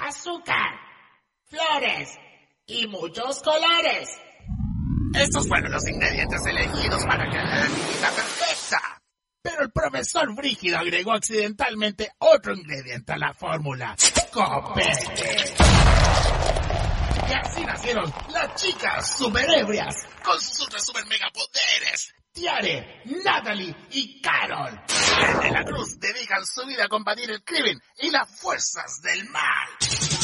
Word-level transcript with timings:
Azúcar, 0.00 0.78
flores 1.48 2.16
y 2.66 2.86
muchos 2.86 3.42
colores. 3.42 4.08
Estos 5.12 5.48
fueron 5.48 5.72
los 5.72 5.88
ingredientes 5.88 6.40
elegidos 6.46 7.04
para 7.04 7.28
crear 7.28 7.48
la 7.48 7.62
bebida 7.62 8.10
perfecta. 8.14 9.02
Pero 9.42 9.62
el 9.62 9.72
profesor 9.72 10.32
Brígido 10.36 10.78
agregó 10.78 11.14
accidentalmente 11.14 12.12
otro 12.18 12.54
ingrediente 12.54 13.12
a 13.12 13.18
la 13.18 13.34
fórmula. 13.34 13.96
Copete. 14.32 15.54
Y 17.28 17.32
así 17.32 17.64
nacieron 17.64 18.12
las 18.32 18.54
chicas 18.54 19.16
superebrias 19.18 20.06
con 20.22 20.40
sus 20.40 20.68
super 20.80 21.04
mega 21.06 21.26
poderes. 21.34 22.14
Tiare, 22.38 23.02
Natalie 23.24 23.74
y 23.90 24.20
Carol. 24.20 24.80
Desde 24.86 25.50
la 25.50 25.64
cruz 25.64 25.98
dedican 25.98 26.46
su 26.46 26.64
vida 26.66 26.84
a 26.84 26.88
combatir 26.88 27.28
el 27.32 27.42
crimen 27.42 27.82
y 27.98 28.12
las 28.12 28.30
fuerzas 28.30 29.02
del 29.02 29.28
mal. 29.30 30.17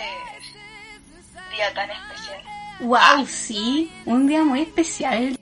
Este 0.00 1.54
día 1.54 1.74
tan 1.74 1.90
especial. 1.90 2.42
Wow, 2.80 3.26
sí, 3.26 3.92
un 4.04 4.26
día 4.26 4.42
muy 4.42 4.62
especial. 4.62 5.38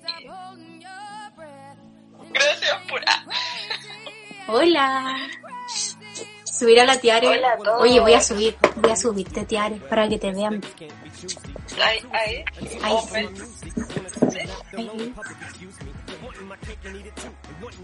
Gracias 2.30 2.76
por... 2.88 3.00
Hola. 4.48 5.16
Subir 6.44 6.80
a 6.80 6.84
la 6.84 6.98
tiare. 6.98 7.28
Hola 7.28 7.52
a 7.52 7.56
todos. 7.56 7.82
Oye, 7.82 8.00
voy 8.00 8.14
a 8.14 8.20
subir, 8.20 8.56
voy 8.76 8.90
a 8.90 8.96
subirte 8.96 9.44
tiare 9.44 9.76
para 9.76 10.08
que 10.08 10.18
te 10.18 10.30
vean. 10.32 10.60
Ahí, 11.82 12.00
ahí. 12.12 12.44
Ahí 12.82 12.96
sí. 13.10 13.16
Ahí. 14.76 15.14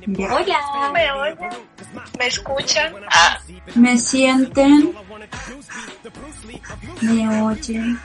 Ya. 0.06 0.34
Hola. 0.34 0.90
¿Me 0.92 1.12
oyen? 1.12 1.48
¿Me 2.18 2.26
escuchan? 2.26 2.94
Ah, 3.10 3.38
Me 3.74 3.96
sienten, 3.98 4.94
me 7.02 7.42
oyen. 7.42 8.00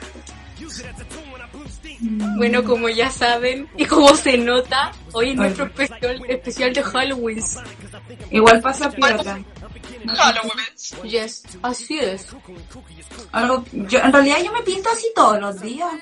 Mm, 2.00 2.36
Bueno, 2.36 2.64
como 2.64 2.88
ya 2.88 3.10
saben 3.10 3.68
y 3.76 3.84
como 3.84 4.14
se 4.14 4.36
nota, 4.38 4.92
hoy 5.12 5.30
es 5.30 5.36
nuestro 5.36 5.66
especial, 5.66 6.22
especial 6.28 6.72
de 6.72 6.82
Halloween. 6.82 7.44
Igual 8.30 8.60
pasa 8.60 8.90
pirata. 8.90 9.38
Halloween. 10.06 11.10
Yes, 11.10 11.44
así 11.62 11.98
es. 11.98 12.28
Algo, 13.32 13.64
yo, 13.72 13.98
en 14.00 14.12
realidad 14.12 14.38
yo 14.44 14.52
me 14.52 14.62
pinto 14.62 14.90
así 14.90 15.06
todos 15.14 15.40
los 15.40 15.60
días. 15.60 15.92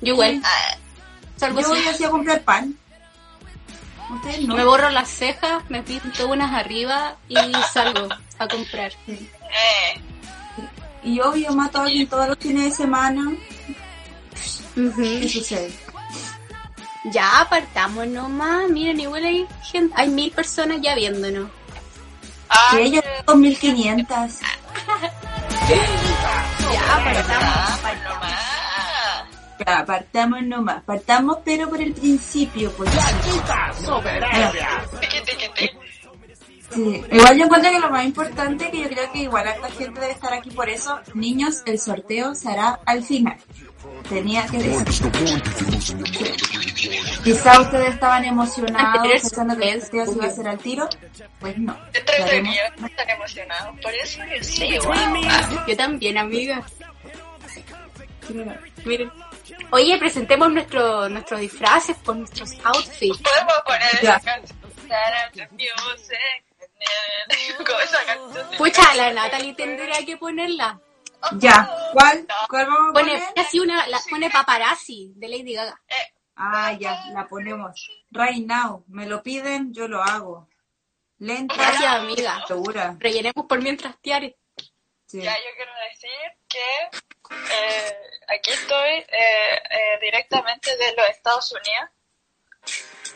Yo 0.00 0.12
igual, 0.14 0.42
salgo 1.36 1.60
Yo 1.60 1.68
voy 1.68 1.86
así 1.86 2.04
a 2.04 2.10
comprar 2.10 2.42
pan. 2.42 2.76
Ustedes 4.10 4.40
no. 4.46 4.54
Me 4.56 4.64
borro 4.64 4.90
las 4.90 5.08
cejas, 5.08 5.62
me 5.68 5.82
pinto 5.82 6.28
unas 6.28 6.52
arriba 6.52 7.16
y 7.28 7.36
salgo 7.72 8.08
a 8.38 8.48
comprar. 8.48 8.92
eh, 9.06 10.00
Y 11.04 11.20
obvio 11.20 11.52
mato 11.52 11.78
a 11.80 11.84
alguien 11.84 12.06
todos 12.08 12.28
los 12.28 12.38
fines 12.38 12.64
de 12.64 12.70
semana. 12.70 13.22
Ujú. 14.76 15.02
¿Qué 15.02 15.28
sucede? 15.28 15.72
Ya 17.12 17.40
apartamos 17.40 18.06
nomás, 18.06 18.68
miren, 18.70 19.00
igual 19.00 19.24
hay 19.24 19.46
gente, 19.62 19.94
hay 19.96 20.08
mil 20.08 20.30
personas 20.30 20.78
ya 20.82 20.94
viéndonos. 20.94 21.48
ah, 22.50 22.68
Que 22.72 22.82
ella 22.82 23.02
2500. 23.26 24.40
Ya 26.72 26.96
apartamos. 26.96 27.82
nomás. 28.04 28.37
Ya, 29.66 29.84
partamos 29.84 30.42
nomás. 30.42 30.82
Partamos 30.84 31.38
pero 31.44 31.68
por 31.68 31.80
el 31.80 31.92
principio, 31.92 32.72
pues. 32.72 32.90
Tiqui, 35.00 35.20
tiqui. 35.24 35.70
Sí. 36.70 37.02
Igual 37.10 37.38
yo 37.38 37.44
encuentro 37.44 37.70
que 37.70 37.80
lo 37.80 37.90
más 37.90 38.04
importante, 38.04 38.70
que 38.70 38.82
yo 38.82 38.88
creo 38.88 39.10
que 39.10 39.18
igual 39.20 39.48
harta 39.48 39.70
gente 39.70 40.00
debe 40.00 40.12
estar 40.12 40.32
aquí 40.34 40.50
por 40.50 40.68
eso, 40.68 41.00
niños, 41.14 41.62
el 41.64 41.78
sorteo 41.78 42.34
se 42.34 42.50
hará 42.50 42.80
al 42.84 43.02
final. 43.02 43.36
Tenía 44.08 44.46
que 44.46 44.58
decir. 44.58 45.04
Quizá 47.24 47.60
ustedes 47.60 47.94
estaban 47.94 48.24
emocionados 48.24 49.06
pensando 49.10 49.56
que 49.56 49.70
el 49.70 49.80
sorteo 49.80 50.06
se 50.06 50.12
iba 50.12 50.24
a 50.24 50.28
hacer 50.28 50.48
al 50.48 50.58
tiro. 50.58 50.88
Pues 51.40 51.58
no. 51.58 51.76
Están 51.92 53.10
emocionados. 53.10 53.80
Por 53.80 53.94
eso 53.94 54.20
yo 54.24 54.44
sí, 54.44 54.64
igual. 54.64 54.98
Ah, 55.26 55.64
Yo 55.66 55.76
también, 55.76 56.18
amiga. 56.18 56.62
Miren. 58.84 59.10
Oye, 59.70 59.98
presentemos 59.98 60.50
nuestro, 60.52 61.08
nuestros 61.08 61.40
disfraces 61.40 61.96
con 62.04 62.20
nuestros 62.20 62.52
outfits. 62.64 63.18
Podemos 63.18 63.54
poner 63.64 64.00
Ya. 64.02 64.16
esa 64.16 64.20
canción. 64.24 64.58
Pucha, 68.56 68.94
la 68.94 69.12
Natalie 69.12 69.54
tendría 69.54 70.04
que 70.04 70.16
ponerla. 70.16 70.80
Ya, 71.38 71.68
¿cuál? 71.92 72.26
¿Cuál 72.48 72.66
vamos 72.66 72.90
a 72.90 72.92
Pone 72.92 73.12
poner? 73.18 73.28
así 73.36 73.58
una, 73.58 73.86
la, 73.88 73.98
pone 74.08 74.30
paparazzi 74.30 75.12
de 75.16 75.28
Lady 75.28 75.54
Gaga. 75.54 75.80
Eh, 75.88 75.94
Ah, 76.40 76.72
ya, 76.78 77.06
la 77.12 77.26
ponemos. 77.26 77.90
Right 78.12 78.46
now. 78.46 78.84
Me 78.86 79.06
lo 79.06 79.20
piden, 79.24 79.74
yo 79.74 79.88
lo 79.88 80.00
hago. 80.00 80.48
Lenta, 81.18 81.52
Gracias, 81.56 81.94
amiga. 81.96 82.44
segura. 82.46 82.94
Rellenemos 83.00 83.44
por 83.48 83.60
mientras 83.60 83.96
tiare. 84.00 84.36
Sí. 85.06 85.20
Ya, 85.20 85.34
yo 85.34 85.50
quiero 85.56 85.72
decir 85.90 86.38
que 86.48 86.98
eh, 87.30 88.10
aquí 88.28 88.50
estoy 88.50 88.90
eh, 88.90 89.06
eh, 89.70 89.98
directamente 90.00 90.76
de 90.76 90.94
los 90.96 91.08
Estados 91.10 91.52
Unidos. 91.52 91.90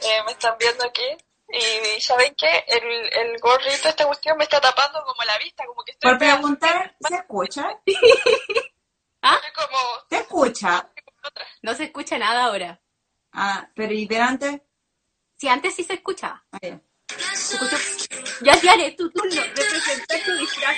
Eh, 0.03 0.23
me 0.27 0.33
están 0.33 0.57
viendo 0.59 0.85
aquí. 0.85 1.17
Y 1.49 2.01
¿saben 2.01 2.35
qué? 2.35 2.65
El, 2.67 2.85
el 3.13 3.39
gorrito, 3.39 3.89
esta 3.89 4.07
cuestión 4.07 4.39
me 4.39 4.45
está 4.45 4.59
tapando 4.61 5.03
como 5.05 5.23
la 5.25 5.37
vista, 5.39 5.67
como 5.67 5.85
que 5.85 5.93
estoy 5.93 6.11
Por 6.11 6.19
preguntar, 6.19 6.97
¿se 7.07 7.15
escucha? 7.15 7.69
¿Ah? 9.23 9.39
Como... 9.55 9.79
¿Se 10.09 10.17
escucha? 10.17 10.91
No 11.61 11.75
se 11.75 11.85
escucha 11.85 12.19
nada 12.19 12.45
ahora. 12.45 12.81
Ah, 13.33 13.69
pero 13.75 13.93
¿y 13.93 14.07
delante? 14.07 14.63
Si 15.37 15.47
antes 15.49 15.75
sí 15.75 15.85
se 15.85 15.95
escuchaba. 15.95 16.43
Ah, 16.53 16.59
ya. 16.63 16.81
Se 17.35 17.55
escuchó. 17.55 17.77
Ya, 18.41 18.59
Tiare, 18.61 18.93
tu 18.93 19.11
turno 19.11 19.43
de 19.43 19.51
presentar 19.51 20.21
tu 20.25 20.33
disfraz. 20.37 20.77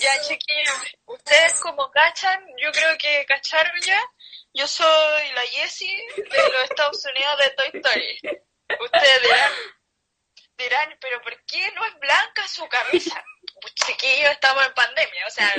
Ya, 0.00 0.20
chiquillos, 0.22 0.96
ustedes 1.06 1.60
como 1.60 1.90
cachan, 1.90 2.44
yo 2.58 2.70
creo 2.72 2.96
que 2.98 3.24
cacharon 3.26 3.78
ya, 3.82 4.00
yo 4.54 4.66
soy 4.66 5.32
la 5.34 5.42
Jessie 5.42 6.04
de 6.16 6.38
los 6.48 6.64
Estados 6.64 7.04
Unidos 7.04 7.36
de 7.44 7.50
Toy 7.50 7.70
Story. 7.80 8.20
Ustedes 8.80 9.22
dirán, 9.22 9.52
dirán, 10.56 10.98
pero 11.00 11.20
¿por 11.22 11.44
qué 11.44 11.70
no 11.72 11.84
es 11.84 11.98
blanca 11.98 12.46
su 12.48 12.66
camisa? 12.68 13.22
Pues, 13.60 13.74
chiquillos, 13.74 14.30
estamos 14.30 14.66
en 14.66 14.72
pandemia, 14.74 15.26
o 15.26 15.30
sea, 15.30 15.52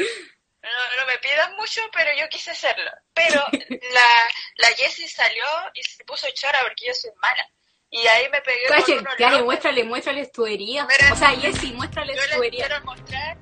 no, 0.63 0.95
no 0.97 1.05
me 1.05 1.17
pidan 1.19 1.55
mucho, 1.55 1.81
pero 1.93 2.09
yo 2.17 2.27
quise 2.29 2.51
hacerlo. 2.51 2.89
Pero 3.13 3.43
la, 3.51 4.31
la 4.55 4.67
Jessie 4.75 5.07
salió 5.07 5.43
y 5.73 5.83
se 5.83 6.03
puso 6.05 6.27
chora 6.33 6.59
porque 6.61 6.87
yo 6.87 6.93
soy 6.93 7.11
mala. 7.21 7.47
Y 7.89 8.07
ahí 8.07 8.29
me 8.29 8.41
pegué 8.41 8.67
con 8.67 8.77
Cachen, 8.77 8.99
unos 8.99 9.15
Tiare, 9.17 9.31
locos. 9.33 9.45
muéstrale, 9.45 9.83
muéstrale 9.83 10.25
tu 10.27 10.45
herida. 10.45 10.87
O 11.11 11.15
sea, 11.15 11.29
Jessy, 11.31 11.73
muéstrale 11.73 12.15
Yo 12.15 12.35
tu 12.37 12.43
herida. 12.43 12.67
quiero 12.67 12.85
mostrar 12.85 13.37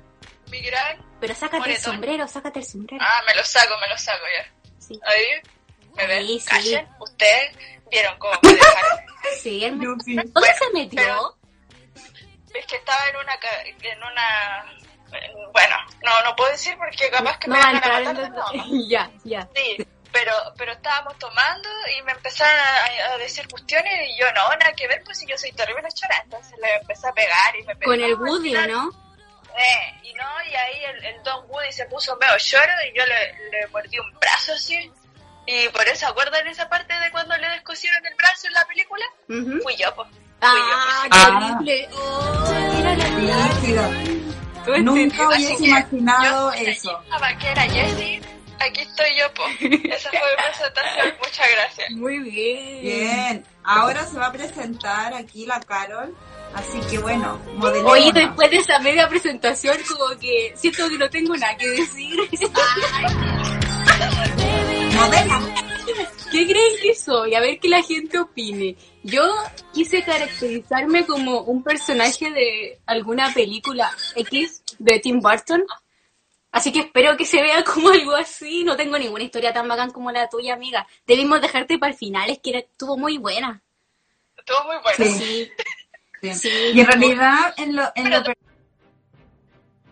mi 0.50 0.60
gran... 0.62 0.98
Pero 1.20 1.34
sácate 1.34 1.56
el 1.56 1.60
Moretón. 1.60 1.82
sombrero, 1.92 2.28
sácate 2.28 2.58
el 2.60 2.64
sombrero. 2.66 3.04
Ah, 3.06 3.22
me 3.26 3.34
lo 3.34 3.44
saco, 3.44 3.74
me 3.80 3.88
lo 3.88 3.98
saco 3.98 4.24
ya. 4.36 4.52
Sí, 4.78 5.00
Ahí, 5.04 5.26
me 5.94 6.06
ven, 6.06 6.26
sí. 6.26 6.40
callen, 6.46 6.88
ustedes 6.98 7.56
vieron 7.90 8.18
cómo 8.18 8.34
me 8.42 8.54
dejaron. 8.54 8.98
sí, 9.42 9.64
él 9.64 9.76
me- 9.76 9.84
Yo 9.84 9.94
sí. 10.04 10.14
¿Dónde 10.16 10.30
Bueno, 10.32 10.54
se 10.58 10.70
metió? 10.72 10.96
pero- 11.00 11.36
Es 12.54 12.66
que 12.66 12.76
estaba 12.76 13.06
en 13.08 13.16
una, 13.16 13.38
ca- 13.38 13.62
en 13.62 13.98
una, 14.02 14.64
en- 15.12 15.52
bueno, 15.52 15.76
no, 16.02 16.22
no 16.24 16.34
puedo 16.36 16.50
decir 16.50 16.76
porque 16.78 17.08
capaz 17.10 17.38
que 17.38 17.48
No 17.48 17.54
me 17.56 17.60
van 17.60 17.76
a 17.76 17.80
matar 17.80 18.16
de 18.16 18.28
los- 18.30 18.88
Ya, 18.88 19.10
ya. 19.24 19.48
Sí, 19.54 19.86
pero, 20.12 20.32
pero 20.56 20.72
estábamos 20.72 21.16
tomando 21.18 21.68
y 21.96 22.02
me 22.02 22.12
empezaron 22.12 22.58
a, 22.58 23.12
a 23.12 23.18
decir 23.18 23.46
cuestiones 23.48 24.08
y 24.08 24.18
yo 24.18 24.26
no, 24.32 24.48
nada 24.56 24.72
que 24.72 24.88
ver, 24.88 25.02
pues 25.04 25.18
si 25.18 25.26
yo 25.26 25.36
soy 25.38 25.52
terrible 25.52 25.86
chora, 25.94 26.20
entonces 26.24 26.58
le 26.60 26.74
empecé 26.76 27.06
a 27.08 27.12
pegar 27.12 27.56
y 27.56 27.62
me 27.64 27.76
pegó. 27.76 27.92
Con 27.92 28.00
el 28.00 28.14
Woody, 28.16 28.56
¿o 28.56 28.66
no? 28.66 29.09
Eh, 29.56 30.00
y 30.04 30.14
no, 30.14 30.24
y 30.50 30.54
ahí 30.54 30.84
el, 30.84 31.04
el 31.04 31.22
Don 31.22 31.44
Woody 31.48 31.72
se 31.72 31.84
puso 31.86 32.16
medio 32.16 32.36
lloro 32.36 32.72
y 32.92 32.98
yo 32.98 33.04
le, 33.06 33.50
le 33.50 33.66
mordí 33.68 33.98
un 33.98 34.10
brazo 34.18 34.52
así. 34.54 34.90
Y 35.46 35.68
por 35.70 35.86
eso, 35.88 36.06
¿acuerdan 36.06 36.46
esa 36.46 36.68
parte 36.68 36.92
de 36.94 37.10
cuando 37.10 37.36
le 37.36 37.48
descosieron 37.50 38.04
el 38.06 38.14
brazo 38.14 38.46
en 38.46 38.52
la 38.52 38.64
película? 38.66 39.04
Ujú. 39.28 39.60
Fui 39.62 39.76
yo, 39.76 39.94
pues. 39.94 40.08
Ah, 40.42 41.06
qué 41.10 41.18
Ah. 41.18 41.52
horrible. 41.54 41.88
Oh. 41.92 42.54
Nunca 44.80 45.28
hubiese 45.28 45.64
imaginado 45.66 46.52
yo 46.54 46.60
eso. 46.68 46.98
pensaba 47.02 47.38
que 47.38 47.48
era 47.48 47.62
Jessie, 47.62 48.22
aquí 48.60 48.80
estoy 48.82 49.08
yo, 49.18 49.32
pues. 49.34 49.56
Esa 49.84 50.10
fue 50.10 50.20
mi 50.20 50.42
presentación, 50.44 51.14
muchas 51.18 51.46
gracias. 51.52 51.90
Muy 51.92 52.18
bien. 52.18 52.82
Bien, 52.82 53.44
ahora 53.64 54.06
se 54.06 54.18
va 54.18 54.26
a 54.26 54.32
presentar 54.32 55.14
aquí 55.14 55.46
la 55.46 55.60
Carol, 55.60 56.14
así 56.54 56.80
que 56.90 56.98
bueno, 56.98 57.40
modelemos. 57.54 57.92
Oye, 57.92 58.12
después 58.12 58.50
de 58.50 58.56
esa 58.58 58.78
media 58.78 59.08
presentación, 59.08 59.76
como 59.88 60.18
que 60.18 60.52
siento 60.56 60.88
que 60.88 60.98
no 60.98 61.10
tengo 61.10 61.36
nada 61.36 61.56
que 61.56 61.68
decir. 61.68 62.16
Modela. 64.94 65.40
¿Qué 66.30 66.46
creen 66.46 66.76
que 66.80 66.94
soy? 66.94 67.34
A 67.34 67.40
ver 67.40 67.58
que 67.58 67.68
la 67.68 67.82
gente 67.82 68.18
opine. 68.18 68.76
Yo 69.02 69.22
quise 69.72 70.04
caracterizarme 70.04 71.04
como 71.04 71.40
un 71.40 71.64
personaje 71.64 72.30
de 72.30 72.78
alguna 72.86 73.34
película 73.34 73.90
X 74.14 74.62
de 74.78 75.00
Tim 75.00 75.18
Burton. 75.20 75.64
Así 76.52 76.72
que 76.72 76.80
espero 76.80 77.16
que 77.16 77.24
se 77.24 77.40
vea 77.42 77.62
como 77.74 77.90
algo 77.90 78.14
así. 78.14 78.64
No 78.64 78.76
tengo 78.76 78.98
ninguna 78.98 79.24
historia 79.24 79.52
tan 79.52 79.68
bacán 79.68 79.90
como 79.90 80.10
la 80.10 80.28
tuya, 80.28 80.54
amiga. 80.54 80.86
Debimos 81.06 81.40
dejarte 81.40 81.78
para 81.78 81.92
el 81.92 81.98
final, 81.98 82.28
es 82.30 82.38
que 82.40 82.58
estuvo 82.58 82.96
muy 82.96 83.18
buena. 83.18 83.62
Estuvo 84.36 84.64
muy 84.64 84.76
bueno. 84.82 85.14
Sí. 85.16 85.50
Sí. 86.34 86.50
Y 86.74 86.80
en 86.80 86.86
realidad, 86.86 87.54
en 87.56 87.76
lo, 87.76 87.84
en 87.94 88.10
lo 88.10 88.22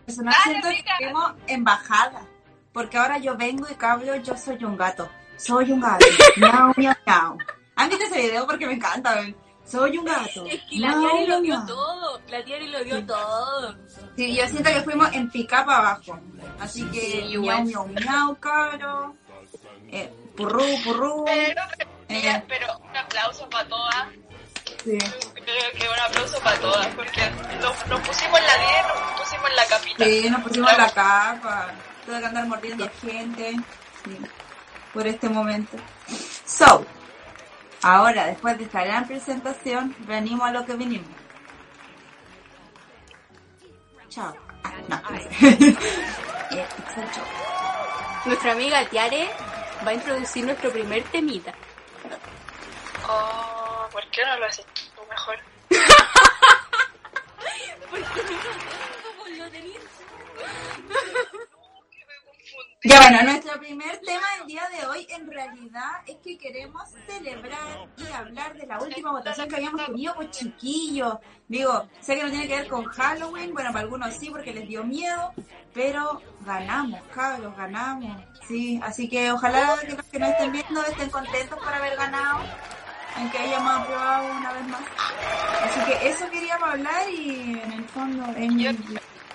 personal, 0.05 0.35
Dale, 0.45 0.61
siento 0.61 0.67
que 0.69 0.75
amiga. 0.75 0.97
tenemos 0.99 1.31
embajada. 1.47 2.25
Porque 2.71 2.97
ahora 2.97 3.17
yo 3.17 3.35
vengo 3.35 3.67
y 3.69 3.75
cablo, 3.75 4.15
yo 4.17 4.37
soy 4.37 4.63
un 4.63 4.77
gato. 4.77 5.09
Soy 5.37 5.71
un 5.71 5.79
gato. 5.81 6.05
miau, 6.37 6.71
miau, 6.77 6.93
miau. 7.05 7.37
¿Han 7.75 7.89
visto 7.89 8.05
ese 8.05 8.21
video? 8.21 8.45
Porque 8.45 8.67
me 8.67 8.73
encanta. 8.73 9.15
ven. 9.15 9.35
Soy 9.69 9.97
un 9.97 10.05
gato. 10.05 10.45
Es 10.45 10.61
que 10.69 10.77
la 10.79 10.95
Miau, 10.95 11.09
Tiari 11.11 11.27
lo 11.27 11.41
dio 11.41 11.65
todo. 11.67 12.21
La 12.29 12.43
Tiari 12.43 12.67
lo 12.67 12.83
dio 12.83 13.05
todo. 13.05 13.75
Sí, 14.15 14.35
yo 14.35 14.47
siento 14.47 14.69
que 14.71 14.81
fuimos 14.81 15.13
en 15.13 15.29
pica 15.29 15.65
para 15.65 15.77
abajo. 15.91 16.19
Así 16.59 16.83
que 16.91 16.99
Sí, 17.01 17.37
miau, 17.37 17.63
miau, 17.63 17.87
miau, 17.87 18.35
cabro. 18.39 19.15
Eh, 19.91 20.11
purrú, 20.35 20.63
purrú. 20.83 21.23
Pero, 21.25 21.61
Eh. 22.09 22.43
pero 22.47 22.77
un 22.79 22.97
aplauso 22.97 23.47
para 23.49 23.67
todas. 23.69 24.07
Sí. 24.83 24.97
Creo 24.97 25.71
que 25.77 25.87
un 25.89 25.99
aplauso 26.07 26.39
para 26.39 26.57
todas, 26.59 26.87
porque 26.95 27.21
nos, 27.61 27.87
nos 27.87 27.99
pusimos 28.07 28.39
en 28.39 28.45
la 28.47 28.57
10, 28.57 28.87
nos 28.87 29.19
pusimos 29.21 29.49
en 29.49 29.55
la 29.55 29.65
capita. 29.67 30.05
Sí, 30.05 30.29
nos 30.29 30.41
pusimos 30.41 30.77
la 30.77 30.89
capa. 30.91 31.67
Tuve 32.05 32.19
que 32.19 32.25
andar 32.25 32.47
mordiendo 32.47 32.89
gente. 33.01 33.51
Sí, 34.05 34.17
por 34.93 35.05
este 35.05 35.29
momento. 35.29 35.77
So, 36.45 36.85
ahora, 37.81 38.25
después 38.25 38.57
de 38.57 38.65
esta 38.65 38.83
gran 38.83 39.07
presentación, 39.07 39.95
venimos 40.07 40.47
a 40.47 40.51
lo 40.51 40.65
que 40.65 40.73
vinimos. 40.73 41.09
Chao. 44.09 44.33
Ah, 44.63 44.73
no, 44.87 45.01
no. 45.01 45.17
Eh. 46.51 46.65
Nuestra 48.25 48.51
amiga 48.53 48.83
Tiare 48.89 49.29
va 49.85 49.91
a 49.91 49.93
introducir 49.93 50.45
nuestro 50.45 50.71
primer 50.71 51.03
temita. 51.03 51.53
Oh, 53.07 53.87
¿por 53.91 54.05
qué 54.07 54.25
no 54.25 54.39
lo 54.39 54.45
haces 54.45 54.65
tú 54.95 55.01
mejor? 55.09 55.39
Ya 62.81 62.97
bueno, 62.97 63.23
nuestro 63.23 63.59
primer 63.59 63.99
tema 63.99 64.25
del 64.37 64.47
día 64.47 64.61
de 64.69 64.87
hoy 64.87 65.05
en 65.09 65.29
realidad 65.29 65.91
es 66.07 66.15
que 66.23 66.37
queremos 66.37 66.83
celebrar 67.05 67.89
y 67.97 68.07
hablar 68.09 68.55
de 68.55 68.65
la 68.65 68.79
última 68.79 69.11
votación 69.11 69.49
que 69.49 69.57
habíamos 69.57 69.85
tenido 69.85 70.15
con 70.15 70.31
chiquillos. 70.31 71.17
Digo, 71.49 71.89
sé 71.99 72.15
que 72.15 72.23
no 72.23 72.29
tiene 72.29 72.47
que 72.47 72.55
ver 72.55 72.67
con 72.69 72.85
Halloween, 72.85 73.51
bueno, 73.51 73.73
para 73.73 73.81
algunos 73.81 74.13
sí 74.13 74.29
porque 74.29 74.53
les 74.53 74.65
dio 74.65 74.85
miedo, 74.85 75.33
pero 75.73 76.21
ganamos, 76.45 77.01
cabros, 77.13 77.53
ganamos. 77.57 78.23
Sí, 78.47 78.79
así 78.81 79.09
que 79.09 79.29
ojalá 79.29 79.77
que 79.81 79.95
los 79.95 80.05
que 80.05 80.19
nos 80.19 80.29
estén 80.29 80.53
viendo 80.53 80.81
estén 80.83 81.09
contentos 81.09 81.59
por 81.59 81.73
haber 81.73 81.97
ganado, 81.97 82.45
aunque 83.17 83.39
hayamos 83.39 83.73
aprobado 83.73 84.37
una 84.37 84.53
vez 84.53 84.67
más. 84.67 84.81
Así 85.63 85.79
que 85.81 86.09
eso 86.09 86.29
queríamos 86.29 86.69
hablar 86.69 87.09
y 87.09 87.59
en 87.61 87.71
el 87.73 87.83
fondo 87.89 88.23
es 88.37 88.53
mi... 88.53 88.67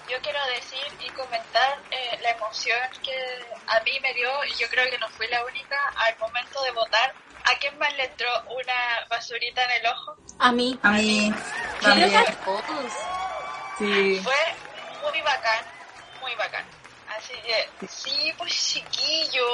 Yo, 0.09 0.17
quiero 0.23 0.39
decir 0.55 0.87
y 1.01 1.11
comentar 1.11 1.79
eh, 1.91 2.19
la 2.23 2.31
emoción 2.31 2.79
que 3.03 3.15
a 3.67 3.81
mí 3.81 3.93
me 4.03 4.13
dio, 4.15 4.29
y 4.45 4.55
yo 4.55 4.69
creo 4.69 4.89
que 4.91 4.99
no 4.99 5.09
fui 5.11 5.27
la 5.29 5.45
única, 5.45 5.77
al 5.97 6.19
momento 6.19 6.63
de 6.63 6.71
votar. 6.73 7.15
¿A 7.47 7.59
quién 7.59 7.79
más 7.79 7.95
le 7.97 8.05
entró 8.05 8.29
una 8.51 9.07
basurita 9.11 9.63
en 9.65 9.71
el 9.83 9.87
ojo? 9.87 10.17
A 10.39 10.51
mí. 10.51 10.79
A 10.83 10.93
mí 10.93 11.35
también. 11.81 12.15
Sí. 13.79 14.21
Fue 14.23 14.35
muy 15.11 15.21
bacán, 15.21 15.65
muy 16.21 16.35
bacán. 16.37 16.65
Así 17.17 17.35
que, 17.45 17.87
sí, 17.87 18.33
pues 18.39 18.53
chiquillo. 18.53 19.47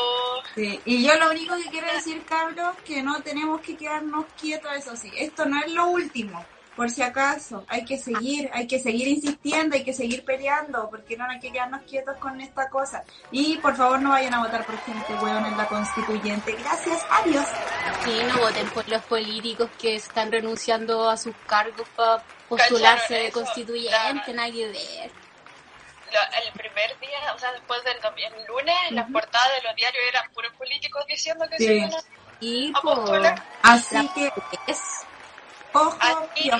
Sí, 0.55 0.81
y 0.85 1.05
yo 1.05 1.15
lo 1.17 1.31
único 1.31 1.57
que 1.57 1.69
quiero 1.69 1.93
decir, 1.93 2.25
cabros, 2.25 2.77
que 2.85 3.03
no 3.03 3.21
tenemos 3.23 3.61
que 3.61 3.77
quedarnos 3.77 4.25
quietos, 4.41 4.73
eso 4.77 4.97
sí. 4.97 5.13
Esto 5.17 5.45
no 5.47 5.61
es 5.63 5.73
lo 5.73 5.89
último, 5.89 6.45
por 6.77 6.91
si 6.91 7.03
acaso. 7.03 7.65
Hay 7.69 7.85
que 7.85 7.99
seguir, 7.99 8.49
hay 8.53 8.67
que 8.67 8.79
seguir 8.79 9.09
insistiendo, 9.09 9.77
hay 9.77 9.85
que 9.85 9.93
seguir 9.93 10.25
peleando, 10.25 10.89
porque 10.89 11.17
no 11.17 11.25
hay 11.29 11.39
que 11.41 11.53
quedarnos 11.53 11.83
quietos 11.83 12.17
con 12.19 12.41
esta 12.41 12.69
cosa. 12.71 13.05
Y 13.31 13.57
por 13.59 13.77
favor 13.77 14.01
no 14.01 14.11
vayan 14.11 14.35
a 14.35 14.41
votar 14.41 14.65
por 14.65 14.79
gente 14.81 15.13
hueón 15.15 15.45
en 15.47 15.57
la 15.57 15.67
constituyente. 15.67 16.53
Gracias, 16.53 17.05
adiós. 17.11 17.47
Sí, 18.05 18.19
no 18.29 18.39
voten 18.39 18.69
por 18.71 18.89
los 18.89 19.03
políticos 19.03 19.69
que 19.79 19.97
están 19.97 20.33
renunciando 20.33 21.09
a 21.11 21.17
sus 21.17 21.35
cargos 21.47 21.87
para 21.97 22.23
postularse 22.49 23.15
de 23.15 23.31
constituyente, 23.31 24.33
nada 24.33 24.51
que 24.51 24.67
ver. 24.69 25.11
El 26.13 26.53
primer 26.55 26.99
día, 26.99 27.35
o 27.35 27.39
sea, 27.39 27.53
después 27.53 27.81
del 27.85 27.97
el 27.97 28.47
lunes, 28.47 28.75
las 28.91 29.09
portadas 29.11 29.49
de 29.57 29.69
los 29.69 29.77
diarios 29.77 30.03
eran 30.09 30.29
puros 30.33 30.53
políticos 30.55 31.05
diciendo 31.09 31.47
que 31.49 31.57
Sí. 31.59 31.67
se 31.67 31.75
iban 31.77 31.95
a- 31.95 32.21
Y 32.41 32.73
a 32.75 32.81
postular. 32.81 33.45
Así 33.63 34.09
que, 34.15 34.33
es 34.67 34.81
ojo, 35.73 35.99
Así, 36.01 36.51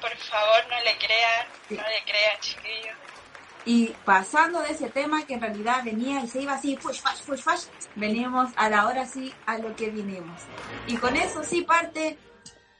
por 0.00 0.16
favor, 0.16 0.66
no 0.68 0.80
le 0.82 0.96
crean, 0.98 1.46
Sí. 1.68 1.74
no 1.76 1.82
le 1.82 2.02
crean, 2.04 2.40
chiquillos. 2.40 2.96
Y 3.66 3.88
pasando 4.04 4.60
de 4.60 4.70
ese 4.70 4.88
tema 4.88 5.26
que 5.26 5.34
en 5.34 5.42
realidad 5.42 5.82
venía 5.84 6.20
y 6.20 6.28
se 6.28 6.40
iba 6.40 6.54
así, 6.54 6.76
fush, 6.76 7.00
fash, 7.00 7.18
fush, 7.18 7.40
fash, 7.42 7.64
venimos 7.94 8.50
a 8.56 8.70
la 8.70 8.86
hora 8.86 9.04
sí 9.06 9.34
a 9.46 9.58
lo 9.58 9.76
que 9.76 9.90
vinimos. 9.90 10.40
Y 10.86 10.96
con 10.96 11.14
eso 11.14 11.44
sí 11.44 11.62
parte 11.62 12.16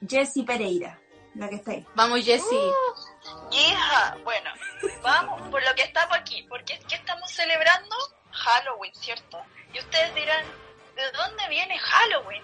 Jessie 0.08 0.44
Pereira, 0.44 0.98
la 1.34 1.48
que 1.50 1.56
está 1.56 1.72
ahí. 1.72 1.86
Vamos, 1.94 2.24
Jessie. 2.24 2.72
Hija, 3.52 4.16
bueno, 4.24 4.50
vamos, 5.02 5.42
por 5.50 5.62
lo 5.62 5.74
que 5.74 5.82
estamos 5.82 6.16
aquí, 6.16 6.42
porque 6.48 6.72
es 6.74 6.84
que 6.86 6.94
estamos 6.94 7.30
celebrando 7.30 7.94
Halloween, 8.32 8.94
¿cierto? 8.94 9.38
Y 9.74 9.78
ustedes 9.80 10.14
dirán, 10.14 10.44
¿de 10.96 11.10
dónde 11.12 11.46
viene 11.48 11.78
Halloween? 11.78 12.42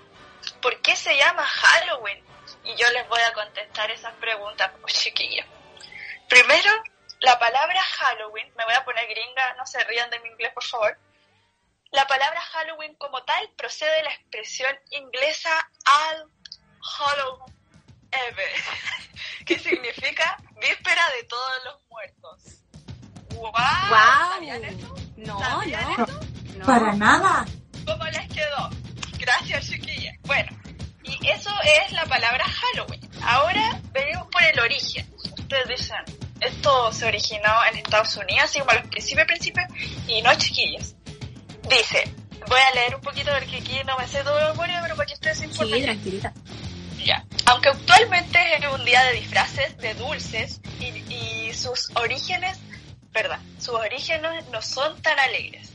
¿Por 0.61 0.79
qué 0.83 0.95
se 0.95 1.17
llama 1.17 1.43
Halloween? 1.43 2.23
Y 2.65 2.75
yo 2.77 2.91
les 2.91 3.09
voy 3.09 3.21
a 3.21 3.33
contestar 3.33 3.91
esas 3.91 4.15
preguntas, 4.15 4.71
pues 4.81 4.95
chiquillos. 4.95 5.47
Primero, 6.29 6.71
la 7.21 7.39
palabra 7.39 7.81
Halloween, 7.83 8.53
me 8.57 8.65
voy 8.65 8.75
a 8.75 8.85
poner 8.85 9.07
gringa, 9.09 9.55
no 9.57 9.67
se 9.67 9.83
rían 9.85 10.11
de 10.11 10.21
mi 10.21 10.29
inglés, 10.29 10.53
por 10.53 10.65
favor. 10.65 10.99
La 11.93 12.07
palabra 12.07 12.41
Halloween 12.41 12.95
como 12.97 13.23
tal 13.23 13.49
procede 13.57 13.95
de 13.97 14.03
la 14.03 14.13
expresión 14.13 14.77
inglesa 14.91 15.51
All 15.87 16.31
Hallow 16.83 17.47
Eve, 18.11 18.45
que 19.47 19.59
significa 19.59 20.37
víspera 20.61 21.03
de 21.17 21.25
todos 21.25 21.65
los 21.65 21.89
muertos. 21.89 22.43
¡Wow! 23.35 23.53
¿Sabían 23.55 24.65
eso? 24.65 24.89
¡Wow! 24.89 24.99
No, 25.17 25.39
¿Sabían 25.39 25.85
no. 25.97 26.05
eso? 26.05 26.21
no. 26.57 26.67
Para 26.67 26.93
nada. 26.95 27.47
¿Cómo 27.87 28.05
les 28.07 28.29
quedó? 28.29 28.71
Gracias, 29.19 29.69
chiquilla. 29.69 30.13
Bueno, 30.23 30.56
eso 31.27 31.51
es 31.85 31.93
la 31.93 32.05
palabra 32.07 32.45
Halloween. 32.45 33.01
Ahora 33.23 33.81
venimos 33.93 34.29
por 34.29 34.43
el 34.43 34.59
origen. 34.61 35.07
Ustedes 35.39 35.69
dicen, 35.69 35.97
esto 36.41 36.93
se 36.93 37.07
originó 37.07 37.65
en 37.71 37.79
Estados 37.79 38.17
Unidos, 38.17 38.45
así 38.45 38.59
como 38.59 38.73
a 38.73 38.75
los 38.75 38.87
principios, 38.89 39.27
principios, 39.27 39.67
y 40.07 40.23
no, 40.23 40.35
chiquillas. 40.35 40.95
Dice, 41.69 42.05
voy 42.49 42.61
a 42.61 42.75
leer 42.75 42.95
un 42.95 43.01
poquito 43.01 43.31
porque 43.33 43.57
aquí 43.57 43.81
no 43.87 43.97
me 43.97 44.07
sé 44.07 44.23
todo 44.23 44.37
de 44.37 44.51
memoria, 44.51 44.81
pero 44.83 44.97
para 44.97 45.07
que 45.07 45.15
ustedes 45.15 45.39
se 45.39 45.45
informen. 45.47 45.81
Sí, 45.81 45.85
tranquilita. 45.85 46.33
Ya. 47.05 47.25
Aunque 47.47 47.69
actualmente 47.69 48.39
es 48.57 48.67
un 48.73 48.85
día 48.85 49.03
de 49.05 49.13
disfraces, 49.13 49.77
de 49.79 49.95
dulces 49.95 50.61
y, 50.81 50.87
y 51.13 51.55
sus 51.55 51.91
orígenes, 51.95 52.59
verdad, 53.13 53.39
sus 53.59 53.75
orígenes 53.75 54.45
no 54.51 54.61
son 54.61 55.01
tan 55.03 55.19
alegres. 55.19 55.73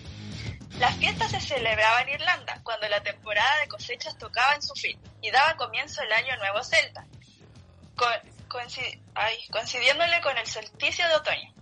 Las 0.80 0.96
fiestas 0.98 1.32
se 1.32 1.40
celebraban 1.42 2.08
en 2.10 2.16
Irlanda 2.16 2.60
cuando 2.64 2.88
la 2.90 3.02
temporada 3.02 3.60
de 3.60 3.68
cosechas 3.68 4.18
tocaba 4.18 4.56
en 4.56 4.62
su 4.62 4.74
fin 4.74 4.98
y 5.22 5.30
daba 5.30 5.56
comienzo 5.56 6.02
el 6.02 6.12
año 6.12 6.36
nuevo 6.38 6.64
celta, 6.64 7.06
coinci- 8.48 9.00
ay, 9.14 9.38
coincidiéndole 9.52 10.20
con 10.22 10.38
el 10.38 10.48
solsticio 10.48 11.08
de 11.08 11.16
otoño. 11.16 11.54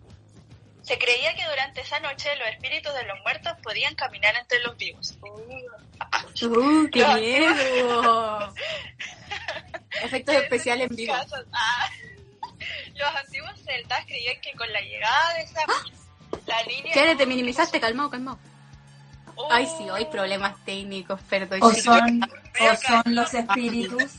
Se 0.83 0.97
creía 0.97 1.35
que 1.35 1.43
durante 1.47 1.81
esa 1.81 1.99
noche 1.99 2.33
los 2.37 2.47
espíritus 2.47 2.93
de 2.93 3.03
los 3.03 3.19
muertos 3.21 3.53
podían 3.61 3.93
caminar 3.95 4.35
entre 4.37 4.59
los 4.63 4.75
vivos. 4.77 5.17
¡Uh, 5.21 6.89
qué 6.91 7.05
miedo! 7.05 8.53
Efectos 10.03 10.35
especiales 10.35 10.89
en 10.89 10.95
vivo. 10.95 11.13
Casos- 11.13 11.45
ah. 11.51 11.89
Los 12.95 13.15
antiguos 13.15 13.53
celtas 13.65 14.05
creían 14.05 14.39
que 14.41 14.53
con 14.53 14.71
la 14.71 14.79
llegada 14.81 15.33
de 15.35 15.41
esa 15.41 15.61
la 16.45 16.63
línea... 16.63 16.93
Chere, 16.93 17.15
te 17.15 17.25
minimizaste, 17.25 17.79
calmado, 17.79 18.09
calmado. 18.09 18.39
Oh, 19.41 19.47
Ay, 19.49 19.65
sí, 19.77 19.87
hay 19.89 20.03
problemas 20.05 20.53
técnicos, 20.65 21.21
perdón. 21.29 21.63
O 21.63 21.73
son, 21.73 22.21
o 22.23 22.75
son 22.75 23.15
los 23.15 23.33
espíritus. 23.33 24.15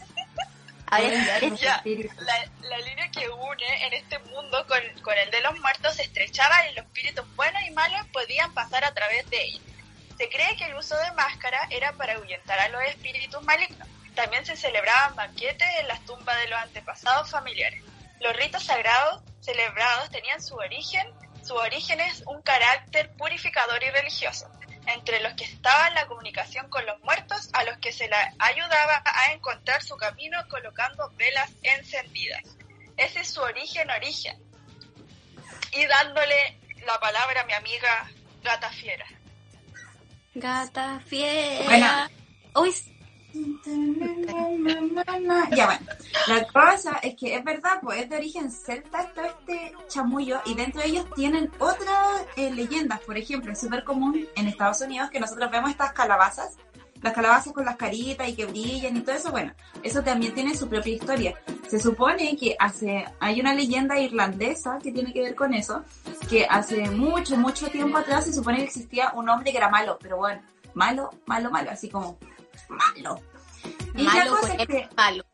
Ya. 1.61 1.77
espíritus. 1.77 2.17
La, 2.23 2.69
la 2.69 2.79
línea 2.79 3.09
que 3.11 3.29
une 3.29 3.87
en 3.87 3.93
este 3.93 4.19
mundo 4.21 4.67
con, 4.67 4.81
con 5.03 5.17
el 5.19 5.31
de 5.31 5.43
los 5.43 5.61
muertos 5.61 5.95
se 5.95 6.05
estrechaba 6.05 6.67
y 6.69 6.75
los 6.75 6.87
espíritus 6.87 7.25
buenos 7.37 7.63
y 7.69 7.71
malos 7.73 8.07
podían 8.15 8.53
pasar 8.55 8.83
a 8.83 8.95
través 8.95 9.29
de 9.29 9.45
ella. 9.45 9.61
Se 10.17 10.29
cree 10.31 10.57
que 10.57 10.65
el 10.65 10.75
uso 10.75 10.97
de 10.97 11.13
máscara 11.13 11.61
era 11.69 11.93
para 11.93 12.15
ahuyentar 12.15 12.59
a 12.59 12.69
los 12.71 12.83
espíritus 12.85 13.43
malignos. 13.43 13.87
También 14.15 14.45
se 14.47 14.57
celebraban 14.57 15.15
banquetes 15.15 15.69
en 15.81 15.89
las 15.89 16.01
tumbas 16.07 16.37
de 16.41 16.49
los 16.49 16.59
antepasados 16.59 17.31
familiares. 17.31 17.85
Los 18.21 18.35
ritos 18.37 18.65
sagrados 18.65 19.23
celebrados 19.41 20.11
tenían 20.11 20.43
su 20.43 20.55
origen, 20.57 21.07
su 21.47 21.55
origen 21.55 22.01
es 22.01 22.23
un 22.27 22.41
carácter 22.43 23.11
purificador 23.17 23.83
y 23.83 23.91
religioso, 23.91 24.49
entre 24.95 25.21
los 25.21 25.35
que 25.35 25.45
estaban 25.45 25.95
la 25.95 26.07
comunicación 26.07 26.69
con 26.69 26.85
los 26.87 27.01
muertos, 27.03 27.51
a 27.53 27.65
los 27.65 27.79
que 27.79 27.93
se 27.93 28.09
la 28.09 28.35
ayudaba 28.39 29.03
a 29.05 29.33
encontrar 29.33 29.83
su 29.83 29.97
camino 29.97 30.39
colocando 30.49 31.11
velas 31.17 31.51
encendidas. 31.63 32.43
Ese 32.97 33.21
es 33.21 33.29
su 33.29 33.41
origen, 33.41 33.91
origen. 33.91 34.39
Y 35.73 35.87
dándole 35.87 36.61
la 36.87 36.99
palabra 36.99 37.43
a 37.43 37.47
mi 37.47 37.53
amiga 37.53 38.11
Gata 38.43 38.71
Fiera. 38.71 39.07
Gata 40.35 41.01
fiera. 41.01 41.65
Bueno. 41.65 42.09
Ya 45.57 45.67
bueno, 45.67 45.81
la 46.29 46.47
cosa 46.47 46.99
es 47.03 47.15
que 47.17 47.35
es 47.35 47.45
verdad, 47.45 47.81
pues 47.83 48.03
es 48.03 48.09
de 48.09 48.17
origen 48.17 48.51
celta 48.51 49.11
todo 49.15 49.25
este 49.25 49.73
chamullo 49.89 50.41
y 50.45 50.55
dentro 50.55 50.81
de 50.81 50.89
ellos 50.89 51.07
tienen 51.15 51.51
otras 51.59 52.27
eh, 52.37 52.51
leyendas. 52.53 53.01
Por 53.01 53.17
ejemplo, 53.17 53.53
es 53.53 53.61
súper 53.61 53.85
común 53.85 54.27
en 54.37 54.47
Estados 54.49 54.81
Unidos 54.81 55.11
que 55.11 55.21
nosotros 55.21 55.51
vemos 55.51 55.71
estas 55.71 55.93
calabazas, 55.93 56.57
las 57.03 57.13
calabazas 57.13 57.53
con 57.53 57.65
las 57.65 57.77
caritas 57.77 58.29
y 58.29 58.35
que 58.35 58.47
brillan 58.47 58.97
y 58.97 59.01
todo 59.01 59.15
eso. 59.15 59.31
Bueno, 59.31 59.53
eso 59.83 60.03
también 60.03 60.35
tiene 60.35 60.55
su 60.55 60.69
propia 60.69 60.95
historia. 60.95 61.35
Se 61.69 61.79
supone 61.79 62.37
que 62.37 62.57
hace, 62.59 63.05
hay 63.21 63.41
una 63.41 63.55
leyenda 63.55 63.99
irlandesa 63.99 64.79
que 64.83 64.93
tiene 64.93 65.13
que 65.13 65.23
ver 65.23 65.35
con 65.35 65.55
eso, 65.55 65.85
que 66.29 66.47
hace 66.47 66.91
mucho, 66.91 67.37
mucho 67.37 67.69
tiempo 67.69 67.99
atrás 67.99 68.25
se 68.25 68.33
supone 68.33 68.59
que 68.59 68.65
existía 68.65 69.13
un 69.15 69.29
hombre 69.29 69.53
que 69.53 69.59
era 69.59 69.69
malo, 69.69 69.99
pero 70.01 70.17
bueno, 70.19 70.43
malo, 70.75 71.11
malo, 71.27 71.51
malo, 71.51 71.71
así 71.71 71.89
como 71.89 72.19
malo. 72.69 73.21
Y 73.95 74.03
la 74.03 74.13
malo 74.13 74.31
cosa 74.31 74.49
con 74.53 74.61
es 74.61 74.67
que 74.67 74.89
malo. 74.97 75.25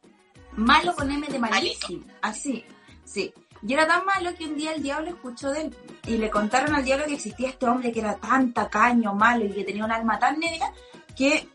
malo 0.53 0.95
con 0.95 1.11
M 1.11 1.27
de 1.27 1.39
malísimo, 1.39 2.05
así, 2.23 2.65
sí. 3.05 3.33
Y 3.67 3.73
era 3.73 3.87
tan 3.87 4.05
malo 4.05 4.35
que 4.37 4.45
un 4.45 4.57
día 4.57 4.73
el 4.75 4.83
diablo 4.83 5.11
escuchó 5.11 5.51
de 5.51 5.63
él 5.63 5.77
y 6.07 6.19
le 6.19 6.31
contaron 6.31 6.75
al 6.75 6.85
diablo 6.85 7.07
que 7.07 7.15
existía 7.15 7.49
este 7.49 7.67
hombre 7.67 7.91
que 7.91 8.01
era 8.01 8.17
tan 8.17 8.53
tacaño, 8.53 9.15
malo 9.15 9.45
y 9.45 9.51
que 9.51 9.65
tenía 9.65 9.85
un 9.85 9.93
alma 9.93 10.19
tan 10.19 10.39
negra 10.39 10.73
que... 11.17 11.49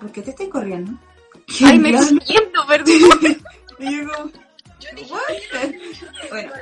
¿Por 0.00 0.10
qué 0.10 0.22
te 0.22 0.30
estoy 0.30 0.48
corriendo? 0.48 0.92
Ay, 1.64 1.78
me 1.78 1.90
estoy 1.90 2.18
yendo, 2.20 2.66
perdón. 2.68 2.96
yo 3.78 4.88
dije, 4.96 5.12
"What?". 5.12 5.70
Bueno, 6.30 6.52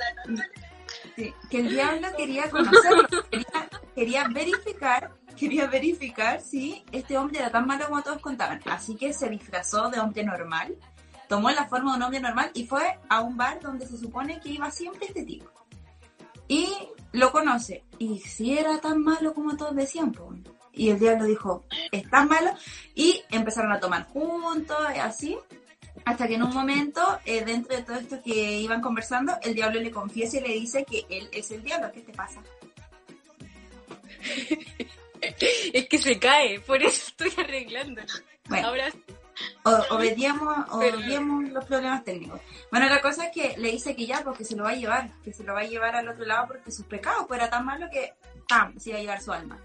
sí, 1.16 1.34
que 1.50 1.60
el 1.60 1.68
diablo 1.70 2.08
quería 2.16 2.50
conocerlo, 2.50 3.08
quería, 3.30 3.68
quería 3.94 4.28
verificar, 4.28 5.10
quería 5.38 5.66
verificar 5.66 6.40
si 6.40 6.84
este 6.92 7.18
hombre 7.18 7.40
era 7.40 7.50
tan 7.50 7.66
malo 7.66 7.86
como 7.88 8.02
todos 8.02 8.20
contaban. 8.20 8.60
Así 8.66 8.96
que 8.96 9.12
se 9.12 9.28
disfrazó 9.28 9.90
de 9.90 10.00
hombre 10.00 10.24
normal, 10.24 10.76
tomó 11.28 11.50
la 11.50 11.66
forma 11.66 11.92
de 11.92 11.96
un 11.96 12.02
hombre 12.02 12.20
normal 12.20 12.50
y 12.54 12.66
fue 12.66 12.98
a 13.08 13.20
un 13.20 13.36
bar 13.36 13.60
donde 13.60 13.86
se 13.86 13.96
supone 13.96 14.40
que 14.40 14.50
iba 14.50 14.70
siempre 14.70 15.06
este 15.06 15.24
tipo. 15.24 15.50
Y 16.48 16.68
lo 17.12 17.32
conoce. 17.32 17.84
Y 17.98 18.18
si 18.20 18.58
era 18.58 18.78
tan 18.78 19.00
malo 19.02 19.34
como 19.34 19.56
todos 19.56 19.74
decían, 19.74 20.12
pues. 20.12 20.40
Y 20.74 20.88
el 20.90 20.98
diablo 20.98 21.26
dijo, 21.26 21.64
es 21.90 22.08
tan 22.08 22.28
malo. 22.28 22.50
Y 22.94 23.22
empezaron 23.30 23.72
a 23.72 23.80
tomar 23.80 24.06
juntos, 24.08 24.78
y 24.94 24.98
así. 24.98 25.38
Hasta 26.04 26.26
que 26.26 26.34
en 26.34 26.42
un 26.42 26.52
momento, 26.52 27.00
eh, 27.24 27.44
dentro 27.44 27.76
de 27.76 27.82
todo 27.82 27.96
esto 27.96 28.22
que 28.22 28.58
iban 28.60 28.80
conversando, 28.80 29.34
el 29.42 29.54
diablo 29.54 29.80
le 29.80 29.90
confiesa 29.90 30.38
y 30.38 30.40
le 30.40 30.54
dice 30.54 30.84
que 30.84 31.06
él 31.10 31.28
es 31.32 31.50
el 31.50 31.62
diablo. 31.62 31.92
¿Qué 31.92 32.00
te 32.00 32.12
pasa? 32.12 32.42
Es 35.72 35.88
que 35.88 35.98
se 35.98 36.18
cae, 36.18 36.60
por 36.60 36.82
eso 36.82 37.06
estoy 37.08 37.32
arreglando. 37.42 38.02
Bueno, 38.48 38.68
Ahora 38.68 38.90
Pero- 40.80 40.98
los 41.52 41.64
problemas 41.64 42.04
técnicos. 42.04 42.40
Bueno, 42.70 42.88
la 42.88 43.00
cosa 43.00 43.26
es 43.26 43.32
que 43.32 43.56
le 43.58 43.70
dice 43.70 43.94
que 43.96 44.06
ya, 44.06 44.22
porque 44.22 44.44
se 44.44 44.56
lo 44.56 44.64
va 44.64 44.70
a 44.70 44.74
llevar, 44.76 45.10
que 45.22 45.32
se 45.32 45.44
lo 45.44 45.54
va 45.54 45.60
a 45.60 45.64
llevar 45.64 45.96
al 45.96 46.08
otro 46.08 46.24
lado 46.24 46.46
porque 46.48 46.70
sus 46.70 46.86
pecados, 46.86 47.24
pues 47.26 47.40
era 47.40 47.50
tan 47.50 47.64
malo 47.64 47.86
que, 47.90 48.14
¡pam!, 48.48 48.78
se 48.78 48.90
iba 48.90 48.98
a 48.98 49.02
llevar 49.02 49.22
su 49.22 49.32
alma. 49.32 49.58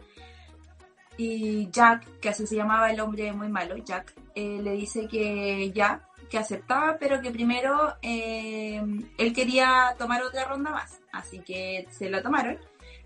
Y 1.18 1.70
Jack, 1.72 2.20
que 2.20 2.30
así 2.30 2.46
se 2.46 2.56
llamaba 2.56 2.92
el 2.92 3.00
hombre 3.00 3.32
muy 3.34 3.50
malo, 3.50 3.76
Jack, 3.78 4.14
eh, 4.36 4.60
le 4.62 4.72
dice 4.74 5.08
que 5.08 5.72
ya, 5.72 6.08
que 6.30 6.38
aceptaba, 6.38 6.98
pero 7.00 7.22
que 7.22 7.32
primero 7.32 7.96
eh, 8.02 8.82
él 9.18 9.34
quería 9.34 9.96
tomar 9.98 10.22
otra 10.22 10.46
ronda 10.46 10.72
más. 10.72 11.00
Así 11.12 11.40
que 11.40 11.88
se 11.90 12.10
la 12.10 12.22
tomaron 12.22 12.60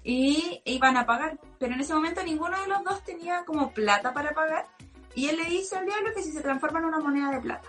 y 0.04 0.62
iban 0.66 0.98
a 0.98 1.06
pagar. 1.06 1.40
Pero 1.60 1.74
en 1.74 1.82
ese 1.82 1.94
momento 1.94 2.24
ninguno 2.24 2.60
de 2.60 2.68
los 2.68 2.84
dos 2.84 3.04
tenía 3.04 3.44
como 3.46 3.72
plata 3.72 4.14
para 4.14 4.32
pagar. 4.32 4.68
Y 5.16 5.28
él 5.28 5.38
le 5.38 5.46
dice 5.46 5.76
al 5.76 5.86
diablo 5.86 6.14
que 6.16 6.24
si 6.24 6.32
se 6.32 6.42
transforma 6.42 6.80
en 6.80 6.86
una 6.86 7.00
moneda 7.00 7.32
de 7.32 7.42
plata 7.42 7.68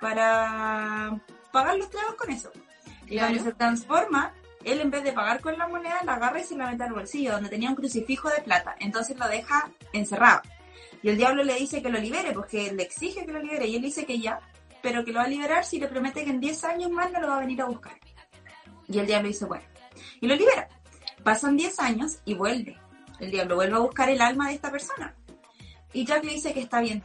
para 0.00 1.18
pagar 1.52 1.76
los 1.76 1.90
tragos 1.90 2.14
con 2.14 2.30
eso. 2.30 2.50
Y 3.06 3.18
cuando 3.18 3.42
se 3.42 3.52
transforma, 3.52 4.34
él 4.64 4.80
en 4.80 4.90
vez 4.90 5.04
de 5.04 5.12
pagar 5.12 5.40
con 5.40 5.56
la 5.58 5.68
moneda, 5.68 6.00
la 6.04 6.14
agarra 6.14 6.40
y 6.40 6.44
se 6.44 6.56
la 6.56 6.70
mete 6.70 6.84
al 6.84 6.92
bolsillo, 6.92 7.32
donde 7.32 7.48
tenía 7.48 7.70
un 7.70 7.76
crucifijo 7.76 8.28
de 8.28 8.42
plata. 8.42 8.74
Entonces 8.80 9.16
lo 9.16 9.28
deja 9.28 9.70
encerrado. 9.92 10.42
Y 11.02 11.08
el 11.08 11.16
diablo 11.16 11.44
le 11.44 11.54
dice 11.54 11.82
que 11.82 11.88
lo 11.88 11.98
libere, 11.98 12.32
porque 12.32 12.72
le 12.72 12.82
exige 12.82 13.24
que 13.24 13.32
lo 13.32 13.40
libere. 13.40 13.66
Y 13.66 13.76
él 13.76 13.82
dice 13.82 14.04
que 14.04 14.18
ya, 14.18 14.40
pero 14.82 15.04
que 15.04 15.12
lo 15.12 15.20
va 15.20 15.26
a 15.26 15.28
liberar 15.28 15.64
si 15.64 15.78
le 15.78 15.88
promete 15.88 16.24
que 16.24 16.30
en 16.30 16.40
10 16.40 16.64
años 16.64 16.90
más 16.90 17.12
no 17.12 17.20
lo 17.20 17.28
va 17.28 17.36
a 17.36 17.40
venir 17.40 17.62
a 17.62 17.66
buscar. 17.66 17.96
Y 18.88 18.98
el 18.98 19.06
diablo 19.06 19.28
dice, 19.28 19.44
bueno. 19.44 19.64
Y 20.20 20.26
lo 20.26 20.34
libera. 20.34 20.68
Pasan 21.26 21.56
10 21.56 21.80
años 21.80 22.18
y 22.24 22.34
vuelve. 22.34 22.78
El 23.18 23.32
diablo 23.32 23.56
vuelve 23.56 23.74
a 23.74 23.80
buscar 23.80 24.08
el 24.10 24.20
alma 24.20 24.46
de 24.46 24.54
esta 24.54 24.70
persona. 24.70 25.12
Y 25.92 26.04
Jack 26.04 26.22
le 26.22 26.34
dice 26.34 26.54
que 26.54 26.60
está 26.60 26.80
bien, 26.80 27.02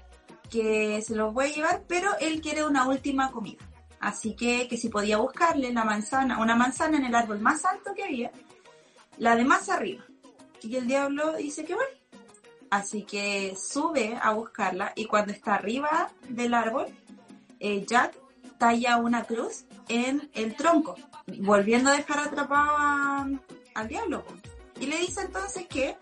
que 0.48 1.01
se 1.01 1.16
lo 1.16 1.34
puede 1.34 1.54
llevar, 1.54 1.82
pero 1.88 2.12
él 2.20 2.40
quiere 2.40 2.63
una 2.63 2.88
última 2.88 3.32
comida. 3.32 3.66
Así 4.00 4.36
que, 4.36 4.68
que 4.68 4.78
si 4.78 4.90
podía 4.90 5.18
buscarle 5.18 5.74
la 5.74 5.84
manzana, 5.86 6.38
una 6.40 6.56
manzana 6.56 6.98
en 6.98 7.06
el 7.06 7.16
árbol 7.16 7.40
más 7.40 7.66
alto 7.66 7.96
que 7.96 8.04
había, 8.04 8.32
la 9.18 9.36
de 9.36 9.44
más 9.44 9.70
arriba. 9.70 10.04
Y 10.62 10.75
el 10.75 10.86
diablo 10.86 11.34
dice 11.38 11.66
que 11.66 11.74
bueno. 11.74 11.90
Así 12.70 13.01
que 13.01 13.56
sube 13.58 14.20
a 14.22 14.34
buscarla 14.34 14.94
y 14.96 15.06
cuando 15.06 15.34
está 15.34 15.56
arriba 15.56 16.12
del 16.30 16.54
árbol, 16.54 16.86
eh, 17.60 17.84
Jack 17.88 18.16
talla 18.60 18.98
una 18.98 19.24
cruz 19.24 19.66
en 19.90 20.30
el 20.36 20.56
tronco, 20.56 20.96
volviendo 21.40 21.90
a 21.90 21.94
dejar 21.96 22.20
atrapado 22.20 22.78
a- 22.78 23.28
al 23.75 23.88
diablo. 23.88 24.24
Y 24.80 24.88
le 24.88 24.98
dice 24.98 25.22
entonces 25.22 25.68
que 25.68 25.98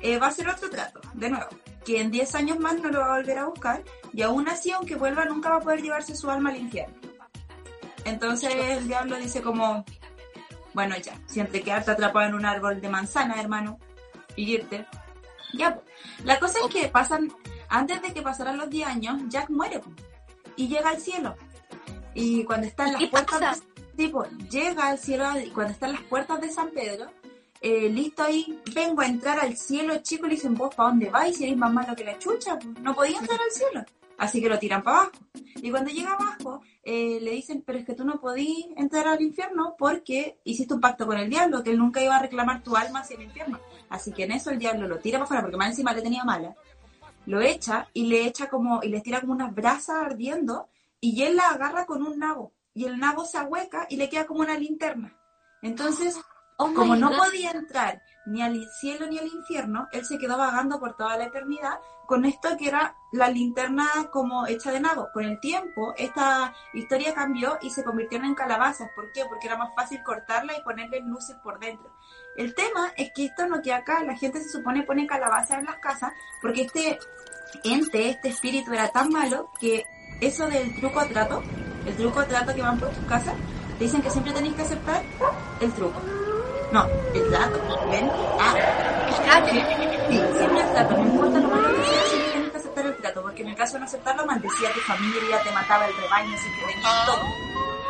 eh, 0.00 0.18
va 0.18 0.26
a 0.26 0.28
hacer 0.30 0.48
otro 0.48 0.70
trato, 0.70 1.00
de 1.14 1.30
nuevo, 1.30 1.48
que 1.84 2.00
en 2.00 2.10
10 2.10 2.34
años 2.34 2.58
más 2.58 2.80
no 2.80 2.90
lo 2.90 3.00
va 3.00 3.14
a 3.14 3.18
volver 3.18 3.38
a 3.38 3.46
buscar 3.46 3.82
y 4.12 4.22
aún 4.22 4.48
así, 4.48 4.70
aunque 4.70 4.96
vuelva, 4.96 5.24
nunca 5.24 5.50
va 5.50 5.56
a 5.56 5.60
poder 5.60 5.82
llevarse 5.82 6.14
su 6.14 6.30
alma 6.30 6.50
al 6.50 6.56
infierno. 6.56 6.94
Entonces 8.04 8.54
el 8.54 8.86
diablo 8.86 9.16
dice 9.16 9.42
como, 9.42 9.84
bueno 10.74 10.96
ya, 10.98 11.18
siempre 11.26 11.62
quedarte 11.62 11.92
atrapado 11.92 12.28
en 12.28 12.34
un 12.34 12.44
árbol 12.44 12.80
de 12.80 12.88
manzana, 12.88 13.40
hermano, 13.40 13.78
y 14.36 14.52
irte. 14.52 14.86
Ya, 15.54 15.80
la 16.24 16.38
cosa 16.38 16.58
es 16.64 16.74
que 16.74 16.88
pasan, 16.88 17.32
antes 17.68 18.02
de 18.02 18.12
que 18.12 18.22
pasaran 18.22 18.58
los 18.58 18.68
10 18.68 18.86
años, 18.88 19.22
Jack 19.28 19.50
muere 19.50 19.80
y 20.56 20.68
llega 20.68 20.90
al 20.90 21.00
cielo. 21.00 21.36
Y 22.14 22.44
cuando 22.44 22.66
está 22.66 22.86
en 22.86 22.92
las 22.92 23.02
¿Qué 23.02 23.08
puertas, 23.08 23.40
pasa? 23.40 23.64
Tipo, 23.96 24.24
llega 24.50 24.88
al 24.88 24.98
cielo 24.98 25.24
cuando 25.54 25.72
está 25.72 25.86
en 25.86 25.92
las 25.92 26.02
puertas 26.02 26.40
de 26.40 26.50
San 26.50 26.70
Pedro, 26.70 27.06
eh, 27.60 27.88
listo 27.88 28.22
ahí, 28.22 28.60
vengo 28.74 29.00
a 29.00 29.06
entrar 29.06 29.40
al 29.40 29.56
cielo, 29.56 29.96
chico, 30.02 30.26
le 30.26 30.34
dicen, 30.34 30.54
vos, 30.54 30.74
¿para 30.74 30.90
dónde 30.90 31.08
vais? 31.08 31.36
Si 31.36 31.44
eres 31.44 31.56
más 31.56 31.72
malo 31.72 31.96
que 31.96 32.04
la 32.04 32.18
chucha, 32.18 32.58
no 32.82 32.94
podía 32.94 33.18
entrar 33.18 33.40
al 33.40 33.50
cielo. 33.50 33.84
Así 34.18 34.40
que 34.40 34.48
lo 34.48 34.58
tiran 34.58 34.82
para 34.82 34.98
abajo. 34.98 35.12
Y 35.56 35.70
cuando 35.70 35.90
llega 35.90 36.12
abajo, 36.12 36.60
eh, 36.82 37.18
le 37.20 37.30
dicen, 37.32 37.62
pero 37.66 37.78
es 37.78 37.86
que 37.86 37.94
tú 37.94 38.04
no 38.04 38.20
podías 38.20 38.68
entrar 38.76 39.08
al 39.08 39.22
infierno 39.22 39.74
porque 39.78 40.38
hiciste 40.44 40.74
un 40.74 40.80
pacto 40.80 41.06
con 41.06 41.18
el 41.18 41.30
diablo, 41.30 41.62
que 41.62 41.70
él 41.70 41.78
nunca 41.78 42.02
iba 42.02 42.16
a 42.16 42.22
reclamar 42.22 42.62
tu 42.62 42.76
alma 42.76 43.00
hacia 43.00 43.16
el 43.16 43.22
infierno. 43.22 43.58
Así 43.88 44.12
que 44.12 44.24
en 44.24 44.32
eso 44.32 44.50
el 44.50 44.58
diablo 44.58 44.86
lo 44.86 44.98
tira 44.98 45.18
para 45.18 45.24
afuera, 45.24 45.42
porque 45.42 45.56
más 45.56 45.70
encima 45.70 45.92
le 45.92 46.02
tenía 46.02 46.24
mala. 46.24 46.54
Lo 47.26 47.40
echa 47.40 47.88
y 47.94 48.06
le 48.06 48.26
echa 48.26 48.48
como, 48.48 48.82
y 48.82 48.88
les 48.88 49.02
tira 49.02 49.20
como 49.20 49.32
unas 49.32 49.54
brasas 49.54 49.96
ardiendo, 50.04 50.68
y 51.00 51.22
él 51.22 51.36
la 51.36 51.48
agarra 51.48 51.86
con 51.86 52.02
un 52.02 52.18
nabo. 52.18 52.52
Y 52.74 52.84
el 52.86 52.98
nabo 52.98 53.24
se 53.24 53.38
ahueca 53.38 53.86
y 53.88 53.96
le 53.96 54.08
queda 54.08 54.26
como 54.26 54.40
una 54.40 54.58
linterna. 54.58 55.16
Entonces, 55.62 56.18
Oh 56.56 56.72
Como 56.72 56.94
no 56.94 57.10
God. 57.10 57.16
podía 57.18 57.50
entrar 57.50 58.00
ni 58.26 58.40
al 58.40 58.64
cielo 58.80 59.06
ni 59.08 59.18
al 59.18 59.26
infierno, 59.26 59.88
él 59.90 60.04
se 60.04 60.18
quedó 60.18 60.38
vagando 60.38 60.78
por 60.78 60.96
toda 60.96 61.16
la 61.16 61.24
eternidad 61.24 61.80
con 62.06 62.24
esto 62.24 62.56
que 62.56 62.68
era 62.68 62.94
la 63.12 63.28
linterna 63.28 63.86
como 64.12 64.46
hecha 64.46 64.70
de 64.70 64.78
nabo. 64.78 65.08
Con 65.12 65.24
el 65.24 65.40
tiempo, 65.40 65.94
esta 65.96 66.54
historia 66.72 67.12
cambió 67.12 67.58
y 67.60 67.70
se 67.70 67.82
convirtieron 67.82 68.28
en 68.28 68.34
calabazas. 68.34 68.88
¿Por 68.94 69.10
qué? 69.12 69.24
Porque 69.28 69.46
era 69.48 69.56
más 69.56 69.74
fácil 69.74 70.02
cortarla 70.04 70.56
y 70.56 70.62
ponerle 70.62 71.00
luces 71.00 71.36
por 71.42 71.58
dentro. 71.58 71.90
El 72.36 72.54
tema 72.54 72.92
es 72.96 73.10
que 73.14 73.24
esto 73.26 73.46
no 73.48 73.60
queda 73.60 73.78
acá. 73.78 74.04
La 74.04 74.16
gente 74.16 74.40
se 74.40 74.50
supone 74.50 74.84
pone 74.84 75.06
calabazas 75.06 75.58
en 75.58 75.64
las 75.64 75.78
casas 75.78 76.12
porque 76.40 76.62
este 76.62 76.98
ente, 77.64 78.10
este 78.10 78.28
espíritu 78.28 78.72
era 78.72 78.90
tan 78.90 79.10
malo 79.10 79.50
que 79.58 79.84
eso 80.20 80.46
del 80.46 80.74
truco 80.76 81.00
o 81.00 81.06
trato, 81.06 81.42
el 81.86 81.96
truco 81.96 82.24
trato 82.24 82.54
que 82.54 82.62
van 82.62 82.78
por 82.78 82.88
tus 82.90 83.04
casas, 83.06 83.34
te 83.78 83.84
dicen 83.84 84.02
que 84.02 84.10
siempre 84.10 84.32
tenéis 84.32 84.54
que 84.54 84.62
aceptar 84.62 85.02
el 85.60 85.72
truco. 85.72 86.00
No, 86.72 86.86
el 87.14 87.28
trato, 87.30 87.60
¿ven? 87.90 88.10
Ah, 88.40 88.54
sí, 89.48 89.60
sí, 90.08 90.20
siempre 90.36 90.60
el 90.60 90.72
trato, 90.72 90.96
no 90.96 91.02
importa 91.02 91.38
lo 91.40 91.48
malo 91.48 91.68
que 91.68 91.84
sea, 91.84 92.02
siempre 92.08 92.32
tienes 92.32 92.50
que 92.50 92.56
aceptar 92.56 92.86
el 92.86 92.96
trato, 92.96 93.22
porque 93.22 93.42
en 93.42 93.48
el 93.48 93.54
caso 93.54 93.74
de 93.74 93.80
no 93.80 93.86
aceptarlo, 93.86 94.26
maldecía 94.26 94.68
a 94.70 94.72
tu 94.72 94.80
familia, 94.80 95.42
te 95.42 95.52
mataba 95.52 95.86
el 95.86 95.96
rebaño, 95.96 96.34
así 96.34 96.48
que 96.58 96.72
tenías 96.72 97.06
todo. 97.06 97.22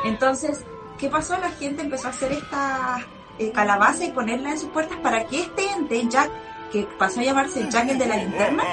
Entonces, 0.05 0.65
¿qué 0.99 1.09
pasó? 1.09 1.39
La 1.39 1.51
gente 1.51 1.83
empezó 1.83 2.09
a 2.09 2.11
hacer 2.11 2.33
estas 2.33 3.03
eh, 3.39 3.51
calabazas 3.53 4.03
y 4.03 4.11
ponerlas 4.11 4.53
en 4.53 4.59
sus 4.59 4.71
puertas 4.71 4.99
para 4.99 5.25
que 5.27 5.43
este 5.43 5.71
ente, 5.71 6.07
Jack, 6.09 6.31
que 6.71 6.87
pasó 6.99 7.21
a 7.21 7.25
llamarse 7.25 7.69
Jack 7.71 7.89
el 7.89 7.99
de 7.99 8.07
la 8.07 8.17
linterna, 8.17 8.65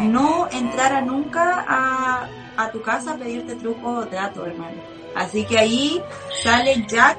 no 0.00 0.48
entrara 0.52 1.00
nunca 1.00 1.64
a, 1.66 2.28
a 2.58 2.70
tu 2.70 2.82
casa 2.82 3.12
a 3.12 3.16
pedirte 3.16 3.54
truco 3.56 3.88
o 4.00 4.06
trato, 4.06 4.44
hermano. 4.44 4.76
Así 5.14 5.44
que 5.46 5.58
ahí 5.58 6.02
sale 6.42 6.84
Jack 6.86 7.16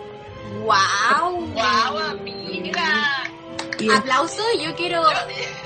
¡Wow! 0.66 1.32
¡Wow, 1.54 1.98
amiga! 2.12 3.24
y 3.78 3.90
Aplauso, 3.90 4.44
yo 4.62 4.76
quiero, 4.76 5.02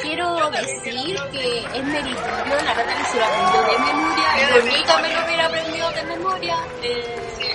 quiero 0.01 0.49
decir 0.51 1.17
que 1.31 1.59
es 1.59 1.83
meritorio, 1.83 2.55
la 2.63 2.73
verdad 2.75 2.97
que 2.97 3.05
se 3.05 3.17
lo 3.17 3.25
aprendió 3.25 3.61
de 3.63 3.79
memoria, 3.79 4.27
bonito 4.61 4.99
me 5.01 5.13
lo 5.13 5.25
hubiera 5.25 5.45
aprendido 5.47 5.91
de 5.91 6.03
memoria. 6.03 6.55
Eh, 6.83 7.19
Sí, 7.39 7.45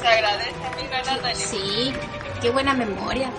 se 0.00 0.08
agradece, 0.08 0.50
amiga 0.72 1.02
Natalie. 1.04 1.34
sí, 1.36 1.92
qué 2.40 2.50
buena 2.50 2.74
memoria. 2.74 3.30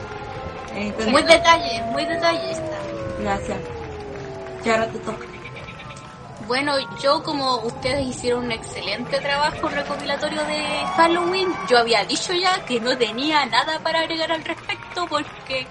entonces, 0.74 1.12
Muy 1.12 1.24
detalle, 1.24 1.82
muy 1.92 2.06
detallista. 2.06 2.78
gracias. 3.20 3.58
Y 4.64 4.70
ahora 4.70 4.88
te 4.88 5.00
toca. 5.00 5.26
Bueno, 6.46 6.74
yo 7.02 7.24
como 7.24 7.62
ustedes 7.64 8.06
hicieron 8.06 8.46
un 8.46 8.52
excelente 8.52 9.22
trabajo 9.22 9.70
recopilatorio 9.70 10.44
de 10.46 10.86
Halloween, 10.96 11.50
yo 11.70 11.78
había 11.78 12.04
dicho 12.06 12.34
ya 12.34 12.66
que 12.66 12.82
no 12.82 12.98
tenía 12.98 13.46
nada 13.46 13.82
para 13.82 14.02
agregar 14.02 14.32
al 14.32 14.44
respecto 14.44 15.08
porque 15.08 15.68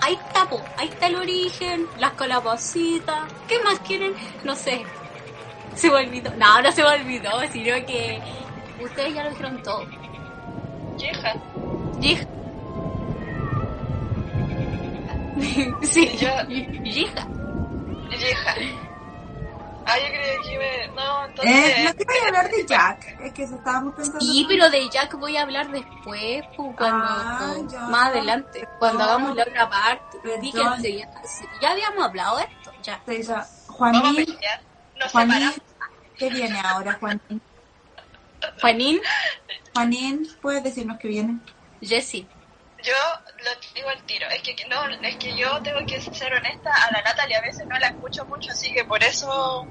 ahí 0.00 0.14
está, 0.14 0.48
po, 0.48 0.72
ahí 0.76 0.88
está 0.88 1.08
el 1.08 1.16
origen, 1.16 1.90
las 1.96 2.12
calabacitas, 2.14 3.32
¿qué 3.48 3.58
más 3.64 3.80
quieren? 3.80 4.14
No 4.44 4.54
sé. 4.54 4.92
Se 5.74 5.88
me 5.90 5.96
olvidó. 5.96 6.30
No, 6.36 6.62
no 6.62 6.70
se 6.70 6.82
me 6.82 6.88
olvidó, 6.90 7.30
sino 7.50 7.74
que 7.86 8.22
ustedes 8.78 9.14
ya 9.14 9.24
lo 9.24 9.30
dijeron 9.30 9.62
todo. 9.62 9.88
Hija, 10.98 11.34
Yija. 12.00 12.24
Sí, 15.82 16.16
Ya. 16.18 16.46
yija. 16.48 17.28
hija. 18.10 18.54
Ah, 19.86 19.98
yo 19.98 20.06
creía 20.06 20.40
que 20.42 20.58
me... 20.58 20.86
No, 20.94 21.24
Eh, 21.24 21.28
entonces... 21.28 21.84
no 21.84 21.94
te 21.94 22.04
voy 22.04 22.16
a 22.22 22.26
hablar 22.28 22.50
de 22.50 22.66
Jack, 22.66 23.20
es 23.20 23.32
que 23.32 23.42
eso 23.42 23.54
estábamos 23.56 23.94
pensando. 23.94 24.20
Sí, 24.20 24.44
pero 24.48 24.70
de 24.70 24.88
Jack 24.88 25.14
voy 25.18 25.36
a 25.36 25.42
hablar 25.42 25.70
después, 25.70 26.42
pues, 26.56 26.76
cuando 26.76 27.04
Ah, 27.06 27.54
ya. 27.70 27.80
más 27.80 28.06
adelante, 28.08 28.68
cuando 28.78 28.98
No. 28.98 29.04
hagamos 29.04 29.36
la 29.36 29.42
otra 29.42 29.68
parte. 29.70 30.18
Ya, 30.52 30.76
ya 31.60 31.70
habíamos 31.70 32.04
hablado 32.04 32.36
de 32.38 32.44
esto, 32.44 32.72
ya. 32.82 33.02
Ya, 33.06 33.46
Juanín. 33.68 34.26
Nos 34.96 35.10
Juanín. 35.12 35.52
¿qué 36.16 36.30
viene 36.30 36.60
ahora, 36.60 36.96
Juanín? 37.00 37.42
Juanín, 38.60 39.00
Juanín, 39.74 40.28
¿puedes 40.40 40.62
decirnos 40.62 40.98
qué 40.98 41.08
viene? 41.08 41.38
Jessy. 41.80 42.26
Yo 42.82 42.92
lo 43.38 43.50
digo 43.74 43.88
al 43.88 44.02
tiro. 44.04 44.26
Es 44.28 44.42
que 44.42 44.54
no, 44.68 44.86
es 44.86 45.16
que 45.16 45.34
yo 45.36 45.60
tengo 45.62 45.78
que 45.86 45.98
ser 46.02 46.34
honesta. 46.34 46.70
A 46.70 46.92
la 46.92 47.00
Natalia 47.02 47.38
a 47.38 47.42
veces 47.42 47.66
no 47.66 47.78
la 47.78 47.88
escucho 47.88 48.26
mucho, 48.26 48.50
así 48.52 48.72
que 48.74 48.84
por 48.84 49.02
eso... 49.02 49.66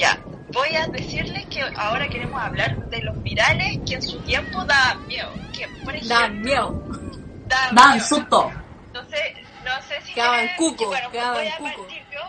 Ya, 0.00 0.18
voy 0.54 0.74
a 0.74 0.86
decirles 0.88 1.46
que 1.50 1.60
ahora 1.76 2.08
queremos 2.08 2.40
hablar 2.40 2.70
de 2.88 3.02
los 3.02 3.22
virales 3.22 3.80
que 3.84 3.96
en 3.96 4.02
su 4.02 4.18
tiempo 4.22 4.64
daban 4.64 5.06
miedo. 5.06 5.28
Que, 5.52 5.68
por 5.84 5.94
ejemplo, 5.94 6.16
Dan 6.16 6.40
miedo. 6.40 6.88
daban 7.48 7.74
Dan 7.74 8.00
susto. 8.00 8.50
No 8.94 9.04
sé, 9.04 9.34
no 9.62 9.82
sé 9.82 10.00
si 10.00 10.14
Quedaban 10.14 10.48
cuco, 10.56 10.86
bueno, 10.86 11.10
quedaban 11.10 11.34
voy 11.34 11.48
a 11.48 11.56
cuco. 11.58 11.86
partir 11.86 12.06
yo, 12.10 12.20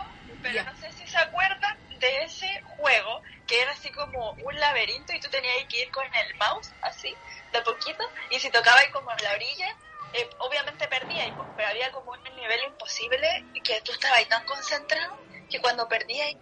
pero 0.42 0.54
Ya. 0.54 0.64
no 0.64 0.76
sé 0.76 0.92
si 0.92 1.06
se 1.06 1.16
acuerdan 1.18 1.78
de 1.98 2.24
ese 2.24 2.60
juego 2.76 3.22
que 3.46 3.62
era 3.62 3.72
así 3.72 3.90
como 3.90 4.32
un 4.44 4.60
laberinto 4.60 5.14
y 5.14 5.20
tú 5.20 5.28
tenías 5.30 5.56
que 5.68 5.80
ir 5.80 5.90
con 5.90 6.04
el 6.04 6.36
mouse 6.36 6.74
así, 6.82 7.16
de 7.52 7.58
a 7.58 7.64
poquito, 7.64 8.04
y 8.30 8.38
si 8.38 8.50
tocabas 8.50 8.84
como 8.92 9.10
en 9.12 9.24
la 9.24 9.32
orilla, 9.32 9.68
eh, 10.12 10.28
obviamente 10.38 10.86
perdías, 10.88 11.28
pero 11.56 11.68
había 11.68 11.90
como 11.90 12.10
un 12.12 12.36
nivel 12.36 12.60
imposible 12.68 13.26
que 13.64 13.80
tú 13.80 13.92
estabas 13.92 14.18
ahí 14.18 14.26
tan 14.26 14.44
concentrado 14.44 15.16
que 15.48 15.60
cuando 15.60 15.88
perdías, 15.88 16.34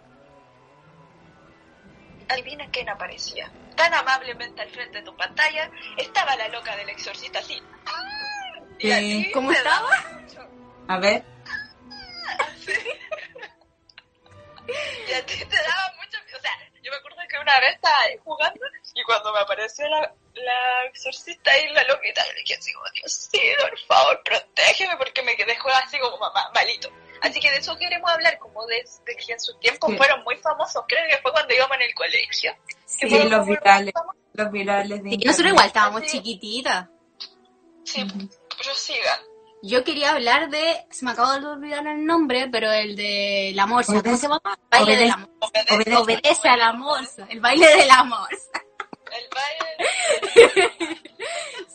adivina 2.33 2.67
quién 2.71 2.89
aparecía. 2.89 3.51
Tan 3.75 3.93
amablemente 3.93 4.61
al 4.61 4.69
frente 4.69 4.99
de 4.99 5.03
tu 5.03 5.15
pantalla 5.15 5.69
estaba 5.97 6.35
la 6.35 6.47
loca 6.49 6.75
del 6.75 6.89
exorcista 6.89 7.39
así. 7.39 7.61
Y 8.79 8.89
ti 8.89 9.31
¿Cómo 9.31 9.51
estaba? 9.51 9.89
A 10.87 10.97
ver, 10.97 11.23
Y 15.07 15.13
a 15.13 15.25
ti 15.25 15.35
te 15.45 15.55
daba 15.57 15.93
mucho... 15.97 16.17
O 16.37 16.41
sea, 16.41 16.51
yo 16.81 16.91
me 16.91 16.97
acuerdo 16.97 17.17
que 17.29 17.37
una 17.39 17.59
vez 17.59 17.75
estaba 17.75 17.97
ahí 18.05 18.17
jugando 18.23 18.59
y 18.93 19.03
cuando 19.03 19.33
me 19.33 19.39
apareció 19.39 19.87
la, 19.87 20.13
la 20.33 20.85
exorcista 20.85 21.57
y 21.59 21.69
la 21.73 21.83
loquita, 21.85 22.25
yo 22.25 22.33
le 22.33 22.39
dije 22.41 22.55
así 22.55 22.73
como, 22.73 22.85
Dios 22.93 23.11
sí, 23.31 23.39
por 23.59 23.77
favor, 23.79 24.21
protégeme 24.23 24.97
porque 24.97 25.21
me 25.23 25.35
dejó 25.35 25.69
así 25.69 25.97
como 25.99 26.17
ma- 26.17 26.51
malito. 26.53 26.89
Así 27.21 27.39
que 27.39 27.51
de 27.51 27.57
eso 27.57 27.77
queremos 27.77 28.09
hablar, 28.11 28.37
como 28.39 28.65
de, 28.65 28.77
de 29.05 29.15
que 29.15 29.33
en 29.33 29.39
su 29.39 29.55
tiempo 29.59 29.87
Sí. 29.89 29.97
fueron 29.97 30.23
muy 30.23 30.35
famosos, 30.37 30.83
creo 30.87 31.03
que 31.09 31.17
fue 31.21 31.31
cuando 31.31 31.53
íbamos 31.53 31.75
en 31.77 31.83
el 31.83 31.93
colegio. 31.93 32.51
sí, 32.85 33.07
fueron 33.09 33.29
los 33.29 33.45
virales, 33.47 33.93
los 34.33 34.51
virales 34.51 35.03
de 35.03 35.09
Sí, 35.11 35.17
nosotros 35.17 35.51
igual 35.51 35.67
estábamos 35.67 36.01
Sí. 36.03 36.07
chiquititas. 36.17 36.87
Sí, 37.85 38.03
Ujú. 38.03 38.29
prosigan. 38.57 39.19
Yo 39.63 39.83
quería 39.83 40.11
hablar 40.11 40.49
de, 40.49 40.85
se 40.89 41.05
me 41.05 41.11
acaba 41.11 41.39
de 41.39 41.45
olvidar 41.45 41.85
el 41.85 42.03
nombre, 42.05 42.47
pero 42.51 42.71
el 42.71 42.95
de 42.95 43.51
la 43.53 43.67
morsa. 43.67 43.93
¿Cómo 43.93 44.01
Obedece- 44.01 44.17
se 44.17 44.23
llama? 44.27 44.41
Baile 44.71 44.95
de 44.97 45.05
la 45.05 45.17
morsa. 45.17 45.35
Obedece 45.39 45.73
Obedece. 45.75 45.97
Obedece 45.97 46.49
a 46.49 46.57
la 46.57 46.73
morsa. 46.73 47.27
El 47.29 47.39
baile 47.39 47.67
de 47.67 47.85
la 47.85 48.03
morsa. 48.03 48.61
El 49.17 49.27
baile. 49.33 50.71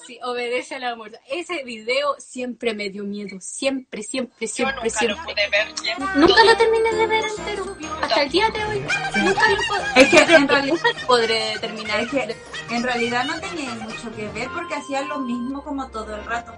Sí, 0.06 0.20
obedece 0.22 0.76
a 0.76 0.78
la 0.78 0.94
morsa. 0.94 1.18
Ese 1.28 1.64
video 1.64 2.14
siempre 2.18 2.74
me 2.74 2.90
dio 2.90 3.02
miedo. 3.02 3.38
Siempre, 3.40 4.04
siempre, 4.04 4.46
Yo 4.46 4.54
siempre, 4.54 4.84
lo 4.84 4.90
siempre. 4.90 5.24
pude 5.24 5.48
ver 5.50 5.74
bien. 5.82 5.96
Nunca 6.14 6.44
lo 6.44 6.56
terminé 6.56 6.92
de 6.94 7.06
ver 7.08 7.24
entero. 7.24 7.76
Hasta 8.02 8.22
el 8.22 8.30
día 8.30 8.48
de 8.50 8.64
hoy. 8.66 8.78
Nunca 8.78 9.50
lo 9.50 9.56
puedo. 9.66 9.84
Es 9.96 10.08
que 10.08 10.18
en 10.18 10.46
realidad- 10.48 10.74
nunca 10.84 11.00
lo 11.00 11.06
podré 11.08 11.58
terminar. 11.60 12.00
Es 12.02 12.10
que 12.10 12.36
en 12.70 12.82
realidad 12.84 13.24
no 13.24 13.40
tenía 13.40 13.74
mucho 13.74 14.14
que 14.14 14.28
ver 14.28 14.48
porque 14.54 14.74
hacían 14.76 15.08
lo 15.08 15.18
mismo 15.18 15.64
como 15.64 15.88
todo 15.88 16.14
el 16.14 16.24
rato. 16.24 16.54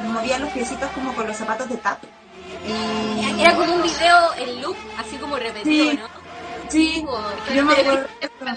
Movían 0.00 0.42
los 0.42 0.50
piecitos 0.52 0.90
como 0.90 1.14
con 1.14 1.26
los 1.26 1.36
zapatos 1.38 1.70
de 1.70 1.76
tato. 1.78 2.06
Y... 2.66 3.40
Era 3.40 3.54
como 3.56 3.76
un 3.76 3.82
video 3.82 4.34
en 4.36 4.60
loop, 4.60 4.76
así 4.98 5.16
como 5.16 5.36
repetido, 5.36 5.90
Sí. 5.90 5.96
¿no? 5.96 6.08
Sí, 6.68 7.04
yo 7.54 7.64
me 7.64 7.72
acuerdo. 7.72 8.06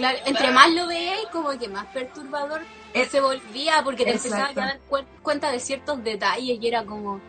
Claro, 0.00 0.18
entre 0.26 0.50
más 0.50 0.70
lo 0.72 0.86
veías, 0.86 1.18
como 1.32 1.50
que 1.58 1.68
más 1.68 1.86
perturbador 1.86 2.62
Es- 2.92 3.08
se 3.08 3.20
volvía, 3.20 3.82
porque 3.84 4.04
te 4.04 4.10
empezabas 4.12 4.48
a 4.48 4.50
Exacto. 4.50 4.60
dar 4.60 4.80
cuen- 4.88 5.06
cuenta 5.22 5.52
de 5.52 5.60
ciertos 5.60 6.02
detalles 6.02 6.58
y 6.60 6.66
era 6.66 6.84
como, 6.84 7.20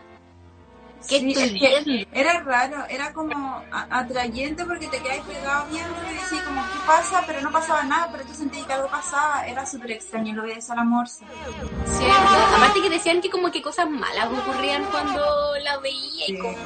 ¿qué 1.08 1.18
Sí, 1.20 1.28
estoy 1.32 1.42
es 1.44 1.50
que 1.52 1.82
viendo? 1.84 2.08
Era 2.12 2.40
raro, 2.40 2.84
era 2.88 3.12
como 3.12 3.62
a- 3.70 3.86
atrayente 3.98 4.64
porque 4.64 4.88
te 4.88 4.98
quedas 4.98 5.20
pegado 5.26 5.66
viendo 5.70 5.94
y 6.10 6.14
decías 6.14 6.42
como, 6.42 6.62
¿qué 6.62 6.78
pasa? 6.86 7.22
Pero 7.26 7.40
no 7.40 7.50
pasaba 7.52 7.82
nada, 7.84 8.08
pero 8.12 8.24
tú 8.24 8.34
sentías 8.34 8.66
que 8.66 8.72
algo 8.72 8.88
pasaba. 8.88 9.46
Era 9.46 9.64
súper 9.66 9.92
extraño 9.92 10.34
lo 10.34 10.42
de 10.44 10.52
esa 10.54 10.74
la 10.74 10.84
morsa. 10.84 11.24
Sí, 11.98 12.04
aparte 12.56 12.80
que 12.82 12.90
decían 12.90 13.20
que 13.20 13.30
como 13.30 13.50
que 13.50 13.62
cosas 13.62 13.88
malas 13.88 14.28
ocurrían 14.28 14.84
cuando 14.90 15.22
la 15.62 15.78
veía 15.78 16.24
y 16.28 16.32
Sí. 16.32 16.38
como, 16.38 16.56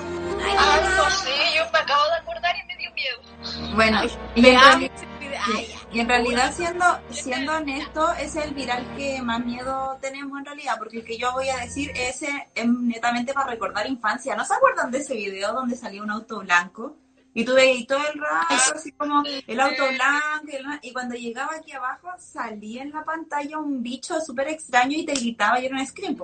ay, 0.44 0.54
Ah, 0.58 0.80
no 0.96 1.10
sé, 1.10 1.30
yo 1.56 1.62
me 1.72 1.78
acabo 1.78 2.04
de 2.06 2.14
acordar 2.20 2.54
y 2.62 2.66
me 2.66 2.76
dio 2.76 2.90
miedo. 2.92 3.74
Bueno, 3.74 3.98
ay, 4.00 4.10
y 4.34 4.46
en, 4.48 4.56
amo 4.56 4.66
reali- 4.66 4.90
ese 4.94 5.06
video. 5.20 5.42
sí, 5.44 5.52
Ay, 5.56 5.74
y 5.92 6.00
en 6.00 6.08
realidad 6.08 6.52
siendo, 6.54 6.84
siendo 7.10 7.52
honesto, 7.56 8.12
ese 8.14 8.38
es 8.40 8.44
el 8.46 8.54
viral 8.54 8.84
que 8.96 9.20
más 9.22 9.44
miedo 9.44 9.98
tenemos 10.00 10.38
en 10.38 10.44
realidad, 10.46 10.76
porque 10.78 10.98
el 10.98 11.04
que 11.04 11.16
yo 11.18 11.32
voy 11.32 11.48
a 11.50 11.58
decir 11.58 11.90
ese 11.94 12.48
es 12.54 12.66
netamente 12.66 13.32
para 13.34 13.46
recordar 13.50 13.86
infancia. 13.86 14.25
¿No 14.34 14.44
se 14.44 14.54
acuerdan 14.54 14.90
de 14.90 14.98
ese 14.98 15.14
video 15.14 15.52
donde 15.52 15.76
salía 15.76 16.02
un 16.02 16.10
auto 16.10 16.40
blanco? 16.40 16.96
Y 17.34 17.44
tú 17.44 17.52
veías 17.54 17.86
todo 17.86 17.98
el 17.98 18.18
rato, 18.18 18.74
así 18.74 18.92
como 18.92 19.22
el 19.46 19.60
auto 19.60 19.86
blanco, 19.88 20.78
y, 20.82 20.88
y 20.88 20.92
cuando 20.94 21.14
llegaba 21.14 21.56
aquí 21.56 21.72
abajo 21.72 22.08
salía 22.18 22.82
en 22.82 22.92
la 22.92 23.04
pantalla 23.04 23.58
un 23.58 23.82
bicho 23.82 24.18
súper 24.22 24.48
extraño 24.48 24.96
y 24.96 25.04
te 25.04 25.12
gritaba 25.12 25.60
y 25.60 25.66
era 25.66 25.76
un 25.76 25.86
scream. 25.86 26.16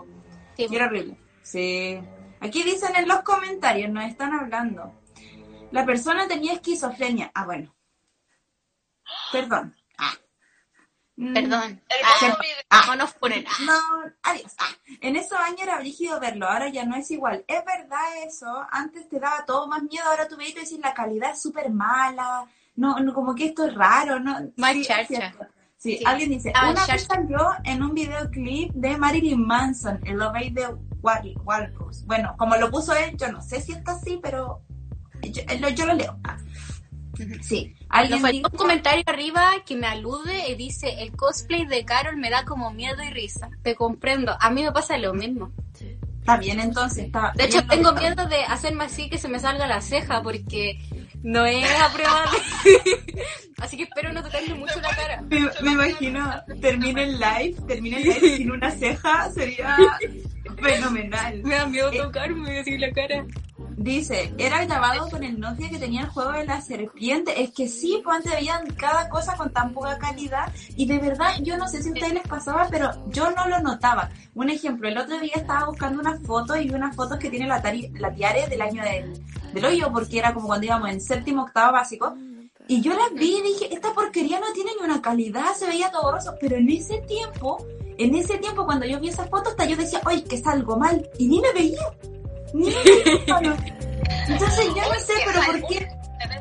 Sí, 0.56 0.66
Y 0.70 0.74
era 0.74 0.86
horrible. 0.86 1.18
Sí. 1.42 2.00
Aquí 2.40 2.62
dicen 2.62 2.96
en 2.96 3.06
los 3.06 3.20
comentarios, 3.20 3.90
nos 3.90 4.06
están 4.06 4.32
hablando. 4.32 4.90
La 5.70 5.84
persona 5.84 6.26
tenía 6.26 6.54
esquizofrenia. 6.54 7.30
Ah, 7.34 7.44
bueno. 7.44 7.74
Perdón. 9.30 9.76
Mm, 11.22 11.34
Perdón. 11.34 11.80
Hermoso 11.88 12.36
Ah. 12.70 12.82
Ah. 13.48 13.64
no 13.64 14.12
adiós. 14.24 14.52
Ah, 14.58 14.68
en 15.00 15.16
esos 15.16 15.38
años 15.38 15.60
era 15.62 15.78
brígido 15.78 16.18
verlo, 16.18 16.48
ahora 16.48 16.68
ya 16.68 16.84
no 16.84 16.96
es 16.96 17.10
igual. 17.10 17.44
Es 17.46 17.64
verdad 17.64 18.00
eso, 18.26 18.66
antes 18.70 19.08
te 19.08 19.20
daba 19.20 19.44
todo 19.44 19.68
más 19.68 19.82
miedo, 19.82 20.04
ahora 20.10 20.26
tú 20.26 20.36
veis 20.36 20.50
y 20.56 20.60
decís 20.60 20.78
la 20.82 20.92
calidad 20.94 21.32
es 21.32 21.40
súper 21.42 21.70
mala, 21.70 22.44
no, 22.74 22.98
no, 22.98 23.14
como 23.14 23.34
que 23.34 23.46
esto 23.46 23.66
es 23.66 23.74
raro, 23.74 24.18
¿no? 24.18 24.36
Más 24.56 24.72
Sí, 24.72 24.84
charcha. 24.84 25.32
Sí, 25.76 25.98
Sí. 25.98 26.04
alguien 26.06 26.30
dice, 26.30 26.52
Ah, 26.54 26.70
una 26.70 26.86
vez 26.86 27.04
salió 27.06 27.50
en 27.64 27.82
un 27.82 27.92
videoclip 27.94 28.72
de 28.72 28.96
Marilyn 28.96 29.44
Manson, 29.46 30.00
el 30.04 30.16
Love 30.16 30.52
de 30.52 30.66
Wal- 31.02 31.36
Walrus. 31.44 32.04
Bueno, 32.06 32.34
como 32.38 32.56
lo 32.56 32.70
puso 32.70 32.94
él, 32.94 33.16
yo 33.16 33.30
no 33.30 33.42
sé 33.42 33.60
si 33.60 33.72
está 33.72 33.92
así, 33.92 34.18
pero 34.22 34.62
yo, 35.22 35.42
lo- 35.60 35.68
yo 35.70 35.86
lo 35.86 35.94
leo. 35.94 36.18
Sí, 37.42 37.74
alguien 37.92 38.20
faltó 38.20 38.36
dijo, 38.36 38.48
un 38.50 38.58
comentario 38.58 39.04
arriba 39.06 39.52
que 39.64 39.76
me 39.76 39.86
alude 39.86 40.48
y 40.48 40.54
dice, 40.54 41.02
el 41.02 41.12
cosplay 41.12 41.66
de 41.66 41.84
Carol 41.84 42.16
me 42.16 42.30
da 42.30 42.44
como 42.44 42.72
miedo 42.72 43.02
y 43.02 43.10
risa. 43.10 43.50
Te 43.62 43.74
comprendo. 43.74 44.36
A 44.40 44.50
mí 44.50 44.62
me 44.62 44.72
pasa 44.72 44.98
lo 44.98 45.14
mismo. 45.14 45.52
está 46.20 46.36
bien 46.36 46.60
entonces, 46.60 47.06
está 47.06 47.32
De 47.34 47.44
hecho, 47.44 47.64
tengo 47.66 47.92
miedo 47.92 48.26
de 48.26 48.44
hacerme 48.44 48.84
así 48.84 49.08
que 49.08 49.18
se 49.18 49.28
me 49.28 49.38
salga 49.38 49.66
la 49.66 49.80
ceja 49.80 50.22
porque 50.22 50.78
no 51.22 51.44
es 51.46 51.66
a 51.80 51.92
prueba 51.92 52.24
de... 52.64 53.22
así 53.58 53.76
que 53.76 53.84
espero 53.84 54.12
no 54.12 54.22
tocarle 54.22 54.54
mucho 54.54 54.80
la 54.80 54.90
cara. 54.90 55.22
Me, 55.22 55.40
me 55.62 55.72
imagino, 55.72 56.42
termina 56.60 57.02
el 57.02 57.18
live, 57.18 57.56
termina 57.66 57.98
el 57.98 58.04
live 58.04 58.36
sin 58.36 58.50
una 58.50 58.70
ceja, 58.70 59.30
sería 59.30 59.76
fenomenal. 60.60 61.42
Me 61.42 61.54
da 61.54 61.66
miedo 61.66 61.92
Eh, 61.92 61.98
tocarme 61.98 62.58
así 62.58 62.78
la 62.78 62.90
cara. 62.92 63.24
Dice, 63.76 64.32
era 64.38 64.64
grabado 64.64 65.08
con 65.08 65.22
el 65.24 65.40
Nokia 65.40 65.70
que 65.70 65.78
tenía 65.78 66.02
el 66.02 66.08
juego 66.08 66.32
de 66.32 66.44
la 66.46 66.60
serpiente. 66.60 67.42
Es 67.42 67.50
que 67.52 67.68
sí, 67.68 68.00
pues 68.04 68.16
antes 68.18 68.32
veían 68.32 68.66
cada 68.74 69.08
cosa 69.08 69.36
con 69.36 69.52
tan 69.52 69.72
poca 69.72 69.98
calidad. 69.98 70.52
Y 70.76 70.86
de 70.86 70.98
verdad, 70.98 71.30
yo 71.42 71.56
no 71.56 71.66
sé 71.68 71.82
si 71.82 71.88
a 71.88 71.92
ustedes 71.92 72.14
les 72.14 72.26
pasaba, 72.28 72.68
pero 72.70 72.90
yo 73.08 73.30
no 73.30 73.48
lo 73.48 73.60
notaba. 73.60 74.10
Un 74.34 74.50
ejemplo, 74.50 74.88
el 74.88 74.98
otro 74.98 75.18
día 75.18 75.32
estaba 75.34 75.66
buscando 75.66 76.00
unas 76.00 76.20
fotos 76.22 76.60
y 76.60 76.70
unas 76.70 76.94
fotos 76.94 77.18
que 77.18 77.30
tiene 77.30 77.46
la, 77.46 77.62
tari- 77.62 77.90
la 77.98 78.12
Tiare 78.14 78.46
del 78.48 78.62
año 78.62 78.82
del, 78.82 79.20
del 79.52 79.64
hoyo, 79.64 79.90
porque 79.92 80.18
era 80.18 80.32
como 80.34 80.46
cuando 80.46 80.66
íbamos 80.66 80.90
en 80.90 81.00
séptimo, 81.00 81.42
octavo 81.42 81.72
básico. 81.72 82.14
Y 82.68 82.80
yo 82.80 82.92
las 82.94 83.12
vi 83.14 83.38
y 83.38 83.42
dije, 83.42 83.74
esta 83.74 83.92
porquería 83.92 84.38
no 84.38 84.52
tiene 84.54 84.70
ni 84.78 84.84
una 84.84 85.02
calidad, 85.02 85.52
se 85.56 85.66
veía 85.66 85.90
todo 85.90 86.02
borroso. 86.04 86.34
Pero 86.40 86.56
en 86.56 86.68
ese 86.70 86.98
tiempo, 87.02 87.66
en 87.98 88.14
ese 88.14 88.38
tiempo 88.38 88.64
cuando 88.64 88.86
yo 88.86 89.00
vi 89.00 89.08
esas 89.08 89.28
fotos, 89.28 89.48
hasta 89.48 89.64
yo 89.66 89.76
decía, 89.76 90.00
oye, 90.06 90.22
que 90.24 90.36
es 90.36 90.46
algo 90.46 90.76
mal. 90.76 91.08
Y 91.18 91.26
ni 91.26 91.40
me 91.40 91.52
veía. 91.52 91.80
No. 93.42 93.56
Entonces 94.28 94.66
yo 94.74 94.82
no 94.82 95.00
sé, 95.00 95.12
pero 95.26 95.40
¿por 95.46 95.68
qué? 95.68 95.88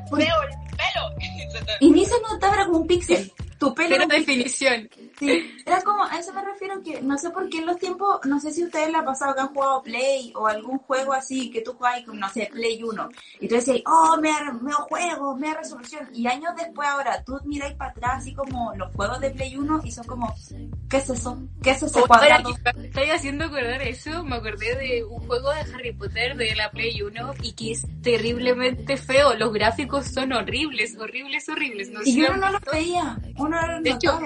¿Por- 0.09 0.21
feo 0.21 0.35
el 0.43 0.49
pelo. 0.77 1.65
Y 1.79 1.89
ni 1.91 2.05
se 2.05 2.15
notaba, 2.21 2.55
era 2.55 2.65
como 2.65 2.79
un 2.79 2.87
píxel. 2.87 3.31
Tu 3.61 3.75
pelo 3.75 3.95
Pero 3.95 4.07
definición. 4.07 4.89
Sí, 5.19 5.61
era 5.67 5.83
como, 5.83 6.03
a 6.03 6.17
eso 6.17 6.33
me 6.33 6.43
refiero 6.43 6.81
que 6.81 6.99
no 6.99 7.15
sé 7.15 7.29
por 7.29 7.47
qué 7.47 7.59
en 7.59 7.67
los 7.67 7.77
tiempos, 7.77 8.19
no 8.25 8.39
sé 8.39 8.51
si 8.51 8.63
ustedes 8.63 8.87
les 8.87 8.95
ha 8.95 9.05
pasado 9.05 9.35
que 9.35 9.41
han 9.41 9.53
jugado 9.53 9.83
Play 9.83 10.33
o 10.35 10.47
algún 10.47 10.79
juego 10.79 11.13
así 11.13 11.51
que 11.51 11.61
tú 11.61 11.73
juegas 11.73 12.01
como, 12.03 12.19
no 12.19 12.29
sé, 12.29 12.49
Play 12.51 12.81
1 12.81 13.09
y 13.39 13.47
tú 13.47 13.53
decías, 13.53 13.81
oh, 13.85 14.17
me 14.19 14.31
me 14.63 14.73
juego, 14.73 15.35
me 15.37 15.53
resolución 15.53 16.09
y 16.11 16.25
años 16.25 16.53
después 16.57 16.87
ahora 16.87 17.23
tú 17.23 17.39
miráis 17.45 17.75
para 17.75 17.91
atrás 17.91 18.11
así 18.17 18.33
como 18.33 18.73
los 18.75 18.91
juegos 18.95 19.19
de 19.19 19.29
Play 19.29 19.55
1 19.55 19.81
y 19.83 19.91
son 19.91 20.05
como, 20.05 20.33
¿qué 20.89 20.97
es 20.97 21.09
eso? 21.11 21.37
¿Qué 21.61 21.69
es 21.69 21.79
que 21.81 22.81
estoy 22.83 23.09
haciendo 23.11 23.45
acordar 23.45 23.83
eso, 23.83 24.23
me 24.23 24.37
acordé 24.37 24.75
de 24.75 25.03
un 25.03 25.19
juego 25.27 25.51
de 25.51 25.59
Harry 25.71 25.93
Potter 25.93 26.35
de 26.35 26.55
la 26.55 26.71
Play 26.71 26.99
1 26.99 27.33
y 27.43 27.53
que 27.53 27.73
es 27.73 27.85
terriblemente 28.01 28.97
feo. 28.97 29.35
Los 29.35 29.53
gráficos 29.53 30.07
son 30.07 30.33
horribles, 30.33 30.97
horribles, 30.97 31.47
horribles. 31.47 31.91
No 31.91 32.01
Y 32.03 32.15
yo 32.15 32.35
no 32.35 32.47
han 32.47 32.53
lo 32.53 32.59
visto. 32.59 32.71
veía, 32.71 33.19
uno 33.59 33.67
no 33.67 33.73
lo 33.77 33.81
De 33.81 33.89
hecho. 33.91 34.19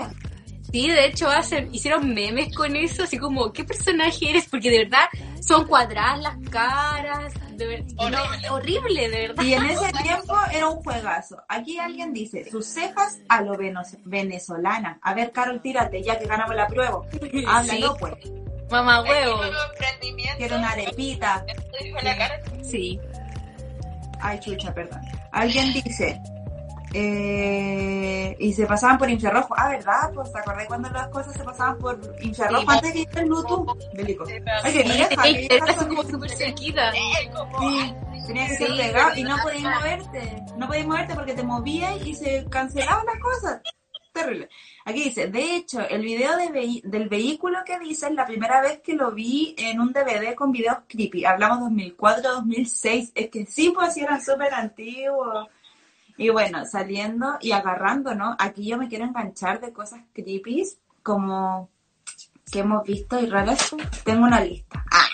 Sí, 0.72 0.90
de 0.90 1.06
hecho 1.06 1.30
hacen, 1.30 1.74
hicieron 1.74 2.14
memes 2.14 2.54
con 2.54 2.76
eso, 2.76 3.04
así 3.04 3.18
como, 3.18 3.54
¿qué 3.54 3.64
personaje 3.64 4.30
eres? 4.32 4.48
Porque 4.50 4.70
de 4.70 4.80
verdad 4.80 5.06
son 5.42 5.66
cuadradas 5.68 6.20
las 6.20 6.38
caras, 6.50 7.34
de 7.56 7.66
ver- 7.68 7.86
Horrible. 7.98 8.48
no, 8.50 8.56
horrible, 8.56 9.10
de 9.10 9.28
verdad. 9.28 9.44
Y 9.44 9.54
en 9.54 9.66
ese 9.68 9.90
tiempo 10.04 10.36
era 10.52 10.68
un 10.68 10.84
juegazo. 10.84 11.38
Aquí 11.48 11.78
alguien 11.80 12.12
dice, 12.14 12.50
sus 12.52 12.66
cejas 12.66 13.20
a 13.30 13.42
lo 13.42 13.56
venezolana. 14.04 15.00
A 15.02 15.14
ver, 15.14 15.32
Carol, 15.32 15.62
tírate, 15.62 16.04
ya 16.04 16.20
que 16.20 16.26
ganamos 16.26 16.56
la 16.56 16.68
prueba. 16.68 17.00
Háblalo, 17.48 17.94
Sí. 17.94 17.98
pues. 18.00 18.14
Mamá 18.70 19.02
huevo. 19.04 19.40
Quiero 20.38 20.58
una 20.58 20.72
arepita. 20.72 21.46
La 22.04 22.18
cara. 22.18 22.42
Sí. 22.64 23.00
Ay, 24.20 24.40
chucha, 24.40 24.74
perdón. 24.74 25.00
Alguien 25.32 25.72
dice, 25.74 26.20
eh, 26.98 28.36
y 28.40 28.54
se 28.54 28.66
pasaban 28.66 28.98
por 28.98 29.10
infrarrojo. 29.10 29.54
Ah, 29.58 29.70
¿verdad? 29.70 30.12
Pues 30.14 30.32
te 30.32 30.40
acordé 30.40 30.66
cuando 30.68 30.90
las 30.90 31.08
cosas 31.10 31.34
se 31.34 31.44
pasaban 31.44 31.78
por 31.78 32.00
infrarrojo 32.22 32.62
Sí. 32.62 32.68
antes 32.70 32.94
de 32.94 33.00
ir 33.02 33.10
el 33.16 33.26
Bluetooth. 33.26 33.78
Bélico. 33.94 34.26
Sí, 34.26 34.34
Ay, 34.64 34.74
qué 34.74 34.84
vieja, 34.84 35.10
qué 35.10 35.16
Te 35.16 35.38
vieja 35.40 35.56
estás 35.56 35.76
son. 35.76 35.88
como 35.90 36.04
súper 36.04 36.30
cerquita. 36.32 36.92
Como- 37.34 37.60
Sí, 37.60 37.96
tenía 38.28 38.48
que 38.48 38.56
ser 38.58 38.68
Sí, 38.72 38.78
pegado 38.78 39.16
y 39.16 39.24
no 39.24 39.36
podías 39.44 39.76
moverte. 39.76 40.44
No 40.58 40.68
podías 40.68 40.88
moverte 40.88 41.16
porque 41.16 41.34
te 41.34 41.44
movías 41.44 42.06
y 42.06 42.16
se 42.16 42.46
cancelaban 42.50 43.06
las 43.06 43.20
cosas. 43.20 43.62
Terrible. 44.14 44.48
Aquí 44.86 45.04
dice, 45.04 45.28
de 45.28 45.56
hecho, 45.58 45.82
el 45.90 46.02
video 46.02 46.38
de 46.38 46.82
del 46.86 47.10
vehículo 47.10 47.60
que 47.66 47.78
dice 47.80 48.08
es 48.08 48.14
la 48.14 48.26
primera 48.26 48.62
vez 48.62 48.80
que 48.80 48.94
lo 48.94 49.12
vi 49.12 49.54
en 49.58 49.82
un 49.82 49.92
DVD 49.92 50.34
con 50.36 50.54
videos 50.54 50.78
creepy. 50.88 51.26
Hablamos 51.26 51.60
2004-2006. 51.60 53.12
Es 53.14 53.30
que 53.30 53.46
sí, 53.46 53.72
pues 53.76 53.94
sí 53.94 54.02
eran 54.02 54.24
súper 54.24 54.54
antiguos. 54.54 55.48
Y 56.18 56.30
bueno, 56.30 56.66
saliendo 56.66 57.38
y 57.42 57.52
agarrando, 57.52 58.16
¿no? 58.16 58.36
Aquí 58.40 58.66
yo 58.68 58.78
me 58.78 58.88
quiero 58.88 59.06
enganchar 59.06 59.60
de 59.60 59.74
cosas 59.74 60.02
creepy 60.14 60.64
como 61.04 61.70
que 62.52 62.60
hemos 62.60 62.84
visto 62.84 63.20
y 63.20 63.26
raras. 63.30 63.76
Tengo 64.04 64.24
una 64.26 64.40
lista. 64.42 64.84
Ah, 64.92 65.06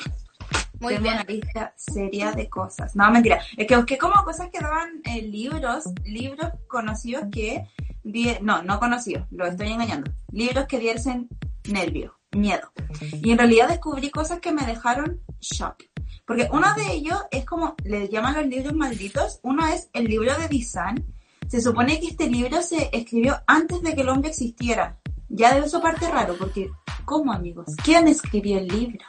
Muy 0.79 0.93
tengo 0.93 1.03
bien. 1.03 1.15
una 1.15 1.23
lista 1.23 1.73
seria 1.75 2.31
de 2.33 2.49
cosas. 2.49 2.95
No, 2.95 3.09
mentira. 3.11 3.41
Es 3.57 3.65
que 3.67 3.75
busqué 3.77 3.97
como 3.97 4.23
cosas 4.23 4.49
que 4.51 4.59
daban 4.59 5.01
eh, 5.05 5.21
libros, 5.21 5.85
libros 6.05 6.49
conocidos 6.67 7.25
que... 7.31 7.65
die- 8.03 8.39
No, 8.41 8.61
no 8.63 8.79
conocidos, 8.79 9.25
lo 9.31 9.45
estoy 9.47 9.71
engañando. 9.71 10.11
Libros 10.31 10.65
que 10.67 10.79
diesen 10.79 11.29
nervio, 11.69 12.15
miedo. 12.31 12.71
Y 13.01 13.31
en 13.31 13.37
realidad 13.37 13.69
descubrí 13.69 14.09
cosas 14.09 14.39
que 14.39 14.51
me 14.51 14.65
dejaron 14.65 15.21
shock. 15.39 15.83
Porque 16.25 16.47
uno 16.51 16.73
de 16.75 16.91
ellos 16.91 17.19
es 17.31 17.45
como, 17.45 17.75
le 17.83 18.07
llaman 18.07 18.35
los 18.35 18.45
libros 18.45 18.73
malditos. 18.73 19.39
Uno 19.43 19.67
es 19.67 19.89
el 19.93 20.05
libro 20.05 20.37
de 20.37 20.47
Bizan. 20.47 21.05
Se 21.47 21.61
supone 21.61 21.99
que 21.99 22.07
este 22.07 22.29
libro 22.29 22.61
se 22.61 22.89
escribió 22.93 23.41
antes 23.47 23.81
de 23.81 23.93
que 23.93 24.01
el 24.01 24.09
hombre 24.09 24.29
existiera. 24.29 24.99
Ya 25.27 25.53
de 25.53 25.65
eso 25.65 25.81
parte 25.81 26.09
raro, 26.09 26.35
porque 26.37 26.69
¿cómo 27.05 27.31
amigos? 27.31 27.73
¿Quién 27.83 28.07
escribió 28.07 28.57
el 28.57 28.67
libro? 28.67 29.05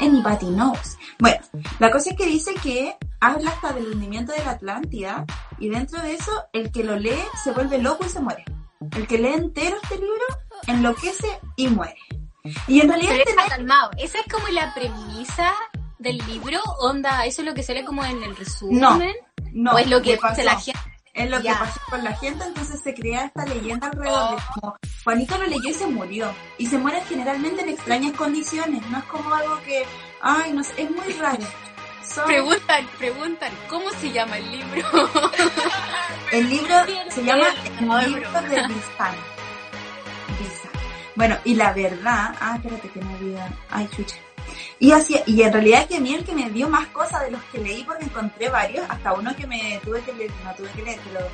Anybody 0.00 0.46
knows. 0.46 0.96
Bueno, 1.18 1.40
la 1.78 1.90
cosa 1.90 2.10
es 2.10 2.16
que 2.16 2.26
dice 2.26 2.54
que 2.60 2.96
habla 3.20 3.50
hasta 3.50 3.72
del 3.72 3.86
hundimiento 3.86 4.32
de 4.32 4.44
la 4.44 4.52
Atlántida 4.52 5.24
y 5.58 5.68
dentro 5.68 6.02
de 6.02 6.14
eso 6.14 6.32
el 6.52 6.72
que 6.72 6.84
lo 6.84 6.96
lee 6.96 7.10
se 7.42 7.52
vuelve 7.52 7.78
loco 7.78 8.04
y 8.04 8.08
se 8.08 8.20
muere. 8.20 8.44
El 8.96 9.06
que 9.06 9.18
lee 9.18 9.32
entero 9.34 9.76
este 9.82 9.96
libro 9.96 10.24
enloquece 10.66 11.28
y 11.56 11.68
muere. 11.68 11.98
Y 12.66 12.80
en 12.80 12.88
realidad 12.88 13.14
Pero 13.24 13.48
calmado. 13.48 13.90
Esa 13.98 14.18
es 14.18 14.26
como 14.32 14.46
la 14.48 14.74
premisa 14.74 15.52
del 15.98 16.18
libro, 16.26 16.60
onda, 16.80 17.24
eso 17.24 17.40
es 17.42 17.48
lo 17.48 17.54
que 17.54 17.62
sale 17.62 17.84
como 17.84 18.04
en 18.04 18.22
el 18.22 18.36
resumen. 18.36 18.80
No, 18.80 18.98
no, 19.52 19.72
o 19.72 19.78
es 19.78 19.88
lo 19.88 20.02
que 20.02 20.18
dice 20.22 20.44
la 20.44 20.58
gente. 20.60 20.80
Es 21.14 21.30
lo 21.30 21.40
que 21.40 21.48
pasó 21.48 21.80
con 21.88 22.02
la 22.02 22.12
gente, 22.16 22.44
entonces 22.44 22.80
se 22.82 22.92
crea 22.92 23.26
esta 23.26 23.46
leyenda 23.46 23.86
alrededor 23.86 24.30
de 24.36 24.42
como 24.60 24.76
Juanito 25.04 25.38
lo 25.38 25.46
leyó 25.46 25.70
y 25.70 25.74
se 25.74 25.86
murió. 25.86 26.34
Y 26.58 26.66
se 26.66 26.76
muere 26.76 27.00
generalmente 27.08 27.62
en 27.62 27.68
extrañas 27.68 28.12
condiciones, 28.16 28.84
no 28.90 28.98
es 28.98 29.04
como 29.04 29.32
algo 29.32 29.60
que, 29.62 29.86
ay, 30.20 30.52
no 30.52 30.64
sé, 30.64 30.72
es 30.82 30.90
muy 30.90 31.12
raro. 31.14 31.38
Son- 32.06 32.26
Preguntan, 32.26 32.86
preguntan, 32.98 33.52
¿cómo 33.70 33.88
se 33.92 34.10
llama 34.10 34.36
el 34.38 34.50
libro? 34.50 35.10
el 36.32 36.50
libro 36.50 36.74
se 37.10 37.22
llama 37.24 37.46
El 37.80 38.12
libro 38.12 38.30
bro. 38.30 38.40
de 38.42 38.48
Bizan. 38.66 39.14
Bizan. 40.40 40.63
Bueno, 41.16 41.36
y 41.44 41.54
la 41.54 41.72
verdad, 41.72 42.34
ah, 42.40 42.56
espérate 42.56 42.88
que 42.88 43.00
me 43.00 43.14
había, 43.14 43.52
ay, 43.70 43.88
chucha. 43.94 44.16
Y 44.78 44.92
así, 44.92 45.16
y 45.26 45.42
en 45.42 45.52
realidad 45.52 45.86
que 45.86 45.96
a 45.96 46.00
mí 46.00 46.14
el 46.14 46.24
que 46.24 46.34
me 46.34 46.50
dio 46.50 46.68
más 46.68 46.86
cosas 46.88 47.22
de 47.22 47.30
los 47.30 47.42
que 47.44 47.58
leí 47.58 47.84
porque 47.84 48.04
encontré 48.04 48.48
varios, 48.50 48.84
hasta 48.88 49.12
uno 49.14 49.34
que 49.36 49.46
me 49.46 49.80
tuve 49.84 50.00
que 50.02 50.12
leer, 50.12 50.30
no 50.44 50.54
tuve 50.54 50.68
que 50.70 50.82
leer, 50.82 51.00
pero 51.04 51.26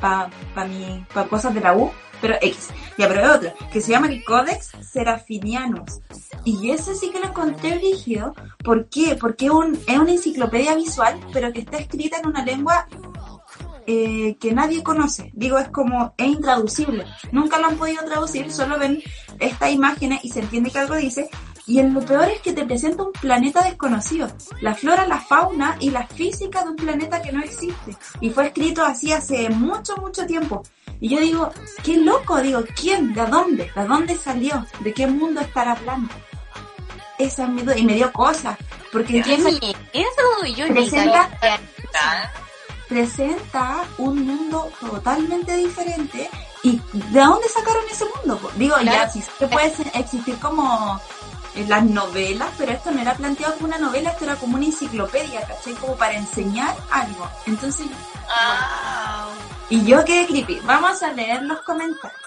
para 0.00 0.30
pa 0.54 0.64
mi, 0.64 1.04
pa 1.12 1.26
cosas 1.26 1.54
de 1.54 1.60
la 1.60 1.74
U, 1.74 1.90
pero 2.20 2.34
X. 2.40 2.68
Ya, 2.98 3.08
pero 3.08 3.20
hay 3.20 3.30
otro, 3.30 3.52
que 3.72 3.80
se 3.80 3.92
llama 3.92 4.08
el 4.08 4.22
Codex 4.24 4.72
Serafinianus. 4.82 6.00
Y 6.44 6.70
ese 6.70 6.94
sí 6.94 7.10
que 7.10 7.20
lo 7.20 7.26
encontré 7.26 7.74
rígido. 7.76 8.34
¿Por 8.64 8.88
qué? 8.88 9.16
Porque 9.18 9.50
un, 9.50 9.74
es 9.86 9.98
una 9.98 10.12
enciclopedia 10.12 10.74
visual, 10.74 11.18
pero 11.32 11.52
que 11.52 11.60
está 11.60 11.78
escrita 11.78 12.18
en 12.18 12.28
una 12.28 12.44
lengua 12.44 12.86
eh, 13.86 14.36
que 14.40 14.52
nadie 14.52 14.82
conoce. 14.82 15.30
Digo, 15.34 15.58
es 15.58 15.68
como, 15.68 16.14
es 16.16 16.26
intraducible. 16.26 17.04
Nunca 17.32 17.58
lo 17.58 17.66
han 17.66 17.76
podido 17.76 18.04
traducir, 18.04 18.52
solo 18.52 18.78
ven 18.78 19.02
estas 19.38 19.70
imágenes 19.72 20.20
y 20.24 20.30
se 20.30 20.40
entiende 20.40 20.70
que 20.70 20.78
algo 20.78 20.96
dice. 20.96 21.28
Y 21.66 21.78
en 21.78 21.94
lo 21.94 22.00
peor 22.00 22.24
es 22.28 22.40
que 22.40 22.52
te 22.52 22.64
presenta 22.64 23.04
un 23.04 23.12
planeta 23.12 23.62
desconocido, 23.62 24.28
la 24.60 24.74
flora, 24.74 25.06
la 25.06 25.18
fauna 25.20 25.76
y 25.78 25.90
la 25.90 26.04
física 26.06 26.64
de 26.64 26.70
un 26.70 26.76
planeta 26.76 27.22
que 27.22 27.30
no 27.32 27.42
existe. 27.42 27.96
Y 28.20 28.30
fue 28.30 28.46
escrito 28.46 28.84
así 28.84 29.12
hace 29.12 29.48
mucho, 29.50 29.96
mucho 29.98 30.26
tiempo. 30.26 30.62
Y 31.00 31.10
yo 31.10 31.20
digo, 31.20 31.50
qué 31.84 31.96
loco, 31.98 32.40
digo, 32.42 32.62
¿quién? 32.78 33.14
¿De 33.14 33.24
dónde? 33.26 33.70
¿De 33.74 33.84
dónde 33.86 34.16
salió? 34.16 34.66
¿De 34.80 34.92
qué 34.92 35.06
mundo 35.06 35.40
estará 35.40 35.72
hablando? 35.72 36.12
Esa 37.18 37.44
es 37.44 37.48
mi 37.50 37.62
duda. 37.62 37.76
Y 37.78 37.84
me 37.84 37.94
dio 37.94 38.12
cosas. 38.12 38.56
Porque 38.90 39.22
¿Qué 39.22 39.22
piensa- 39.22 39.50
miedo? 39.50 40.56
Yo 40.56 40.66
ni 40.66 40.72
Presenta- 40.72 41.30
sabía. 41.40 41.60
Presenta 42.90 43.84
un 43.96 44.26
mundo 44.26 44.70
totalmente 44.80 45.56
diferente. 45.56 46.28
¿Y 46.62 46.78
de 46.92 47.20
dónde 47.20 47.48
sacaron 47.48 47.84
ese 47.90 48.04
mundo? 48.04 48.50
Digo, 48.56 48.76
ya, 48.84 49.08
sí 49.08 49.22
que 49.38 49.46
puede 49.46 49.72
existir 49.94 50.38
como 50.38 51.00
en 51.54 51.68
las 51.70 51.84
novelas, 51.84 52.50
pero 52.58 52.72
esto 52.72 52.90
no 52.90 53.00
era 53.00 53.14
planteado 53.14 53.54
como 53.54 53.68
una 53.68 53.78
novela, 53.78 54.10
esto 54.10 54.24
era 54.24 54.36
como 54.36 54.56
una 54.56 54.66
enciclopedia, 54.66 55.40
¿cachai? 55.46 55.72
Como 55.74 55.96
para 55.96 56.14
enseñar 56.14 56.76
algo. 56.90 57.26
Entonces, 57.46 57.86
Ah, 58.30 59.28
y 59.68 59.84
yo 59.84 60.04
quedé 60.04 60.26
creepy. 60.26 60.60
Vamos 60.64 61.02
a 61.02 61.12
leer 61.12 61.42
los 61.42 61.60
comentarios. 61.62 62.20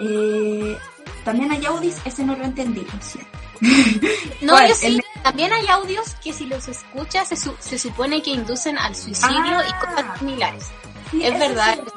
Eh, 0.00 0.78
también 1.24 1.52
hay 1.52 1.64
audios, 1.66 1.96
ese 2.04 2.24
no 2.24 2.34
lo 2.34 2.44
entendí, 2.44 2.80
lo 2.80 3.02
siento. 3.02 3.38
No, 4.40 4.66
yo 4.66 4.74
sí. 4.74 4.98
También 5.22 5.52
hay 5.52 5.66
audios 5.68 6.14
que 6.22 6.32
si 6.32 6.46
los 6.46 6.66
escuchas 6.68 7.28
se, 7.28 7.36
su- 7.36 7.56
se 7.60 7.78
supone 7.78 8.22
que 8.22 8.30
inducen 8.30 8.78
al 8.78 8.94
suicidio 8.96 9.58
Ah. 9.58 9.64
y 9.68 9.86
cosas 9.86 10.18
similares. 10.18 10.66
Sí, 11.10 11.22
Es 11.24 11.38
verdad. 11.38 11.74
sí. 11.84 11.90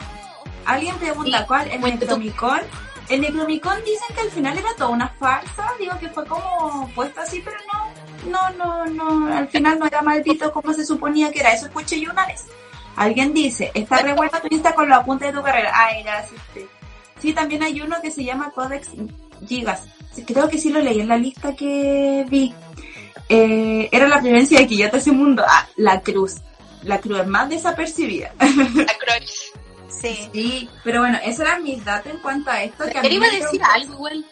Alguien 0.65 0.95
pregunta, 0.97 1.39
Sí, 1.39 1.45
¿cuál? 1.47 1.71
¿El. 1.71 1.81
Necromicon? 1.81 2.59
El 3.09 3.21
Necromicon 3.21 3.77
dicen 3.83 4.15
que 4.15 4.21
al 4.21 4.31
final 4.31 4.57
era 4.57 4.69
toda 4.75 4.89
una 4.89 5.09
farsa, 5.09 5.67
digo 5.79 5.97
que 5.99 6.09
fue 6.09 6.25
como 6.25 6.89
puesto 6.95 7.19
así, 7.21 7.41
pero 7.43 7.57
no, 8.25 8.49
no, 8.55 8.85
no, 8.85 8.85
no, 9.27 9.35
al 9.35 9.47
final 9.49 9.77
no 9.79 9.85
era 9.85 10.01
maldito 10.01 10.51
como 10.53 10.73
se 10.73 10.85
suponía 10.85 11.29
que 11.31 11.41
era, 11.41 11.51
eso 11.53 11.65
escuché 11.65 11.99
yo 11.99 12.11
una 12.11 12.25
vez. 12.25 12.45
Alguien 12.95 13.33
dice, 13.33 13.71
está 13.73 13.97
re 14.03 14.13
buena 14.13 14.39
tu 14.39 14.47
lista 14.47 14.73
con 14.73 14.87
los 14.87 14.99
apuntes 14.99 15.29
de 15.33 15.37
tu 15.37 15.43
carrera. 15.43 15.71
Ay, 15.73 16.03
gracias. 16.03 16.39
sí. 16.53 16.65
Sí, 17.19 17.33
también 17.33 17.63
hay 17.63 17.79
uno 17.81 17.97
que 18.01 18.11
se 18.11 18.23
llama 18.23 18.51
Codex 18.51 18.89
Gigas. 19.47 19.83
Creo 20.27 20.47
que 20.49 20.57
sí 20.57 20.69
lo 20.69 20.79
leí 20.81 20.99
en 21.01 21.07
la 21.07 21.17
lista 21.17 21.55
que 21.55 22.25
vi. 22.29 22.53
Eh, 23.29 23.89
era 23.91 24.07
la 24.07 24.19
presencia 24.19 24.59
de 24.59 24.67
Quillota 24.67 24.97
ese 24.97 25.11
mundo. 25.11 25.43
Ah, 25.47 25.67
la 25.77 26.01
cruz. 26.01 26.35
La 26.83 26.99
cruz 26.99 27.19
es 27.21 27.27
más 27.27 27.49
desapercibida. 27.49 28.33
la 28.39 28.45
Croix. 28.97 29.51
Sí. 29.89 30.29
Sí, 30.33 30.69
pero 30.83 30.99
bueno, 30.99 31.17
esos 31.23 31.41
eran 31.41 31.63
mis 31.63 31.83
datos 31.85 32.11
en 32.11 32.17
cuanto 32.19 32.49
a 32.51 32.61
esto. 32.63 32.83
Que 32.89 32.97
a 32.97 33.05
iba 33.07 33.25
a 33.25 33.29
decir 33.29 33.61
algo 33.63 33.93
igual. 33.93 34.25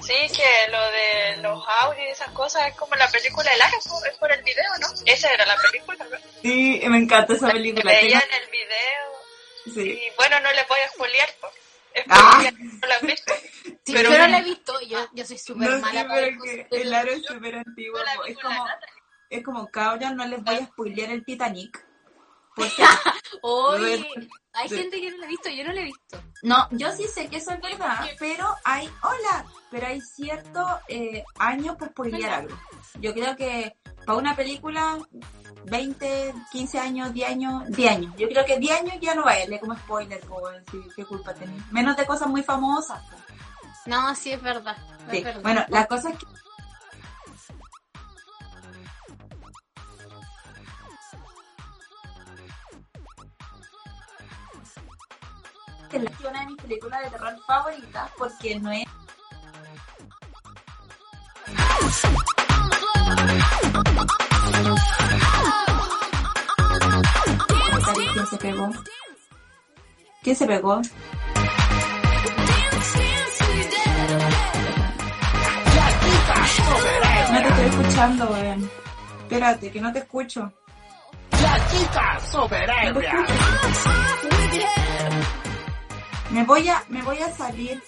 Sí, 0.00 0.12
que 0.36 0.70
lo 0.70 0.80
de 0.90 1.36
los 1.42 1.64
audios 1.82 2.04
y 2.08 2.10
esas 2.10 2.28
cosas 2.30 2.66
es 2.68 2.74
como 2.74 2.94
la 2.96 3.08
película 3.08 3.50
del 3.50 3.62
año, 3.62 3.76
es 3.78 4.18
por 4.18 4.30
el 4.30 4.42
video, 4.42 4.64
¿no? 4.80 4.88
Esa 5.06 5.32
era 5.32 5.46
la 5.46 5.56
película, 5.56 6.04
¿no? 6.10 6.16
Sí, 6.42 6.82
me 6.88 6.98
encanta 6.98 7.32
esa 7.32 7.48
película. 7.50 7.90
veían 7.90 8.20
tengo- 8.20 8.34
el 8.44 8.50
video 8.50 9.74
Sí. 9.74 9.98
y 10.06 10.16
bueno, 10.18 10.38
no 10.40 10.52
les 10.52 10.68
voy 10.68 10.78
a 10.80 10.88
spoilear, 10.90 11.28
pues. 11.40 11.52
Es 11.94 12.04
Ah. 12.08 12.42
no. 12.42 13.08
Sí, 13.84 13.92
Pero 13.92 14.10
yo 14.10 14.18
no 14.18 14.26
la 14.28 14.38
he 14.38 14.42
visto, 14.44 14.80
yo, 14.88 14.98
yo 15.14 15.24
soy 15.24 15.38
súper 15.38 15.70
No, 15.70 15.78
mala 15.80 16.06
pero 16.08 16.42
que 16.42 16.66
el 16.70 16.92
aro 16.94 17.12
es 17.12 17.24
súper 17.24 17.56
antiguo. 17.56 17.98
Es 18.26 18.38
como, 18.38 18.66
es 19.30 19.44
como, 19.44 19.70
cabrón, 19.70 20.16
no 20.16 20.24
les 20.26 20.42
voy 20.42 20.54
a 20.56 20.66
spoilear 20.66 21.10
el 21.10 21.24
Titanic. 21.24 21.86
Porque, 22.56 22.82
Oye, 23.42 24.06
hay 24.52 24.68
Sí. 24.68 24.76
gente 24.76 25.00
que 25.00 25.10
no 25.10 25.16
la 25.18 25.26
ha 25.26 25.28
visto, 25.28 25.48
yo 25.50 25.64
no 25.64 25.72
la 25.72 25.80
he 25.80 25.84
visto. 25.84 26.22
no, 26.42 26.68
yo 26.70 26.92
sí 26.92 27.06
sé 27.08 27.28
que 27.28 27.36
eso 27.38 27.50
es 27.52 27.60
verdad, 27.60 28.06
pero 28.18 28.54
hay, 28.64 28.88
hola, 29.02 29.44
pero 29.70 29.86
hay 29.88 30.00
cierto 30.00 30.80
eh, 30.88 31.24
años 31.38 31.76
para 31.76 31.90
spoilear 31.90 32.30
algo. 32.32 32.56
Yo 33.00 33.12
creo 33.12 33.34
que 33.36 33.76
para 34.06 34.18
una 34.18 34.36
película, 34.36 34.98
20, 35.66 36.34
15 36.52 36.78
años, 36.78 37.12
10 37.12 37.28
años, 37.30 37.62
10 37.68 37.90
años. 37.90 38.14
Yo 38.16 38.28
creo 38.28 38.44
que 38.44 38.58
10 38.58 38.80
años 38.80 38.94
ya 39.00 39.14
no 39.14 39.24
vale 39.24 39.58
como 39.60 39.74
spoiler, 39.76 40.20
po, 40.20 40.46
así, 40.48 40.80
qué 40.94 41.04
culpa 41.04 41.34
tenés. 41.34 41.62
Menos 41.72 41.96
de 41.96 42.06
cosas 42.06 42.28
muy 42.28 42.42
famosas. 42.42 43.00
po. 43.02 43.16
No, 43.86 44.14
sí, 44.14 44.32
es 44.32 44.42
verdad. 44.42 44.76
es 45.10 45.18
Sí. 45.18 45.24
verdad. 45.24 45.42
Bueno, 45.42 45.64
la 45.68 45.86
cosa 45.86 46.10
es 46.10 46.18
que 46.18 46.26
que 55.90 55.96
es 55.98 56.20
una 56.28 56.40
de 56.40 56.46
mis 56.46 56.56
películas 56.62 57.02
de 57.04 57.10
terror 57.10 57.38
favoritas 57.46 58.10
porque 58.18 58.58
no 58.58 58.70
es 58.72 58.84
¿Quién 68.12 68.26
se 68.26 68.36
pegó? 68.36 68.70
¿Quién 70.22 70.36
se 70.36 70.46
pegó? 70.46 70.80
No 77.32 77.42
te 77.42 77.48
estoy 77.48 77.64
escuchando, 77.66 78.26
weón. 78.26 78.70
Espérate, 79.22 79.70
que 79.72 79.80
no 79.80 79.92
te 79.92 79.98
escucho. 79.98 80.52
La 81.42 81.68
chica. 81.68 82.20
Me 86.30 86.44
voy 86.44 86.68
a, 86.68 86.82
me 86.88 87.02
voy 87.02 87.18
a 87.18 87.30
salir. 87.32 87.82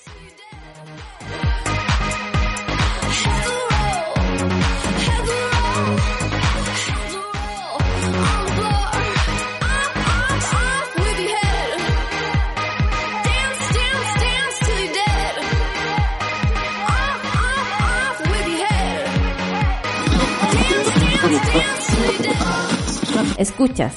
Escuchas. 23.38 23.94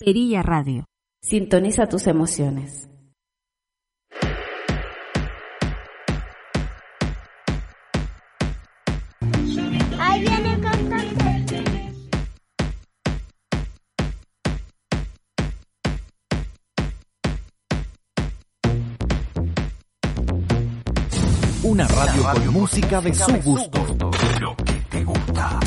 Perilla 0.00 0.42
Radio. 0.42 0.84
Sintoniza 1.22 1.88
tus 1.88 2.06
emociones. 2.06 2.88
Ahí 9.98 10.20
viene 10.20 10.54
el 10.54 10.60
cantante. 10.60 11.92
Una 21.62 21.88
radio 21.88 22.22
con 22.32 22.52
música 22.52 23.00
de 23.00 23.14
su 23.14 23.32
gusto. 23.42 23.96
Lo 24.40 24.56
que 24.56 24.72
te 24.90 25.04
gusta. 25.04 25.60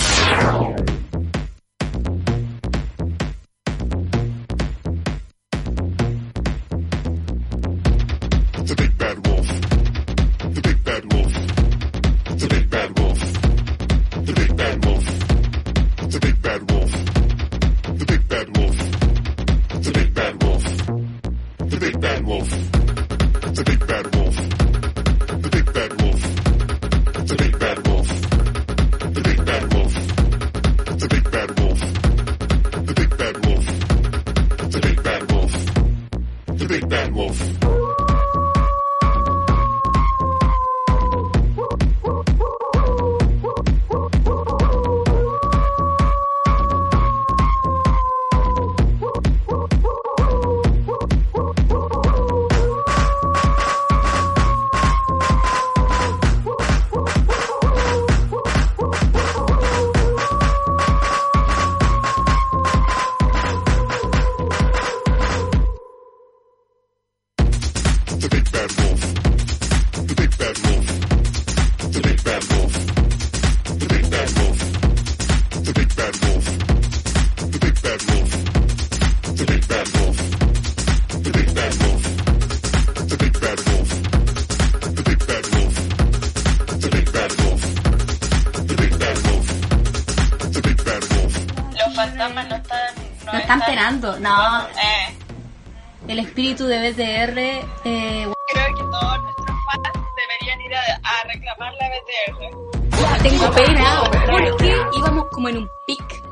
De 96.69 96.91
BTR, 96.91 97.39
eh, 97.39 98.32
creo 98.53 98.75
que 98.75 98.84
todos 98.84 99.23
nuestros 99.23 99.58
fans 99.65 100.05
deberían 100.15 100.62
ir 100.62 100.75
a, 100.75 100.82
a 101.03 101.23
reclamar 101.27 101.73
la 101.73 101.89
BTR. 101.89 103.23
tengo 103.23 103.51
pena 103.51 104.03
porque 104.29 104.75
íbamos 104.97 105.25
como 105.32 105.49
en 105.49 105.58
un 105.58 105.69
pic 105.88 106.23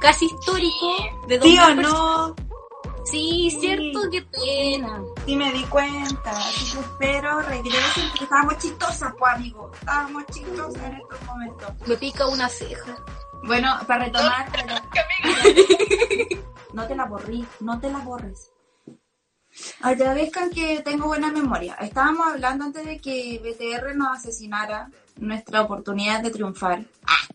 casi 0.00 0.26
histórico 0.26 0.96
de 1.26 1.38
mil 1.40 1.82
no. 1.82 2.34
Sí, 3.04 3.50
cierto, 3.58 4.00
qué 4.12 4.22
pena. 4.22 5.02
Sí 5.26 5.34
me 5.34 5.52
di 5.52 5.64
cuenta, 5.64 6.30
así 6.30 6.72
que 6.72 6.80
espero 6.80 7.40
regresen 7.42 8.08
porque 8.10 8.24
estábamos 8.24 8.58
chistosas, 8.58 9.12
pues 9.18 9.34
amigo. 9.34 9.70
Estábamos 9.74 10.24
chistosas 10.26 10.82
en 10.84 10.92
estos 10.94 11.22
momentos. 11.26 11.72
Me 11.88 11.96
pica 11.96 12.26
una 12.28 12.48
ceja. 12.48 12.96
Bueno, 13.42 13.76
para 13.88 14.04
retomar, 14.04 14.46
amiga, 14.52 16.40
no 16.72 16.86
te 16.86 16.94
la 16.94 17.04
borrí, 17.06 17.44
no 17.58 17.80
te 17.80 17.90
la 17.90 17.98
borres. 17.98 18.52
Agradezcan 19.82 20.50
que 20.50 20.80
tengo 20.82 21.06
buena 21.06 21.30
memoria. 21.30 21.76
Estábamos 21.80 22.28
hablando 22.28 22.64
antes 22.64 22.84
de 22.84 22.98
que 22.98 23.40
BTR 23.42 23.94
nos 23.96 24.18
asesinara 24.18 24.88
nuestra 25.16 25.62
oportunidad 25.62 26.22
de 26.22 26.30
triunfar. 26.30 26.84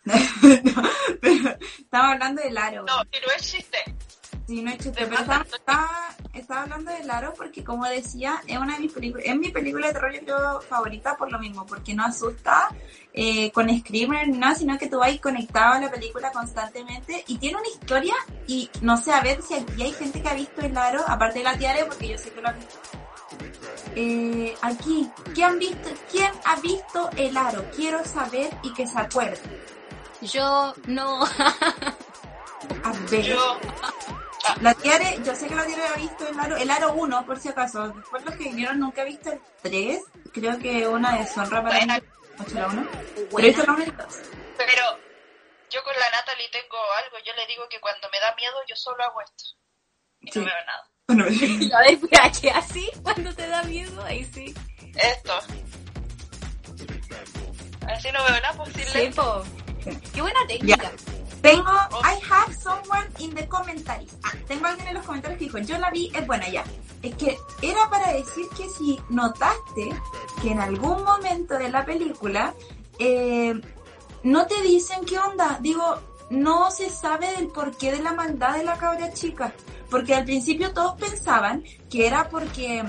No, 0.06 0.14
pero 1.22 1.58
estamos 1.78 2.14
hablando 2.14 2.42
del 2.42 2.58
aro. 2.58 2.86
no, 2.86 2.98
no 2.98 3.34
existe. 3.36 3.78
Sí, 4.48 4.62
no 4.62 4.72
chiste, 4.72 4.94
pero 4.94 5.18
estaba, 5.18 5.42
estaba, 5.44 5.90
estaba 6.32 6.62
hablando 6.62 6.90
de 6.90 7.04
Laro 7.04 7.34
porque, 7.36 7.66
como 7.66 7.86
decía, 7.86 8.42
es 8.48 8.58
una 8.58 8.76
de 8.76 8.80
mis 8.80 8.94
películas, 8.94 9.26
es 9.28 9.36
mi 9.36 9.50
película 9.52 9.88
de 9.88 9.94
terror 9.94 10.14
yo 10.14 10.22
creo, 10.22 10.62
favorita 10.62 11.18
por 11.18 11.30
lo 11.30 11.38
mismo, 11.38 11.66
porque 11.66 11.94
no 11.94 12.06
asusta 12.06 12.70
eh, 13.12 13.52
con 13.52 13.68
screamer 13.78 14.30
ni 14.30 14.38
nada, 14.38 14.56
sino 14.56 14.78
que 14.78 14.88
tú 14.88 15.00
vas 15.00 15.20
conectado 15.20 15.74
a 15.74 15.82
la 15.82 15.92
película 15.92 16.32
constantemente 16.32 17.26
y 17.28 17.38
tiene 17.40 17.58
una 17.58 17.68
historia 17.68 18.14
y 18.48 18.70
no 18.82 18.96
sé, 18.96 19.12
a 19.12 19.20
ver 19.20 19.42
si 19.42 19.54
aquí 19.54 19.84
hay 19.84 19.92
gente 19.92 20.22
que 20.22 20.30
ha 20.30 20.34
visto 20.34 20.62
el 20.62 20.74
Laro, 20.74 21.04
aparte 21.06 21.40
de 21.40 21.44
la 21.44 21.58
Tiare, 21.58 21.84
porque 21.84 22.08
yo 22.08 22.18
sé 22.18 22.32
que 22.32 22.42
lo 22.42 22.48
han 22.48 22.58
visto. 22.58 22.80
Eh, 23.96 24.56
aquí, 24.62 25.10
¿quién, 25.34 25.48
han 25.50 25.60
visto, 25.60 25.90
¿quién 26.10 26.32
ha 26.46 26.56
visto 26.62 27.10
el 27.18 27.36
Aro? 27.36 27.66
Quiero 27.76 28.06
saber 28.06 28.50
y 28.64 28.74
que 28.74 28.88
se 28.88 28.98
acuerde. 28.98 29.42
Yo 30.22 30.74
no. 30.86 31.26
A 32.84 32.92
ver. 33.10 33.26
Yo, 33.26 33.60
La 34.62 34.74
Tiare, 34.74 35.20
yo 35.24 35.36
sé 35.36 35.48
que 35.48 35.56
la 35.56 35.66
Tiare 35.66 35.84
ha 35.88 35.94
visto 35.94 36.28
el 36.28 36.40
aro, 36.40 36.56
el 36.58 36.70
aro 36.70 36.94
1, 36.94 37.26
por 37.26 37.40
si 37.40 37.50
acaso. 37.50 37.90
Después 37.90 38.24
los 38.26 38.36
que 38.36 38.44
vinieron 38.46 38.80
nunca 38.80 39.02
he 39.04 39.06
visto 39.06 39.32
el 39.32 39.40
3. 39.62 40.02
Creo 40.34 40.58
que 40.60 40.88
una 40.88 41.18
deshonra 41.18 41.64
para 41.64 41.86
mí. 41.86 41.94
8 42.40 42.54
la 42.56 42.68
1. 42.68 42.88
Pero 43.16 43.40
he 43.40 43.48
visto 43.48 43.64
la 43.66 43.74
1 43.74 43.84
y 43.84 43.86
la 43.88 44.04
2. 44.04 44.16
pero 44.58 44.84
yo 45.70 45.84
con 45.84 45.94
la 45.94 46.10
Natalie 46.18 46.50
tengo 46.52 46.78
algo. 47.04 47.18
Yo 47.26 47.34
le 47.36 47.48
digo 47.48 47.64
que 47.70 47.80
cuando 47.80 48.08
me 48.12 48.20
da 48.20 48.34
miedo 48.36 48.56
yo 48.68 48.76
solo 48.76 49.04
hago 49.04 49.22
esto. 49.22 49.44
Y 50.22 50.32
Sí. 50.32 50.40
no 50.40 50.46
veo 50.46 50.66
nada. 50.66 50.90
Bueno, 51.08 51.24
A 51.78 51.82
ver, 51.82 52.00
mira, 52.02 52.32
¿qué 52.42 52.50
así? 52.52 52.90
Cuando 53.04 53.34
te 53.34 53.48
da 53.48 53.64
miedo, 53.64 54.04
ahí 54.04 54.26
sí. 54.26 54.54
Esto. 54.96 55.40
Así 57.88 58.12
no 58.12 58.24
veo 58.26 58.42
nada 58.42 58.54
posible. 58.54 58.86
Sí, 58.86 59.10
po. 59.16 59.44
Qué 60.14 60.22
buena 60.22 60.40
técnica. 60.48 60.92
Tengo, 61.42 61.72
I 62.04 62.20
have 62.30 62.54
someone 62.56 63.08
in 63.20 63.34
the 63.36 63.48
commentaries. 63.48 64.16
Ah, 64.24 64.34
tengo 64.48 64.66
alguien 64.66 64.88
en 64.88 64.96
los 64.96 65.06
comentarios 65.06 65.38
que 65.38 65.46
dijo, 65.46 65.58
yo 65.60 65.78
la 65.78 65.90
vi, 65.92 66.12
es 66.14 66.26
buena 66.26 66.48
ya. 66.50 66.64
Es 67.02 67.16
que 67.16 67.38
era 67.62 67.90
para 67.90 68.14
decir 68.14 68.46
que 68.56 68.70
si 68.70 69.00
notaste 69.10 69.90
que 70.42 70.52
en 70.52 70.60
algún 70.60 71.04
momento 71.04 71.58
de 71.58 71.70
la 71.70 71.86
película 71.86 72.54
eh, 73.00 73.54
no 74.24 74.48
te 74.48 74.62
dicen 74.62 75.06
qué 75.06 75.20
onda, 75.20 75.60
digo, 75.62 76.00
no 76.30 76.72
se 76.72 76.90
sabe 76.90 77.32
del 77.34 77.48
porqué 77.48 77.92
de 77.92 78.02
la 78.02 78.14
maldad 78.14 78.58
de 78.58 78.64
la 78.64 78.78
cabra 78.78 79.14
chica. 79.14 79.54
Porque 79.90 80.16
al 80.16 80.26
principio 80.26 80.74
todos 80.74 81.00
pensaban 81.00 81.64
que 81.90 82.08
era 82.08 82.30
porque 82.30 82.84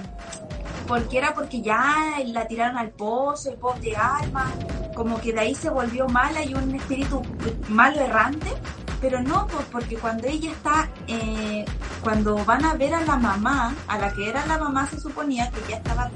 porque 0.86 1.18
era 1.18 1.34
porque 1.34 1.60
ya 1.60 2.16
la 2.24 2.48
tiraron 2.48 2.78
al 2.78 2.90
pozo, 2.90 3.50
el 3.50 3.58
pozo 3.58 3.78
de 3.80 3.94
alma, 3.94 4.50
como 4.96 5.20
que 5.20 5.34
de 5.34 5.40
ahí 5.40 5.54
se 5.54 5.68
volvió 5.68 6.08
mala 6.08 6.42
y 6.42 6.54
un 6.54 6.74
espíritu 6.74 7.22
malo 7.68 8.00
errante, 8.00 8.50
pero 8.98 9.22
no, 9.22 9.46
pues 9.46 9.66
porque 9.70 9.96
cuando 9.96 10.26
ella 10.26 10.50
está, 10.50 10.88
eh, 11.06 11.66
cuando 12.02 12.42
van 12.44 12.64
a 12.64 12.74
ver 12.74 12.94
a 12.94 13.02
la 13.02 13.16
mamá, 13.16 13.74
a 13.86 13.98
la 13.98 14.12
que 14.12 14.28
era 14.28 14.46
la 14.46 14.58
mamá 14.58 14.86
se 14.86 14.98
suponía 14.98 15.50
que 15.50 15.60
ya 15.70 15.76
estaba 15.76 16.10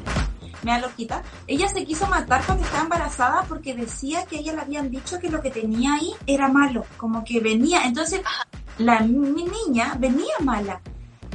me 0.62 0.80
loquita, 0.80 1.22
ella 1.46 1.68
se 1.68 1.84
quiso 1.84 2.06
matar 2.06 2.42
cuando 2.46 2.64
estaba 2.64 2.84
embarazada 2.84 3.42
porque 3.48 3.74
decía 3.74 4.24
que 4.26 4.38
ella 4.38 4.52
le 4.52 4.60
habían 4.60 4.90
dicho 4.90 5.18
que 5.18 5.28
lo 5.28 5.42
que 5.42 5.50
tenía 5.50 5.94
ahí 5.94 6.12
era 6.26 6.48
malo, 6.48 6.84
como 6.96 7.24
que 7.24 7.40
venía, 7.40 7.84
entonces 7.84 8.22
la 8.78 9.00
mi 9.00 9.44
niña 9.44 9.94
venía 9.98 10.34
mala, 10.40 10.80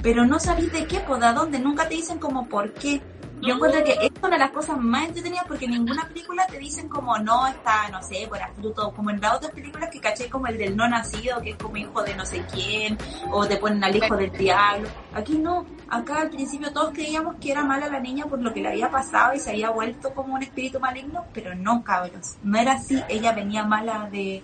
pero 0.01 0.25
no 0.25 0.39
sabís 0.39 0.71
de 0.71 0.85
qué, 0.85 0.99
pues 0.99 1.19
de 1.21 1.33
dónde, 1.33 1.59
nunca 1.59 1.87
te 1.87 1.95
dicen 1.95 2.19
como 2.19 2.47
por 2.47 2.73
qué. 2.73 3.01
Yo 3.39 3.53
encuentro 3.53 3.83
que 3.83 3.91
es 3.91 4.11
una 4.19 4.31
de 4.31 4.39
las 4.39 4.49
cosas 4.51 4.79
más 4.79 5.07
entretenidas 5.07 5.45
porque 5.47 5.65
en 5.65 5.71
ninguna 5.71 6.07
película 6.07 6.47
te 6.47 6.57
dicen 6.57 6.89
como 6.89 7.19
no 7.19 7.45
está, 7.45 7.87
no 7.89 8.01
sé, 8.01 8.27
por 8.27 8.39
fruto, 8.55 8.91
como 8.95 9.11
en 9.11 9.21
las 9.21 9.35
otras 9.35 9.51
películas 9.51 9.91
que 9.91 9.99
caché 9.99 10.27
como 10.27 10.47
el 10.47 10.57
del 10.57 10.75
no 10.75 10.87
nacido, 10.87 11.39
que 11.41 11.51
es 11.51 11.55
como 11.57 11.77
hijo 11.77 12.01
de 12.01 12.15
no 12.15 12.25
sé 12.25 12.43
quién, 12.51 12.97
o 13.31 13.45
te 13.45 13.57
ponen 13.57 13.83
al 13.83 13.95
hijo 13.95 14.17
del 14.17 14.31
diablo. 14.31 14.89
Aquí 15.13 15.37
no, 15.37 15.67
acá 15.87 16.21
al 16.21 16.31
principio 16.31 16.73
todos 16.73 16.91
creíamos 16.93 17.35
que 17.35 17.51
era 17.51 17.63
mala 17.63 17.87
la 17.87 17.99
niña 17.99 18.25
por 18.25 18.41
lo 18.41 18.51
que 18.51 18.61
le 18.61 18.69
había 18.69 18.89
pasado 18.89 19.35
y 19.35 19.39
se 19.39 19.51
había 19.51 19.69
vuelto 19.69 20.15
como 20.15 20.33
un 20.33 20.41
espíritu 20.41 20.79
maligno, 20.79 21.25
pero 21.31 21.53
no, 21.53 21.83
cabros, 21.83 22.37
no 22.41 22.57
era 22.57 22.73
así, 22.73 23.03
ella 23.07 23.33
venía 23.33 23.63
mala 23.63 24.09
de, 24.11 24.41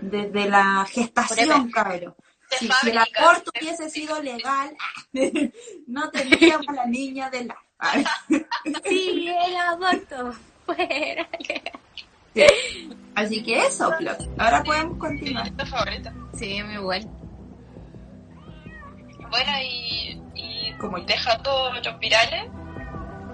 de, 0.00 0.48
la 0.48 0.86
gestación, 0.88 1.70
cabros. 1.70 2.14
Si, 2.58 2.68
si 2.68 2.90
el 2.90 2.98
aborto 2.98 3.50
hubiese 3.58 3.88
sido 3.90 4.20
legal, 4.22 4.76
no 5.86 6.10
tendríamos 6.10 6.68
a 6.68 6.72
la 6.72 6.86
niña 6.86 7.30
de 7.30 7.44
la... 7.44 7.56
Sí, 8.88 9.28
el 9.28 9.56
aborto. 9.56 10.32
Fuera. 10.66 11.28
Sí. 12.34 12.90
Así 13.14 13.42
que 13.42 13.66
eso, 13.66 13.90
Plot. 13.98 14.28
Ahora 14.38 14.62
podemos 14.62 14.98
continuar. 14.98 15.50
Es 15.58 15.68
favorita. 15.68 16.12
Sí, 16.38 16.62
muy 16.62 16.76
bueno. 16.78 17.10
Bueno, 19.30 19.52
y, 19.62 20.20
y 20.34 20.72
Como 20.78 20.98
yo. 20.98 21.04
dejando 21.06 21.72
los 21.72 21.98
virales, 21.98 22.46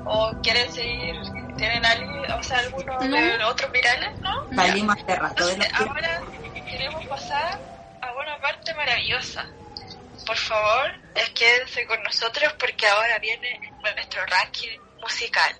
o 0.05 0.33
quieren 0.43 0.73
seguir, 0.73 1.15
tienen 1.57 1.85
alguien, 1.85 2.31
o 2.33 2.43
sea, 2.43 2.59
algunos 2.59 3.05
No. 3.09 3.19
los 3.39 3.51
otros 3.51 3.73
virales, 3.73 4.21
¿no? 4.21 4.45
Rato 4.51 5.47
de 5.47 5.53
Entonces, 5.55 5.73
ahora 5.75 6.23
queremos 6.71 7.07
pasar 7.07 7.59
una 8.21 8.41
parte 8.41 8.75
maravillosa. 8.75 9.47
Por 10.27 10.37
favor, 10.37 10.93
quédense 11.35 11.87
con 11.87 12.03
nosotros 12.03 12.53
porque 12.59 12.87
ahora 12.87 13.19
viene 13.19 13.73
nuestro 13.95 14.25
ranking 14.27 14.79
musical. 15.01 15.55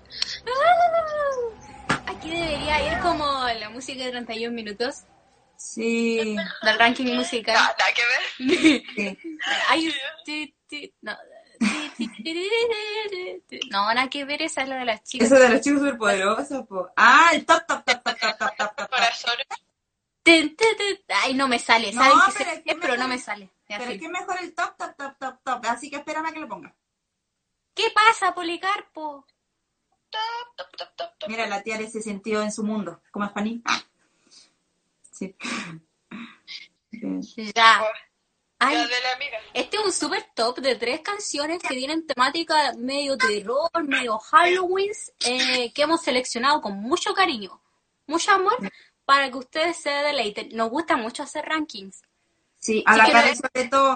¡Ah! 0.45 2.07
Aquí 2.07 2.29
debería 2.29 2.93
ir 2.93 2.99
como 2.99 3.47
la 3.59 3.69
música 3.69 4.03
de 4.03 4.11
31 4.11 4.53
minutos. 4.53 5.03
Sí. 5.55 6.35
Del 6.61 6.79
ranking 6.79 7.15
musical. 7.15 7.55
No, 7.55 7.61
nada 7.61 7.93
que 7.95 8.03
ver. 8.03 9.17
Hay... 9.69 9.93
no, 11.01 11.17
no, 13.71 13.93
nada 13.93 14.09
que 14.09 14.25
ver, 14.25 14.41
esa 14.41 14.61
es 14.63 14.69
la 14.69 14.77
de 14.77 14.85
las 14.85 15.03
chicas. 15.03 15.27
Esa 15.27 15.39
de 15.39 15.49
las 15.49 15.61
chicas 15.61 15.79
superpoderosas, 15.79 16.65
po. 16.67 16.89
Ah, 16.95 17.31
el 17.33 17.45
top, 17.45 17.65
top, 17.65 17.83
top, 17.83 18.03
top, 18.03 18.19
top, 18.19 18.37
top, 18.37 18.75
top. 18.75 18.89
Corazones. 18.89 19.47
Ay, 21.23 21.33
no 21.33 21.47
me 21.47 21.59
sale. 21.59 21.91
No, 21.93 22.01
Saben 22.01 22.19
que 22.19 22.33
pero 22.37 22.49
sé, 22.49 22.55
es 22.57 22.63
que 22.63 22.75
pero 22.75 22.97
no 22.97 23.07
me 23.07 23.19
sale. 23.19 23.49
Pero 23.67 23.83
es 23.83 23.99
que 23.99 24.09
mejor 24.09 24.37
el 24.41 24.53
top, 24.53 24.77
top, 24.77 24.95
top, 24.95 25.17
top, 25.19 25.39
top. 25.43 25.65
Así 25.65 25.89
que 25.89 25.97
espérame 25.97 26.27
a 26.27 26.31
que 26.31 26.39
lo 26.39 26.47
ponga. 26.47 26.75
¿Qué 27.73 27.91
pasa, 27.93 28.33
Policarpo? 28.33 29.25
Top, 30.09 30.55
top, 30.55 30.67
top, 30.77 30.95
top, 30.95 31.17
top. 31.19 31.29
Mira, 31.29 31.45
la 31.47 31.61
tía 31.61 31.77
se 31.89 32.01
sintió 32.01 32.41
en 32.41 32.51
su 32.51 32.63
mundo. 32.63 33.01
¿Cómo 33.11 33.25
es, 33.25 33.31
Fanny? 33.31 33.61
Sí. 35.11 35.35
Sí. 37.21 37.51
Ya. 37.53 37.83
Ay, 38.59 38.75
Ya 38.75 38.87
de 38.87 39.01
la 39.01 39.13
amiga. 39.13 39.37
Este 39.53 39.77
es 39.77 39.85
un 39.85 39.91
super 39.91 40.25
top 40.33 40.59
de 40.59 40.75
tres 40.75 41.01
canciones 41.01 41.61
que 41.61 41.75
tienen 41.75 42.07
temática 42.07 42.73
medio 42.77 43.17
terror, 43.17 43.69
medio 43.83 44.17
Halloween, 44.17 44.91
eh, 45.25 45.71
que 45.73 45.81
hemos 45.83 46.01
seleccionado 46.01 46.61
con 46.61 46.75
mucho 46.79 47.13
cariño, 47.13 47.61
mucho 48.07 48.31
amor, 48.31 48.57
para 49.07 49.31
que 49.31 49.37
ustedes 49.37 49.77
se 49.77 49.89
deleiten. 49.89 50.49
Nos 50.51 50.69
gusta 50.69 50.97
mucho 50.97 51.23
hacer 51.23 51.45
rankings. 51.45 52.01
Sí, 52.59 52.83
a 52.85 52.97
la 52.97 53.05
cara 53.09 53.29
no- 53.29 53.35
sobre 53.35 53.69
todo. 53.69 53.95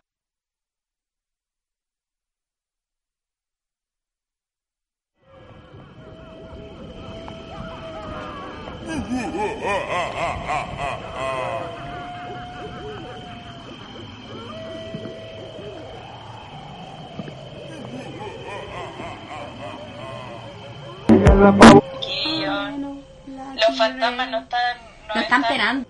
Chiquillos. 21.99 22.97
Los 23.55 23.77
fantasmas 23.77 24.29
no 24.31 24.39
están. 24.39 24.90
Nos 25.13 25.23
están 25.23 25.41
esperando. 25.43 25.85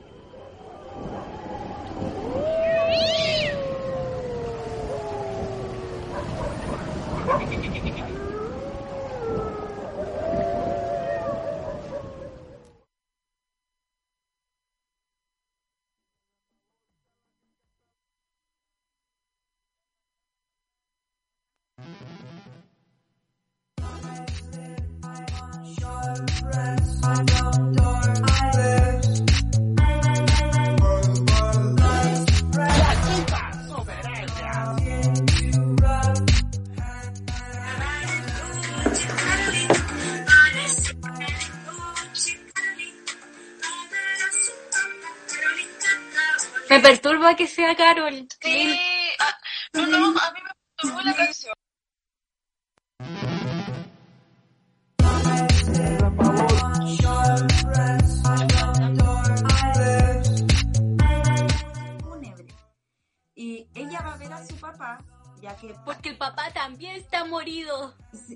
Que 47.36 47.48
sea 47.48 47.76
Carol. 47.76 48.28
Sí, 48.42 48.80
ah, 49.20 49.38
no, 49.74 49.86
no, 49.88 50.20
a 50.20 50.32
mí 50.32 50.40
me 50.44 50.52
gustó 50.84 51.02
la 51.02 51.16
canción. 51.16 51.54
Y 63.34 63.68
ella 63.74 64.02
va 64.02 64.14
a 64.14 64.18
ver 64.18 64.34
a 64.34 64.46
su 64.46 64.56
papá, 64.58 65.00
ya 65.42 65.56
que... 65.56 65.76
Porque 65.84 66.10
el 66.10 66.18
papá 66.18 66.52
también 66.54 66.96
está 66.96 67.26
morido. 67.26 67.96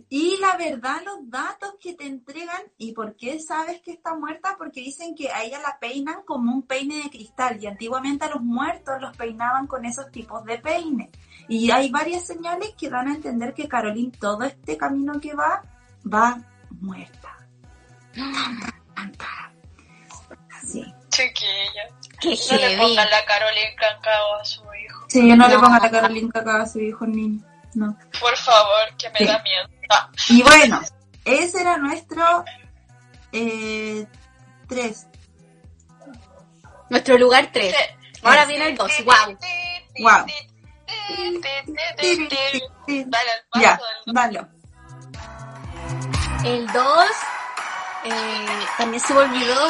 Y 0.10 0.38
la 0.38 0.58
verdad, 0.58 1.02
los 1.06 1.30
datos 1.30 1.76
que 1.80 1.94
te 1.94 2.06
entregan, 2.06 2.62
¿y 2.78 2.94
por 2.94 3.16
qué 3.16 3.40
sabes 3.40 3.82
que 3.82 3.92
está 3.92 4.16
muerta? 4.16 4.56
Porque 4.58 4.82
dicen 4.82 5.16
que 5.16 5.30
a 5.30 5.44
ella 5.44 5.60
la 5.60 5.78
peinan 5.80 6.24
como 6.24 6.52
un 6.52 6.64
peine 6.64 7.04
de 7.04 7.10
cristal, 7.10 7.62
y 7.62 7.68
antiguamente 7.68 8.26
a 8.26 8.30
los 8.30 8.42
muertos 8.42 9.00
los 9.00 9.16
peinaban 9.16 9.68
con 9.68 9.86
esos 9.86 10.12
tipos 10.12 10.44
de 10.46 10.58
peine. 10.58 11.12
Y 11.48 11.70
hay 11.72 11.90
varias 11.90 12.26
señales 12.26 12.74
que 12.78 12.90
dan 12.90 13.08
a 13.08 13.16
entender 13.16 13.54
que 13.54 13.68
Caroline, 13.68 14.12
todo 14.20 14.44
este 14.44 14.78
camino 14.78 15.20
que 15.20 15.34
va, 15.36 15.64
va 16.12 16.40
muerta. 16.72 17.38
Así. 20.58 20.84
Chiquilla. 21.10 21.88
Qué 22.20 22.36
No 22.52 22.58
le 22.58 22.78
pongan 22.78 23.10
la 23.10 23.26
Carolina 23.26 23.70
Cacao 23.78 24.36
a 24.36 24.46
su 24.46 24.62
hijo. 24.74 24.95
Sí, 25.22 25.30
yo 25.30 25.36
no, 25.36 25.48
le 25.48 25.56
No. 25.56 25.62
pongo 25.62 25.76
a 25.76 25.80
la 25.80 25.92
Caroline 25.92 26.30
cacao 26.32 26.62
a 26.62 26.66
su 26.66 26.80
hijo 26.80 27.06
niño. 27.08 27.42
No. 27.74 27.98
Por 28.20 28.36
favor, 28.38 28.96
que 28.98 29.10
me 29.12 29.20
Sí. 29.20 29.26
da 29.26 29.42
miedo. 29.44 29.70
Ah, 29.90 30.10
Y 30.30 30.42
bueno, 30.44 30.82
ese 31.26 31.62
era 31.62 31.78
nuestro 31.78 32.44
eh, 33.32 34.06
tres. 34.68 35.08
Nuestro 36.90 37.18
lugar 37.18 37.50
3. 37.52 37.74
sí. 37.76 38.20
Ahora 38.24 38.46
viene 38.46 38.68
el 38.70 38.78
2. 38.78 38.92
Wow. 39.06 39.38
Guau. 40.00 40.26
Dale 42.88 43.32
al 43.32 43.46
paso 43.50 43.62
Ya, 43.64 43.80
del- 44.06 44.14
dalo. 44.16 44.48
El 46.44 46.68
2 46.68 47.10
eh, 48.06 48.46
también 48.78 49.02
se 49.02 49.14
me 49.14 49.20
olvidó. 49.22 49.68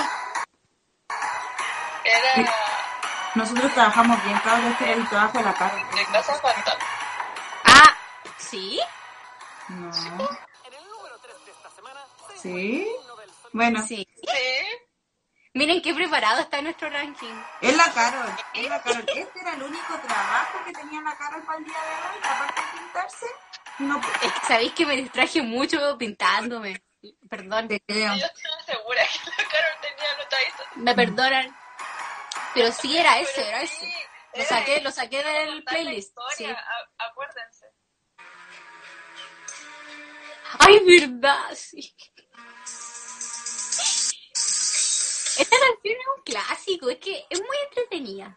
Era 2.03 2.45
Nosotros 3.35 3.73
trabajamos 3.73 4.23
bien, 4.23 4.37
claro, 4.39 4.67
este 4.69 4.83
era 4.91 4.93
el 5.01 5.09
trabajo 5.09 5.37
de 5.37 5.43
la 5.43 5.53
cara. 5.53 5.75
de 5.75 6.05
Casa 6.05 6.33
Fantasma. 6.35 6.85
Ah, 7.65 7.97
¿sí? 8.37 8.79
No. 9.69 9.91
¿Sí? 12.41 12.87
Bueno, 13.51 13.81
Sí. 13.85 14.07
Sí. 14.15 14.65
Miren 15.53 15.81
qué 15.81 15.93
preparado 15.93 16.41
está 16.41 16.61
nuestro 16.61 16.89
ranking. 16.89 17.33
es 17.61 17.75
la 17.77 17.89
Carol, 17.93 18.27
es 18.53 18.69
la 18.69 18.81
Carol. 18.81 19.05
Este 19.07 19.39
era 19.39 19.53
el 19.53 19.63
único 19.63 19.93
trabajo 20.05 20.59
que 20.65 20.73
tenía 20.73 21.01
la 21.01 21.15
Carol 21.17 21.41
para 21.43 21.57
el 21.59 21.63
día 21.65 21.73
de 21.79 21.91
hoy, 21.91 22.17
aparte 22.23 22.61
de 22.61 22.67
pintarse. 22.79 23.25
No, 23.79 23.99
Es 24.21 24.31
que 24.33 24.47
sabéis 24.47 24.73
que 24.73 24.85
me 24.85 24.95
distraje 24.97 25.41
mucho 25.41 25.97
pintándome. 25.97 26.81
Perdón, 27.29 27.67
te 27.69 27.79
creo. 27.81 28.15
Yo 28.15 28.25
estoy 28.25 28.51
segura 28.65 29.01
que 29.07 29.29
la 29.29 29.49
Carol 29.49 29.77
tenía 29.81 30.11
anotadito. 30.13 30.63
me 30.75 30.93
perdonan. 30.95 31.57
Pero 32.55 32.71
sí 32.71 32.97
era 32.97 33.19
ese, 33.19 33.31
Pero 33.35 33.47
era 33.49 33.61
ese. 33.61 33.93
Lo 34.33 34.43
saqué, 34.45 34.81
lo 34.81 34.91
saqué 34.91 35.23
del 35.23 35.63
playlist. 35.63 36.17
Sí. 36.35 36.43
historia, 36.45 36.65
Acuérdense. 36.97 37.67
Ay, 40.59 40.79
verdad, 40.85 41.53
sí. 41.53 41.95
Esta 45.37 45.57
canción 45.59 45.95
es 45.99 46.07
un 46.17 46.23
clásico, 46.23 46.89
es 46.89 46.97
que 46.99 47.25
es 47.29 47.39
muy 47.41 47.57
entretenida. 47.67 48.33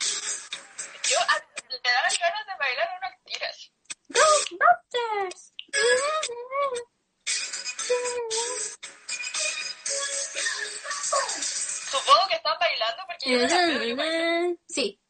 Yo 1.09 1.19
a- 1.21 1.45
le 1.71 1.81
daban 1.81 2.13
ganas 2.21 2.47
de 2.47 2.57
bailar 2.59 2.89
unas 2.99 3.23
tiras. 3.25 3.73
Ghostbusters. 4.09 5.55
Supongo 11.91 12.29
que 12.29 12.35
están 12.37 12.57
bailando 12.59 13.03
porque 13.07 13.31
yo 13.31 14.47
no. 14.51 14.57
Sí. 14.69 15.01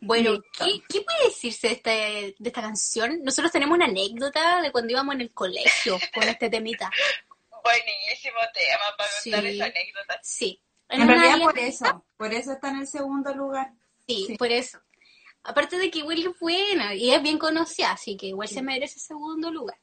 Bueno, 0.00 0.38
¿qué, 0.56 0.82
qué 0.88 1.00
puede 1.00 1.24
decirse 1.24 1.68
de, 1.68 1.72
este, 1.74 1.90
de 2.38 2.48
esta 2.48 2.62
canción? 2.62 3.20
Nosotros 3.24 3.50
tenemos 3.50 3.76
una 3.76 3.86
anécdota 3.86 4.60
de 4.60 4.70
cuando 4.70 4.92
íbamos 4.92 5.14
en 5.14 5.22
el 5.22 5.32
colegio 5.32 5.98
con 6.14 6.22
este 6.24 6.50
temita. 6.50 6.90
Buenísimo 7.64 8.38
tema 8.54 8.84
para 8.96 9.10
Sí. 9.10 9.30
contar 9.30 9.46
esa 9.50 9.64
anécdota. 9.64 10.20
Sí. 10.22 10.62
En 10.88 11.08
realidad 11.08 11.38
por 11.40 11.58
eso, 11.58 12.06
por 12.16 12.32
eso 12.32 12.52
está 12.52 12.68
en 12.68 12.76
el 12.80 12.86
segundo 12.86 13.34
lugar. 13.34 13.72
Sí, 14.06 14.24
Sí. 14.28 14.36
por 14.36 14.52
eso. 14.52 14.78
Aparte 15.46 15.78
de 15.78 15.90
que 15.90 16.00
igual 16.00 16.18
es 16.18 16.38
buena 16.38 16.94
y 16.94 17.12
es 17.12 17.22
bien 17.22 17.38
conocida, 17.38 17.92
así 17.92 18.16
que 18.16 18.26
igual 18.26 18.48
se 18.48 18.62
merece 18.62 18.98
segundo 18.98 19.50
lugar. 19.50 19.78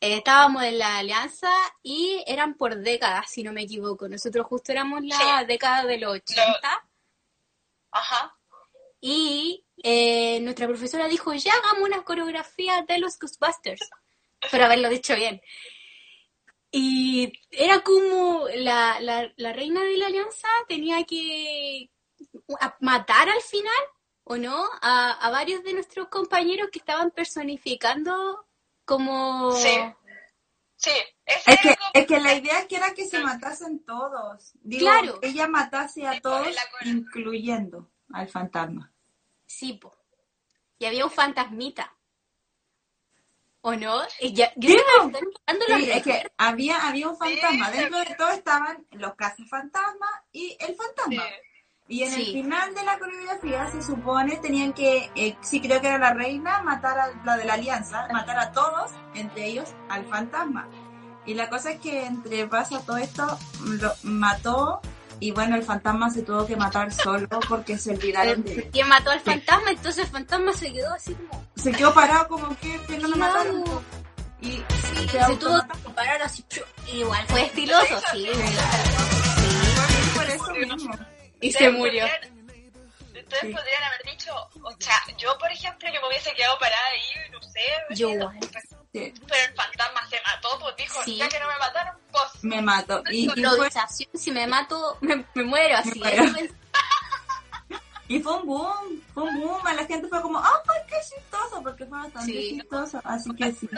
Eh, 0.00 0.16
estábamos 0.18 0.62
en 0.62 0.78
la 0.78 0.98
alianza 0.98 1.50
y 1.82 2.22
eran 2.26 2.54
por 2.54 2.76
décadas, 2.76 3.30
si 3.30 3.42
no 3.42 3.52
me 3.52 3.62
equivoco. 3.62 4.08
Nosotros 4.08 4.46
justo 4.46 4.72
éramos 4.72 5.02
la 5.04 5.44
década 5.44 5.84
de 5.84 5.98
los 5.98 6.16
80 6.16 6.86
Ajá. 7.90 8.36
y 9.00 9.64
eh, 9.82 10.40
nuestra 10.40 10.66
profesora 10.66 11.08
dijo, 11.08 11.32
ya 11.34 11.52
hagamos 11.54 11.88
una 11.88 12.04
coreografía 12.04 12.84
de 12.86 12.98
los 12.98 13.18
Ghostbusters. 13.18 13.88
Pero 14.50 14.64
haberlo 14.64 14.88
dicho 14.88 15.14
bien. 15.14 15.40
Y 16.70 17.32
era 17.50 17.80
como 17.80 18.46
la, 18.54 19.00
la, 19.00 19.32
la 19.36 19.52
reina 19.52 19.82
de 19.82 19.96
la 19.96 20.06
alianza 20.06 20.48
tenía 20.68 21.04
que 21.04 21.90
matar 22.80 23.28
al 23.28 23.40
final, 23.40 23.72
¿o 24.28 24.36
no? 24.36 24.64
A, 24.82 25.12
a 25.12 25.30
varios 25.30 25.62
de 25.62 25.72
nuestros 25.72 26.08
compañeros 26.08 26.68
que 26.72 26.80
estaban 26.80 27.10
personificando 27.12 28.46
como... 28.84 29.52
Sí. 29.52 29.68
Sí. 30.76 30.90
Ese 31.24 31.50
Es 31.52 31.60
que, 31.60 31.68
como- 31.76 31.90
es 31.94 32.06
que 32.06 32.20
la 32.20 32.34
idea 32.34 32.66
que 32.68 32.76
era 32.76 32.92
que 32.92 33.06
se 33.06 33.20
matasen 33.20 33.84
todos. 33.84 34.52
Digo, 34.62 34.80
Claro. 34.86 35.20
que 35.20 35.28
ella 35.28 35.46
matase 35.48 36.06
a 36.06 36.14
Sí, 36.14 36.20
todos, 36.20 36.48
incluyendo 36.84 37.88
al 38.12 38.28
fantasma. 38.28 38.92
Sí, 39.46 39.74
po. 39.74 39.96
Y 40.78 40.86
había 40.86 41.04
un 41.04 41.10
fantasmita. 41.10 41.92
¿O 43.62 43.74
no? 43.74 44.02
Y 44.20 44.32
ya, 44.32 44.52
yo 44.56 44.68
Sí, 44.70 45.90
es 45.90 46.02
que 46.02 46.32
había, 46.36 46.86
había 46.86 47.08
un 47.08 47.16
fantasma. 47.16 47.70
Sí, 47.72 47.78
Dentro 47.78 47.98
de 48.00 48.14
todo 48.16 48.30
estaban 48.30 48.86
los 48.92 49.14
cazafantasmas 49.14 50.10
y 50.32 50.56
el 50.60 50.74
fantasma. 50.76 51.24
Sí. 51.88 51.94
Y 51.94 52.02
en 52.02 52.12
el 52.14 52.24
Sí. 52.26 52.32
final 52.32 52.74
de 52.74 52.82
la 52.84 52.98
coreografía 52.98 53.70
se 53.70 53.82
supone 53.82 54.36
tenían 54.36 54.72
que, 54.72 55.10
eh, 55.14 55.36
sí 55.40 55.60
creo 55.60 55.80
que 55.80 55.86
era 55.88 55.98
la 55.98 56.12
reina, 56.14 56.62
matar 56.62 56.98
a 56.98 57.08
la 57.24 57.36
de 57.36 57.44
la 57.44 57.54
alianza, 57.54 58.08
matar 58.12 58.38
a 58.38 58.52
todos, 58.52 58.90
entre 59.14 59.46
ellos 59.46 59.68
al 59.88 60.04
fantasma. 60.06 60.68
Y 61.26 61.34
la 61.34 61.48
cosa 61.48 61.70
es 61.72 61.80
que 61.80 62.04
entre 62.06 62.46
pasa 62.48 62.80
todo 62.80 62.96
esto, 62.96 63.38
lo 63.64 63.92
mató 64.04 64.80
y 65.18 65.30
bueno, 65.30 65.56
el 65.56 65.62
fantasma 65.62 66.10
se 66.10 66.22
tuvo 66.22 66.46
que 66.46 66.56
matar 66.56 66.92
solo 66.92 67.26
porque 67.48 67.78
se 67.78 67.90
olvidaron 67.92 68.42
de 68.44 68.54
él. 68.54 68.68
¿Quién 68.72 68.88
mató 68.88 69.10
al 69.10 69.20
fantasma? 69.20 69.70
Entonces 69.70 70.04
el 70.04 70.10
fantasma 70.10 70.52
se 70.52 70.72
quedó 70.72 70.92
así 70.94 71.14
como... 71.14 71.44
Se 71.56 71.72
quedó 71.72 71.94
parado 71.94 72.28
como 72.28 72.56
que, 72.58 72.80
que 72.82 72.98
no 72.98 73.08
lo 73.08 73.16
mataron. 73.16 73.64
Y 74.40 74.50
Sí, 74.52 75.08
se 75.10 75.24
se 75.24 75.36
tuvo 75.36 75.58
que 75.62 75.90
parar 75.94 76.20
así. 76.22 76.44
Igual 76.92 77.24
fue 77.28 77.46
estiloso, 77.46 78.00
sí. 78.12 78.28
Por 80.14 80.24
eso 80.30 80.52
mismo. 80.52 80.94
Y 81.40 81.52
se 81.52 81.70
murió. 81.70 82.06
podrían- 82.06 82.36
Ustedes 83.16 83.40
Sí. 83.40 83.52
podrían 83.54 83.82
haber 83.82 84.02
dicho, 84.04 84.32
o 84.62 84.72
sea, 84.78 85.02
yo 85.18 85.36
por 85.38 85.50
ejemplo 85.50 85.90
que 85.90 85.98
me 85.98 86.06
hubiese 86.06 86.32
quedado 86.34 86.58
parada 86.58 86.86
ahí, 86.92 87.30
no 87.32 87.42
sé, 87.42 87.60
Yo 87.90 88.14
no 88.14 88.30
Sí, 88.92 89.12
pero 89.26 89.42
el 89.48 89.54
fantasma 89.54 90.06
se 90.08 90.20
mató, 90.24 90.58
pues 90.60 90.76
dijo, 90.76 91.02
Sí. 91.04 91.16
ya 91.16 91.28
que 91.28 91.38
no 91.40 91.48
me 91.48 91.56
mataron, 91.58 91.96
pues 92.12 92.44
me 92.44 92.62
mato. 92.62 93.02
Y, 93.10 93.24
y 93.24 93.28
fue, 93.28 93.40
Improvisación, 93.40 94.10
si 94.14 94.30
me 94.30 94.46
mato, 94.46 94.96
me, 95.00 95.24
me 95.34 95.42
muero 95.42 95.76
así. 95.78 95.98
Me 95.98 96.16
muero. 96.20 96.38
¿eh? 96.38 96.50
y 98.08 98.20
fue 98.20 98.36
un 98.36 98.46
boom, 98.46 99.02
fue 99.12 99.22
un 99.24 99.40
boom. 99.40 99.66
A 99.66 99.74
la 99.74 99.84
gente 99.86 100.08
fue 100.08 100.22
como, 100.22 100.38
¡ah, 100.38 100.62
qué 100.88 100.94
chistoso! 101.02 101.62
Porque 101.62 101.84
fue 101.84 101.98
bastante 101.98 102.32
Sí. 102.32 102.58
chistoso. 102.60 103.00
Así 103.04 103.34
que 103.34 103.52
sí. 103.52 103.68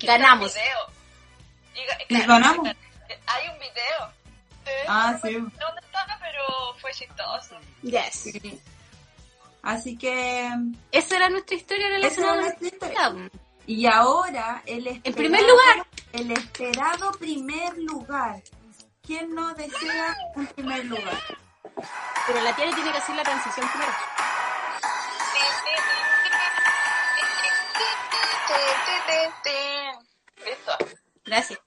Ganamos. 0.00 0.54
Y, 1.74 2.14
Y 2.14 2.20
ganamos. 2.22 2.68
Hay 3.26 3.48
un 3.48 3.58
video. 3.58 4.12
Eh, 4.66 4.84
Ah, 4.88 5.12
no 5.12 5.28
sí. 5.28 5.34
¿Dónde 5.34 5.80
está? 5.82 6.18
Pero 6.20 6.74
fue 6.80 6.90
chistoso. 6.92 7.56
Yes. 7.82 8.14
Sí. 8.14 8.60
Así 9.62 9.96
que, 9.96 10.50
Esa 10.90 11.16
era 11.16 11.28
nuestra 11.28 11.56
historia 11.56 11.86
esa 11.86 11.96
relacionada 11.96 12.32
era 12.34 12.42
con 12.42 12.60
nuestra 12.60 12.68
historia. 12.88 13.30
Y 13.66 13.86
ahora, 13.86 14.62
el 14.66 14.86
esperado, 14.88 15.02
En 15.04 15.14
primer 15.14 15.42
lugar. 15.42 15.86
el 16.12 16.30
esperado 16.32 17.12
primer 17.12 17.78
lugar. 17.78 18.42
¿Quién 19.06 19.34
no 19.34 19.52
desea 19.54 20.16
un 20.36 20.46
primer 20.48 20.84
lugar? 20.86 21.18
Pero 22.26 22.40
la 22.40 22.54
tía 22.56 22.66
le 22.66 22.72
tiene 22.74 22.92
que 22.92 22.98
hacer 22.98 23.16
la 23.16 23.22
transición 23.22 23.68
primero. 23.68 23.92
Listo. 30.44 30.72
Gracias. 31.24 31.58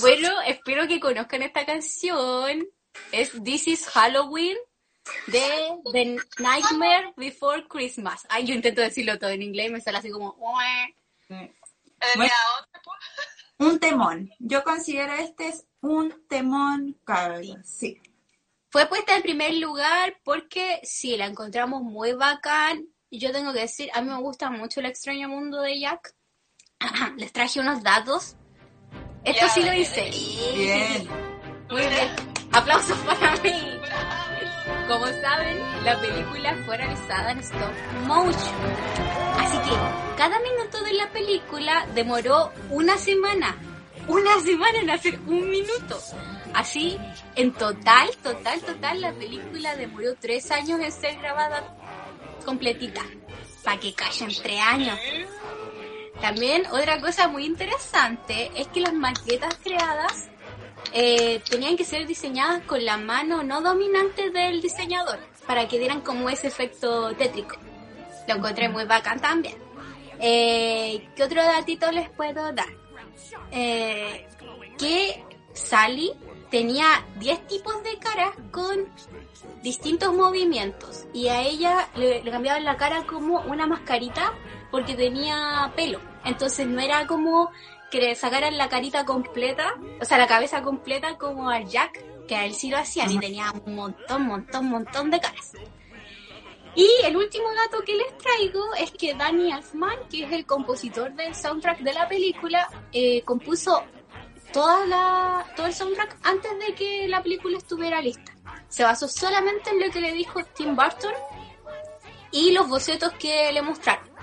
Bueno, 0.00 0.40
espero 0.46 0.88
que 0.88 1.00
conozcan 1.00 1.42
esta 1.42 1.64
canción. 1.64 2.66
Es 3.12 3.32
This 3.42 3.68
is 3.68 3.86
Halloween 3.86 4.56
de 5.26 5.72
The 5.92 6.16
Nightmare 6.38 7.12
Before 7.16 7.66
Christmas. 7.68 8.26
Ay, 8.28 8.46
yo 8.46 8.54
intento 8.54 8.80
decirlo 8.80 9.18
todo 9.18 9.30
en 9.30 9.42
inglés 9.42 9.68
y 9.68 9.72
me 9.72 9.80
sale 9.80 9.98
así 9.98 10.10
como... 10.10 10.36
Un 13.58 13.78
temón. 13.78 14.30
Yo 14.38 14.64
considero 14.64 15.12
este 15.14 15.48
es 15.48 15.66
un 15.80 16.26
temón, 16.28 16.98
cabrón. 17.04 17.64
Sí. 17.64 18.00
Fue 18.70 18.86
puesta 18.86 19.14
en 19.14 19.22
primer 19.22 19.54
lugar 19.54 20.16
porque 20.24 20.80
sí, 20.82 21.16
la 21.16 21.26
encontramos 21.26 21.82
muy 21.82 22.12
bacán. 22.12 22.88
Y 23.10 23.20
yo 23.20 23.30
tengo 23.30 23.52
que 23.52 23.60
decir, 23.60 23.90
a 23.94 24.00
mí 24.00 24.10
me 24.10 24.20
gusta 24.20 24.50
mucho 24.50 24.80
el 24.80 24.86
extraño 24.86 25.28
mundo 25.28 25.60
de 25.60 25.78
Jack. 25.78 26.14
Les 27.16 27.32
traje 27.32 27.60
unos 27.60 27.82
datos. 27.82 28.36
Esto 29.24 29.46
Ya, 29.46 29.48
sí 29.48 29.62
lo 29.62 29.72
hice. 29.72 30.10
Bien. 30.54 31.08
Muy 31.70 31.80
bien. 31.80 32.08
Aplausos 32.52 32.98
para 32.98 33.34
mí. 33.36 33.74
Como 34.86 35.06
saben, 35.06 35.58
la 35.82 35.98
película 35.98 36.54
fue 36.66 36.76
realizada 36.76 37.32
en 37.32 37.38
stop 37.38 37.72
motion. 38.06 38.54
Así 39.38 39.56
que 39.58 39.76
cada 40.16 40.38
minuto 40.40 40.82
de 40.84 40.92
la 40.92 41.10
película 41.10 41.86
demoró 41.94 42.52
una 42.70 42.98
semana. 42.98 43.56
Una 44.06 44.38
semana 44.40 44.78
en 44.80 44.90
hacer 44.90 45.18
un 45.26 45.48
minuto. 45.48 45.98
Así, 46.52 46.98
en 47.34 47.52
total, 47.52 48.10
total, 48.22 48.60
total, 48.60 49.00
la 49.00 49.12
película 49.12 49.74
demoró 49.74 50.14
tres 50.20 50.50
años 50.50 50.78
en 50.80 50.92
ser 50.92 51.16
grabada 51.16 51.76
completita. 52.44 53.00
Para 53.64 53.80
que 53.80 53.94
callen 53.94 54.30
tres 54.42 54.60
años. 54.60 54.98
También 56.20 56.66
otra 56.66 57.00
cosa 57.00 57.28
muy 57.28 57.44
interesante 57.44 58.50
es 58.56 58.68
que 58.68 58.80
las 58.80 58.94
maquetas 58.94 59.56
creadas 59.62 60.28
eh, 60.92 61.42
tenían 61.48 61.76
que 61.76 61.84
ser 61.84 62.06
diseñadas 62.06 62.62
con 62.64 62.84
la 62.84 62.96
mano 62.96 63.42
no 63.42 63.60
dominante 63.60 64.30
del 64.30 64.60
diseñador 64.60 65.18
para 65.46 65.66
que 65.68 65.78
dieran 65.78 66.00
como 66.00 66.30
ese 66.30 66.46
efecto 66.46 67.14
tétrico. 67.16 67.56
Lo 68.28 68.36
encontré 68.36 68.68
muy 68.68 68.84
bacán 68.84 69.20
también. 69.20 69.56
Eh, 70.20 71.08
¿Qué 71.16 71.22
otro 71.22 71.42
datito 71.42 71.90
les 71.90 72.08
puedo 72.10 72.52
dar? 72.52 72.68
Eh, 73.50 74.26
que 74.78 75.24
Sally 75.52 76.12
tenía 76.50 77.04
10 77.18 77.46
tipos 77.46 77.82
de 77.82 77.98
caras 77.98 78.30
con 78.50 78.88
distintos 79.62 80.14
movimientos 80.14 81.06
y 81.12 81.28
a 81.28 81.42
ella 81.42 81.88
le, 81.96 82.22
le 82.22 82.30
cambiaban 82.30 82.64
la 82.64 82.76
cara 82.76 83.04
como 83.06 83.40
una 83.42 83.66
mascarita 83.66 84.32
porque 84.74 84.96
tenía 84.96 85.70
pelo. 85.76 86.00
Entonces 86.24 86.66
no 86.66 86.80
era 86.80 87.06
como 87.06 87.52
que 87.92 88.00
le 88.00 88.16
sacaran 88.16 88.58
la 88.58 88.68
carita 88.68 89.04
completa, 89.04 89.72
o 90.00 90.04
sea, 90.04 90.18
la 90.18 90.26
cabeza 90.26 90.64
completa 90.64 91.16
como 91.16 91.48
a 91.48 91.60
Jack, 91.60 92.04
que 92.26 92.34
a 92.34 92.44
él 92.44 92.54
sí 92.54 92.70
lo 92.70 92.78
hacían 92.78 93.08
y 93.12 93.20
tenía 93.20 93.52
un 93.64 93.76
montón, 93.76 94.26
montón, 94.26 94.68
montón 94.68 95.12
de 95.12 95.20
caras. 95.20 95.52
Y 96.74 96.88
el 97.04 97.16
último 97.16 97.46
dato 97.54 97.84
que 97.84 97.94
les 97.94 98.18
traigo 98.18 98.74
es 98.74 98.90
que 98.90 99.14
Danny 99.14 99.52
Elfman, 99.52 99.96
que 100.10 100.24
es 100.24 100.32
el 100.32 100.44
compositor 100.44 101.12
del 101.12 101.36
soundtrack 101.36 101.78
de 101.78 101.92
la 101.92 102.08
película, 102.08 102.68
eh, 102.90 103.22
compuso 103.22 103.84
toda 104.52 104.84
la, 104.86 105.46
todo 105.54 105.66
el 105.66 105.72
soundtrack 105.72 106.16
antes 106.24 106.50
de 106.58 106.74
que 106.74 107.06
la 107.06 107.22
película 107.22 107.58
estuviera 107.58 108.00
lista. 108.00 108.34
Se 108.68 108.82
basó 108.82 109.06
solamente 109.06 109.70
en 109.70 109.78
lo 109.78 109.92
que 109.92 110.00
le 110.00 110.10
dijo 110.10 110.42
Tim 110.56 110.74
Burton 110.74 111.14
y 112.32 112.50
los 112.50 112.68
bocetos 112.68 113.12
que 113.12 113.52
le 113.52 113.62
mostraron. 113.62 114.13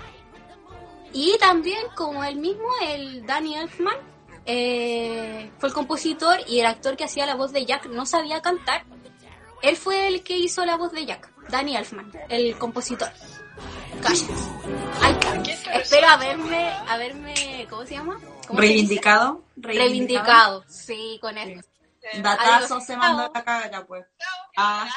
Y 1.12 1.36
también, 1.38 1.80
como 1.94 2.24
él 2.24 2.36
mismo, 2.36 2.68
el 2.82 3.26
Danny 3.26 3.56
Elfman, 3.56 3.96
eh, 4.44 5.50
fue 5.58 5.68
el 5.68 5.74
compositor 5.74 6.40
y 6.48 6.60
el 6.60 6.66
actor 6.66 6.96
que 6.96 7.04
hacía 7.04 7.26
la 7.26 7.34
voz 7.34 7.52
de 7.52 7.64
Jack 7.64 7.86
no 7.86 8.06
sabía 8.06 8.42
cantar. 8.42 8.84
Él 9.62 9.76
fue 9.76 10.08
el 10.08 10.22
que 10.22 10.36
hizo 10.36 10.64
la 10.64 10.76
voz 10.76 10.92
de 10.92 11.06
Jack, 11.06 11.30
Danny 11.48 11.76
Elfman, 11.76 12.10
el 12.28 12.58
compositor. 12.58 13.12
Cállense. 14.02 14.32
Ay, 15.00 15.16
espero 15.74 16.08
haberme, 16.08 16.72
haberme, 16.88 17.66
¿cómo 17.70 17.84
se 17.84 17.94
llama? 17.94 18.18
¿Cómo 18.48 18.60
se 18.60 18.66
dice? 18.66 18.74
Reivindicado. 18.74 19.44
Reivindicado, 19.56 20.64
sí, 20.66 21.18
con 21.20 21.38
eso. 21.38 21.60
Datazo 22.20 22.74
Adiós. 22.74 22.86
se 22.86 22.96
mandó 22.96 23.30
la 23.32 23.44
cara, 23.44 23.86
pues. 23.86 24.04
Ah. 24.56 24.88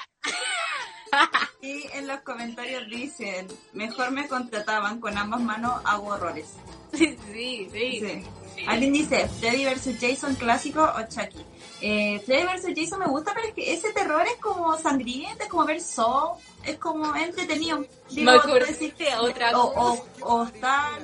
Y 1.62 1.88
en 1.94 2.06
los 2.08 2.20
comentarios 2.20 2.88
dicen, 2.88 3.48
mejor 3.74 4.12
me 4.12 4.28
contrataban, 4.28 5.00
con 5.00 5.18
ambas 5.18 5.42
manos 5.42 5.82
hago 5.86 6.08
horrores. 6.08 6.48
Sí, 6.96 7.18
sí, 7.34 7.68
sí. 7.74 8.24
Sí. 8.56 8.66
Alguien 8.68 8.94
dice, 8.94 9.28
Freddy 9.28 9.66
vs. 9.66 9.98
Jason 10.00 10.34
clásico 10.36 10.82
o 10.82 11.02
Chucky. 11.10 11.46
Eh, 11.82 12.22
Freddy 12.26 12.44
vs. 12.46 12.74
Jason 12.74 13.00
me 13.00 13.08
gusta, 13.08 13.34
pero 13.34 13.48
es 13.50 13.54
que 13.54 13.74
ese 13.74 13.92
terror 13.92 14.26
es 14.26 14.38
como 14.38 14.78
sangriento, 14.78 15.44
es 15.44 15.50
como 15.50 15.66
ver 15.66 15.82
Saw, 15.82 16.38
es 16.64 16.78
como 16.78 17.14
entretenido. 17.18 17.84
Digo, 18.10 18.32
Me 18.32 18.38
acordé 18.38 18.68
decir- 18.68 18.96
de 18.96 19.14
otra 19.18 19.60
o, 19.60 19.74
o, 19.92 20.06
o 20.22 20.44
estar 20.46 21.02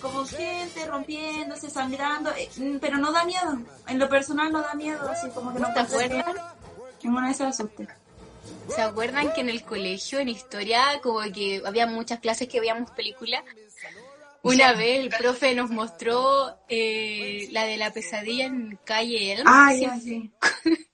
como 0.00 0.24
gente 0.24 0.86
rompiéndose, 0.86 1.68
sangrando, 1.68 2.30
eh, 2.30 2.48
mm, 2.56 2.76
pero 2.78 2.96
no 2.96 3.12
da 3.12 3.24
miedo. 3.24 3.58
En 3.86 3.98
lo 3.98 4.08
personal 4.08 4.50
no 4.50 4.62
da 4.62 4.72
miedo, 4.72 5.06
así 5.10 5.28
como 5.30 5.52
que 5.52 5.60
no 5.60 5.74
¿Te 5.74 5.84
puede 5.84 6.08
ser 6.08 6.20
acuerdas? 6.20 6.52
que 7.00 7.06
en 7.08 7.12
una 7.12 7.28
vez 7.28 7.40
se 8.66 8.72
asuste. 8.72 8.74
¿Se 8.74 8.82
acuerdan 8.82 9.32
que 9.32 9.40
en 9.40 9.48
el 9.48 9.62
colegio, 9.64 10.18
en 10.18 10.28
historia, 10.28 11.00
como 11.02 11.20
que 11.32 11.62
había 11.64 11.86
muchas 11.86 12.20
clases 12.20 12.48
que 12.48 12.60
veíamos 12.60 12.90
películas? 12.92 13.42
Una 14.42 14.74
vez 14.74 15.00
el 15.00 15.08
profe 15.08 15.54
nos 15.54 15.70
mostró 15.70 16.58
eh, 16.68 17.48
la 17.50 17.64
de 17.64 17.78
la 17.78 17.92
pesadilla 17.92 18.44
en 18.44 18.78
calle 18.84 19.32
Elm. 19.32 19.44
Ah, 19.46 19.70
Sí, 19.72 19.80
ya, 19.80 19.98
sí. 19.98 20.30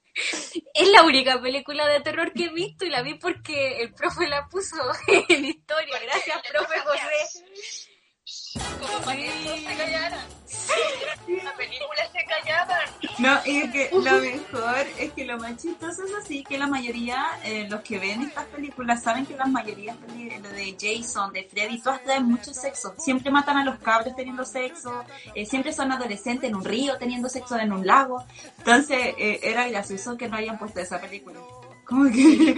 Es 0.73 0.89
la 0.89 1.03
única 1.03 1.41
película 1.41 1.87
de 1.87 2.01
terror 2.01 2.33
que 2.33 2.45
he 2.45 2.53
visto 2.53 2.85
y 2.85 2.89
la 2.89 3.01
vi 3.01 3.15
porque 3.15 3.81
el 3.81 3.93
profe 3.93 4.27
la 4.27 4.47
puso 4.47 4.75
en 5.29 5.45
historia. 5.45 5.99
Gracias, 6.01 6.41
profe 6.49 6.79
José. 6.79 7.90
Como 8.53 8.99
para 9.05 9.15
que 9.15 9.31
todos 9.43 9.59
se 9.59 9.77
callaran. 9.77 10.25
La 11.43 11.55
película 11.55 12.03
se 12.11 12.25
callaban. 12.25 12.89
No, 13.19 13.39
y 13.45 13.57
es 13.61 13.71
que 13.71 13.89
lo 13.93 14.01
mejor 14.01 14.87
es 14.99 15.13
que 15.13 15.25
lo 15.25 15.37
más 15.37 15.55
chistoso 15.57 16.03
es 16.05 16.13
así, 16.21 16.43
que 16.43 16.57
la 16.57 16.67
mayoría, 16.67 17.39
eh, 17.45 17.67
los 17.69 17.81
que 17.81 17.99
ven 17.99 18.23
estas 18.23 18.45
películas, 18.47 19.01
saben 19.03 19.25
que 19.25 19.35
las 19.35 19.47
mayorías 19.49 19.95
de 20.01 20.77
Jason, 20.79 21.31
de 21.31 21.43
Freddy, 21.43 21.81
todas 21.81 22.03
traen 22.03 22.25
mucho 22.25 22.53
sexo. 22.53 22.93
Siempre 22.97 23.31
matan 23.31 23.57
a 23.57 23.63
los 23.63 23.79
cabros 23.79 24.15
teniendo 24.15 24.43
sexo, 24.43 25.03
eh, 25.33 25.45
siempre 25.45 25.71
son 25.71 25.91
adolescentes 25.91 26.49
en 26.49 26.55
un 26.55 26.65
río 26.65 26.97
teniendo 26.97 27.29
sexo 27.29 27.57
en 27.57 27.71
un 27.71 27.87
lago. 27.87 28.23
Entonces, 28.57 29.13
eh, 29.17 29.39
era 29.43 29.67
gracioso 29.69 30.17
que 30.17 30.27
no 30.27 30.35
hayan 30.35 30.57
puesto 30.57 30.81
esa 30.81 30.99
película. 30.99 31.39
Como 31.91 32.09
que... 32.09 32.55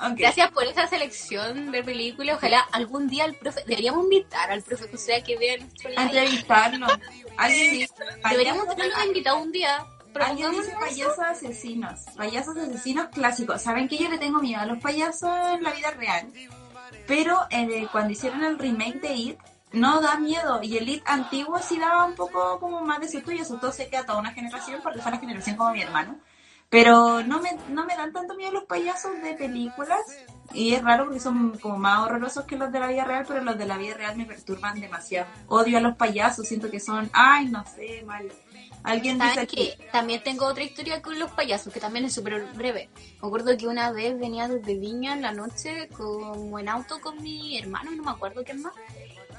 aunque- 0.00 0.22
Gracias 0.24 0.50
por 0.50 0.64
esa 0.64 0.86
selección 0.86 1.72
de 1.72 1.82
películas. 1.82 2.36
Ojalá 2.36 2.60
algún 2.72 3.08
día 3.08 3.24
el 3.24 3.34
profe, 3.34 3.60
deberíamos 3.66 4.04
invitar 4.04 4.50
al 4.52 4.62
profe 4.62 4.88
José 4.90 5.14
a 5.16 5.24
que 5.24 5.36
vea 5.38 5.56
nuestro 5.56 5.88
live. 5.90 6.02
entrevistarlo. 6.02 6.86
Alguien 7.38 7.70
Sí, 7.88 7.88
Deberíamos 8.30 8.68
tenerlo 8.68 9.04
invitado 9.06 9.38
un 9.42 9.50
día. 9.52 9.86
Alguien 10.14 10.50
dice 10.50 10.74
payasos 10.78 11.18
asesinos. 11.18 12.00
Payasos 12.16 12.56
asesinos 12.58 13.08
clásicos. 13.08 13.62
¿Saben 13.62 13.88
que 13.88 13.96
yo 13.96 14.10
le 14.10 14.18
tengo 14.18 14.40
miedo 14.40 14.60
a 14.60 14.66
los 14.66 14.78
payasos 14.78 15.30
en 15.54 15.62
la 15.62 15.72
vida 15.72 15.90
real? 15.92 16.30
Pero 17.06 17.40
eh, 17.50 17.88
cuando 17.90 18.12
hicieron 18.12 18.44
el 18.44 18.58
remake 18.58 19.00
de 19.00 19.14
It, 19.14 19.38
no 19.72 20.02
da 20.02 20.16
miedo. 20.18 20.62
Y 20.62 20.76
el 20.76 20.86
It 20.88 21.02
antiguo 21.06 21.58
sí 21.60 21.78
daba 21.78 22.04
un 22.04 22.14
poco 22.14 22.60
como 22.60 22.82
más 22.82 23.00
de 23.00 23.08
susto 23.08 23.32
y 23.32 23.38
asustó 23.40 23.72
sé 23.72 23.88
que 23.88 23.96
a 23.96 24.04
toda 24.04 24.18
una 24.18 24.32
generación, 24.32 24.80
porque 24.82 25.00
fue 25.00 25.12
la 25.12 25.18
generación 25.18 25.56
como 25.56 25.72
mi 25.72 25.80
hermano. 25.80 26.18
Pero 26.72 27.22
no 27.22 27.38
me, 27.42 27.50
no 27.68 27.84
me 27.84 27.94
dan 27.94 28.14
tanto 28.14 28.34
miedo 28.34 28.50
los 28.50 28.64
payasos 28.64 29.20
de 29.22 29.34
películas. 29.34 30.00
Y 30.54 30.72
es 30.72 30.82
raro 30.82 31.04
porque 31.04 31.20
son 31.20 31.58
como 31.58 31.76
más 31.76 32.00
horrorosos 32.00 32.46
que 32.46 32.56
los 32.56 32.72
de 32.72 32.80
la 32.80 32.86
vida 32.86 33.04
real, 33.04 33.26
pero 33.28 33.44
los 33.44 33.58
de 33.58 33.66
la 33.66 33.76
vida 33.76 33.92
real 33.92 34.16
me 34.16 34.24
perturban 34.24 34.80
demasiado. 34.80 35.28
Odio 35.48 35.76
a 35.76 35.82
los 35.82 35.96
payasos, 35.96 36.48
siento 36.48 36.70
que 36.70 36.80
son, 36.80 37.10
ay, 37.12 37.50
no 37.50 37.62
sé, 37.76 38.02
mal. 38.06 38.26
Alguien 38.84 39.18
dice 39.18 39.28
¿Saben 39.28 39.44
aquí, 39.44 39.56
que 39.76 39.84
también 39.92 40.22
tengo 40.22 40.46
otra 40.46 40.64
historia 40.64 41.02
con 41.02 41.18
los 41.18 41.30
payasos, 41.32 41.74
que 41.74 41.78
también 41.78 42.06
es 42.06 42.14
súper 42.14 42.42
breve. 42.54 42.88
Me 43.20 43.28
acuerdo 43.28 43.54
que 43.54 43.66
una 43.66 43.92
vez 43.92 44.18
venía 44.18 44.48
desde 44.48 44.78
Viña 44.78 45.12
en 45.12 45.20
la 45.20 45.32
noche 45.32 45.90
como 45.94 46.58
en 46.58 46.70
auto 46.70 47.02
con 47.02 47.22
mi 47.22 47.58
hermano, 47.58 47.90
no 47.90 48.02
me 48.02 48.10
acuerdo 48.10 48.42
quién 48.44 48.62
más, 48.62 48.72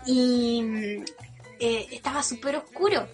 y 0.05 0.61
mm, 0.61 1.03
eh, 1.59 1.87
estaba 1.91 2.21
súper 2.21 2.57
oscuro. 2.57 3.07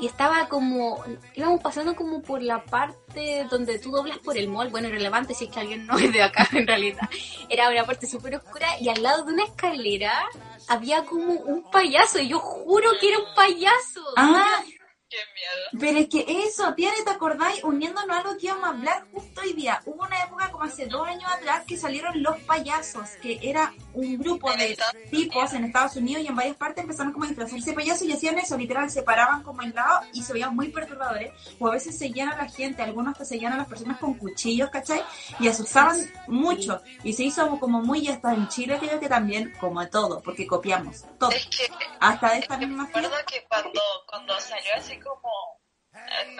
Y 0.00 0.06
estaba 0.06 0.48
como, 0.48 1.04
íbamos 1.34 1.60
pasando 1.60 1.94
como 1.94 2.22
por 2.22 2.42
la 2.42 2.64
parte 2.64 3.46
donde 3.50 3.78
tú 3.78 3.90
doblas 3.90 4.18
por 4.18 4.36
el 4.36 4.48
mall, 4.48 4.70
bueno, 4.70 4.88
irrelevante 4.88 5.34
si 5.34 5.44
es 5.44 5.50
que 5.50 5.60
alguien 5.60 5.86
no 5.86 5.98
es 5.98 6.12
de 6.12 6.22
acá 6.22 6.48
en 6.52 6.66
realidad. 6.66 7.08
Era 7.48 7.68
una 7.68 7.84
parte 7.84 8.06
súper 8.06 8.36
oscura 8.36 8.66
y 8.80 8.88
al 8.88 9.02
lado 9.02 9.24
de 9.24 9.32
una 9.34 9.44
escalera 9.44 10.24
había 10.68 11.04
como 11.04 11.32
un 11.32 11.70
payaso 11.70 12.18
y 12.18 12.28
yo 12.28 12.38
juro 12.38 12.90
que 13.00 13.08
era 13.08 13.18
un 13.18 13.34
payaso. 13.34 14.04
Ah, 14.16 14.62
Qué 15.10 15.16
miedo. 15.34 15.80
Pero 15.80 15.98
es 15.98 16.08
que 16.08 16.24
eso, 16.46 16.72
tiene, 16.74 17.02
¿te 17.04 17.10
acordáis? 17.10 17.64
Uniéndonos 17.64 18.16
a 18.16 18.20
algo 18.20 18.38
que 18.38 18.46
íbamos 18.46 18.64
a 18.64 18.68
hablar 18.68 19.06
justo 19.12 19.40
hoy 19.40 19.54
día. 19.54 19.82
Hubo 19.84 20.04
una 20.04 20.22
época 20.22 20.50
como 20.52 20.64
hace 20.64 20.86
dos 20.86 21.04
años 21.06 21.28
atrás 21.32 21.64
que 21.66 21.76
salieron 21.76 22.22
los 22.22 22.38
payasos, 22.42 23.10
que 23.20 23.40
era 23.42 23.74
un 23.92 24.16
grupo 24.18 24.52
de 24.52 24.78
tipos 25.10 25.52
en 25.52 25.64
Estados 25.64 25.96
Unidos 25.96 26.22
y 26.22 26.28
en 26.28 26.36
varias 26.36 26.56
partes 26.56 26.84
empezaron 26.84 27.12
como 27.12 27.24
a 27.24 27.28
disfrazarse 27.28 27.72
payasos 27.72 28.02
y 28.06 28.12
hacían 28.12 28.38
eso, 28.38 28.56
literal, 28.56 28.88
se 28.88 29.02
paraban 29.02 29.42
como 29.42 29.62
en 29.62 29.74
lado 29.74 30.00
y 30.12 30.22
se 30.22 30.32
veían 30.32 30.54
muy 30.54 30.68
perturbadores. 30.68 31.32
O 31.58 31.66
a 31.66 31.72
veces 31.72 31.98
seguían 31.98 32.28
a 32.28 32.36
la 32.36 32.48
gente, 32.48 32.80
algunos 32.82 33.18
que 33.18 33.24
seguían 33.24 33.52
a 33.52 33.56
las 33.56 33.66
personas 33.66 33.98
con 33.98 34.14
cuchillos, 34.14 34.70
¿cachai? 34.70 35.02
Y 35.40 35.48
asustaban 35.48 35.98
mucho. 36.28 36.80
Y 37.02 37.12
se 37.14 37.24
hizo 37.24 37.58
como 37.58 37.82
muy, 37.82 38.06
hasta 38.06 38.32
en 38.32 38.46
Chile 38.48 38.78
creo 38.78 39.00
que 39.00 39.08
también, 39.08 39.52
como 39.58 39.84
todo, 39.88 40.20
porque 40.22 40.46
copiamos 40.46 41.04
todo. 41.18 41.32
Es 41.32 41.46
que 41.46 41.68
Hasta 41.98 42.30
de 42.32 42.38
esta 42.38 42.56
me 42.56 42.66
misma 42.68 42.86
fiesta. 42.86 43.24
que 43.26 43.44
cuando, 43.48 43.80
cuando 44.06 44.38
salió 44.40 44.70
así 44.76 44.99
como 45.00 45.60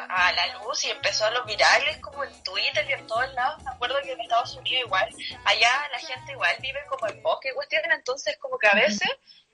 a 0.09 0.33
la 0.33 0.59
luz 0.59 0.85
y 0.85 0.91
empezó 0.91 1.27
a 1.27 1.31
los 1.31 1.45
virales 1.45 1.99
como 1.99 2.23
en 2.23 2.43
Twitter 2.45 2.87
y 2.89 2.93
en 2.93 3.07
todos 3.07 3.33
lados, 3.35 3.63
me 3.65 3.71
acuerdo 3.71 3.97
que 4.03 4.13
en 4.13 4.21
Estados 4.21 4.55
Unidos 4.57 4.85
igual, 4.87 5.09
allá 5.45 5.89
la 5.91 5.99
gente 5.99 6.33
igual 6.33 6.57
vive 6.61 6.79
como 6.89 7.09
en 7.09 7.23
bosque 7.23 7.53
cuestiones, 7.53 7.91
entonces 7.97 8.37
como 8.39 8.59
que 8.59 8.69
a 8.69 8.75
veces 8.75 9.11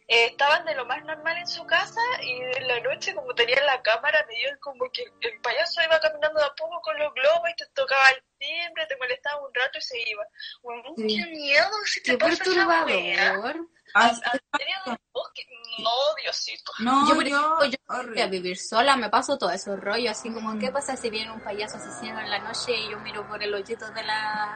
eh, 0.08 0.26
estaban 0.26 0.64
de 0.64 0.74
lo 0.74 0.84
más 0.86 1.02
normal 1.04 1.36
en 1.38 1.46
su 1.48 1.66
casa 1.66 2.00
y 2.22 2.32
en 2.40 2.68
la 2.68 2.80
noche 2.80 3.14
como 3.14 3.34
tenían 3.34 3.64
la 3.66 3.82
cámara 3.82 4.24
veían 4.28 4.56
como 4.60 4.88
que 4.92 5.02
el 5.20 5.40
payaso 5.40 5.82
iba 5.82 5.98
caminando 6.00 6.38
de 6.40 6.46
a 6.46 6.54
poco 6.54 6.80
con 6.82 6.96
los 6.98 7.12
globos 7.14 7.50
y 7.50 7.56
te 7.56 7.66
tocaba 7.74 8.10
el 8.10 8.22
timbre, 8.38 8.86
te 8.86 8.96
molestaba 8.96 9.40
un 9.46 9.52
rato 9.54 9.78
y 9.78 9.82
se 9.82 9.98
iba. 10.10 10.24
Bueno, 10.62 10.82
Sí. 10.96 11.06
qué 11.16 11.30
miedo, 11.30 11.70
si 11.86 12.02
te 12.02 12.12
Qué 12.12 12.18
pasa 12.18 12.42
esa 12.44 12.66
wea. 12.66 12.84
perturbador. 12.84 13.68
Ah, 13.94 14.08
¿En 14.10 14.14
serio 14.58 14.74
del 14.84 14.96
bosque? 15.12 15.42
No, 15.78 15.90
Diosito. 16.22 16.72
No, 16.80 17.08
Yo, 17.08 17.22
yo, 17.22 17.64
yo 17.64 17.78
voy 17.88 18.20
a 18.20 18.26
vivir 18.26 18.58
sola, 18.58 18.96
me 18.96 19.08
paso 19.08 19.38
todo 19.38 19.50
ese 19.50 19.74
rollo, 19.76 20.10
así 20.10 20.30
como, 20.32 20.58
¿qué 20.58 20.70
pasa 20.70 20.96
si 20.96 21.08
viene 21.10 21.30
un 21.32 21.40
payaso 21.40 21.76
asesino 21.78 22.20
en 22.20 22.30
la 22.30 22.38
noche 22.40 22.72
y 22.72 22.90
yo 22.90 22.98
miro 23.00 23.26
por 23.26 23.42
el 23.42 23.54
hoyito 23.54 23.88
de 23.90 24.02
la... 24.02 24.54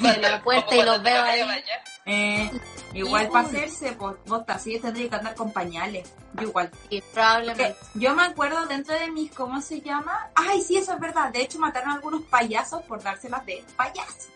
La 0.00 0.42
puerta 0.42 0.74
y 0.74 0.82
los 0.82 1.02
veo 1.02 1.22
ahí. 1.22 1.42
Eh, 2.06 2.50
igual 2.94 3.28
para 3.28 3.48
hacerse, 3.48 3.92
pues, 3.92 4.16
vos 4.26 4.42
así 4.46 4.78
tendría 4.78 5.08
que 5.08 5.16
andar 5.16 5.34
con 5.34 5.52
pañales. 5.52 6.12
Yo 6.34 6.48
igual. 6.48 6.70
Y 6.88 7.00
probablemente... 7.00 7.76
Porque 7.78 7.98
yo 7.98 8.14
me 8.14 8.24
acuerdo 8.24 8.66
dentro 8.66 8.94
de 8.94 9.10
mis, 9.10 9.32
¿cómo 9.32 9.60
se 9.60 9.80
llama? 9.80 10.30
Ay, 10.34 10.62
sí, 10.62 10.76
eso 10.76 10.92
es 10.92 11.00
verdad. 11.00 11.32
De 11.32 11.40
hecho, 11.40 11.58
mataron 11.58 11.90
a 11.90 11.94
algunos 11.94 12.22
payasos 12.22 12.82
por 12.82 13.02
dárselas 13.02 13.44
de 13.46 13.64
payaso. 13.76 14.28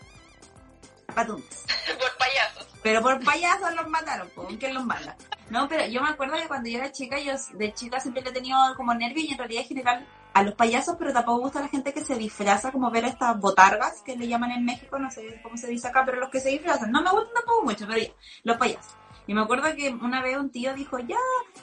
Patuntas. 1.13 1.65
Por 1.99 2.17
payasos. 2.17 2.67
Pero 2.83 3.01
por 3.01 3.23
payasos 3.23 3.75
los 3.75 3.87
mataron, 3.87 4.29
¿con 4.29 4.57
quién 4.57 4.73
los 4.73 4.85
mata? 4.85 5.15
No, 5.49 5.67
pero 5.67 5.85
yo 5.85 6.01
me 6.01 6.09
acuerdo 6.09 6.35
que 6.35 6.47
cuando 6.47 6.69
yo 6.69 6.79
era 6.79 6.91
chica, 6.91 7.19
yo 7.19 7.33
de 7.53 7.73
chica 7.73 7.99
siempre 7.99 8.23
le 8.23 8.29
he 8.29 8.33
tenido 8.33 8.57
como 8.75 8.93
nervio 8.93 9.23
y 9.23 9.31
en 9.31 9.37
realidad 9.37 9.61
en 9.63 9.67
general 9.67 10.07
a 10.33 10.43
los 10.43 10.55
payasos, 10.55 10.95
pero 10.97 11.11
tampoco 11.11 11.37
me 11.37 11.43
gusta 11.43 11.61
la 11.61 11.67
gente 11.67 11.93
que 11.93 12.05
se 12.05 12.15
disfraza, 12.15 12.71
como 12.71 12.89
ver 12.89 13.05
estas 13.05 13.39
botargas 13.39 14.01
que 14.01 14.15
le 14.15 14.27
llaman 14.27 14.51
en 14.51 14.65
México, 14.65 14.97
no 14.97 15.11
sé 15.11 15.39
cómo 15.43 15.57
se 15.57 15.67
dice 15.67 15.87
acá, 15.87 16.03
pero 16.05 16.19
los 16.19 16.29
que 16.29 16.39
se 16.39 16.49
disfrazan, 16.49 16.91
no 16.91 17.01
me 17.01 17.11
gustan 17.11 17.33
tampoco 17.33 17.63
mucho, 17.63 17.85
pero 17.87 18.13
los 18.43 18.57
payasos. 18.57 18.95
Y 19.27 19.33
me 19.33 19.41
acuerdo 19.41 19.75
que 19.75 19.89
una 19.89 20.21
vez 20.21 20.37
un 20.37 20.49
tío 20.49 20.73
dijo, 20.73 20.99
ya, 20.99 21.17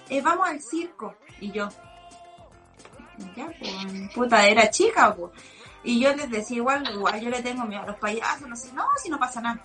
eh, 0.08 0.20
vamos 0.20 0.48
al 0.48 0.60
circo. 0.60 1.14
Y 1.40 1.50
yo, 1.50 1.68
ya, 3.36 3.46
pues, 3.58 4.14
puta, 4.14 4.46
era 4.46 4.70
chica, 4.70 5.14
pues. 5.14 5.32
Y 5.82 6.00
yo 6.00 6.14
les 6.14 6.30
decía, 6.30 6.58
igual, 6.58 6.88
igual 6.92 7.20
yo 7.20 7.30
le 7.30 7.42
tengo 7.42 7.64
miedo 7.64 7.82
a 7.82 7.86
los 7.86 7.96
payasos, 7.96 8.48
no 8.48 8.56
sé, 8.56 8.72
no, 8.72 8.86
si 9.02 9.08
no 9.08 9.18
pasa 9.18 9.40
nada. 9.40 9.64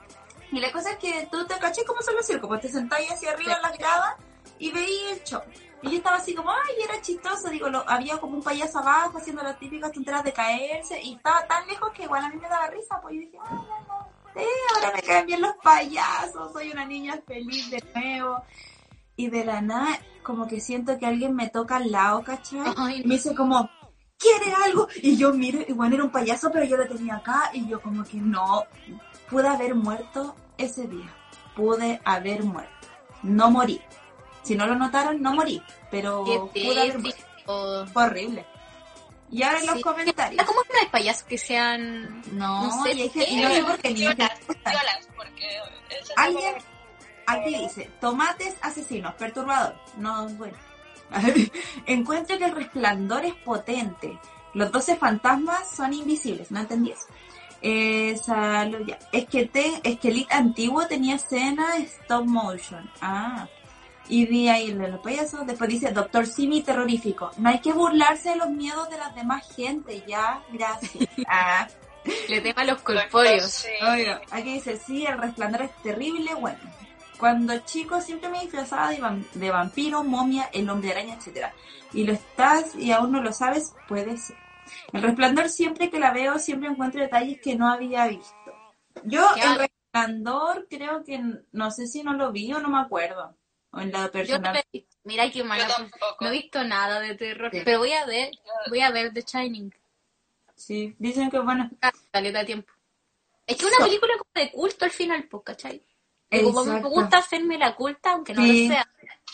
Y 0.51 0.59
la 0.59 0.71
cosa 0.71 0.91
es 0.91 0.97
que 0.97 1.27
tú 1.31 1.45
te 1.45 1.57
caché 1.57 1.83
cómo 1.83 2.01
son 2.01 2.15
los 2.15 2.25
circos, 2.25 2.47
pues 2.47 2.61
te 2.61 2.69
sentáis 2.69 3.11
hacia 3.11 3.31
arriba 3.31 3.55
en 3.55 3.61
la 3.61 3.71
grada 3.71 4.17
y 4.59 4.71
veías 4.71 5.17
el 5.17 5.23
show. 5.23 5.41
Y 5.83 5.91
yo 5.91 5.97
estaba 5.97 6.15
así 6.15 6.33
como, 6.33 6.49
ay, 6.49 6.75
era 6.81 7.01
chistoso, 7.01 7.49
digo, 7.49 7.69
lo, 7.69 7.87
había 7.89 8.17
como 8.17 8.37
un 8.37 8.43
payaso 8.43 8.79
abajo 8.79 9.17
haciendo 9.17 9.43
las 9.43 9.59
típicas 9.59 9.91
tonteras 9.91 10.23
de 10.23 10.31
caerse 10.31 11.01
y 11.01 11.15
estaba 11.15 11.45
tan 11.45 11.67
lejos 11.67 11.91
que 11.91 12.03
igual 12.03 12.23
a 12.23 12.29
mí 12.29 12.37
me 12.37 12.47
daba 12.47 12.67
risa, 12.67 13.01
pues 13.01 13.15
yo 13.15 13.21
dije, 13.21 13.37
ay, 13.43 13.57
no, 13.57 13.79
no, 13.87 14.07
sí, 14.33 14.47
ahora 14.75 14.95
me 14.95 15.01
caen 15.01 15.25
bien 15.25 15.41
los 15.41 15.55
payasos, 15.61 16.53
soy 16.53 16.71
una 16.71 16.85
niña 16.85 17.19
feliz 17.27 17.69
de 17.69 17.83
nuevo. 17.93 18.43
Y 19.15 19.29
de 19.29 19.45
la 19.45 19.61
nada, 19.61 19.99
como 20.23 20.47
que 20.47 20.59
siento 20.59 20.97
que 20.97 21.05
alguien 21.05 21.35
me 21.35 21.49
toca 21.49 21.75
al 21.75 21.91
lado, 21.91 22.23
¿cachai? 22.23 22.73
Ay, 22.77 23.01
Y 23.01 23.07
me 23.07 23.15
dice 23.15 23.35
como, 23.35 23.69
¿quiere 24.17 24.53
algo? 24.65 24.87
Y 24.95 25.17
yo 25.17 25.33
miro, 25.33 25.59
igual 25.67 25.93
era 25.93 26.03
un 26.03 26.11
payaso, 26.11 26.49
pero 26.51 26.65
yo 26.65 26.77
lo 26.77 26.87
tenía 26.87 27.17
acá 27.17 27.51
y 27.53 27.67
yo 27.67 27.81
como 27.81 28.03
que 28.03 28.17
no, 28.17 28.63
pude 29.29 29.47
haber 29.47 29.75
muerto 29.75 30.35
ese 30.57 30.87
día. 30.87 31.13
Pude 31.55 32.01
haber 32.05 32.43
muerto. 32.43 32.87
No 33.21 33.51
morí. 33.51 33.81
Si 34.43 34.55
no 34.55 34.65
lo 34.67 34.75
notaron, 34.75 35.21
no 35.21 35.33
morí. 35.33 35.61
Pero 35.89 36.23
qué 36.25 36.37
pude 36.63 36.81
haber 36.81 36.99
muerto. 36.99 37.19
tétrico. 37.23 37.87
Fue 37.93 38.03
horrible. 38.03 38.45
Y 39.31 39.41
ahora 39.41 39.59
en 39.61 39.65
los 39.65 39.75
Sí. 39.77 39.81
comentarios. 39.81 40.45
¿Cómo 40.45 40.61
que 40.61 40.73
no 40.73 40.79
hay 40.81 40.87
payasos 40.89 41.23
que 41.23 41.37
sean... 41.39 42.21
No, 42.33 42.65
No 42.67 42.83
sé 42.83 42.91
y, 42.93 43.09
gente- 43.09 43.29
y 43.31 43.41
no 43.41 43.49
sé 43.49 43.63
por 43.63 43.77
qué 43.79 43.89
ni 43.91 44.05
porque 45.15 45.59
Alguien 46.15 46.55
aquí 47.25 47.57
dice, 47.57 47.89
tomates 47.99 48.55
asesinos, 48.61 49.15
perturbador. 49.15 49.75
No, 49.97 50.27
bueno. 50.29 50.57
Encuentro 51.85 52.37
que 52.37 52.45
el 52.45 52.55
resplandor 52.55 53.25
es 53.25 53.33
potente. 53.35 54.19
Los 54.53 54.71
12 54.71 54.97
fantasmas 54.97 55.67
son 55.75 55.93
invisibles, 55.93 56.51
no 56.51 56.59
entendí 56.59 56.91
eso. 56.91 57.05
Eh, 57.61 58.15
salud, 58.23 58.85
ya. 58.85 58.99
Es 59.11 59.25
que 59.27 59.45
te, 59.47 59.79
es 59.83 59.97
que 59.99 60.09
el 60.09 60.27
antiguo 60.29 60.85
tenía 60.85 61.15
escena 61.15 61.77
stop 61.77 62.25
motion. 62.25 62.89
Ah. 63.01 63.47
Y 64.09 64.25
vi 64.25 64.49
ahí 64.49 64.71
el 64.71 64.79
de 64.79 64.89
los 64.89 64.99
payasos. 64.99 65.45
Después 65.45 65.69
dice 65.69 65.91
Doctor 65.91 66.27
Simi 66.27 66.61
terrorífico. 66.61 67.31
No 67.37 67.49
hay 67.49 67.59
que 67.59 67.73
burlarse 67.73 68.31
de 68.31 68.35
los 68.35 68.49
miedos 68.49 68.89
de 68.89 68.97
las 68.97 69.15
demás 69.15 69.47
gente, 69.55 70.03
ya. 70.07 70.43
Gracias. 70.51 71.09
Ah. 71.27 71.67
Le 72.27 72.41
tema 72.41 72.63
a 72.63 72.65
los 72.65 72.81
corpóreos. 72.81 73.49
Sí. 73.49 73.69
Oiga, 73.81 74.21
aquí 74.29 74.55
dice, 74.55 74.77
sí, 74.77 75.05
el 75.05 75.17
resplandor 75.17 75.61
es 75.61 75.71
terrible, 75.83 76.33
bueno. 76.35 76.59
Cuando 77.17 77.57
chico 77.59 78.01
siempre 78.01 78.27
me 78.27 78.41
disfrazaba 78.41 78.89
de, 78.89 79.01
de 79.35 79.49
vampiro, 79.49 80.03
momia, 80.03 80.49
el 80.51 80.69
hombre 80.69 80.91
araña, 80.91 81.15
etcétera. 81.15 81.53
Y 81.93 82.03
lo 82.03 82.11
estás 82.11 82.75
y 82.75 82.91
aún 82.91 83.13
no 83.13 83.21
lo 83.21 83.31
sabes, 83.31 83.73
puede 83.87 84.17
ser. 84.17 84.35
El 84.91 85.01
resplandor 85.01 85.49
siempre 85.49 85.89
que 85.89 85.99
la 85.99 86.11
veo 86.11 86.39
siempre 86.39 86.69
encuentro 86.69 87.01
detalles 87.01 87.39
que 87.41 87.55
no 87.55 87.71
había 87.71 88.07
visto. 88.07 88.53
Yo 89.03 89.27
el 89.35 89.57
resplandor 89.59 90.67
creo 90.69 91.03
que 91.03 91.21
no 91.51 91.71
sé 91.71 91.87
si 91.87 92.03
no 92.03 92.13
lo 92.13 92.31
vi 92.31 92.51
o 92.53 92.59
no 92.59 92.69
me 92.69 92.79
acuerdo. 92.79 93.35
O 93.73 93.79
en 93.81 93.91
la 93.91 93.97
Yo 93.99 94.03
no 94.05 94.11
personal. 94.11 94.55
he 94.57 94.63
visto. 94.71 94.97
Mira 95.03 95.29
qué 95.31 95.43
mala. 95.43 95.67
Yo 95.67 95.73
tampoco. 95.73 96.17
No 96.21 96.27
he 96.29 96.31
visto 96.31 96.63
nada 96.63 96.99
de 96.99 97.15
terror, 97.15 97.49
Sí. 97.51 97.61
pero 97.65 97.79
voy 97.79 97.91
a 97.93 98.05
ver, 98.05 98.31
voy 98.69 98.81
a 98.81 98.91
ver 98.91 99.11
The 99.13 99.21
Shining. 99.23 99.73
Sí, 100.55 100.95
dicen 100.99 101.29
que 101.31 101.39
bueno. 101.39 101.69
Ah, 101.81 101.91
caleta 102.11 102.39
de 102.39 102.45
tiempo. 102.45 102.71
Es 103.47 103.57
que 103.57 103.65
una 103.65 103.77
So- 103.77 103.85
película 103.85 104.13
como 104.17 104.29
de 104.45 104.51
culto 104.51 104.85
al 104.85 104.91
final, 104.91 105.27
pues, 105.29 105.43
¿cachai? 105.43 105.81
Como 106.41 106.63
me 106.65 106.79
gusta 106.81 107.17
hacerme 107.19 107.57
la 107.59 107.75
culta, 107.75 108.13
aunque 108.13 108.33
no 108.33 108.41
Sí. 108.41 108.67
lo 108.67 108.73
sea. 108.75 108.87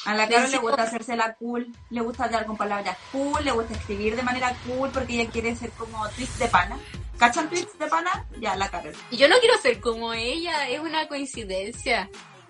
A 0.05 0.15
la 0.15 0.27
cara 0.27 0.47
le 0.47 0.57
gusta 0.57 0.83
hacerse 0.83 1.15
la 1.15 1.33
cool, 1.35 1.67
le 1.89 2.01
gusta 2.01 2.25
hablar 2.25 2.45
con 2.45 2.57
palabras 2.57 2.97
cool, 3.11 3.43
le 3.43 3.51
gusta 3.51 3.73
escribir 3.73 4.15
de 4.15 4.23
manera 4.23 4.53
cool 4.65 4.89
porque 4.91 5.13
ella 5.21 5.31
quiere 5.31 5.55
ser 5.55 5.69
como 5.71 6.07
tweets 6.09 6.39
de 6.39 6.47
pana. 6.47 6.77
¿Cachan 7.17 7.49
tweets 7.49 7.77
de 7.77 7.87
pana? 7.87 8.25
Ya, 8.39 8.55
la 8.55 8.69
Carol. 8.69 8.93
Y 9.11 9.17
yo 9.17 9.27
no 9.27 9.37
quiero 9.39 9.57
ser 9.57 9.79
como 9.81 10.13
ella, 10.13 10.67
es 10.69 10.79
una 10.79 11.07
coincidencia. 11.07 12.09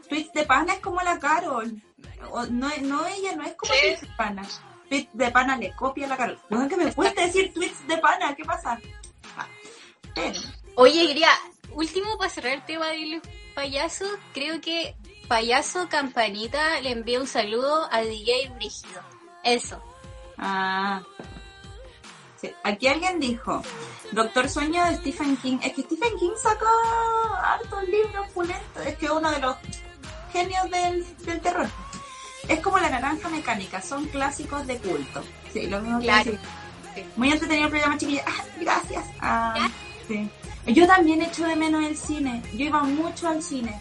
Tweets 0.10 0.34
de 0.34 0.45
pana 0.45 0.74
es 0.74 0.80
como 0.80 0.99
la 1.01 1.20
Carol. 1.20 1.82
O, 2.32 2.45
no, 2.47 2.70
no, 2.82 3.05
ella 3.07 3.36
no 3.36 3.43
es 3.43 3.53
como 3.55 3.72
Sí. 3.74 3.80
de 4.05 4.07
pana. 4.18 4.43
Tweets 4.89 5.10
de 5.14 5.32
pana 5.32 5.55
le 5.57 5.76
copia 5.76 6.05
a 6.05 6.10
la 6.10 6.18
Carol. 6.18 6.39
No 6.49 6.64
es 6.64 6.70
que 6.70 6.76
me 6.78 6.93
cuesta 6.93 7.22
decir 7.22 7.53
tweets 7.53 7.88
de 7.88 7.97
pana, 7.99 8.36
¿qué 8.36 8.43
pasa? 8.43 8.80
Ah, 9.38 9.47
pero, 10.16 10.39
Oye, 10.76 11.07
quería, 11.07 11.30
último 11.72 12.18
para 12.18 12.30
cerrar 12.30 12.53
el 12.53 12.66
tema 12.66 12.88
de 12.88 13.05
los 13.07 13.22
payasos, 13.53 14.10
creo 14.34 14.60
que 14.62 14.95
Payaso 15.28 15.88
Campanita 15.89 16.82
le 16.82 16.91
envía 16.91 17.20
un 17.20 17.28
saludo 17.28 17.88
a 17.91 18.01
DJ 18.01 18.49
Brígido. 18.55 19.01
Eso. 19.43 19.82
ah. 20.38 21.01
Sí, 22.41 22.49
Aquí 22.64 22.88
alguien 22.88 23.20
dijo, 23.20 23.62
Doctor 24.14 24.49
Sueño 24.49 24.84
de 24.86 24.95
Stephen 24.95 25.36
King. 25.38 25.57
Es 25.62 25.74
que 25.74 25.82
Stephen 25.84 26.18
King 26.18 26.32
sacó 26.41 26.66
hartos 27.43 27.84
libros 27.89 28.28
pulentos. 28.34 28.86
Es 28.86 28.97
que 28.97 29.12
uno 29.12 29.30
de 29.30 29.39
los 29.39 29.55
genios 30.32 30.69
del, 30.69 31.05
del 31.25 31.39
terror. 31.41 31.67
Es 32.47 32.59
como 32.61 32.80
la 32.80 32.89
naranja 32.89 33.30
mecánica, 33.30 33.82
son 33.82 34.05
clásicos 34.07 34.65
de 34.65 34.77
culto. 34.77 35.23
Sí, 35.53 35.67
lo 35.67 35.80
mismo 35.82 35.99
que 35.99 36.05
Claro. 36.05 36.23
decir. 36.32 36.39
Sí. 36.95 37.03
Muy 37.15 37.32
entretenido 37.32 37.65
el 37.65 37.71
programa, 37.71 37.97
chiquilla. 37.97 38.23
Ah, 38.27 38.43
gracias. 38.59 39.05
Ah, 39.19 39.69
sí. 40.07 40.30
Yo 40.67 40.88
también 40.88 41.21
echo 41.21 41.45
de 41.45 41.55
menos 41.55 41.84
el 41.84 41.95
cine. 41.97 42.41
Yo 42.53 42.65
iba 42.65 42.82
mucho 42.84 43.27
al 43.27 43.41
cine. 43.43 43.80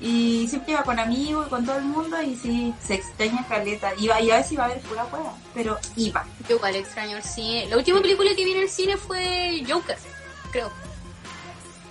Y 0.00 0.46
siempre 0.48 0.72
iba 0.72 0.82
con 0.82 0.98
amigos 0.98 1.46
y 1.46 1.50
con 1.50 1.64
todo 1.66 1.76
el 1.76 1.84
mundo 1.84 2.20
y 2.22 2.34
sí, 2.34 2.72
se 2.84 2.94
extraña 2.94 3.44
caleta. 3.46 3.92
Iba, 3.98 4.18
y 4.20 4.30
a 4.30 4.36
veces 4.36 4.52
iba 4.52 4.64
a 4.64 4.68
ver 4.68 4.80
pura 4.80 5.04
hueá, 5.04 5.32
pero 5.54 5.78
iba. 5.96 6.24
Yo 6.48 6.56
igual 6.56 6.74
extraño 6.76 7.18
el 7.18 7.22
cine. 7.22 7.66
La 7.68 7.76
última 7.76 8.00
película 8.00 8.30
que 8.34 8.44
vi 8.44 8.52
en 8.52 8.62
el 8.62 8.68
cine 8.70 8.96
fue 8.96 9.62
Joker, 9.68 9.98
creo. 10.52 10.70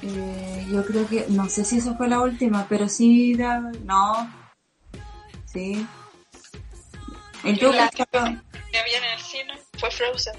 Eh, 0.01 0.67
yo 0.71 0.85
creo 0.85 1.07
que, 1.07 1.25
no 1.29 1.49
sé 1.49 1.65
si 1.65 1.77
esa 1.79 1.95
fue 1.95 2.07
la 2.07 2.19
última, 2.21 2.65
pero 2.69 2.87
sí, 2.87 3.35
da- 3.35 3.71
no. 3.83 4.31
Sí. 5.45 5.85
El 7.43 7.57
Yo 7.57 7.71
la- 7.73 7.89
que 7.89 8.03
había 8.13 8.97
en 8.97 9.03
el 9.03 9.19
cine 9.19 9.53
fue 9.77 9.89
Frozen. 9.91 10.35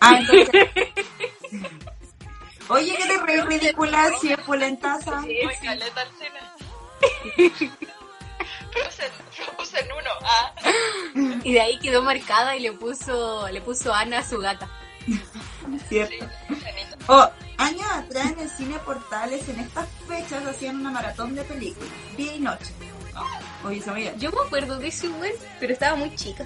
Ah, 0.00 0.18
entonces... 0.20 0.48
Oye, 2.68 2.96
que 2.96 3.06
te 3.06 3.18
reí 3.24 3.40
ridícula 3.42 4.10
si 4.20 4.32
es 4.32 4.38
polentaza. 4.40 5.22
Fue 5.22 5.58
caleta 5.62 6.00
al 6.02 6.08
cine. 6.18 7.60
Frozen, 8.72 9.10
Frozen 9.30 9.86
1, 9.86 10.10
ah. 10.24 10.52
Y 11.44 11.52
de 11.52 11.60
ahí 11.60 11.78
quedó 11.78 12.02
marcada 12.02 12.56
y 12.56 12.60
le 12.60 12.72
puso, 12.72 13.48
le 13.48 13.60
puso 13.60 13.94
Ana 13.94 14.18
a 14.18 14.24
su 14.28 14.38
gata. 14.38 14.68
Cierto. 15.88 16.26
Oh, 17.08 17.30
años 17.58 17.86
atrás 17.92 18.32
en 18.32 18.38
el 18.40 18.50
cine 18.50 18.78
Portales, 18.84 19.48
en 19.48 19.60
estas 19.60 19.86
fechas 20.06 20.44
hacían 20.46 20.76
una 20.80 20.90
maratón 20.90 21.34
de 21.34 21.42
películas, 21.44 21.88
día 22.16 22.34
y 22.34 22.40
noche. 22.40 22.72
Oye, 23.64 23.80
sabía. 23.82 24.14
Yo 24.16 24.30
me 24.30 24.40
acuerdo 24.46 24.78
de 24.78 24.88
eso 24.88 25.06
igual, 25.06 25.32
pero 25.58 25.72
estaba 25.72 25.96
muy 25.96 26.14
chica. 26.14 26.44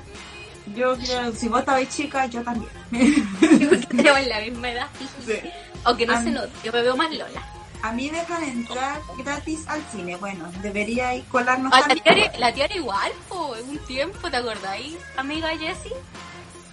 Yo 0.76 0.96
creo, 0.96 1.32
si 1.32 1.48
vos 1.48 1.60
estabais 1.60 1.88
chica, 1.88 2.26
yo 2.26 2.42
también. 2.42 2.70
Porque 3.68 3.86
tenemos 3.86 4.26
la 4.26 4.40
misma 4.40 4.70
edad. 4.70 4.86
Sí. 5.26 5.40
Aunque 5.84 6.06
no 6.06 6.14
Ah. 6.14 6.22
se 6.22 6.32
yo 6.64 6.72
me 6.72 6.82
veo 6.82 6.96
más 6.96 7.10
Lola. 7.10 7.42
A 7.82 7.92
mí 7.92 8.10
dejan 8.10 8.44
entrar 8.44 9.00
gratis 9.18 9.66
al 9.66 9.82
cine. 9.90 10.14
Bueno, 10.16 10.50
debería 10.62 11.14
ir 11.14 11.24
colarnos 11.24 11.72
Ah, 11.74 11.80
la, 11.80 11.86
también. 11.94 12.04
tiara, 12.04 12.38
la 12.38 12.52
tiara 12.52 12.74
igual, 12.76 13.10
po, 13.28 13.56
en 13.56 13.70
un 13.70 13.78
tiempo, 13.86 14.30
¿te 14.30 14.36
acordáis, 14.36 14.96
amiga 15.16 15.48
Jessie? 15.56 15.92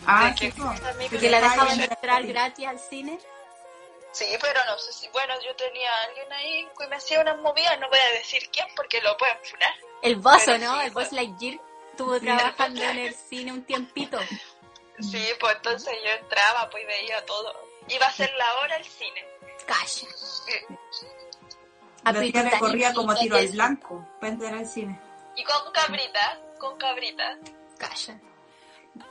Ah, 0.06 0.28
¿De 0.28 0.36
qué 0.36 0.52
sí? 0.52 0.62
Que 1.10 1.18
Que 1.18 1.30
la 1.32 1.40
dejaban 1.42 1.80
entrar 1.80 2.28
gratis 2.28 2.68
al 2.68 2.80
cine. 2.90 3.18
Sí, 4.18 4.26
pero 4.42 4.60
no 4.66 4.76
sé 4.80 4.92
si. 4.94 5.08
Bueno, 5.10 5.36
yo 5.46 5.56
tenía 5.56 5.92
a 5.94 6.04
alguien 6.06 6.34
ahí 6.34 6.68
que 6.76 6.88
me 6.88 6.96
hacía 6.96 7.22
unas 7.22 7.38
movidas, 7.38 7.80
no 7.80 7.88
voy 7.88 8.00
a 8.00 8.18
decir 8.18 8.50
quién 8.52 8.66
porque 8.76 9.00
lo 9.02 9.16
pueden 9.16 9.38
funar. 9.44 9.74
El 10.02 10.16
Bozo, 10.16 10.58
¿no? 10.58 10.80
sí, 10.80 10.86
el 10.88 10.92
Boss 10.92 11.10
pues. 11.10 11.12
Lightyear 11.12 11.60
estuvo 11.92 12.20
trabajando 12.20 12.82
en 12.82 12.98
el 12.98 13.14
cine 13.14 13.54
un 13.54 13.64
tiempito. 13.64 14.18
Sí, 15.00 15.24
pues 15.40 15.56
entonces 15.58 15.94
yo 16.04 16.10
entraba, 16.20 16.68
pues 16.72 16.84
y 16.84 16.88
veía 16.88 17.24
todo. 17.28 17.54
Iba 17.90 18.08
a 18.08 18.12
ser 18.12 18.34
la 18.34 18.58
hora 18.58 18.78
el 18.78 18.86
cine. 18.86 19.24
Calla. 19.68 20.08
La 22.04 22.20
tía 22.20 22.44
le 22.44 22.58
corría 22.58 22.94
como 22.96 23.14
tiro 23.14 23.38
al 23.38 23.48
blanco 23.50 24.04
para 24.20 24.34
entrar 24.34 24.54
al 24.56 24.66
cine. 24.66 25.00
Y 25.36 25.44
con 25.44 25.72
cabrita, 25.72 26.40
con 26.58 26.76
cabrita. 26.80 27.38
Calla. 27.78 28.20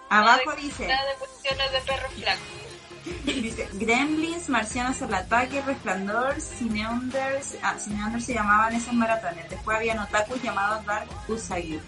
Abajo 0.09 0.53
dice, 0.57 0.85
de 0.85 1.15
cuestiones 1.21 1.71
de 1.71 1.81
perro 1.83 2.11
flaco. 2.11 2.43
Dice 3.25 3.69
Gremlins, 3.75 4.49
Marcianos 4.49 5.01
al 5.03 5.15
ataque, 5.15 5.61
Resplandor, 5.63 6.41
Cineunders. 6.41 7.57
Ah, 7.63 7.77
Cineunders 7.79 8.25
se 8.25 8.35
llamaban 8.35 8.75
esos 8.75 8.93
maratones. 8.93 9.49
Después 9.49 9.77
habían 9.77 9.99
otakus 9.99 10.43
llamados 10.43 10.85
Dark 10.85 11.09
Usagi. 11.29 11.81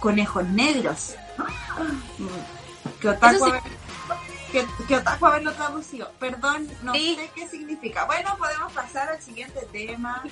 Conejos 0.00 0.44
negros. 0.44 1.14
Que 3.00 3.08
otaku, 3.08 3.44
sí. 3.44 3.50
haber- 3.50 3.62
que, 4.52 4.66
que 4.86 4.96
otaku 4.96 5.26
haberlo 5.26 5.52
traducido. 5.52 6.10
Perdón, 6.20 6.68
no 6.82 6.92
Sí. 6.94 7.16
sé 7.16 7.30
qué 7.34 7.48
significa. 7.48 8.04
Bueno, 8.04 8.36
podemos 8.38 8.72
pasar 8.72 9.08
al 9.08 9.20
siguiente 9.20 9.66
tema. 9.72 10.22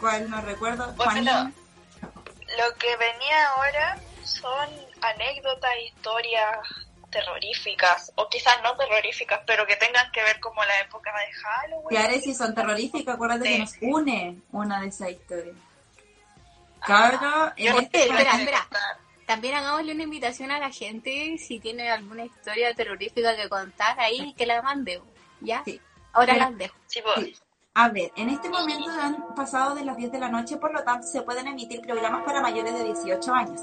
¿Cuál 0.00 0.28
no 0.30 0.40
recuerdo? 0.40 0.94
Lo 0.96 2.76
que 2.78 2.96
venía 2.96 3.48
ahora 3.56 3.98
son 4.24 4.68
anécdotas, 5.00 5.70
historias 5.86 6.58
terroríficas, 7.12 8.10
o 8.16 8.28
quizás 8.28 8.56
no 8.64 8.76
terroríficas, 8.76 9.40
pero 9.46 9.64
que 9.66 9.76
tengan 9.76 10.10
que 10.10 10.22
ver 10.24 10.40
como 10.40 10.64
la 10.64 10.80
época 10.80 11.12
de 11.12 11.32
Halloween. 11.32 11.88
Claro, 11.88 12.14
si 12.20 12.34
son 12.34 12.52
terroríficas, 12.52 13.14
acuérdate 13.14 13.44
que 13.48 13.58
nos 13.60 13.74
une 13.80 14.38
una 14.50 14.80
de 14.80 14.88
esas 14.88 15.10
historias. 15.10 15.54
En 17.56 17.64
Yo 17.64 17.78
este 17.78 18.02
Espera, 18.08 18.32
espera. 18.32 18.66
También 19.26 19.54
hagámosle 19.54 19.92
una 19.92 20.02
invitación 20.02 20.50
a 20.50 20.58
la 20.58 20.70
gente 20.70 21.36
si 21.38 21.60
tiene 21.60 21.90
alguna 21.90 22.24
historia 22.24 22.74
terrorífica 22.74 23.36
que 23.36 23.48
contar 23.48 23.98
ahí, 24.00 24.34
que 24.34 24.46
la 24.46 24.60
mande. 24.62 25.00
¿Ya? 25.40 25.62
Sí. 25.64 25.80
Ahora 26.12 26.34
Pero- 26.34 26.46
las 26.50 26.58
dejo. 26.58 26.74
Sí, 26.86 27.00
pues, 27.02 27.26
Sí. 27.26 27.36
A 27.74 27.88
ver, 27.88 28.12
en 28.16 28.28
este 28.28 28.50
momento 28.50 28.90
han 29.00 29.34
pasado 29.34 29.74
de 29.74 29.82
las 29.82 29.96
10 29.96 30.12
de 30.12 30.18
la 30.18 30.28
noche, 30.28 30.58
por 30.58 30.74
lo 30.74 30.84
tanto 30.84 31.06
se 31.06 31.22
pueden 31.22 31.46
emitir 31.46 31.80
programas 31.80 32.22
para 32.24 32.42
mayores 32.42 32.74
de 32.74 32.84
18 32.84 33.32
años. 33.32 33.62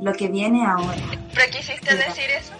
Lo 0.00 0.14
que 0.14 0.28
viene 0.28 0.64
ahora. 0.64 0.96
¿pero 1.34 1.50
quisiste 1.50 1.94
decir 1.94 2.30
eso? 2.30 2.54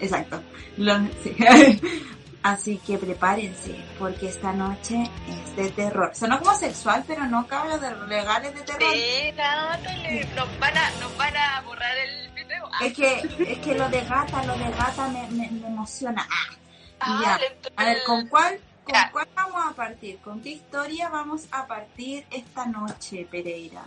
Exacto. 0.00 0.42
Lo- 0.76 0.98
sí. 1.22 1.36
Así 2.42 2.78
que 2.78 2.96
prepárense, 2.96 3.76
porque 3.98 4.28
esta 4.28 4.50
noche 4.52 5.02
es 5.28 5.56
de 5.56 5.68
terror. 5.72 6.10
Sonó 6.14 6.38
como 6.38 6.54
sexual, 6.56 7.04
pero 7.06 7.26
no 7.26 7.46
cabe 7.46 7.78
de 7.78 7.94
legales 8.06 8.54
de 8.54 8.62
terror. 8.62 8.90
Sí, 8.94 9.30
Natalie, 9.36 10.24
nos 10.34 10.58
van 10.58 10.74
a, 10.78 10.90
nos 11.00 11.14
van 11.18 11.36
a 11.36 11.60
borrar 11.60 11.94
el 11.98 12.30
video. 12.30 12.66
Ah, 12.72 12.86
Es 12.86 12.94
que, 12.94 13.20
es 13.46 13.58
que 13.58 13.74
lo 13.74 13.86
de 13.90 14.00
gata, 14.06 14.42
lo 14.44 14.56
de 14.56 14.70
gata 14.70 15.08
me, 15.08 15.22
me- 15.32 15.50
me 15.50 15.66
emociona. 15.66 16.26
Ah, 16.30 16.54
ah, 17.00 17.20
ya. 17.22 17.72
A 17.76 17.84
ver, 17.84 17.98
¿con 18.06 18.26
cuál, 18.28 18.58
¿con 18.84 18.94
Ya. 18.94 19.10
cuál 19.12 19.28
vamos 19.34 19.62
a 19.66 19.74
partir? 19.74 20.18
¿Con 20.20 20.40
qué 20.40 20.48
historia 20.52 21.10
vamos 21.10 21.42
a 21.50 21.66
partir 21.66 22.24
esta 22.30 22.64
noche, 22.64 23.28
Pereira? 23.30 23.82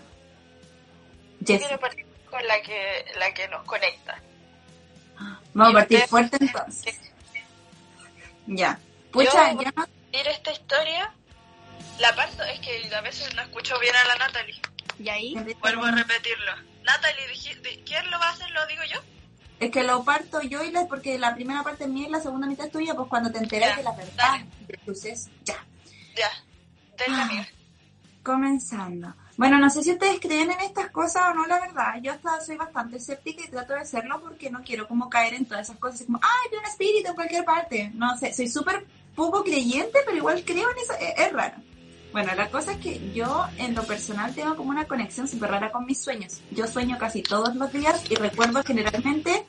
Yo 1.40 1.58
quiero 1.58 1.80
partir 1.80 2.06
con 2.30 2.46
la 2.48 2.62
que, 2.62 3.04
la 3.20 3.34
que 3.34 3.48
nos 3.48 3.64
conecta. 3.64 4.16
Vamos 5.54 5.76
a 5.76 5.78
partir 5.80 6.02
fuerte 6.08 6.38
entonces. 6.40 7.00
Ya. 8.48 8.80
Pucha, 9.12 9.54
Yo- 9.54 9.62
no- 9.76 9.88
esta 10.12 10.52
historia, 10.52 11.12
la 12.00 12.16
parto, 12.16 12.44
es 12.44 12.60
que 12.60 12.94
a 12.96 13.02
veces 13.02 13.34
no 13.36 13.42
escucho 13.42 13.80
bien 13.80 13.96
a 13.96 14.08
la 14.08 14.16
Natalie. 14.26 14.62
¿Y 15.00 15.10
ahí? 15.10 15.36
Vuelvo 15.60 15.86
a 15.86 15.92
repetirlo. 15.92 16.52
Natalie, 16.84 17.26
¿quién 17.86 18.12
lo 18.12 18.20
va 18.20 18.28
a 18.28 18.32
hacer? 18.32 18.50
¿Lo 18.52 18.66
digo 18.68 18.82
yo? 18.92 19.00
Es 19.60 19.72
que 19.72 19.84
lo 19.84 20.04
parto 20.04 20.42
yo 20.42 20.64
y 20.64 20.72
la, 20.72 20.86
porque 20.88 21.18
la 21.18 21.34
primera 21.36 21.64
parte 21.64 21.86
es 21.86 21.90
mía 21.90 22.08
y 22.08 22.12
la 22.12 22.20
segunda 22.20 22.48
mitad 22.48 22.66
es 22.66 22.72
tuya, 22.72 22.94
pues 22.96 23.08
cuando 23.08 23.32
te 23.32 23.38
enteras 23.40 23.70
Ya, 23.72 23.76
de 23.78 23.84
la 23.84 23.92
verdad 23.94 24.40
suceso. 24.86 25.30
Ya. 25.46 25.66
Ya. 26.16 26.30
Denle, 26.98 27.22
Ah. 27.22 27.24
amiga. 27.26 27.48
Comenzando. 28.24 29.16
Bueno, 29.36 29.58
no 29.58 29.70
sé 29.70 29.82
si 29.82 29.92
ustedes 29.92 30.20
creen 30.20 30.52
en 30.52 30.60
estas 30.60 30.92
cosas 30.92 31.24
o 31.32 31.34
no, 31.34 31.48
la 31.48 31.60
verdad. 31.60 31.96
Yo 32.02 32.12
hasta 32.12 32.40
soy 32.42 32.56
bastante 32.56 32.98
escéptica 32.98 33.44
y 33.44 33.50
trato 33.50 33.74
de 33.74 33.86
serlo 33.86 34.22
porque 34.22 34.52
no 34.52 34.62
quiero 34.64 34.88
como 34.88 35.10
caer 35.10 35.34
en 35.34 35.46
todas 35.46 35.68
esas 35.68 35.80
cosas. 35.80 36.04
como, 36.04 36.20
ay, 36.22 36.52
vi 36.52 36.58
un 36.58 36.66
espíritu 36.66 37.10
en 37.10 37.16
cualquier 37.16 37.44
parte. 37.44 37.92
No 37.96 38.16
sé, 38.18 38.32
soy 38.34 38.48
súper 38.48 38.86
poco 39.16 39.44
creyente, 39.44 40.00
pero 40.06 40.18
igual 40.18 40.44
creo 40.46 40.70
en 40.70 40.78
eso. 40.78 40.94
Es, 41.00 41.26
es 41.28 41.34
raro. 41.34 41.56
Bueno, 42.12 42.36
la 42.36 42.52
cosa 42.52 42.74
es 42.74 42.78
que 42.78 43.12
yo 43.12 43.44
en 43.58 43.74
lo 43.74 43.84
personal 43.84 44.36
tengo 44.36 44.56
como 44.56 44.70
una 44.70 44.86
conexión 44.86 45.28
súper 45.28 45.50
rara 45.50 45.72
con 45.72 45.88
mis 45.88 46.00
sueños. 46.00 46.42
Yo 46.52 46.68
sueño 46.68 47.00
casi 47.00 47.24
todos 47.24 47.56
los 47.56 47.74
días 47.74 48.04
y 48.12 48.16
recuerdo 48.16 48.64
generalmente 48.64 49.48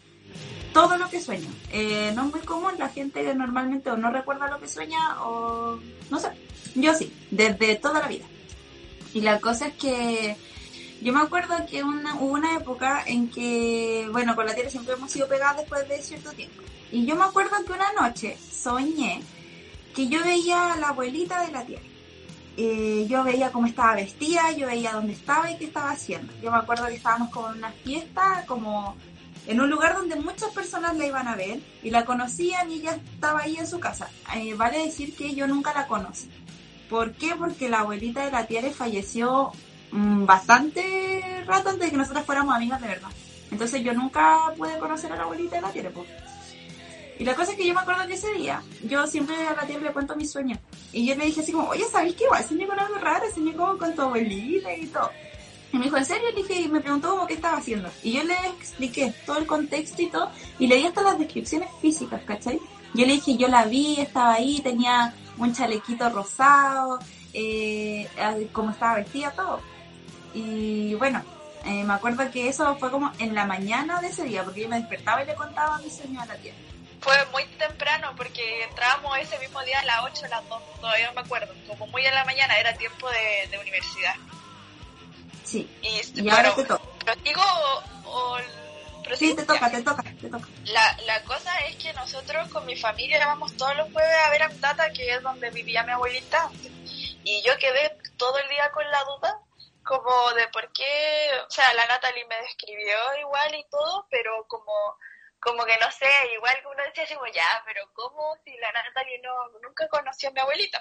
todo 0.72 0.96
lo 0.96 1.10
que 1.10 1.20
sueño. 1.20 1.48
Eh, 1.70 2.10
no 2.16 2.24
es 2.26 2.32
muy 2.32 2.40
común, 2.40 2.72
la 2.78 2.88
gente 2.88 3.34
normalmente 3.34 3.90
o 3.90 3.98
no 3.98 4.10
recuerda 4.10 4.48
lo 4.48 4.58
que 4.60 4.68
sueña 4.68 5.22
o 5.22 5.78
no 6.10 6.18
sé. 6.18 6.28
Yo 6.74 6.94
sí, 6.94 7.12
desde 7.30 7.76
toda 7.76 8.00
la 8.00 8.08
vida. 8.08 8.24
Y 9.14 9.20
la 9.20 9.40
cosa 9.40 9.68
es 9.68 9.74
que 9.74 10.36
yo 11.00 11.12
me 11.12 11.20
acuerdo 11.20 11.54
que 11.70 11.82
una, 11.82 12.16
hubo 12.16 12.32
una 12.32 12.56
época 12.56 13.04
en 13.06 13.30
que, 13.30 14.08
bueno, 14.10 14.34
con 14.34 14.44
la 14.44 14.54
tierra 14.54 14.70
siempre 14.70 14.94
hemos 14.94 15.10
sido 15.10 15.28
pegadas 15.28 15.58
después 15.58 15.88
de 15.88 16.02
cierto 16.02 16.32
tiempo. 16.32 16.62
Y 16.90 17.06
yo 17.06 17.14
me 17.14 17.24
acuerdo 17.24 17.56
que 17.64 17.72
una 17.72 17.92
noche 17.92 18.36
soñé 18.50 19.22
que 19.94 20.08
yo 20.08 20.22
veía 20.24 20.72
a 20.72 20.76
la 20.78 20.88
abuelita 20.88 21.46
de 21.46 21.52
la 21.52 21.64
tierra. 21.64 21.84
Eh, 22.56 23.06
yo 23.08 23.22
veía 23.24 23.52
cómo 23.52 23.66
estaba 23.66 23.94
vestida, 23.94 24.50
yo 24.52 24.66
veía 24.66 24.92
dónde 24.92 25.12
estaba 25.12 25.50
y 25.50 25.58
qué 25.58 25.66
estaba 25.66 25.90
haciendo. 25.90 26.32
Yo 26.42 26.50
me 26.50 26.58
acuerdo 26.58 26.86
que 26.86 26.94
estábamos 26.94 27.30
como 27.30 27.50
en 27.50 27.58
una 27.58 27.72
fiesta, 27.72 28.44
como 28.46 28.96
en 29.46 29.60
un 29.60 29.70
lugar 29.70 29.94
donde 29.94 30.16
muchas 30.16 30.50
personas 30.52 30.96
la 30.96 31.06
iban 31.06 31.28
a 31.28 31.36
ver 31.36 31.60
y 31.82 31.90
la 31.90 32.04
conocían 32.04 32.70
y 32.70 32.76
ella 32.76 32.98
estaba 33.14 33.42
ahí 33.42 33.56
en 33.56 33.66
su 33.66 33.78
casa. 33.78 34.08
Eh, 34.36 34.54
vale 34.54 34.78
decir 34.78 35.14
que 35.14 35.34
yo 35.34 35.46
nunca 35.46 35.72
la 35.72 35.86
conocí. 35.86 36.28
¿Por 36.88 37.12
qué? 37.12 37.34
Porque 37.36 37.68
la 37.68 37.80
abuelita 37.80 38.24
de 38.24 38.30
la 38.30 38.46
Tiare 38.46 38.70
falleció 38.70 39.52
mm, 39.92 40.26
bastante 40.26 41.42
rato 41.46 41.70
antes 41.70 41.86
de 41.86 41.90
que 41.90 41.96
nosotras 41.96 42.24
fuéramos 42.24 42.54
amigas 42.54 42.80
de 42.80 42.88
verdad. 42.88 43.10
Entonces 43.50 43.82
yo 43.82 43.92
nunca 43.94 44.52
pude 44.56 44.78
conocer 44.78 45.12
a 45.12 45.16
la 45.16 45.22
abuelita 45.22 45.56
de 45.56 45.62
la 45.62 45.70
Tiare. 45.70 45.90
po. 45.90 46.04
Y 47.18 47.24
la 47.24 47.34
cosa 47.34 47.52
es 47.52 47.56
que 47.56 47.66
yo 47.66 47.74
me 47.74 47.80
acuerdo 47.80 48.06
que 48.06 48.14
ese 48.14 48.32
día, 48.32 48.60
yo 48.82 49.06
siempre 49.06 49.36
a 49.46 49.54
la 49.54 49.66
Tiare 49.66 49.82
le 49.82 49.92
cuento 49.92 50.16
mis 50.16 50.30
sueños. 50.30 50.58
Y 50.92 51.06
yo 51.06 51.14
le 51.14 51.26
dije 51.26 51.40
así 51.40 51.52
como, 51.52 51.68
oye, 51.68 51.84
¿sabes 51.90 52.14
qué? 52.14 52.24
Igual 52.24 52.44
soñé 52.44 52.66
con 52.66 52.78
algo 52.78 52.98
raro, 52.98 53.24
soñé 53.32 53.54
como 53.54 53.78
con 53.78 53.94
tu 53.94 54.02
abuelita 54.02 54.74
y 54.74 54.86
todo. 54.86 55.10
Y 55.72 55.78
me 55.78 55.84
dijo, 55.86 55.96
¿en 55.96 56.04
serio? 56.04 56.28
Le 56.30 56.42
dije, 56.42 56.60
y 56.60 56.68
me 56.68 56.80
preguntó 56.80 57.10
como 57.10 57.26
qué 57.26 57.34
estaba 57.34 57.58
haciendo. 57.58 57.88
Y 58.04 58.12
yo 58.12 58.22
le 58.22 58.34
expliqué 58.58 59.12
todo 59.26 59.38
el 59.38 59.46
contexto 59.46 60.02
y 60.02 60.06
todo, 60.06 60.30
y 60.60 60.68
le 60.68 60.76
di 60.76 60.86
hasta 60.86 61.02
las 61.02 61.18
descripciones 61.18 61.68
físicas, 61.80 62.22
¿cachai? 62.24 62.60
Yo 62.94 63.04
le 63.06 63.14
dije, 63.14 63.36
yo 63.36 63.48
la 63.48 63.64
vi, 63.64 64.00
estaba 64.00 64.34
ahí, 64.34 64.60
tenía 64.60 65.12
un 65.38 65.54
chalequito 65.54 66.08
rosado, 66.10 66.98
eh, 67.32 68.08
como 68.52 68.70
estaba 68.70 68.96
vestida, 68.96 69.30
todo. 69.32 69.60
Y 70.34 70.94
bueno, 70.94 71.22
eh, 71.64 71.84
me 71.84 71.94
acuerdo 71.94 72.30
que 72.30 72.48
eso 72.48 72.76
fue 72.76 72.90
como 72.90 73.12
en 73.18 73.34
la 73.34 73.46
mañana 73.46 74.00
de 74.00 74.08
ese 74.08 74.24
día, 74.24 74.44
porque 74.44 74.62
yo 74.62 74.68
me 74.68 74.78
despertaba 74.78 75.22
y 75.22 75.26
le 75.26 75.34
contaba 75.34 75.78
mi 75.78 75.90
sueño 75.90 76.20
a 76.20 76.26
la 76.26 76.36
tía. 76.36 76.52
Fue 77.00 77.14
muy 77.32 77.44
temprano 77.58 78.12
porque 78.16 78.64
entrábamos 78.64 79.18
ese 79.18 79.38
mismo 79.38 79.62
día 79.62 79.80
a 79.80 79.84
las 79.84 80.04
8 80.04 80.24
a 80.24 80.28
las 80.28 80.48
2, 80.48 80.62
todavía 80.80 81.06
no 81.08 81.14
me 81.14 81.20
acuerdo, 81.20 81.52
como 81.68 81.86
muy 81.88 82.04
en 82.04 82.14
la 82.14 82.24
mañana, 82.24 82.58
era 82.58 82.74
tiempo 82.74 83.08
de, 83.10 83.48
de 83.50 83.58
universidad. 83.58 84.14
Sí, 85.44 85.70
Y, 85.82 86.22
y 86.22 86.28
ahora 86.30 86.50
bueno, 86.50 86.54
te 86.54 86.64
toca. 86.64 86.84
¿Lo 87.06 87.22
digo 87.22 87.42
o, 88.06 88.38
o 89.12 89.16
Sí, 89.16 89.34
te 89.34 89.44
toca, 89.44 89.70
Ya. 89.70 89.76
te 89.78 89.82
toca, 89.82 90.02
te 90.20 90.28
toca. 90.30 90.48
La, 90.66 90.96
la 91.06 91.22
cosa 91.24 91.50
es 91.68 91.76
que 91.76 91.92
nosotros 91.92 92.48
con 92.50 92.64
mi 92.66 92.76
familia 92.76 93.26
vamos 93.26 93.56
todos 93.56 93.76
los 93.76 93.90
jueves 93.92 94.16
a 94.26 94.30
ver 94.30 94.42
a 94.42 94.48
tata, 94.60 94.90
que 94.92 95.10
es 95.14 95.22
donde 95.22 95.50
vivía 95.50 95.82
mi 95.84 95.92
abuelita 95.92 96.42
antes. 96.42 96.72
Y 97.24 97.42
yo 97.42 97.56
quedé 97.58 97.96
todo 98.16 98.38
el 98.38 98.48
día 98.48 98.70
con 98.72 98.88
la 98.90 99.04
duda, 99.04 99.38
como 99.82 100.32
de 100.32 100.48
por 100.48 100.72
qué, 100.72 101.30
o 101.46 101.50
sea, 101.50 101.72
la 101.74 101.86
Natalie 101.86 102.24
me 102.26 102.36
describió 102.38 102.96
igual 103.20 103.54
y 103.54 103.66
todo, 103.70 104.06
pero 104.10 104.46
como, 104.48 104.72
como 105.40 105.64
que 105.64 105.76
no 105.78 105.90
sé, 105.90 106.08
igual 106.34 106.54
que 106.60 106.66
uno 106.68 106.82
decía 106.84 107.04
así 107.04 107.14
como, 107.14 107.26
ya, 107.26 107.62
pero 107.66 107.82
¿cómo 107.92 108.36
si 108.44 108.56
la 108.56 108.72
Natalie 108.72 109.20
no, 109.22 109.32
nunca 109.62 109.86
conoció 109.88 110.30
a 110.30 110.32
mi 110.32 110.40
abuelita? 110.40 110.80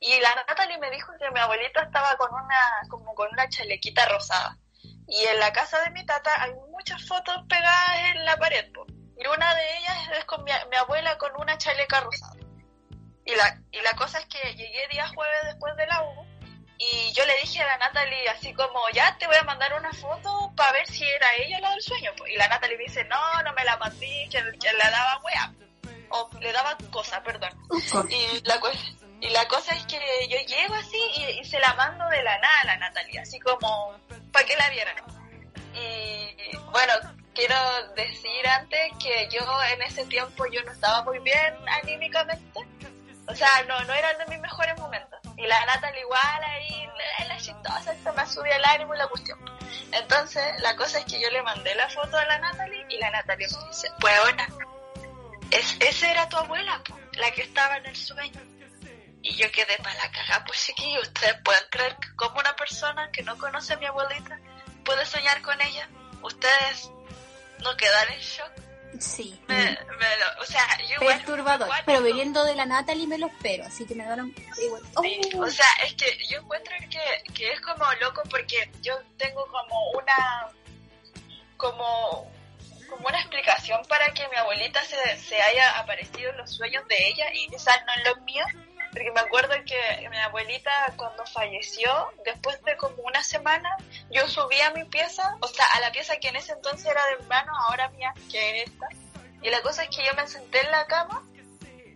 Y 0.00 0.18
la 0.20 0.34
Natalie 0.34 0.78
me 0.78 0.90
dijo 0.90 1.12
que 1.18 1.30
mi 1.30 1.40
abuelita 1.40 1.82
estaba 1.82 2.16
con 2.16 2.32
una, 2.32 2.82
como 2.88 3.14
con 3.14 3.28
una 3.32 3.48
chalequita 3.48 4.06
rosada. 4.06 4.56
Y 5.08 5.24
en 5.24 5.40
la 5.40 5.52
casa 5.52 5.80
de 5.80 5.90
mi 5.90 6.04
tata 6.04 6.42
hay 6.42 6.52
muchas 6.70 7.06
fotos 7.06 7.36
pegadas 7.48 7.98
en 8.14 8.24
la 8.24 8.36
pared. 8.36 8.70
po. 8.72 8.86
Y 8.88 9.26
una 9.26 9.54
de 9.54 9.78
ellas 9.78 9.98
es 10.18 10.24
con 10.26 10.44
mi, 10.44 10.52
mi 10.70 10.76
abuela 10.76 11.16
con 11.18 11.32
una 11.40 11.56
chaleca 11.58 12.00
rosada. 12.00 12.36
Y 13.24 13.34
la, 13.34 13.60
y 13.72 13.80
la 13.80 13.94
cosa 13.94 14.18
es 14.18 14.26
que 14.26 14.54
llegué 14.54 14.88
día 14.90 15.08
jueves 15.08 15.40
después 15.44 15.76
de 15.76 15.86
la 15.86 16.02
U 16.02 16.28
y 16.78 17.12
yo 17.12 17.26
le 17.26 17.36
dije 17.40 17.60
a 17.60 17.66
la 17.66 17.78
Natalie 17.78 18.28
así 18.28 18.54
como, 18.54 18.88
ya 18.94 19.16
te 19.18 19.26
voy 19.26 19.34
a 19.34 19.42
mandar 19.42 19.74
una 19.74 19.92
foto 19.92 20.52
para 20.56 20.72
ver 20.72 20.86
si 20.86 21.04
era 21.04 21.26
ella 21.36 21.58
la 21.58 21.70
del 21.70 21.82
sueño. 21.82 22.12
po. 22.16 22.26
Y 22.26 22.36
la 22.36 22.46
Natalie 22.46 22.76
me 22.78 22.84
dice, 22.84 23.04
no, 23.04 23.42
no 23.42 23.52
me 23.52 23.64
la 23.64 23.76
mandé, 23.78 24.28
que, 24.30 24.38
que 24.38 24.72
le 24.72 24.90
daba 24.90 25.20
wea. 25.24 25.52
O 26.10 26.30
le 26.40 26.52
daba 26.52 26.78
cosa, 26.90 27.20
perdón. 27.22 27.50
Y 28.08 28.40
la, 28.46 28.60
cosa, 28.60 28.78
y 29.20 29.28
la 29.30 29.46
cosa 29.48 29.74
es 29.74 29.84
que 29.86 29.98
yo 30.30 30.38
llego 30.46 30.74
así 30.74 30.98
y, 31.16 31.40
y 31.40 31.44
se 31.44 31.58
la 31.58 31.74
mando 31.74 32.08
de 32.08 32.22
la 32.22 32.38
nada 32.38 32.60
a 32.60 32.66
la 32.66 32.76
Natalia, 32.76 33.22
así 33.22 33.40
como 33.40 33.98
para 34.32 34.46
que 34.46 34.56
la 34.56 34.70
vieran. 34.70 34.96
Y 35.74 36.56
bueno, 36.72 36.92
quiero 37.34 37.56
decir 37.94 38.46
antes 38.48 38.92
que 39.02 39.28
yo 39.30 39.40
en 39.72 39.82
ese 39.82 40.04
tiempo 40.06 40.46
yo 40.46 40.62
no 40.64 40.72
estaba 40.72 41.02
muy 41.04 41.18
bien 41.20 41.54
anímicamente. 41.82 42.60
O 43.26 43.34
sea, 43.34 43.48
no, 43.68 43.78
no 43.84 43.92
eran 43.92 44.16
de 44.18 44.26
mis 44.26 44.40
mejores 44.40 44.78
momentos. 44.78 45.20
Y 45.36 45.46
la 45.46 45.64
Natalia 45.66 46.00
igual 46.00 46.44
ahí, 46.44 46.88
la, 47.18 47.26
la 47.26 47.36
chistosa, 47.36 47.94
se 47.94 48.12
me 48.12 48.26
subía 48.26 48.56
el 48.56 48.64
ánimo 48.64 48.94
y 48.94 48.98
la 48.98 49.06
cuestión. 49.06 49.38
Entonces, 49.92 50.42
la 50.60 50.74
cosa 50.76 50.98
es 50.98 51.04
que 51.04 51.20
yo 51.20 51.30
le 51.30 51.42
mandé 51.42 51.74
la 51.74 51.88
foto 51.90 52.16
a 52.16 52.24
la 52.24 52.38
Natalie 52.38 52.86
y 52.88 52.98
la 52.98 53.10
Natalia 53.10 53.46
me 53.48 53.68
dice, 53.68 53.88
pues 54.00 54.14
bueno, 54.22 54.42
es, 55.50 55.76
esa 55.80 56.10
era 56.10 56.28
tu 56.28 56.38
abuela, 56.38 56.82
la 57.12 57.30
que 57.30 57.42
estaba 57.42 57.76
en 57.76 57.86
el 57.86 57.96
sueño. 57.96 58.40
Y 59.22 59.34
yo 59.34 59.50
quedé 59.50 59.76
para 59.78 59.94
la 59.96 60.10
caga, 60.12 60.44
pues 60.46 60.64
chiquillos, 60.66 61.02
ustedes 61.08 61.34
pueden 61.44 61.64
creer 61.70 61.96
que 61.96 62.08
como 62.16 62.38
una 62.38 62.54
persona 62.56 63.10
que 63.12 63.22
no 63.22 63.36
conoce 63.36 63.74
a 63.74 63.76
mi 63.76 63.86
abuelita 63.86 64.38
puede 64.84 65.04
soñar 65.06 65.42
con 65.42 65.60
ella. 65.60 65.88
Ustedes 66.22 66.90
no 67.62 67.76
quedan 67.76 68.12
en 68.12 68.20
shock. 68.20 68.52
Sí. 69.00 69.38
Me, 69.48 69.56
me 69.56 70.16
lo- 70.16 70.42
o 70.42 70.44
sea, 70.46 70.66
yo 70.88 70.98
Perturbador. 71.00 71.68
Pero 71.84 72.00
viniendo 72.02 72.42
de 72.44 72.54
la 72.54 72.64
Natalie 72.64 73.06
me 73.06 73.18
lo 73.18 73.26
espero, 73.26 73.66
así 73.66 73.84
que 73.86 73.94
me 73.94 74.04
daron 74.04 74.34
igual. 74.62 74.82
Oh, 74.94 75.02
Sí, 75.02 75.20
o 75.36 75.46
sea, 75.48 75.66
es 75.84 75.92
que 75.94 76.26
yo 76.26 76.38
encuentro 76.38 76.74
que, 76.90 77.32
que 77.34 77.52
es 77.52 77.60
como 77.60 77.84
loco 78.00 78.22
porque 78.30 78.70
yo 78.82 78.98
tengo 79.18 79.46
como 79.48 79.90
una 79.90 80.48
como 81.56 82.30
como 82.88 83.06
una 83.08 83.18
explicación 83.20 83.82
para 83.88 84.12
que 84.14 84.26
mi 84.28 84.36
abuelita 84.36 84.82
se, 84.82 85.18
se 85.18 85.40
haya 85.42 85.78
aparecido 85.78 86.30
en 86.30 86.38
los 86.38 86.50
sueños 86.50 86.86
de 86.88 87.08
ella 87.08 87.26
y 87.34 87.46
quizás 87.48 87.78
no 87.86 87.92
en 87.94 88.04
los 88.04 88.20
míos, 88.22 88.46
porque 88.92 89.10
me 89.12 89.20
acuerdo 89.20 89.54
que 89.66 90.08
mi 90.08 90.16
abuelita 90.18 90.70
cuando 90.96 91.24
falleció, 91.26 91.90
después 92.24 92.62
de 92.64 92.76
como 92.76 93.02
una 93.02 93.22
semana, 93.22 93.76
yo 94.10 94.26
subí 94.28 94.60
a 94.60 94.70
mi 94.70 94.84
pieza, 94.84 95.36
o 95.40 95.48
sea, 95.48 95.66
a 95.74 95.80
la 95.80 95.92
pieza 95.92 96.16
que 96.16 96.28
en 96.28 96.36
ese 96.36 96.52
entonces 96.52 96.86
era 96.86 97.04
de 97.06 97.12
hermano, 97.14 97.52
ahora 97.68 97.88
mía, 97.90 98.12
que 98.30 98.62
es 98.62 98.68
esta, 98.68 98.88
y 99.42 99.50
la 99.50 99.60
cosa 99.62 99.84
es 99.84 99.90
que 99.90 100.04
yo 100.04 100.14
me 100.14 100.26
senté 100.26 100.60
en 100.60 100.70
la 100.70 100.86
cama 100.86 101.22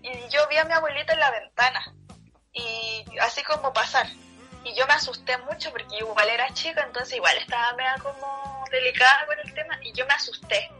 y 0.03 0.29
yo 0.29 0.47
vi 0.49 0.57
a 0.57 0.65
mi 0.65 0.73
abuelita 0.73 1.13
en 1.13 1.21
la 1.21 1.31
ventana 1.31 1.95
y 2.53 3.05
así 3.21 3.43
como 3.43 3.73
pasar. 3.73 4.07
Y 4.65 4.75
yo 4.75 4.87
me 4.87 4.93
asusté 4.93 5.37
mucho 5.39 5.73
porque 5.73 5.97
igual 5.97 6.29
era 6.29 6.53
chica, 6.55 6.85
entonces 6.87 7.17
igual 7.17 7.37
estaba 7.37 7.73
media 7.75 7.97
como 8.01 8.65
delicada 8.71 9.27
con 9.27 9.39
el 9.41 9.53
tema 9.55 9.77
y 9.83 9.93
yo 9.93 10.07
me 10.07 10.15
asusté. 10.15 10.71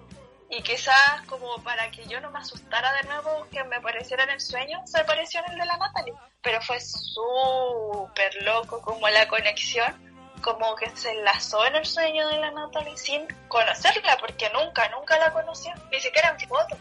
Y 0.55 0.61
quizás 0.61 1.23
como 1.29 1.63
para 1.63 1.91
que 1.91 2.05
yo 2.05 2.21
no 2.21 2.31
me 2.31 2.39
asustara 2.39 2.93
de 3.01 3.09
nuevo 3.09 3.47
que 3.51 3.65
me 3.65 3.77
apareciera 3.77 4.25
en 4.25 4.31
el 4.31 4.41
sueño, 4.41 4.79
se 4.85 5.01
apareció 5.01 5.41
en 5.47 5.53
el 5.53 5.59
de 5.61 5.65
la 5.65 5.79
Natalie. 5.79 6.13
Pero 6.43 6.61
fue 6.61 6.79
súper 6.79 8.35
loco 8.43 8.83
como 8.83 9.09
la 9.09 9.27
conexión, 9.29 9.95
como 10.43 10.77
que 10.77 10.95
se 10.95 11.11
enlazó 11.13 11.65
en 11.65 11.77
el 11.77 11.87
sueño 11.87 12.29
de 12.29 12.37
la 12.39 12.51
Natalie 12.51 12.99
sin 12.99 13.27
conocerla, 13.49 14.19
porque 14.19 14.51
nunca, 14.53 14.91
nunca 14.91 15.19
la 15.19 15.33
conoció, 15.33 15.73
ni 15.91 15.99
siquiera 16.01 16.37
en 16.39 16.47
foto. 16.47 16.77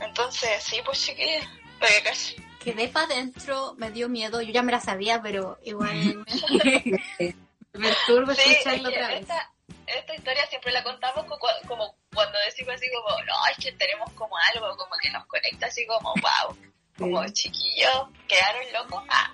Entonces, 0.00 0.62
sí, 0.62 0.80
pues 0.84 1.02
chiquilla, 1.04 1.50
que 1.80 2.02
cache. 2.04 2.36
Quedé 2.62 2.86
para 2.88 3.06
adentro, 3.06 3.74
me 3.76 3.90
dio 3.90 4.08
miedo. 4.08 4.40
Yo 4.40 4.52
ya 4.52 4.62
me 4.62 4.70
la 4.70 4.80
sabía, 4.80 5.20
pero 5.20 5.58
igual 5.64 6.24
me 7.72 7.82
perturba 7.88 8.36
Sí, 8.36 8.50
escucharlo 8.52 8.88
otra 8.88 9.08
vez. 9.08 9.20
esta, 9.22 9.50
esta 9.96 10.14
historia 10.14 10.46
siempre 10.46 10.72
la 10.72 10.82
contamos 10.82 11.24
co- 11.26 11.38
como 11.66 11.94
cuando 12.14 12.38
decimos 12.46 12.74
así 12.74 12.86
como, 12.92 13.16
no, 13.24 13.34
es 13.50 13.64
que 13.64 13.72
tenemos 13.72 14.10
como 14.12 14.34
algo 14.54 14.76
como 14.76 14.90
que 15.00 15.10
nos 15.10 15.24
conecta 15.26 15.66
así 15.66 15.86
como, 15.86 16.12
wow, 16.14 16.56
como 16.98 17.26
chiquillos, 17.28 18.08
quedaron 18.26 18.62
locos. 18.72 19.04
Ah, 19.10 19.32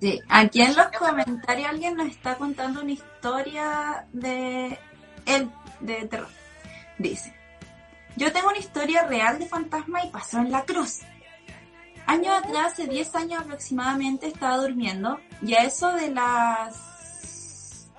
Sí, 0.00 0.18
aquí 0.30 0.62
en 0.62 0.74
los 0.74 0.86
comentarios 0.96 1.68
alguien 1.68 1.94
nos 1.94 2.08
está 2.08 2.34
contando 2.36 2.80
una 2.80 2.92
historia 2.92 4.06
de 4.14 4.78
el 5.26 5.50
de 5.80 6.06
terror. 6.08 6.30
Dice, 6.96 7.34
yo 8.16 8.32
tengo 8.32 8.48
una 8.48 8.58
historia 8.58 9.02
real 9.04 9.38
de 9.38 9.46
fantasma 9.46 10.02
y 10.02 10.08
pasó 10.08 10.38
en 10.38 10.50
la 10.52 10.64
cruz. 10.64 11.00
Años 12.06 12.32
atrás, 12.34 12.72
hace 12.72 12.86
10 12.86 13.14
años 13.14 13.42
aproximadamente, 13.42 14.26
estaba 14.28 14.56
durmiendo 14.56 15.20
y 15.42 15.52
a 15.54 15.64
eso 15.64 15.92
de 15.92 16.10
las 16.10 16.74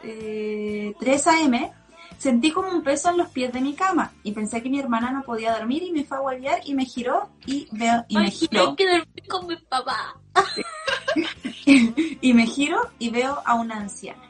eh, 0.04 0.94
3 1.00 1.28
a.m. 1.28 1.72
sentí 2.18 2.52
como 2.52 2.70
un 2.70 2.84
peso 2.84 3.10
en 3.10 3.18
los 3.18 3.30
pies 3.30 3.52
de 3.54 3.62
mi 3.62 3.74
cama 3.74 4.12
y 4.24 4.32
pensé 4.32 4.62
que 4.62 4.70
mi 4.70 4.80
hermana 4.80 5.12
no 5.12 5.24
podía 5.24 5.56
dormir 5.58 5.84
y 5.84 5.92
me 5.92 6.04
fue 6.04 6.18
a 6.18 6.22
guardiar 6.22 6.60
y 6.66 6.74
me 6.74 6.86
giró 6.86 7.30
y 7.46 7.68
veo 7.72 8.06
y 8.08 8.16
me 8.18 8.26
Ay, 8.26 8.32
giró. 8.32 8.70
hay 8.70 8.76
que 8.76 8.88
dormir 8.88 9.24
con 9.30 9.48
mi 9.48 9.56
papá. 9.58 10.16
y 11.66 12.34
me 12.34 12.46
giro 12.46 12.80
y 13.00 13.10
veo 13.10 13.42
a 13.46 13.56
una 13.56 13.78
anciana 13.78 14.22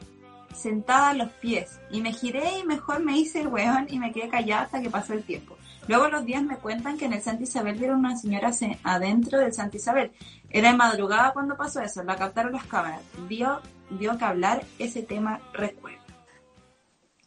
sentada 0.54 1.10
a 1.10 1.14
los 1.14 1.28
pies 1.30 1.80
y 1.90 2.00
me 2.00 2.12
giré 2.12 2.58
y 2.60 2.64
mejor 2.64 3.00
me 3.02 3.18
hice 3.18 3.40
el 3.40 3.48
weón 3.48 3.86
y 3.90 3.98
me 3.98 4.12
quedé 4.12 4.28
callada 4.28 4.62
hasta 4.62 4.80
que 4.80 4.90
pasó 4.90 5.12
el 5.14 5.24
tiempo. 5.24 5.56
Luego 5.88 6.06
los 6.08 6.24
días 6.24 6.42
me 6.44 6.56
cuentan 6.58 6.96
que 6.96 7.06
en 7.06 7.14
el 7.14 7.22
Santa 7.22 7.42
Isabel 7.42 7.74
vieron 7.76 7.98
una 7.98 8.16
señora 8.16 8.52
se- 8.52 8.78
adentro 8.84 9.40
del 9.40 9.52
Santa 9.52 9.76
Isabel. 9.78 10.12
Era 10.52 10.70
de 10.70 10.76
madrugada 10.76 11.32
cuando 11.32 11.56
pasó 11.56 11.80
eso, 11.80 12.02
la 12.02 12.16
captaron 12.16 12.52
las 12.52 12.66
cámaras. 12.66 13.00
Dio, 13.28 13.60
dio 13.90 14.18
que 14.18 14.24
hablar 14.24 14.62
ese 14.78 15.02
tema 15.02 15.40
recuerdo. 15.52 16.02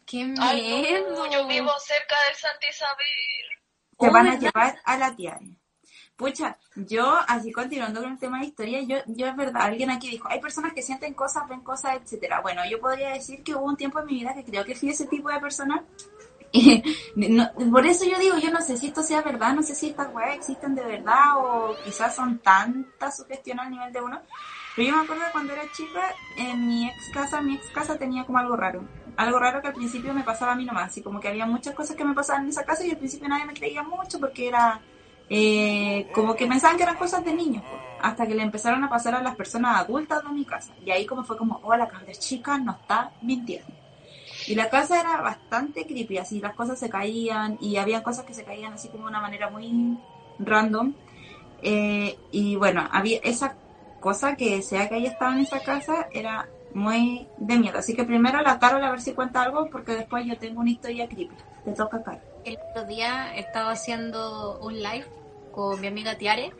Qué 0.06 0.32
ay, 0.40 0.62
miedo. 0.62 1.10
no, 1.16 1.30
yo 1.30 1.46
vivo 1.48 1.70
cerca 1.80 2.14
del 2.28 2.36
Santa 2.36 2.68
Isabel. 2.68 2.96
Te 3.98 4.08
Oh, 4.08 4.12
van 4.12 4.28
a 4.28 4.38
llevar 4.38 4.78
a 4.84 4.96
la 4.96 5.16
tía. 5.16 5.38
Pucha, 6.16 6.56
yo, 6.76 7.18
así 7.28 7.52
continuando 7.52 8.00
con 8.00 8.12
el 8.12 8.18
tema 8.18 8.40
de 8.40 8.46
historia, 8.46 8.80
yo, 8.82 8.98
yo 9.06 9.26
es 9.26 9.36
verdad, 9.36 9.62
alguien 9.62 9.90
aquí 9.90 10.08
dijo, 10.10 10.28
hay 10.28 10.40
personas 10.40 10.72
que 10.72 10.80
sienten 10.80 11.12
cosas, 11.12 11.46
ven 11.48 11.60
cosas, 11.60 11.96
etcétera. 12.00 12.40
Bueno, 12.40 12.62
yo 12.70 12.80
podría 12.80 13.10
decir 13.10 13.42
que 13.42 13.54
hubo 13.54 13.64
un 13.66 13.76
tiempo 13.76 13.98
en 14.00 14.06
mi 14.06 14.14
vida 14.14 14.32
que 14.34 14.44
creo 14.44 14.64
que 14.64 14.74
fui 14.74 14.90
ese 14.90 15.06
tipo 15.06 15.28
de 15.28 15.40
persona. 15.40 15.84
No- 17.16 17.50
por 17.70 17.86
eso 17.86 18.04
yo 18.04 18.18
digo, 18.18 18.36
yo 18.38 18.50
no 18.50 18.60
sé 18.60 18.76
si 18.76 18.86
esto 18.88 19.02
sea 19.02 19.22
verdad, 19.22 19.54
no 19.54 19.62
sé 19.62 19.74
si 19.74 19.88
estas 19.88 20.12
weas 20.12 20.34
existen 20.36 20.74
de 20.74 20.84
verdad 20.84 21.36
o 21.38 21.80
quizás 21.84 22.14
son 22.14 22.38
tantas 22.40 23.16
sugestiones 23.16 23.64
al 23.66 23.70
nivel 23.70 23.92
de 23.92 24.00
uno. 24.00 24.20
Pero 24.74 24.88
yo 24.88 24.96
me 24.96 25.02
acuerdo 25.02 25.24
cuando 25.32 25.52
era 25.54 25.70
chica, 25.72 26.18
en 26.36 26.66
mi 26.66 26.88
ex 26.88 27.10
casa, 27.10 27.40
mi 27.40 27.54
ex 27.54 27.70
casa 27.70 27.96
tenía 27.98 28.24
como 28.24 28.38
algo 28.38 28.56
raro. 28.56 28.90
Algo 29.16 29.38
raro 29.38 29.62
que 29.62 29.68
al 29.68 29.74
principio 29.74 30.12
me 30.12 30.24
pasaba 30.24 30.52
a 30.52 30.56
mí 30.56 30.64
nomás, 30.66 30.88
así 30.90 31.02
como 31.02 31.20
que 31.20 31.28
había 31.28 31.46
muchas 31.46 31.74
cosas 31.74 31.96
que 31.96 32.04
me 32.04 32.14
pasaban 32.14 32.42
en 32.44 32.50
esa 32.50 32.64
casa 32.64 32.84
y 32.84 32.90
al 32.90 32.98
principio 32.98 33.28
nadie 33.28 33.46
me 33.46 33.54
creía 33.54 33.82
mucho 33.82 34.20
porque 34.20 34.48
era 34.48 34.84
eh, 35.28 36.10
como 36.12 36.36
que 36.36 36.46
pensaban 36.46 36.76
que 36.76 36.82
eran 36.82 36.96
cosas 36.96 37.24
de 37.24 37.32
niños, 37.34 37.64
hasta 37.98 38.26
que 38.26 38.34
le 38.34 38.42
empezaron 38.42 38.84
a 38.84 38.90
pasar 38.90 39.14
a 39.14 39.22
las 39.22 39.34
personas 39.36 39.80
adultas 39.80 40.22
de 40.22 40.28
mi 40.30 40.44
casa. 40.44 40.74
Y 40.84 40.90
ahí 40.90 41.06
como 41.06 41.24
fue 41.24 41.36
como, 41.38 41.58
oh, 41.62 41.74
la 41.76 41.88
cabra 41.88 42.12
chica 42.12 42.58
no 42.58 42.72
está 42.72 43.14
mintiendo. 43.22 43.72
Y 44.46 44.54
la 44.54 44.70
casa 44.70 45.00
era 45.00 45.20
bastante 45.20 45.86
creepy, 45.86 46.18
así 46.18 46.40
las 46.40 46.54
cosas 46.54 46.78
se 46.78 46.88
caían 46.88 47.58
y 47.60 47.76
había 47.76 48.02
cosas 48.02 48.24
que 48.24 48.34
se 48.34 48.44
caían 48.44 48.72
así 48.72 48.88
como 48.88 49.04
de 49.04 49.10
una 49.10 49.20
manera 49.20 49.50
muy 49.50 49.98
random. 50.38 50.94
Eh, 51.62 52.18
y 52.30 52.56
bueno, 52.56 52.88
había 52.92 53.18
esa 53.24 53.56
cosa 54.00 54.36
que 54.36 54.62
sea 54.62 54.88
que 54.88 54.98
ella 54.98 55.10
estaba 55.10 55.32
en 55.32 55.40
esa 55.40 55.60
casa 55.60 56.08
era 56.12 56.48
muy 56.74 57.26
de 57.38 57.56
miedo. 57.56 57.78
Así 57.78 57.94
que 57.94 58.04
primero 58.04 58.40
la 58.42 58.58
Carol 58.58 58.84
a 58.84 58.90
ver 58.90 59.00
si 59.00 59.14
cuenta 59.14 59.42
algo 59.42 59.68
porque 59.70 59.92
después 59.92 60.24
yo 60.26 60.36
tengo 60.38 60.60
una 60.60 60.70
historia 60.70 61.08
creepy. 61.08 61.34
Te 61.64 61.72
toca, 61.72 62.02
Carol. 62.02 62.20
El 62.44 62.58
otro 62.70 62.84
día 62.84 63.34
estaba 63.34 63.72
haciendo 63.72 64.60
un 64.60 64.74
live 64.80 65.06
con 65.50 65.80
mi 65.80 65.88
amiga 65.88 66.16
Tiare 66.16 66.52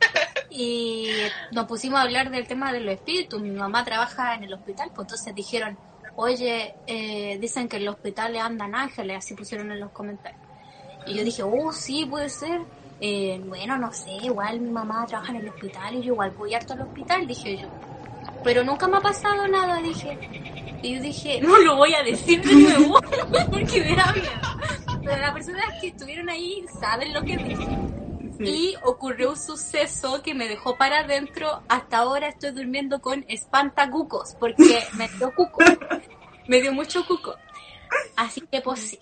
y 0.50 1.08
nos 1.50 1.66
pusimos 1.66 1.98
a 1.98 2.02
hablar 2.02 2.30
del 2.30 2.46
tema 2.46 2.72
de 2.72 2.80
los 2.80 2.94
espíritus. 2.94 3.40
Mi 3.40 3.50
mamá 3.50 3.84
trabaja 3.84 4.34
en 4.34 4.44
el 4.44 4.52
hospital, 4.52 4.90
pues 4.94 5.06
entonces 5.06 5.34
dijeron, 5.34 5.76
oye, 6.16 6.74
eh, 6.86 7.38
dicen 7.40 7.68
que 7.68 7.76
en 7.76 7.86
los 7.86 7.94
hospitales 7.96 8.40
andan 8.42 8.74
ángeles, 8.74 9.18
así 9.18 9.34
pusieron 9.34 9.70
en 9.70 9.80
los 9.80 9.90
comentarios. 9.90 10.40
Y 11.06 11.14
yo 11.14 11.24
dije, 11.24 11.42
oh, 11.42 11.72
sí, 11.72 12.06
puede 12.06 12.28
ser. 12.28 12.62
Eh, 13.00 13.40
bueno, 13.46 13.76
no 13.76 13.92
sé, 13.92 14.10
igual 14.22 14.60
mi 14.60 14.70
mamá 14.70 15.04
trabaja 15.06 15.32
en 15.32 15.40
el 15.40 15.48
hospital 15.48 15.96
y 15.96 16.02
yo 16.02 16.12
igual 16.14 16.30
voy 16.30 16.54
harto 16.54 16.72
al 16.74 16.82
hospital, 16.82 17.26
dije 17.26 17.58
yo. 17.58 17.68
Pero 18.42 18.64
nunca 18.64 18.88
me 18.88 18.98
ha 18.98 19.00
pasado 19.00 19.46
nada, 19.48 19.80
dije. 19.82 20.18
Y 20.82 20.96
yo 20.96 21.02
dije, 21.02 21.40
no 21.42 21.58
lo 21.58 21.76
voy 21.76 21.94
a 21.94 22.02
decir 22.02 22.42
de 22.42 22.54
nuevo, 22.54 23.00
porque 23.50 23.80
me 23.80 23.96
da 23.96 24.12
miedo. 24.12 25.00
Pero 25.04 25.20
las 25.20 25.32
personas 25.32 25.64
que 25.80 25.88
estuvieron 25.88 26.30
ahí 26.30 26.64
saben 26.80 27.12
lo 27.12 27.22
que 27.22 27.36
dije. 27.36 27.68
Y 28.40 28.74
ocurrió 28.82 29.30
un 29.30 29.36
suceso 29.36 30.22
que 30.22 30.34
me 30.34 30.48
dejó 30.48 30.76
para 30.76 31.00
adentro. 31.00 31.62
Hasta 31.68 31.98
ahora 31.98 32.28
estoy 32.28 32.50
durmiendo 32.52 33.00
con 33.00 33.24
espantacucos, 33.28 34.34
porque 34.38 34.84
me 34.94 35.08
dio 35.08 35.32
cuco. 35.34 35.62
Me 36.48 36.60
dio 36.60 36.72
mucho 36.72 37.06
cuco. 37.06 37.36
Así 38.16 38.40
que 38.42 38.60
pues 38.60 38.80
sí. 38.80 38.98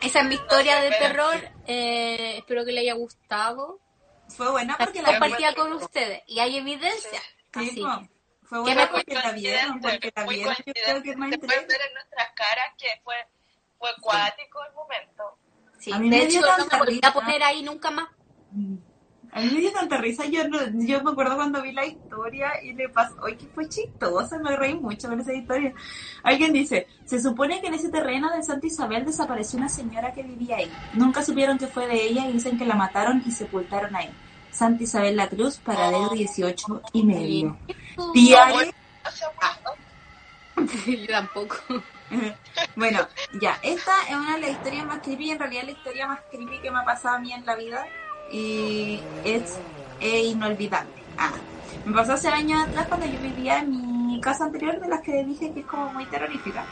Esa 0.00 0.20
es 0.20 0.26
mi 0.26 0.34
historia 0.34 0.80
de 0.80 0.90
terror. 0.90 1.34
Eh, 1.66 2.38
espero 2.38 2.64
que 2.64 2.72
le 2.72 2.80
haya 2.80 2.94
gustado. 2.94 3.80
Fue 4.28 4.50
buena 4.50 4.76
porque 4.78 5.02
La 5.02 5.18
compartida 5.18 5.54
con 5.54 5.72
ustedes. 5.74 6.22
Y 6.26 6.38
hay 6.40 6.58
evidencia. 6.58 7.20
Sí, 7.20 7.50
Así 7.54 7.74
que- 7.76 8.08
Fue 8.46 8.58
¿Qué 8.58 8.62
buena 8.62 8.90
porque 8.90 9.14
la 9.14 9.32
vieron, 9.32 9.80
porque 9.80 10.12
la 10.14 10.24
vieron. 10.26 10.54
Yo 10.66 10.72
creo 10.72 11.02
que 11.02 11.10
es 11.10 11.16
más 11.16 11.32
interesante. 11.32 11.72
ver 11.78 11.86
en 11.88 11.94
nuestras 11.94 12.28
caras 12.34 12.66
que 12.76 12.88
fue, 13.02 13.14
fue 13.78 13.88
cuático 14.00 14.62
el 14.68 14.74
momento. 14.74 15.38
sí. 15.78 15.90
De 15.92 15.98
me 15.98 16.22
hecho, 16.24 16.40
no 16.40 16.66
me 16.66 16.78
volví 16.78 17.00
a 17.02 17.12
poner 17.12 17.42
ahí 17.42 17.62
nunca 17.62 17.90
más. 17.90 18.08
A 19.32 19.40
mí 19.40 19.50
me 19.50 19.60
dio 19.60 19.72
tanta 19.72 19.96
risa, 19.96 20.26
yo, 20.26 20.46
no, 20.46 20.58
yo 20.74 21.02
me 21.02 21.10
acuerdo 21.10 21.34
cuando 21.34 21.60
vi 21.60 21.72
la 21.72 21.84
historia 21.84 22.52
y 22.62 22.72
le 22.72 22.88
pasó, 22.88 23.16
oye, 23.20 23.36
que 23.36 23.46
fue 23.48 23.68
chistosa, 23.68 24.38
me 24.38 24.56
reí 24.56 24.74
mucho 24.74 25.08
con 25.08 25.20
esa 25.20 25.34
historia. 25.34 25.74
Alguien 26.22 26.52
dice, 26.52 26.86
se 27.04 27.20
supone 27.20 27.60
que 27.60 27.66
en 27.66 27.74
ese 27.74 27.88
terreno 27.88 28.30
de 28.30 28.44
Santa 28.44 28.68
Isabel 28.68 29.04
desapareció 29.04 29.58
una 29.58 29.68
señora 29.68 30.12
que 30.12 30.22
vivía 30.22 30.58
ahí. 30.58 30.70
Nunca 30.92 31.24
supieron 31.24 31.58
que 31.58 31.66
fue 31.66 31.88
de 31.88 32.00
ella 32.00 32.28
y 32.28 32.34
dicen 32.34 32.56
que 32.56 32.64
la 32.64 32.76
mataron 32.76 33.24
y 33.26 33.32
sepultaron 33.32 33.96
ahí. 33.96 34.08
Santa 34.52 34.84
Isabel 34.84 35.16
La 35.16 35.28
Cruz, 35.28 35.56
paradero 35.56 36.10
18 36.10 36.82
y 36.92 37.02
medio. 37.02 37.56
Diario. 38.14 38.70
Yo 40.86 41.06
tampoco. 41.08 41.56
bueno, 42.76 43.00
ya, 43.40 43.58
esta 43.64 43.92
es 44.08 44.14
una 44.14 44.34
de 44.34 44.42
las 44.42 44.50
historias 44.50 44.86
más 44.86 45.00
creepy, 45.00 45.32
en 45.32 45.38
realidad 45.40 45.64
la 45.64 45.72
historia 45.72 46.06
más 46.06 46.20
creepy 46.30 46.60
que 46.60 46.70
me 46.70 46.78
ha 46.78 46.84
pasado 46.84 47.16
a 47.16 47.18
mí 47.18 47.32
en 47.32 47.44
la 47.44 47.56
vida 47.56 47.84
y 48.30 49.00
es, 49.24 49.56
es 50.00 50.24
inolvidable. 50.26 50.90
Ah, 51.18 51.32
me 51.84 51.92
pasó 51.94 52.14
hace 52.14 52.28
años 52.28 52.62
atrás 52.66 52.86
cuando 52.88 53.06
yo 53.06 53.18
vivía 53.20 53.58
en 53.58 54.06
mi 54.06 54.20
casa 54.20 54.44
anterior 54.44 54.80
de 54.80 54.88
las 54.88 55.00
que 55.02 55.24
dije 55.24 55.52
que 55.52 55.60
es 55.60 55.66
como 55.66 55.92
muy 55.92 56.06
terrorífica. 56.06 56.64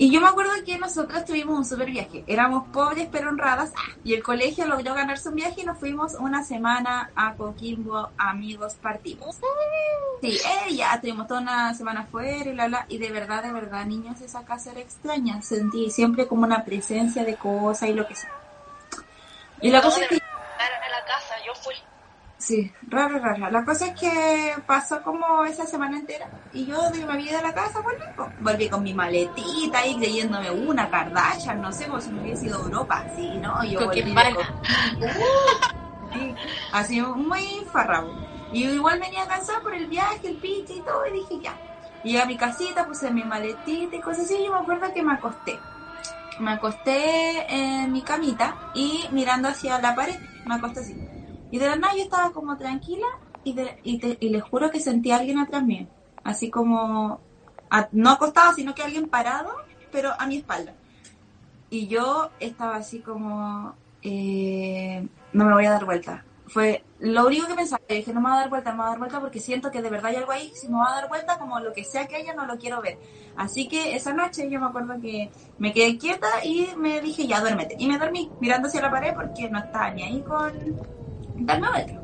Y 0.00 0.10
yo 0.10 0.22
me 0.22 0.28
acuerdo 0.28 0.52
que 0.64 0.78
nosotros 0.78 1.26
tuvimos 1.26 1.58
un 1.58 1.64
super 1.66 1.90
viaje. 1.90 2.24
Éramos 2.26 2.66
pobres 2.68 3.06
pero 3.12 3.28
honradas. 3.28 3.70
Ah, 3.76 3.92
y 4.02 4.14
el 4.14 4.22
colegio 4.22 4.66
logró 4.66 4.94
ganarse 4.94 5.28
un 5.28 5.34
viaje 5.34 5.60
y 5.60 5.64
nos 5.66 5.76
fuimos 5.76 6.14
una 6.14 6.42
semana 6.42 7.10
a 7.14 7.34
Coquimbo, 7.34 8.08
amigos, 8.16 8.76
partimos. 8.80 9.36
Sí, 10.22 10.38
eh, 10.38 10.74
ya 10.74 10.98
tuvimos 11.02 11.28
toda 11.28 11.42
una 11.42 11.74
semana 11.74 12.00
afuera 12.00 12.48
y 12.48 12.54
la 12.54 12.68
bla. 12.68 12.86
Y 12.88 12.96
de 12.96 13.10
verdad, 13.10 13.42
de 13.42 13.52
verdad, 13.52 13.84
niños, 13.84 14.18
esa 14.22 14.42
casa 14.42 14.70
era 14.70 14.80
extraña. 14.80 15.42
Sentí 15.42 15.90
siempre 15.90 16.26
como 16.26 16.44
una 16.44 16.64
presencia 16.64 17.22
de 17.22 17.36
cosas 17.36 17.90
y 17.90 17.92
lo 17.92 18.08
que 18.08 18.14
sea. 18.14 18.32
Y 19.60 19.68
la 19.70 19.82
cosa 19.82 20.00
es 20.00 20.08
que 20.08 20.18
verdad, 20.68 20.86
en 20.86 20.92
la 20.92 21.04
casa, 21.04 21.34
yo 21.46 21.54
fui. 21.54 21.74
Sí, 22.38 22.72
raro, 22.88 23.18
raro. 23.18 23.50
La 23.50 23.64
cosa 23.64 23.86
es 23.86 24.00
que 24.00 24.54
pasó 24.66 25.02
como 25.02 25.44
esa 25.44 25.66
semana 25.66 25.98
entera 25.98 26.26
y 26.52 26.66
yo 26.66 26.90
de 26.90 27.04
me 27.04 27.16
vida 27.18 27.36
de 27.36 27.42
la 27.42 27.52
casa 27.52 27.80
volví, 27.80 28.32
volví 28.38 28.68
con 28.68 28.82
mi 28.82 28.94
maletita 28.94 29.86
y 29.86 29.96
creyéndome 29.98 30.50
una 30.50 30.90
Kardashian, 30.90 31.60
no 31.60 31.70
sé, 31.70 31.86
como 31.86 32.00
si 32.00 32.10
me 32.10 32.22
hubiese 32.22 32.46
ido 32.46 32.56
a 32.58 32.64
Europa, 32.64 33.06
sí, 33.14 33.36
¿no? 33.38 33.62
Yo 33.64 33.84
volví 33.84 34.02
de 34.02 34.36
sí, 36.12 36.34
así 36.72 37.00
muy 37.00 37.44
farrabo. 37.70 38.10
Y 38.52 38.64
igual 38.64 38.98
venía 38.98 39.26
cansada 39.28 39.60
por 39.60 39.74
el 39.74 39.86
viaje, 39.86 40.28
el 40.28 40.36
piche 40.36 40.74
y 40.74 40.80
todo, 40.80 41.06
y 41.06 41.12
dije 41.12 41.40
ya. 41.42 41.54
Llegué 42.02 42.22
a 42.22 42.26
mi 42.26 42.36
casita, 42.36 42.86
puse 42.86 43.10
mi 43.10 43.22
maletita 43.22 43.96
y 43.96 44.00
cosas 44.00 44.24
así, 44.24 44.34
y 44.34 44.46
yo 44.46 44.52
me 44.52 44.60
acuerdo 44.60 44.92
que 44.92 45.02
me 45.02 45.12
acosté. 45.12 45.58
Me 46.40 46.52
acosté 46.52 47.46
en 47.48 47.92
mi 47.92 48.02
camita 48.02 48.56
y 48.74 49.06
mirando 49.12 49.48
hacia 49.48 49.78
la 49.78 49.94
pared, 49.94 50.18
me 50.44 50.54
acosté 50.54 50.80
así. 50.80 51.02
Y 51.50 51.58
de 51.58 51.66
la 51.68 51.76
nada 51.76 51.94
yo 51.96 52.02
estaba 52.02 52.32
como 52.32 52.56
tranquila 52.56 53.06
y, 53.44 53.54
de- 53.54 53.78
y, 53.82 53.98
te- 54.00 54.18
y 54.20 54.30
les 54.30 54.42
juro 54.42 54.70
que 54.70 54.80
sentí 54.80 55.10
a 55.10 55.16
alguien 55.18 55.38
atrás 55.38 55.64
mío. 55.64 55.88
Así 56.22 56.50
como, 56.50 57.24
no 57.92 58.10
acostado, 58.10 58.54
sino 58.54 58.74
que 58.74 58.82
alguien 58.82 59.08
parado, 59.10 59.50
pero 59.90 60.10
a 60.18 60.26
mi 60.26 60.36
espalda. 60.38 60.76
Y 61.70 61.88
yo 61.88 62.32
estaba 62.40 62.76
así 62.76 63.02
como, 63.02 63.78
eh, 64.02 65.08
no 65.32 65.44
me 65.46 65.54
voy 65.54 65.66
a 65.66 65.70
dar 65.72 65.84
vuelta. 65.84 66.29
Fue 66.52 66.84
lo 66.98 67.26
único 67.26 67.46
que 67.46 67.54
pensaba. 67.54 67.80
Dije, 67.88 68.12
no 68.12 68.20
me 68.20 68.28
voy 68.28 68.36
a 68.36 68.40
dar 68.40 68.50
vuelta, 68.50 68.70
no 68.70 68.76
me 68.76 68.82
voy 68.82 68.86
a 68.86 68.90
dar 68.90 68.98
vuelta 68.98 69.20
porque 69.20 69.40
siento 69.40 69.70
que 69.70 69.82
de 69.82 69.88
verdad 69.88 70.10
hay 70.10 70.16
algo 70.16 70.32
ahí. 70.32 70.50
Si 70.54 70.68
me 70.68 70.78
voy 70.78 70.86
a 70.88 70.96
dar 70.96 71.08
vuelta, 71.08 71.38
como 71.38 71.60
lo 71.60 71.72
que 71.72 71.84
sea 71.84 72.06
que 72.08 72.16
haya, 72.16 72.34
no 72.34 72.44
lo 72.44 72.58
quiero 72.58 72.82
ver. 72.82 72.98
Así 73.36 73.68
que 73.68 73.94
esa 73.94 74.12
noche 74.12 74.50
yo 74.50 74.58
me 74.60 74.66
acuerdo 74.66 75.00
que 75.00 75.30
me 75.58 75.72
quedé 75.72 75.96
quieta 75.96 76.44
y 76.44 76.68
me 76.76 77.00
dije, 77.00 77.28
ya 77.28 77.40
duérmete. 77.40 77.76
Y 77.78 77.86
me 77.86 77.98
dormí 77.98 78.32
mirando 78.40 78.66
hacia 78.66 78.82
la 78.82 78.90
pared 78.90 79.14
porque 79.14 79.48
no 79.48 79.60
estaba 79.60 79.90
ni 79.92 80.02
ahí 80.02 80.22
con 80.22 80.52
vuelta. 81.36 82.00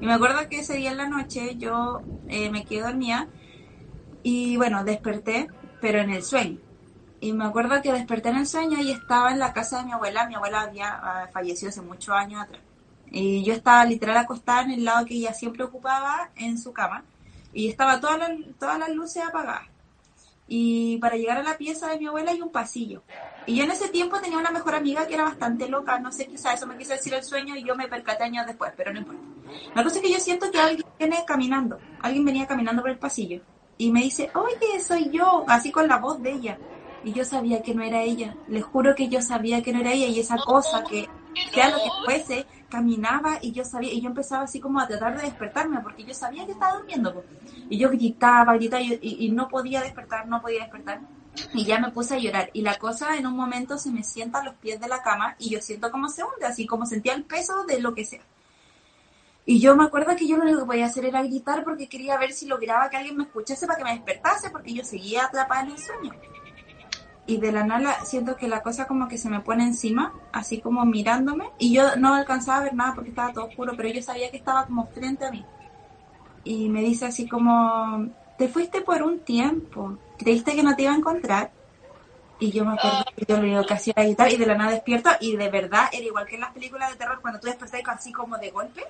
Y 0.00 0.06
me 0.06 0.14
acuerdo 0.14 0.48
que 0.48 0.60
ese 0.60 0.76
día 0.76 0.90
en 0.90 0.96
la 0.96 1.08
noche 1.08 1.56
yo 1.56 2.00
eh, 2.28 2.50
me 2.50 2.64
quedé 2.64 2.82
dormida 2.82 3.28
y 4.22 4.56
bueno, 4.56 4.82
desperté, 4.82 5.48
pero 5.82 6.00
en 6.00 6.10
el 6.10 6.22
sueño. 6.22 6.58
Y 7.20 7.34
me 7.34 7.44
acuerdo 7.44 7.80
que 7.82 7.92
desperté 7.92 8.30
en 8.30 8.36
el 8.38 8.46
sueño 8.46 8.80
y 8.80 8.90
estaba 8.90 9.30
en 9.30 9.38
la 9.38 9.52
casa 9.52 9.78
de 9.80 9.84
mi 9.84 9.92
abuela. 9.92 10.26
Mi 10.26 10.34
abuela 10.34 10.62
había 10.62 10.88
ah, 10.88 11.28
fallecido 11.32 11.68
hace 11.68 11.82
muchos 11.82 12.14
años 12.14 12.42
atrás. 12.42 12.62
Y 13.16 13.44
yo 13.44 13.52
estaba 13.52 13.84
literal 13.84 14.16
acostada 14.16 14.62
en 14.62 14.72
el 14.72 14.84
lado 14.84 15.06
que 15.06 15.14
ella 15.14 15.32
siempre 15.32 15.62
ocupaba 15.62 16.30
en 16.34 16.58
su 16.58 16.72
cama. 16.72 17.04
Y 17.52 17.68
estaba 17.68 18.00
todas 18.00 18.18
las, 18.18 18.30
todas 18.58 18.76
las 18.76 18.88
luces 18.90 19.22
apagadas. 19.22 19.68
Y 20.48 20.98
para 20.98 21.16
llegar 21.16 21.38
a 21.38 21.44
la 21.44 21.56
pieza 21.56 21.88
de 21.88 21.98
mi 22.00 22.08
abuela 22.08 22.32
hay 22.32 22.42
un 22.42 22.50
pasillo. 22.50 23.04
Y 23.46 23.54
yo 23.54 23.62
en 23.62 23.70
ese 23.70 23.88
tiempo 23.88 24.20
tenía 24.20 24.36
una 24.36 24.50
mejor 24.50 24.74
amiga 24.74 25.06
que 25.06 25.14
era 25.14 25.22
bastante 25.22 25.68
loca. 25.68 25.96
No 26.00 26.10
sé, 26.10 26.26
quizá 26.26 26.54
eso 26.54 26.66
me 26.66 26.76
quiso 26.76 26.92
decir 26.92 27.14
el 27.14 27.22
sueño 27.22 27.54
y 27.54 27.62
yo 27.62 27.76
me 27.76 27.86
percaté 27.86 28.24
años 28.24 28.46
después, 28.46 28.72
pero 28.76 28.92
no 28.92 28.98
importa. 28.98 29.22
La 29.76 29.84
cosa 29.84 29.96
es 29.96 30.02
que 30.02 30.12
yo 30.12 30.18
siento 30.18 30.50
que 30.50 30.58
alguien 30.58 30.84
viene 30.98 31.24
caminando. 31.24 31.78
Alguien 32.02 32.24
venía 32.24 32.48
caminando 32.48 32.82
por 32.82 32.90
el 32.90 32.98
pasillo. 32.98 33.42
Y 33.78 33.92
me 33.92 34.00
dice, 34.00 34.28
oye, 34.34 34.80
soy 34.80 35.10
yo, 35.10 35.44
así 35.46 35.70
con 35.70 35.86
la 35.86 35.98
voz 35.98 36.20
de 36.20 36.32
ella. 36.32 36.58
Y 37.04 37.12
yo 37.12 37.24
sabía 37.24 37.62
que 37.62 37.76
no 37.76 37.84
era 37.84 38.02
ella. 38.02 38.34
Les 38.48 38.64
juro 38.64 38.96
que 38.96 39.08
yo 39.08 39.22
sabía 39.22 39.62
que 39.62 39.72
no 39.72 39.78
era 39.78 39.92
ella. 39.92 40.08
Y 40.08 40.18
esa 40.18 40.36
cosa 40.36 40.82
que, 40.82 41.08
sea 41.52 41.70
lo 41.70 41.76
que 41.76 41.90
fuese, 42.04 42.46
caminaba 42.68 43.38
y 43.42 43.52
yo 43.52 43.64
sabía, 43.64 43.92
y 43.92 44.00
yo 44.00 44.08
empezaba 44.08 44.44
así 44.44 44.60
como 44.60 44.80
a 44.80 44.86
tratar 44.88 45.16
de 45.16 45.22
despertarme, 45.22 45.80
porque 45.80 46.04
yo 46.04 46.14
sabía 46.14 46.44
que 46.46 46.52
estaba 46.52 46.78
durmiendo. 46.78 47.24
Y 47.68 47.78
yo 47.78 47.90
gritaba, 47.90 48.54
gritaba, 48.54 48.82
y- 48.82 48.98
y 49.02 49.30
no 49.30 49.48
podía 49.48 49.82
despertar, 49.82 50.26
no 50.28 50.40
podía 50.42 50.60
despertar. 50.62 51.00
Y 51.52 51.64
ya 51.64 51.78
me 51.80 51.90
puse 51.90 52.14
a 52.14 52.18
llorar. 52.18 52.50
Y 52.52 52.62
la 52.62 52.78
cosa 52.78 53.16
en 53.16 53.26
un 53.26 53.34
momento 53.36 53.78
se 53.78 53.90
me 53.90 54.02
sienta 54.04 54.40
a 54.40 54.44
los 54.44 54.54
pies 54.56 54.80
de 54.80 54.88
la 54.88 55.02
cama 55.02 55.36
y 55.38 55.50
yo 55.50 55.60
siento 55.60 55.90
como 55.90 56.08
se 56.08 56.22
hunde, 56.24 56.46
así 56.46 56.66
como 56.66 56.86
sentía 56.86 57.14
el 57.14 57.24
peso 57.24 57.64
de 57.64 57.80
lo 57.80 57.94
que 57.94 58.04
sea. 58.04 58.22
Y 59.46 59.60
yo 59.60 59.76
me 59.76 59.84
acuerdo 59.84 60.16
que 60.16 60.26
yo 60.26 60.36
lo 60.36 60.42
único 60.44 60.60
que 60.60 60.66
podía 60.66 60.86
hacer 60.86 61.04
era 61.04 61.22
gritar 61.22 61.64
porque 61.64 61.88
quería 61.88 62.16
ver 62.18 62.32
si 62.32 62.46
lograba 62.46 62.88
que 62.88 62.96
alguien 62.96 63.16
me 63.16 63.24
escuchase 63.24 63.66
para 63.66 63.78
que 63.78 63.84
me 63.84 63.92
despertase, 63.92 64.50
porque 64.50 64.72
yo 64.74 64.84
seguía 64.84 65.24
atrapada 65.26 65.62
en 65.62 65.70
el 65.72 65.78
sueño. 65.78 66.12
Y 67.26 67.38
de 67.38 67.52
la 67.52 67.64
nada 67.64 68.04
siento 68.04 68.36
que 68.36 68.48
la 68.48 68.62
cosa 68.62 68.86
como 68.86 69.08
que 69.08 69.16
se 69.16 69.30
me 69.30 69.40
pone 69.40 69.64
encima, 69.64 70.12
así 70.32 70.60
como 70.60 70.84
mirándome, 70.84 71.50
y 71.58 71.72
yo 71.74 71.96
no 71.96 72.14
alcanzaba 72.14 72.58
a 72.58 72.64
ver 72.64 72.74
nada 72.74 72.94
porque 72.94 73.10
estaba 73.10 73.32
todo 73.32 73.46
oscuro, 73.46 73.72
pero 73.76 73.88
yo 73.88 74.02
sabía 74.02 74.30
que 74.30 74.36
estaba 74.36 74.66
como 74.66 74.86
frente 74.88 75.24
a 75.24 75.30
mí. 75.30 75.44
Y 76.44 76.68
me 76.68 76.82
dice 76.82 77.06
así 77.06 77.26
como, 77.26 78.08
te 78.36 78.48
fuiste 78.48 78.82
por 78.82 79.02
un 79.02 79.20
tiempo, 79.20 79.96
creíste 80.18 80.54
que 80.54 80.62
no 80.62 80.76
te 80.76 80.82
iba 80.82 80.92
a 80.92 80.96
encontrar. 80.96 81.50
Y 82.38 82.50
yo 82.50 82.64
me 82.64 82.74
acuerdo 82.74 83.04
que 83.16 83.24
yo 83.26 83.36
lo 83.36 83.42
único 83.42 83.64
que 83.64 83.74
hacía 83.74 83.94
era 83.96 84.04
gritar 84.04 84.32
y 84.32 84.36
de 84.36 84.46
la 84.46 84.56
nada 84.56 84.72
despierto 84.72 85.10
y 85.20 85.36
de 85.36 85.48
verdad 85.48 85.88
era 85.92 86.04
igual 86.04 86.26
que 86.26 86.34
en 86.34 86.42
las 86.42 86.52
películas 86.52 86.90
de 86.90 86.96
terror 86.96 87.20
cuando 87.22 87.40
tú 87.40 87.46
despertas 87.46 87.82
así 87.86 88.12
como 88.12 88.36
de 88.36 88.50
golpe. 88.50 88.82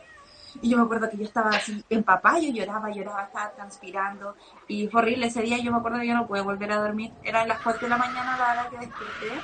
Y 0.63 0.71
yo 0.71 0.79
me 0.79 0.85
acuerdo 0.85 1.11
que 1.11 1.17
yo 1.19 1.25
estaba 1.25 1.51
así 1.51 1.85
empapada, 1.91 2.39
yo 2.39 2.53
lloraba, 2.53 2.91
lloraba, 2.91 3.25
estaba 3.25 3.51
transpirando. 3.53 4.37
Y 4.69 4.87
fue 4.89 5.03
horrible 5.03 5.27
ese 5.27 5.43
día, 5.43 5.59
yo 5.59 5.73
me 5.73 5.79
acuerdo 5.79 5.99
que 6.01 6.07
yo 6.09 6.15
no 6.15 6.27
pude 6.27 6.41
volver 6.41 6.71
a 6.73 6.77
dormir. 6.77 7.13
Eran 7.23 7.49
las 7.49 7.61
4 7.61 7.83
de 7.83 7.89
la 7.89 7.97
mañana 7.97 8.37
la 8.37 8.53
hora 8.53 8.71
que 8.71 8.79
desperté. 8.79 9.41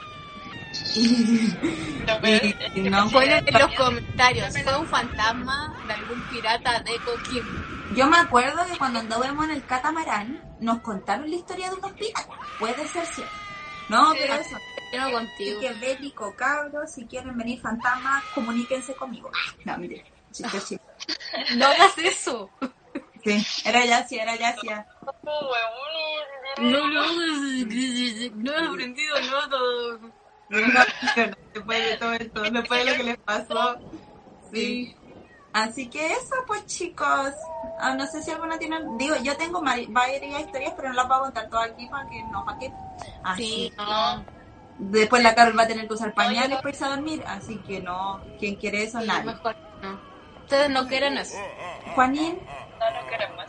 Y, 0.97 2.79
y 2.81 2.91
no, 2.91 3.09
Ponen 3.11 3.45
en 3.47 3.59
los 3.59 3.75
comentarios, 3.75 4.57
¿fue 4.63 4.79
un 4.79 4.87
fantasma 4.87 5.75
de 5.87 5.93
algún 5.95 6.21
pirata 6.31 6.81
de 6.81 6.97
Coquimbo? 7.05 7.51
Yo 7.97 8.07
me 8.07 8.19
acuerdo 8.19 8.65
que 8.71 8.79
cuando 8.79 9.01
andábamos 9.01 9.45
en 9.47 9.51
el 9.51 9.65
catamarán, 9.65 10.41
nos 10.61 10.79
contaron 10.81 11.29
la 11.29 11.37
historia 11.37 11.71
de 11.71 11.77
unos 11.77 11.93
piratas. 11.93 12.27
Puede 12.59 12.87
ser 12.87 13.05
cierto. 13.07 13.33
No, 13.89 14.13
pero 14.17 14.35
eso. 14.35 14.57
No 14.97 15.03
Así 15.05 15.13
contigo. 15.13 15.61
que 15.61 15.73
bélico, 15.75 16.35
cabros, 16.37 16.93
si 16.93 17.05
quieren 17.07 17.37
venir 17.37 17.61
fantasmas, 17.61 18.23
comuníquense 18.35 18.95
conmigo. 18.95 19.31
Ah, 19.35 19.55
No, 19.65 19.79
mire. 19.79 20.05
Chiste, 20.31 20.59
chiste. 20.61 20.81
No 21.57 21.67
hagas 21.67 21.97
eso. 21.99 22.51
Sí, 23.25 23.47
era 23.65 23.85
Yacia, 23.85 24.23
era 24.23 24.37
Yacia. 24.37 24.87
No 26.63 26.87
lo 26.87 27.01
hagas. 27.01 27.15
No 28.35 28.53
he 28.53 28.67
aprendido 28.69 29.21
nada. 29.21 29.59
No, 30.49 30.59
después 31.55 31.91
de 31.91 31.97
todo 31.97 32.13
esto, 32.15 32.41
después 32.43 32.85
de 32.85 32.91
lo 32.91 32.97
que 32.97 33.03
les 33.05 33.19
pasó. 33.19 33.79
Sí. 34.53 34.97
Así 35.53 35.89
que 35.89 36.13
eso, 36.13 36.35
pues 36.47 36.65
chicos. 36.67 37.33
Ah, 37.79 37.95
no 37.95 38.07
sé 38.07 38.23
si 38.23 38.31
alguna 38.31 38.59
tiene. 38.59 38.79
Digo, 38.99 39.17
yo 39.23 39.37
tengo 39.37 39.63
varias 39.63 40.41
historias, 40.41 40.75
pero 40.77 40.89
no 40.89 40.95
las 40.95 41.09
voy 41.09 41.17
a 41.17 41.21
contar 41.21 41.49
todas 41.51 41.71
aquí 41.71 41.87
para 41.87 42.09
que 42.09 42.23
no, 42.25 42.45
para 42.45 42.59
que. 42.59 42.73
Así. 43.25 43.43
Sí, 43.45 43.73
no. 43.77 44.25
Después 44.79 45.23
la 45.23 45.35
Carol 45.35 45.59
va 45.59 45.65
a 45.65 45.69
tener 45.69 45.87
que 45.87 45.95
usar 45.95 46.15
pañales 46.15 46.57
para 46.59 46.71
irse 46.71 46.85
a 46.85 46.89
dormir, 46.89 47.23
así 47.27 47.59
que 47.59 47.81
no. 47.81 48.21
Quien 48.39 48.57
quiere 48.57 48.83
eso, 48.85 49.01
Sí, 49.01 49.07
nadie. 49.07 49.25
mejor 49.25 49.57
no. 49.57 49.70
Ustedes 50.51 50.71
no 50.71 50.89
quieren 50.89 51.17
eso. 51.17 51.39
Juanín, 51.95 52.41
No, 52.81 52.91
no 52.91 53.07
queremos. 53.09 53.47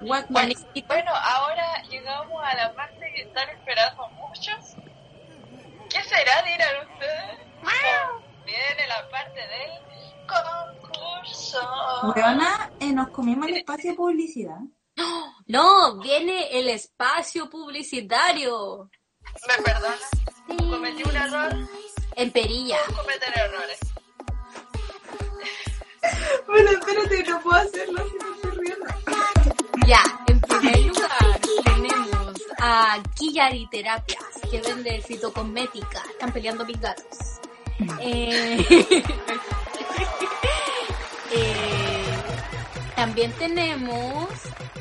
what 0.00 0.24
Juanito, 0.30 0.66
Bueno, 0.86 1.10
ahora 1.14 1.82
llegamos 1.90 2.42
a 2.42 2.54
la 2.54 2.72
parte 2.72 3.12
que 3.14 3.22
están 3.24 3.46
esperando 3.50 4.08
muchos. 4.08 4.56
¿Qué 5.90 6.02
será, 6.02 6.42
dirán 6.44 6.88
ustedes? 6.90 7.38
Viene 8.46 8.88
la 8.88 9.06
parte 9.10 9.38
del 9.38 10.26
concurso. 10.26 11.60
Weona, 12.16 12.70
eh, 12.80 12.90
nos 12.90 13.10
comimos 13.10 13.46
el 13.46 13.58
espacio 13.58 13.90
de 13.90 13.96
publicidad. 13.98 14.60
No, 15.46 15.98
viene 15.98 16.58
el 16.58 16.70
espacio 16.70 17.50
publicitario. 17.50 18.88
¿Me 19.46 19.62
perdona? 19.62 19.94
Cometí 20.70 21.02
un 21.02 21.16
error. 21.16 21.68
En 22.16 22.30
Perilla. 22.30 22.78
Cometer 22.96 23.38
errores. 23.38 23.78
Bueno, 26.46 26.70
espérate, 26.70 27.24
no 27.24 27.40
puedo 27.40 27.56
hacerlo 27.56 28.04
si 28.08 28.16
no 28.16 28.34
estoy 28.34 28.50
riendo. 28.52 28.86
Ya, 29.86 30.02
en 30.28 30.40
primer 30.40 30.80
lugar 30.80 31.40
tenemos 31.64 32.42
a 32.58 32.98
Killari 33.14 33.66
Terapias, 33.70 34.24
que 34.50 34.60
vende 34.60 35.02
fitocosmética. 35.02 36.02
Están 36.10 36.32
peleando 36.32 36.64
mis 36.64 36.80
gatos. 36.80 37.40
Eh, 38.00 38.66
eh, 41.32 42.04
también 42.96 43.32
tenemos 43.32 44.28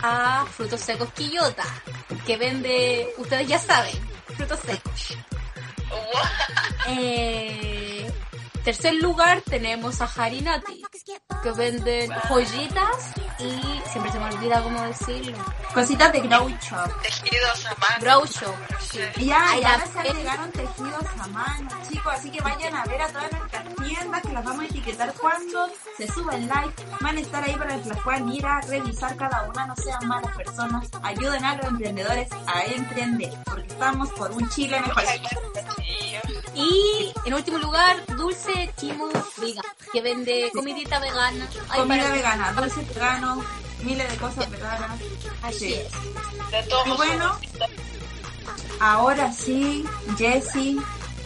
a 0.02 0.46
Frutos 0.46 0.82
Secos 0.82 1.12
Quillota, 1.14 1.66
que 2.26 2.38
vende, 2.38 3.14
ustedes 3.18 3.48
ya 3.48 3.60
saben, 3.60 3.96
frutos 4.36 4.60
secos. 4.60 5.18
Eh, 6.88 8.12
tercer 8.64 8.95
lugar 8.95 9.41
tenemos 9.41 10.01
a 10.01 10.05
Harinati, 10.05 10.84
que 11.43 11.51
venden 11.51 12.12
joyitas 12.28 13.12
y 13.39 13.89
siempre 13.89 14.12
se 14.12 14.20
me 14.20 14.26
olvida 14.26 14.62
cómo 14.62 14.82
decirlo. 14.84 15.38
Cositas 15.74 16.12
de 16.12 16.20
Grow 16.22 16.49
Shop. 16.49 17.01
Tejidos 17.01 17.66
a 17.66 17.76
mano. 17.76 18.01
Grow 18.01 18.26
Shop. 18.26 18.55
sí. 18.80 18.99
Ya, 19.26 19.51
Ay, 19.51 19.60
y 19.60 19.64
la 19.64 19.74
ahora 19.74 19.86
se 19.88 19.99
agregaron 19.99 20.51
tejidos 20.51 21.05
a 21.20 21.28
mano, 21.28 21.70
chicos, 21.89 22.14
así 22.14 22.32
que 22.32 22.41
vayan 22.41 22.76
a 22.76 22.86
ver 22.86 23.01
a 23.01 23.07
todas 23.07 23.32
nuestras 23.32 23.76
tiendas 23.76 24.22
que 24.22 24.34
las 24.34 24.43
vamos 24.45 24.64
a 24.64 24.66
etiquetar 24.66 25.14
cuando 25.14 25.70
se 25.97 26.07
suba 26.12 26.36
el 26.36 26.41
live. 26.41 26.74
Van 27.01 27.18
a 27.18 27.20
estar 27.20 27.43
ahí 27.43 27.55
para 27.55 27.80
que 27.82 27.89
las 27.89 27.99
puedan 28.01 28.30
ir 28.32 28.45
a 28.45 28.62
revisar 28.62 29.16
cada 29.16 29.43
una, 29.43 29.68
no 29.68 29.76
sean 29.76 30.07
malas 30.07 30.36
personas. 30.36 30.89
Ayuden 31.03 31.45
a 31.45 31.55
los 31.55 31.66
emprendedores 31.66 32.30
a 32.47 32.64
emprender, 32.66 33.34
porque 33.45 33.68
estamos 33.68 34.10
por 34.12 34.32
un 34.32 34.49
Chile 34.49 34.82
mejor. 34.82 35.03
Y 36.55 37.14
en 37.26 37.34
último 37.34 37.57
lugar, 37.57 38.05
Dulce 38.18 38.49
Chimo 38.78 39.10
que 39.91 40.02
vende 40.02 40.50
comidita 40.54 41.00
vegana. 41.00 41.47
Ay, 41.70 41.80
Comida 41.82 42.12
vegana, 42.12 42.52
dulce 42.54 42.82
vegano, 42.93 43.43
miles 43.84 44.10
de 44.10 44.18
cosas 44.18 44.50
veganas. 44.50 45.00
Así 45.41 45.60
Sí. 45.60 45.74
es. 45.74 46.68
Y 46.86 46.89
bueno, 46.91 47.39
ahora 48.80 49.32
sí, 49.32 49.86
Jessie, 50.18 50.78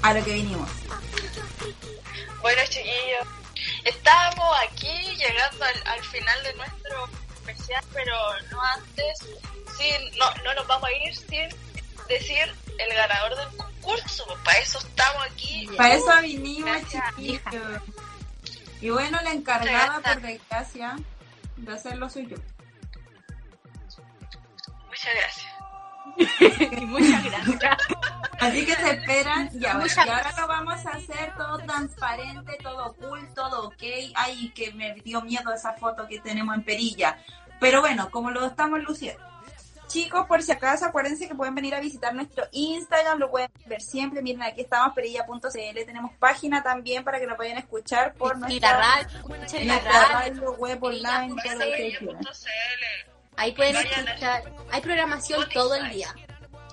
a 0.02 0.14
lo 0.14 0.24
que 0.24 0.34
vinimos. 0.34 0.70
Bueno, 2.42 2.62
chiquillos, 2.70 3.28
estamos 3.86 4.56
aquí 4.70 5.16
llegando 5.18 5.66
al, 5.66 5.88
al 5.88 6.04
final 6.06 6.44
de 6.44 6.54
nuestro 6.56 7.10
especial, 7.36 7.84
pero 7.94 8.16
no 8.52 8.62
antes, 8.62 9.20
sin, 9.78 10.18
no, 10.20 10.26
no 10.44 10.54
nos 10.56 10.68
vamos 10.68 10.90
a 10.90 10.94
ir 11.08 11.16
sin 11.16 11.50
decir 12.10 12.54
el 12.78 12.94
ganador 12.96 13.36
del 13.38 13.48
concurso. 13.50 13.73
Pues 13.84 14.24
Para 14.44 14.58
eso 14.60 14.80
estamos 14.80 15.24
aquí. 15.32 15.70
Para 15.78 15.94
eso 15.96 16.12
vinimos, 16.22 16.78
chiquillos. 16.90 17.82
Y 18.82 18.90
bueno, 18.90 19.20
la 19.24 19.32
encargada, 19.32 20.02
por 20.02 20.22
desgracia, 20.22 20.98
de 21.58 21.74
hacerlo 21.74 22.10
soy 22.10 22.28
yo. 22.28 22.38
Muchas 24.88 25.14
gracias. 25.16 25.54
Muchas 26.84 27.24
gracias. 27.24 27.78
Así 28.40 28.66
que 28.66 28.76
se 28.76 28.92
esperan 28.92 29.50
y 29.54 29.66
ahora, 29.66 29.80
Muchas 29.80 30.06
y 30.06 30.10
ahora 30.10 30.34
lo 30.38 30.48
vamos 30.48 30.86
a 30.86 30.90
hacer 30.90 31.34
todo 31.38 31.58
transparente, 31.60 32.58
todo 32.62 32.94
cool, 32.96 33.34
todo 33.34 33.68
ok. 33.68 33.84
Ay, 34.16 34.50
que 34.50 34.74
me 34.74 34.94
dio 34.96 35.22
miedo 35.22 35.54
esa 35.54 35.74
foto 35.74 36.06
que 36.08 36.20
tenemos 36.20 36.54
en 36.56 36.64
perilla. 36.64 37.18
Pero 37.60 37.80
bueno, 37.80 38.12
como 38.12 38.32
lo 38.32 38.46
estamos 38.46 38.84
luciendo. 38.84 39.33
Chicos, 39.94 40.26
por 40.26 40.42
si 40.42 40.52
acaso, 40.52 40.86
acuérdense 40.86 41.28
que 41.28 41.36
pueden 41.36 41.54
venir 41.54 41.76
a 41.76 41.80
visitar 41.80 42.16
nuestro 42.16 42.46
Instagram, 42.52 43.20
lo 43.20 43.30
pueden 43.30 43.52
ver 43.68 43.80
siempre. 43.80 44.24
Miren, 44.24 44.42
aquí 44.42 44.62
estamos, 44.62 44.96
perilla.cl. 44.96 45.86
Tenemos 45.86 46.12
página 46.18 46.64
también 46.64 47.04
para 47.04 47.20
que 47.20 47.28
lo 47.28 47.36
puedan 47.38 47.58
escuchar 47.60 48.16
por 48.16 48.36
Y 48.36 48.40
la 48.40 48.48
nuestra, 48.48 48.78
radio, 48.78 49.08
la 49.66 49.80
radio. 49.80 50.12
radio 50.42 50.52
web 50.54 50.84
online, 50.84 51.36
todo 51.44 51.54
lo 51.54 51.60
que. 51.60 52.00
Ahí 53.38 53.52
pueden 53.52 53.76
Vayan 53.76 54.08
a- 54.08 54.12
escuchar. 54.12 54.44
Hay 54.72 54.82
programación 54.82 55.48
todo 55.54 55.76
el 55.76 55.90
día. 55.92 56.14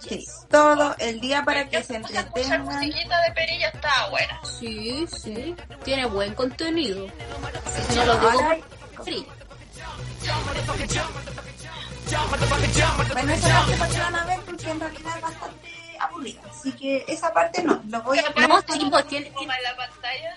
Sí, 0.00 0.26
todo 0.50 0.96
el 0.98 1.20
día 1.20 1.42
para 1.44 1.68
que 1.68 1.82
se 1.82 1.92
a 1.92 1.96
entretengan. 1.98 2.62
musiquita 2.64 3.20
de 3.22 3.32
perilla, 3.32 3.68
estaba 3.68 4.08
buena. 4.08 4.40
Sí, 4.44 5.06
sí. 5.08 5.54
Tiene 5.84 6.06
buen 6.06 6.32
contenido. 6.34 7.06
No 7.96 8.04
lo 8.06 8.14
digo 8.18 8.40
free. 9.04 9.26
Bueno, 12.10 13.32
esa 13.32 13.48
parte 13.76 13.76
no 13.76 13.86
la 13.88 14.00
van 14.10 14.14
a 14.16 14.24
ver 14.26 14.40
porque 14.40 14.70
en 14.70 14.80
realidad 14.80 15.16
es 15.16 15.22
bastante 15.22 15.96
aburrida. 16.00 16.40
Así 16.50 16.72
que 16.72 17.04
esa 17.06 17.32
parte 17.32 17.62
no, 17.62 17.82
lo 17.88 18.02
voy 18.02 18.18
a 18.18 18.32
poner. 18.32 18.48
No, 18.48 18.60
pues, 18.62 19.06
tienes, 19.06 19.32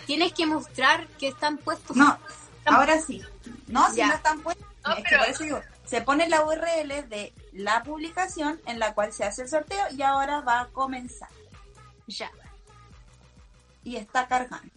tienes 0.05 0.33
que 0.33 0.45
mostrar 0.45 1.07
que 1.19 1.29
están 1.29 1.57
puestos. 1.57 1.95
No, 1.95 2.17
ahora 2.65 2.99
sí. 3.01 3.21
No, 3.67 3.89
si 3.89 3.97
Ya. 3.97 4.07
no 4.07 4.13
están 4.13 4.41
puestos. 4.41 4.67
No, 4.85 4.91
es 4.91 4.97
que 4.97 5.03
pero- 5.09 5.19
por 5.19 5.29
eso 5.29 5.43
digo, 5.43 5.61
se 5.85 6.01
pone 6.01 6.29
la 6.29 6.43
URL 6.45 7.09
de 7.09 7.33
la 7.53 7.81
publicación 7.83 8.59
en 8.65 8.79
la 8.79 8.93
cual 8.93 9.11
se 9.13 9.23
hace 9.23 9.43
el 9.43 9.49
sorteo 9.49 9.83
y 9.91 10.01
ahora 10.03 10.41
va 10.41 10.61
a 10.61 10.67
comenzar. 10.67 11.29
Ya. 12.07 12.29
Y 13.83 13.95
está 13.95 14.27
cargando. 14.27 14.71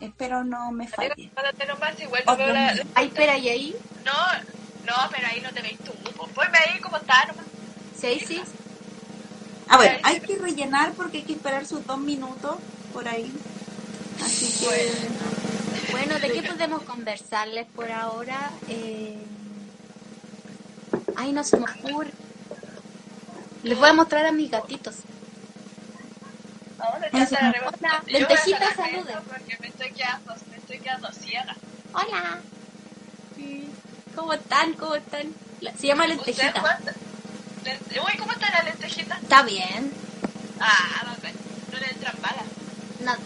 Espero 0.00 0.44
no 0.44 0.72
me 0.72 0.88
falle. 0.88 1.30
Ay, 2.94 3.06
espera, 3.06 3.38
¿y 3.38 3.48
ahí? 3.48 3.76
No, 4.04 4.12
no, 4.86 4.94
pero 5.10 5.26
ahí 5.26 5.40
no 5.40 5.52
te 5.52 5.62
veis 5.62 5.78
tú. 5.78 5.92
Pues 6.16 6.30
Ponme 6.32 6.58
ahí 6.58 6.80
como 6.80 6.96
está 6.96 7.26
nomás. 7.26 7.46
¿Sí, 8.00 8.20
sí? 8.26 8.42
Ah, 9.68 9.76
bueno, 9.76 9.98
hay 10.02 10.20
que 10.20 10.38
rellenar 10.38 10.92
porque 10.92 11.18
hay 11.18 11.24
que 11.24 11.32
esperar 11.32 11.66
sus 11.66 11.84
dos 11.86 11.98
minutos 11.98 12.56
por 12.92 13.08
ahí. 13.08 13.32
Así 14.24 14.52
que. 14.60 15.92
Bueno, 15.92 16.18
¿de 16.18 16.32
qué 16.32 16.42
podemos 16.42 16.82
conversarles 16.82 17.66
por 17.74 17.90
ahora? 17.90 18.50
Eh... 18.68 19.18
Ay, 21.16 21.32
no 21.32 21.42
se 21.42 21.56
me 21.56 21.64
ocurre. 21.64 22.10
Les 23.62 23.78
voy 23.78 23.88
a 23.88 23.92
mostrar 23.94 24.26
a 24.26 24.32
mis 24.32 24.50
gatitos. 24.50 24.96
Ahora 26.78 27.10
ya 27.10 27.22
está 27.22 27.48
arriba. 27.48 27.72
Hola, 27.72 28.02
lentejita, 28.06 28.58
voy 28.58 28.66
a 28.66 28.70
sacar 28.70 28.90
salude. 28.90 29.10
esto 29.12 29.22
Porque 29.28 29.56
me 29.60 29.68
estoy 29.68 29.90
quedando, 29.92 30.34
me 30.50 30.56
estoy 30.56 30.78
quedando 30.78 31.12
ciega. 31.12 31.56
Hola. 31.92 32.40
Sí. 33.36 33.70
¿Cómo 34.16 34.32
están? 34.32 34.72
¿Cómo 34.72 34.94
están? 34.96 35.32
Se 35.78 35.86
llama 35.86 36.06
¿Usted 36.06 36.16
lentejita. 36.16 36.80
Uy, 38.04 38.18
¿cómo 38.18 38.32
está 38.32 38.50
la 38.50 38.62
lentejita? 38.64 39.18
Está 39.22 39.42
bien. 39.42 39.92
Ah, 40.58 41.04
bacán. 41.06 41.32
No 41.70 41.78
le 41.78 41.86
entran 41.86 42.16
balas. 42.22 42.46
Nada. 43.00 43.18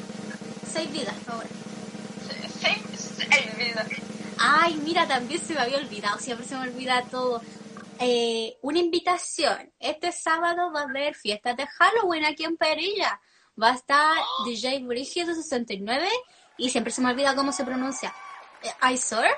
Seis 0.71 0.93
vidas 0.93 1.15
ahora. 1.29 1.49
Seis, 2.61 2.79
seis 3.17 3.57
vidas. 3.57 3.87
Ay, 4.39 4.81
mira, 4.85 5.07
también 5.07 5.41
se 5.41 5.55
me 5.55 5.61
había 5.61 5.79
olvidado, 5.79 6.19
siempre 6.19 6.47
se 6.47 6.57
me 6.57 6.63
olvida 6.63 7.05
todo. 7.11 7.41
Eh, 8.01 8.57
una 8.63 8.81
invitación. 8.81 9.73
Este 9.79 10.11
sábado 10.11 10.73
va 10.73 10.81
a 10.81 10.85
haber 10.85 11.15
fiestas 11.15 11.57
de 11.57 11.67
Halloween 11.67 12.25
aquí 12.25 12.45
en 12.45 12.57
Perilla. 12.57 13.21
Va 13.63 13.73
a 13.73 13.75
estar 13.75 14.17
DJ 14.45 14.81
Brígido 14.85 15.35
69 15.35 16.09
y 16.57 16.71
siempre 16.71 16.93
se 16.93 17.01
me 17.01 17.11
olvida 17.11 17.37
cómo 17.37 17.53
se 17.53 17.65
pronuncia. 17.65 18.13
Eh, 18.63 18.93
¿Isor? 18.93 19.29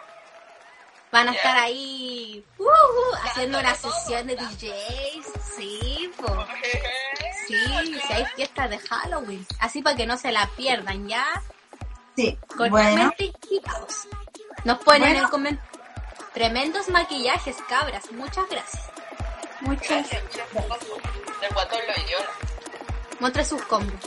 Van 1.12 1.28
a 1.28 1.32
estar 1.32 1.56
ahí 1.58 2.42
uh, 2.58 2.64
uh, 2.64 3.16
haciendo 3.22 3.60
todo. 3.60 3.92
sesión 3.92 4.26
de 4.26 4.34
DJs. 4.34 5.26
Sí, 5.56 6.10
po. 6.16 6.46
Sí, 7.46 8.00
si 8.06 8.12
hay 8.12 8.24
fiestas 8.34 8.70
de 8.70 8.78
Halloween. 8.78 9.46
Así 9.60 9.82
para 9.82 9.94
que 9.94 10.06
no 10.06 10.16
se 10.16 10.32
la 10.32 10.48
pierdan, 10.56 11.06
¿ya? 11.06 11.26
Sí, 12.16 12.38
Con 12.56 12.70
bueno. 12.70 13.12
Nos 14.64 14.78
ponen 14.78 15.10
en 15.10 15.16
el 15.16 15.28
comentario. 15.28 15.70
Tremendos 16.32 16.88
maquillajes, 16.88 17.56
cabras. 17.68 18.10
Muchas 18.12 18.48
gracias. 18.48 18.82
Muchas 19.60 20.08
Gracias, 20.10 20.22
gracias. 20.32 20.82
El 21.42 21.54
guatón 21.54 21.80
lo. 21.86 23.20
Muestra 23.20 23.44
sus 23.44 23.62
combos. 23.62 24.00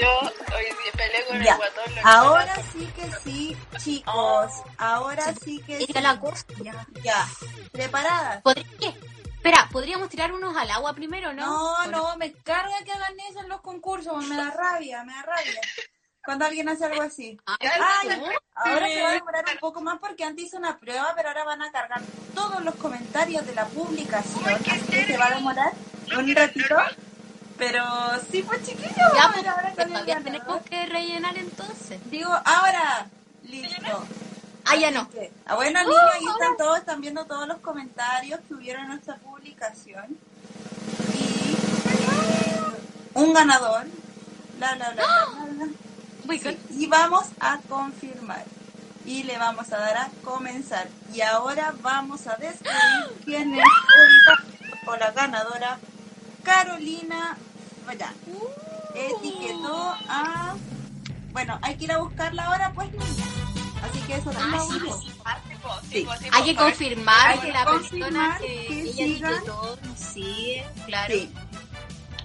Yo 0.00 0.20
hoy 0.20 0.64
peleé 0.96 1.24
con 1.26 1.42
Ya. 1.42 1.52
el 1.52 1.56
guatón 1.58 1.94
lo 1.94 2.06
Ahora 2.06 2.56
sí 2.72 2.86
que 2.96 3.10
sí, 3.22 3.56
chicos. 3.78 4.52
Ahora 4.78 5.34
sí 5.44 5.62
que 5.66 5.78
sí. 5.78 5.92
La 5.94 6.18
cosa. 6.18 6.44
Ya. 7.02 7.26
¿Preparadas? 7.72 8.42
¿Podría- 8.42 8.66
qué? 8.78 8.94
Espera, 9.34 9.68
¿podríamos 9.70 10.08
tirar 10.08 10.32
unos 10.32 10.56
al 10.56 10.70
agua 10.70 10.94
primero, 10.94 11.32
no? 11.34 11.44
No, 11.44 11.72
¿O 11.74 11.86
no, 11.86 12.16
me 12.16 12.32
carga 12.32 12.76
que 12.84 12.92
hagan 12.92 13.14
eso 13.28 13.40
en 13.40 13.48
los 13.50 13.60
concursos. 13.60 14.24
Me 14.26 14.36
da 14.36 14.50
rabia, 14.50 15.04
me 15.04 15.12
da 15.12 15.22
rabia. 15.22 15.60
Cuando 16.24 16.46
alguien 16.46 16.66
hace 16.70 16.86
algo 16.86 17.02
así. 17.02 17.38
Ah, 17.46 17.58
ahora 18.54 18.88
se 18.88 19.02
va 19.02 19.08
a 19.10 19.12
demorar 19.12 19.44
un 19.52 19.58
poco 19.58 19.82
más 19.82 19.98
porque 19.98 20.24
antes 20.24 20.46
hice 20.46 20.56
una 20.56 20.78
prueba, 20.78 21.12
pero 21.14 21.28
ahora 21.28 21.44
van 21.44 21.60
a 21.60 21.70
cargar 21.70 22.00
todos 22.34 22.64
los 22.64 22.74
comentarios 22.76 23.46
de 23.46 23.54
la 23.54 23.66
publicación. 23.66 24.48
Así 24.48 24.80
que 24.90 25.04
se 25.04 25.16
va 25.18 25.26
a 25.26 25.34
demorar 25.34 25.72
un 26.16 26.34
ratito. 26.34 26.76
Pero 27.58 27.84
sí, 28.30 28.42
pues 28.42 28.64
chiquillos. 28.64 28.94
Ya, 29.14 29.30
pues, 29.32 29.46
ahora 29.46 29.72
con 29.72 29.82
el 29.82 29.88
todavía 29.88 30.20
tenemos 30.20 30.62
que 30.62 30.86
rellenar 30.86 31.36
entonces. 31.36 32.00
Digo, 32.10 32.30
ahora. 32.44 33.06
Listo. 33.44 34.04
Ah, 34.64 34.76
ya 34.76 34.90
no. 34.90 35.08
Ah, 35.46 35.56
bueno, 35.56 35.80
niños, 35.80 35.96
ahí 36.14 36.24
están 36.26 36.56
todos, 36.56 36.78
están 36.78 37.00
viendo 37.00 37.26
todos 37.26 37.46
los 37.46 37.58
comentarios 37.58 38.40
que 38.48 38.54
hubieron 38.54 38.84
en 38.84 38.88
nuestra 38.88 39.16
publicación. 39.16 40.18
Y 41.14 41.56
un 43.14 43.34
ganador. 43.34 43.86
Bla, 44.58 44.74
bla, 44.74 44.90
bla, 44.90 45.04
bla, 45.04 45.46
bla, 45.46 45.64
bla. 45.66 45.68
Sí, 46.24 46.58
Y 46.70 46.86
vamos 46.86 47.26
a 47.38 47.58
confirmar. 47.68 48.44
Y 49.04 49.24
le 49.24 49.36
vamos 49.36 49.70
a 49.72 49.76
dar 49.76 49.96
a 49.98 50.08
comenzar. 50.24 50.88
Y 51.12 51.20
ahora 51.20 51.74
vamos 51.82 52.26
a 52.26 52.36
descubrir 52.36 53.24
quién 53.24 53.54
es 53.54 53.64
o 54.86 54.96
la 54.96 55.10
ganadora. 55.10 55.78
Carolina 56.44 57.36
Vaya. 57.86 58.12
Etiquetó 58.94 59.94
a. 60.08 60.54
Bueno, 61.32 61.58
hay 61.62 61.74
que 61.76 61.84
ir 61.84 61.92
a 61.92 61.98
buscarla 61.98 62.44
ahora, 62.46 62.72
pues 62.74 62.90
niña. 62.92 63.26
Así 63.82 64.00
que 64.06 64.14
eso 64.16 64.30
Ah, 64.30 64.38
también 64.38 64.62
sí, 64.62 64.78
vamos. 64.78 65.04
sí. 65.04 65.10
Sí. 65.90 66.06
Hay 66.32 66.44
que 66.44 66.54
confirmar 66.56 67.28
Hay 67.28 67.38
que 67.38 67.46
que 67.46 67.52
la 67.52 67.64
confirmar 67.64 68.10
persona 68.10 68.38
que, 68.40 68.66
que 68.66 68.80
ella 68.82 69.30
etiquetó 69.30 69.78
sigue, 69.96 70.66
claro. 70.86 71.14
Sí. 71.14 71.32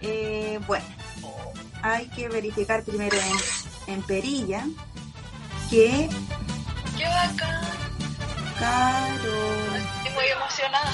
Eh, 0.01 0.59
bueno, 0.67 0.85
hay 1.81 2.07
que 2.07 2.27
verificar 2.29 2.83
primero 2.83 3.17
en, 3.17 3.93
en 3.93 4.01
perilla 4.03 4.65
que 5.69 6.09
¡Qué 6.97 7.05
bacán! 7.05 7.61
Carolina. 8.59 9.77
Estoy 9.97 10.13
muy 10.13 10.25
emocionada. 10.27 10.93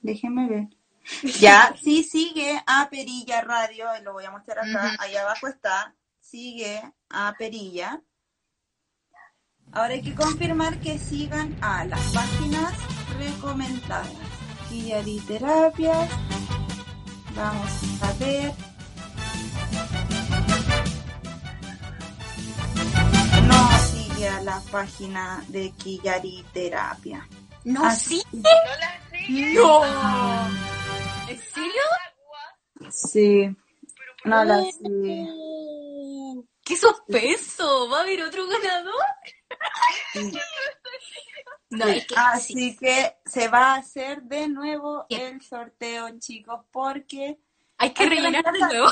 Déjenme 0.00 0.48
ver. 0.48 0.68
Ya, 1.40 1.74
sí 1.82 2.02
sigue 2.02 2.62
a 2.66 2.88
Perilla 2.88 3.42
Radio, 3.42 3.86
lo 4.02 4.14
voy 4.14 4.24
a 4.24 4.30
mostrar 4.30 4.60
acá, 4.60 4.86
Ujú. 4.86 4.96
ahí 5.02 5.16
abajo 5.16 5.48
está, 5.48 5.94
sigue 6.20 6.80
a 7.10 7.34
Perilla. 7.38 8.00
Ahora 9.72 9.94
hay 9.94 10.02
que 10.02 10.14
confirmar 10.14 10.78
que 10.80 10.98
sigan 10.98 11.56
a 11.60 11.84
las 11.84 12.00
páginas 12.12 12.74
recomendadas. 13.18 14.08
Terapias. 15.26 16.10
Vamos 17.36 18.02
a 18.02 18.12
ver. 18.14 18.52
No 23.46 23.78
sigue 23.78 24.28
a 24.28 24.42
la 24.42 24.60
página 24.70 25.44
de 25.48 25.70
Quillari 25.72 26.44
Terapia. 26.52 27.28
No, 27.64 27.84
Así. 27.84 28.20
sí. 28.20 28.26
¿No 28.32 28.42
la 28.80 29.18
sigue? 29.18 29.54
No. 29.54 29.84
¿En 31.28 31.40
serio? 31.40 31.82
Sí, 32.90 33.56
no 34.24 34.44
la 34.44 34.62
sigue. 34.62 35.26
¡Qué 36.62 36.76
suspenso! 36.76 37.88
¿Va 37.90 37.98
a 37.98 38.02
haber 38.02 38.22
otro 38.22 38.46
ganador? 38.46 38.94
No, 41.70 41.86
es 41.86 42.06
que 42.06 42.14
sí. 42.14 42.20
Así 42.20 42.76
que 42.76 43.16
se 43.24 43.48
va 43.48 43.74
a 43.74 43.76
hacer 43.76 44.22
de 44.22 44.48
nuevo 44.48 45.06
el 45.08 45.40
sorteo, 45.42 46.08
chicos, 46.18 46.60
porque 46.70 47.38
hay 47.78 47.92
que 47.92 48.04
hay 48.04 48.08
que 48.08 48.14
rellenar 48.14 48.44
de 48.44 48.50
reemplazar. 48.52 48.72
nuevo, 48.72 48.90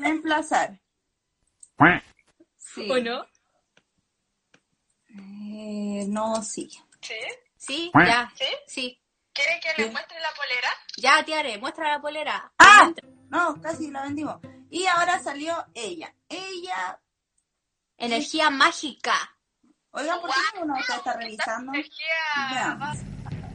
reemplazar. 0.00 0.80
Sí. 2.56 2.90
¿o 2.90 2.98
no? 2.98 3.24
Eh, 5.08 6.04
no 6.08 6.42
sigue. 6.42 6.78
¿Sí? 7.00 7.14
Sí, 7.58 7.90
ya, 7.94 8.32
¿Sí? 8.36 8.44
sí. 8.66 9.02
¿Quieren 9.32 9.60
que 9.60 9.82
les 9.82 9.92
muestre 9.92 10.18
la 10.20 10.30
polera? 10.34 10.68
Ya, 10.96 11.24
Tiare, 11.24 11.58
muestra 11.58 11.92
la 11.92 12.00
polera. 12.00 12.52
¡Ah! 12.58 12.90
No, 13.28 13.60
casi 13.60 13.90
la 13.90 14.02
vendimos. 14.02 14.38
Y 14.70 14.86
ahora 14.86 15.18
salió 15.18 15.66
ella. 15.74 16.14
Ella. 16.28 17.00
Energía 17.96 18.50
mágica. 18.50 19.14
Oigan, 19.90 20.20
¿por 20.20 20.30
qué 20.30 20.60
uno 20.62 20.76
está, 20.76 20.96
está 20.96 21.12
revisando? 21.14 21.72
Energía. 21.72 22.78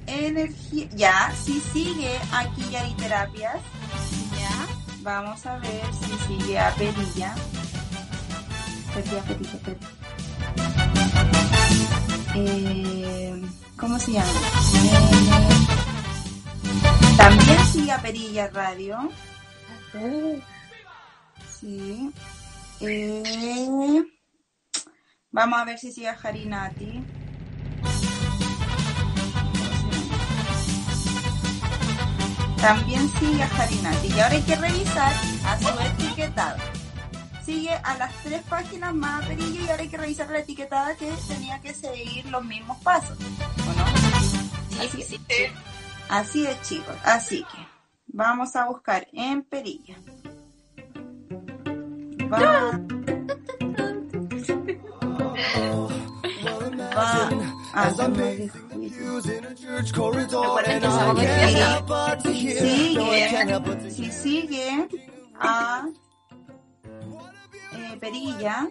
Energía. 0.08 0.88
Ya, 0.92 1.32
sí 1.44 1.60
sigue 1.72 2.20
aquí 2.34 2.70
Yari 2.70 2.94
Terapias. 2.96 3.62
Ya. 4.38 4.68
Vamos 5.02 5.46
a 5.46 5.58
ver 5.60 5.94
si 5.94 6.18
sigue 6.28 6.60
a 6.60 6.74
Perilla. 6.76 7.36
Perilla, 8.94 9.24
Perilla, 9.24 9.60
Perilla. 9.60 10.03
Eh, 12.36 13.42
¿Cómo 13.78 14.00
se 14.00 14.14
llama? 14.14 14.30
Eh, 14.76 15.34
también 17.18 17.66
sigue 17.66 17.92
a 17.92 18.02
Perilla 18.02 18.48
Radio. 18.50 19.10
Sí. 21.60 22.12
Eh, 22.82 24.04
vamos 25.32 25.60
a 25.60 25.66
ver 25.66 25.78
si 25.78 25.92
sigue 25.92 26.10
a 26.10 26.16
Jarinati. 26.16 27.04
También 32.60 33.10
sigue 33.20 33.44
a 33.44 33.48
Jarinati. 33.48 34.08
Y 34.08 34.20
ahora 34.20 34.36
hay 34.36 34.42
que 34.42 34.56
revisar 34.56 35.14
a 35.46 35.60
su 35.60 35.80
etiquetada. 35.80 36.58
Sigue 37.46 37.74
a 37.74 37.98
las 37.98 38.14
tres 38.24 38.42
páginas 38.44 38.94
más 38.94 39.24
a 39.24 39.28
Perillo 39.28 39.66
y 39.66 39.70
ahora 39.70 39.84
hay 39.84 39.90
que 39.90 39.98
revisar 39.98 40.30
la 40.30 40.40
etiquetada 40.40 40.96
que 40.96 41.12
tenía 41.28 41.60
que 41.62 41.74
seguir 41.74 42.26
los 42.28 42.44
mismos 42.44 42.78
pasos. 42.84 43.18
¿O 43.20 43.74
no? 43.74 43.84
Así 44.82 45.02
es. 45.02 45.08
Sí. 45.08 45.20
Así 46.10 46.46
es, 46.46 46.62
chicos. 46.62 46.96
Así 47.04 47.44
que 47.44 47.68
vamos 48.08 48.56
a 48.56 48.66
buscar 48.68 49.08
en 49.12 49.44
Perilla. 49.44 49.98
Va, 52.32 52.80
va 56.96 57.12
a 57.74 57.94
sigue, 62.22 63.92
si 63.92 64.12
sigue 64.12 64.88
a 65.40 65.88
eh, 67.94 67.98
Perilla, 68.00 68.68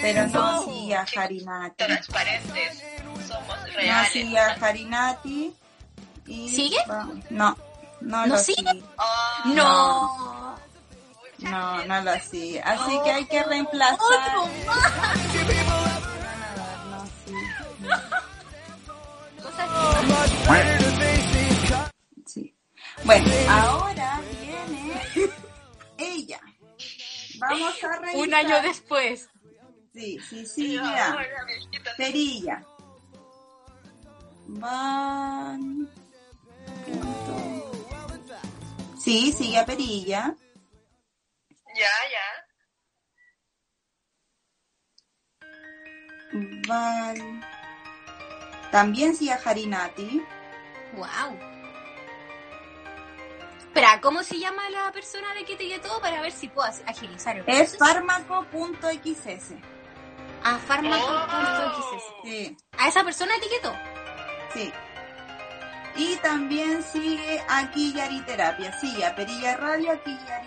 pero 0.00 0.26
no 0.28 0.62
sigue 0.64 0.94
a 0.96 1.06
Jarinati. 1.06 1.74
Transparentes. 1.76 2.82
Somos 3.26 3.46
No 3.48 3.66
reales. 3.76 4.12
sigue 4.12 4.38
a 4.38 4.54
Jarinati. 4.58 5.54
y 6.26 6.48
¿Sigue? 6.48 6.78
No, 6.86 7.04
no, 7.30 7.56
¿No 8.00 8.26
lo 8.26 8.38
sigue? 8.38 8.70
sigue. 8.70 8.82
Oh, 8.98 9.48
No. 9.48 10.56
No, 11.38 11.84
no 11.86 12.00
lo 12.02 12.20
sigue. 12.20 12.60
Así 12.62 13.00
que 13.02 13.10
hay 13.10 13.24
que 13.24 13.42
reemplazar. 13.42 13.98
Otro 13.98 14.46
más. 14.66 16.00
No, 16.90 17.06
sí. 17.24 17.32
Cosas 19.42 19.70
Sí. 20.40 21.09
Bueno, 23.04 23.30
ahora 23.48 24.20
viene 24.20 24.94
ella. 25.98 26.40
Vamos 27.38 27.84
a 27.84 27.98
revisar. 27.98 28.20
Un 28.20 28.34
año 28.34 28.62
después. 28.62 29.28
Sí, 29.92 30.18
sí, 30.28 30.46
sí, 30.46 30.78
mira. 30.80 31.16
Perilla. 31.96 32.62
Van. 34.46 35.88
punto. 36.86 38.36
Sí, 38.98 39.32
sigue 39.32 39.58
a 39.58 39.64
Perilla. 39.66 40.36
Ya, 41.74 41.96
ya. 42.12 42.28
Van. 46.68 47.44
También 48.70 49.16
sigue 49.16 49.32
a 49.32 49.38
Jarinati. 49.38 50.22
Wow. 50.94 51.49
Espera, 53.70 54.00
¿cómo 54.00 54.24
se 54.24 54.36
llama 54.38 54.68
la 54.70 54.90
persona 54.90 55.32
de 55.34 55.44
que 55.44 55.52
etiquetó 55.54 56.00
para 56.00 56.20
ver 56.20 56.32
si 56.32 56.48
puedo 56.48 56.66
ag- 56.68 56.82
agilizar 56.88 57.36
el 57.36 57.44
Es 57.46 57.76
proceso? 57.76 57.78
fármaco.xs. 57.84 59.52
A 60.42 60.58
fármaco.xs. 60.58 62.02
Sí, 62.24 62.56
A 62.78 62.88
esa 62.88 63.04
persona 63.04 63.36
etiquetó. 63.36 63.72
sí. 64.52 64.72
Y 65.96 66.16
también 66.16 66.82
sigue 66.84 67.44
a 67.48 67.68
Terapia. 68.24 68.72
Sigue 68.80 69.04
a 69.04 69.14
Perilla 69.14 69.56
Radio, 69.56 69.90
a 69.92 69.96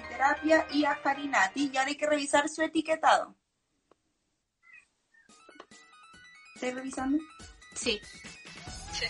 Terapia 0.10 0.66
y 0.72 0.86
a 0.86 0.96
Jarinati. 0.96 1.70
Y 1.72 1.78
ahora 1.78 1.90
hay 1.90 1.98
que 1.98 2.08
revisar 2.08 2.48
su 2.50 2.62
etiquetado. 2.62 3.36
¿Estás 6.56 6.74
revisando? 6.74 7.18
Sí. 7.76 8.00
Sí. 8.94 9.06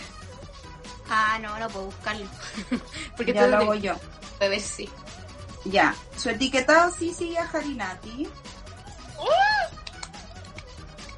Ah, 1.16 1.38
no, 1.40 1.56
no 1.60 1.68
puedo 1.68 1.86
buscarlo. 1.86 2.26
Porque 3.16 3.32
ya 3.32 3.46
lo 3.46 3.56
hago 3.58 3.74
yo. 3.74 3.94
A 4.40 4.48
ver 4.48 4.60
si. 4.60 4.90
Ya. 5.64 5.94
Su 6.16 6.30
etiquetado 6.30 6.92
sí 6.92 7.14
sigue 7.14 7.38
a 7.38 7.46
Jarinati. 7.46 8.28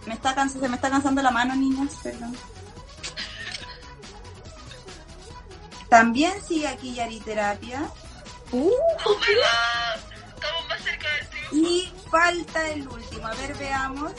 Me 0.07 0.15
está 0.15 0.35
cansa- 0.35 0.61
se 0.61 0.69
me 0.69 0.77
está 0.77 0.91
cansando 0.91 1.21
la 1.23 1.31
mano, 1.31 1.57
niñas, 1.57 1.95
perdón. 2.03 2.37
También 5.89 6.35
sigue 6.47 6.69
aquí 6.69 6.95
Terapia. 7.25 7.89
Uh, 8.53 8.71
Oh 9.05 9.17
my 9.19 9.35
god. 9.35 10.15
Estamos 10.35 10.69
más 10.69 10.83
cerca 10.83 11.09
del 11.15 11.29
triunfo. 11.29 11.57
Y 11.57 11.93
falta 12.11 12.69
el 12.69 12.89
último. 12.89 13.27
A 13.27 13.35
ver, 13.35 13.55
veamos. 13.57 14.13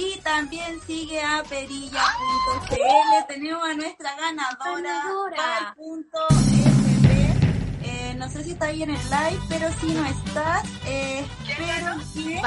Y 0.00 0.18
también 0.20 0.80
sigue 0.86 1.22
a 1.22 1.42
perilla.cl. 1.42 3.26
Tenemos 3.28 3.68
a 3.68 3.74
nuestra 3.74 4.16
ganadora, 4.16 4.80
Ganadora. 4.80 5.76
Eh, 7.82 8.14
no 8.16 8.30
sé 8.30 8.44
si 8.44 8.52
está 8.52 8.66
ahí 8.66 8.82
en 8.82 8.90
el 8.90 9.10
live, 9.10 9.40
pero 9.50 9.68
si 9.78 9.88
no 9.88 10.06
estás, 10.06 10.64
eh, 10.86 11.26
espero 11.46 11.96
que 12.14 12.40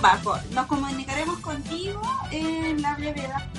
bajo. 0.00 0.38
Nos 0.52 0.66
comunicaremos 0.66 1.40
contigo 1.40 2.00
en 2.30 2.80
la 2.80 2.94
brevedad. 2.94 3.50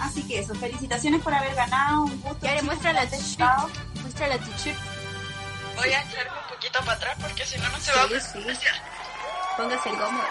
Así 0.00 0.26
que 0.26 0.38
eso, 0.38 0.54
felicitaciones 0.54 1.20
por 1.20 1.34
haber 1.34 1.54
ganado, 1.54 2.04
un 2.04 2.22
gusto. 2.22 2.38
Y 2.40 2.46
ahora 2.46 2.60
chicos, 2.60 2.64
muestra 2.64 2.94
la 2.94 3.06
t-shirt. 3.06 4.00
Muestra 4.00 4.28
la 4.28 4.38
t-shirt. 4.38 4.78
Voy 5.76 5.88
a 5.88 6.02
echarme 6.02 6.38
un 6.40 6.45
poquito 6.66 6.84
para 6.84 6.96
atrás 6.96 7.16
porque 7.20 7.44
si 7.44 7.58
no, 7.58 7.68
no 7.68 7.78
se 7.78 7.92
va 7.92 8.02
a 8.02 8.06
Sí. 8.20 8.38
Póngase 9.56 9.88
el 9.88 9.96
cómodo. 9.96 10.24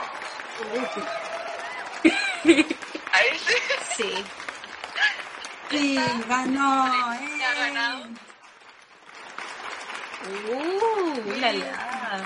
Ahí 3.12 3.40
sí. 3.40 3.56
Sí. 3.96 4.26
Sí, 5.70 6.00
ganó. 6.28 6.94
eh. 6.94 7.30
Ya 7.40 7.50
ha 7.50 7.54
ganado. 7.54 8.06
Uh, 10.52 11.40
la, 11.40 11.54
la. 11.54 12.22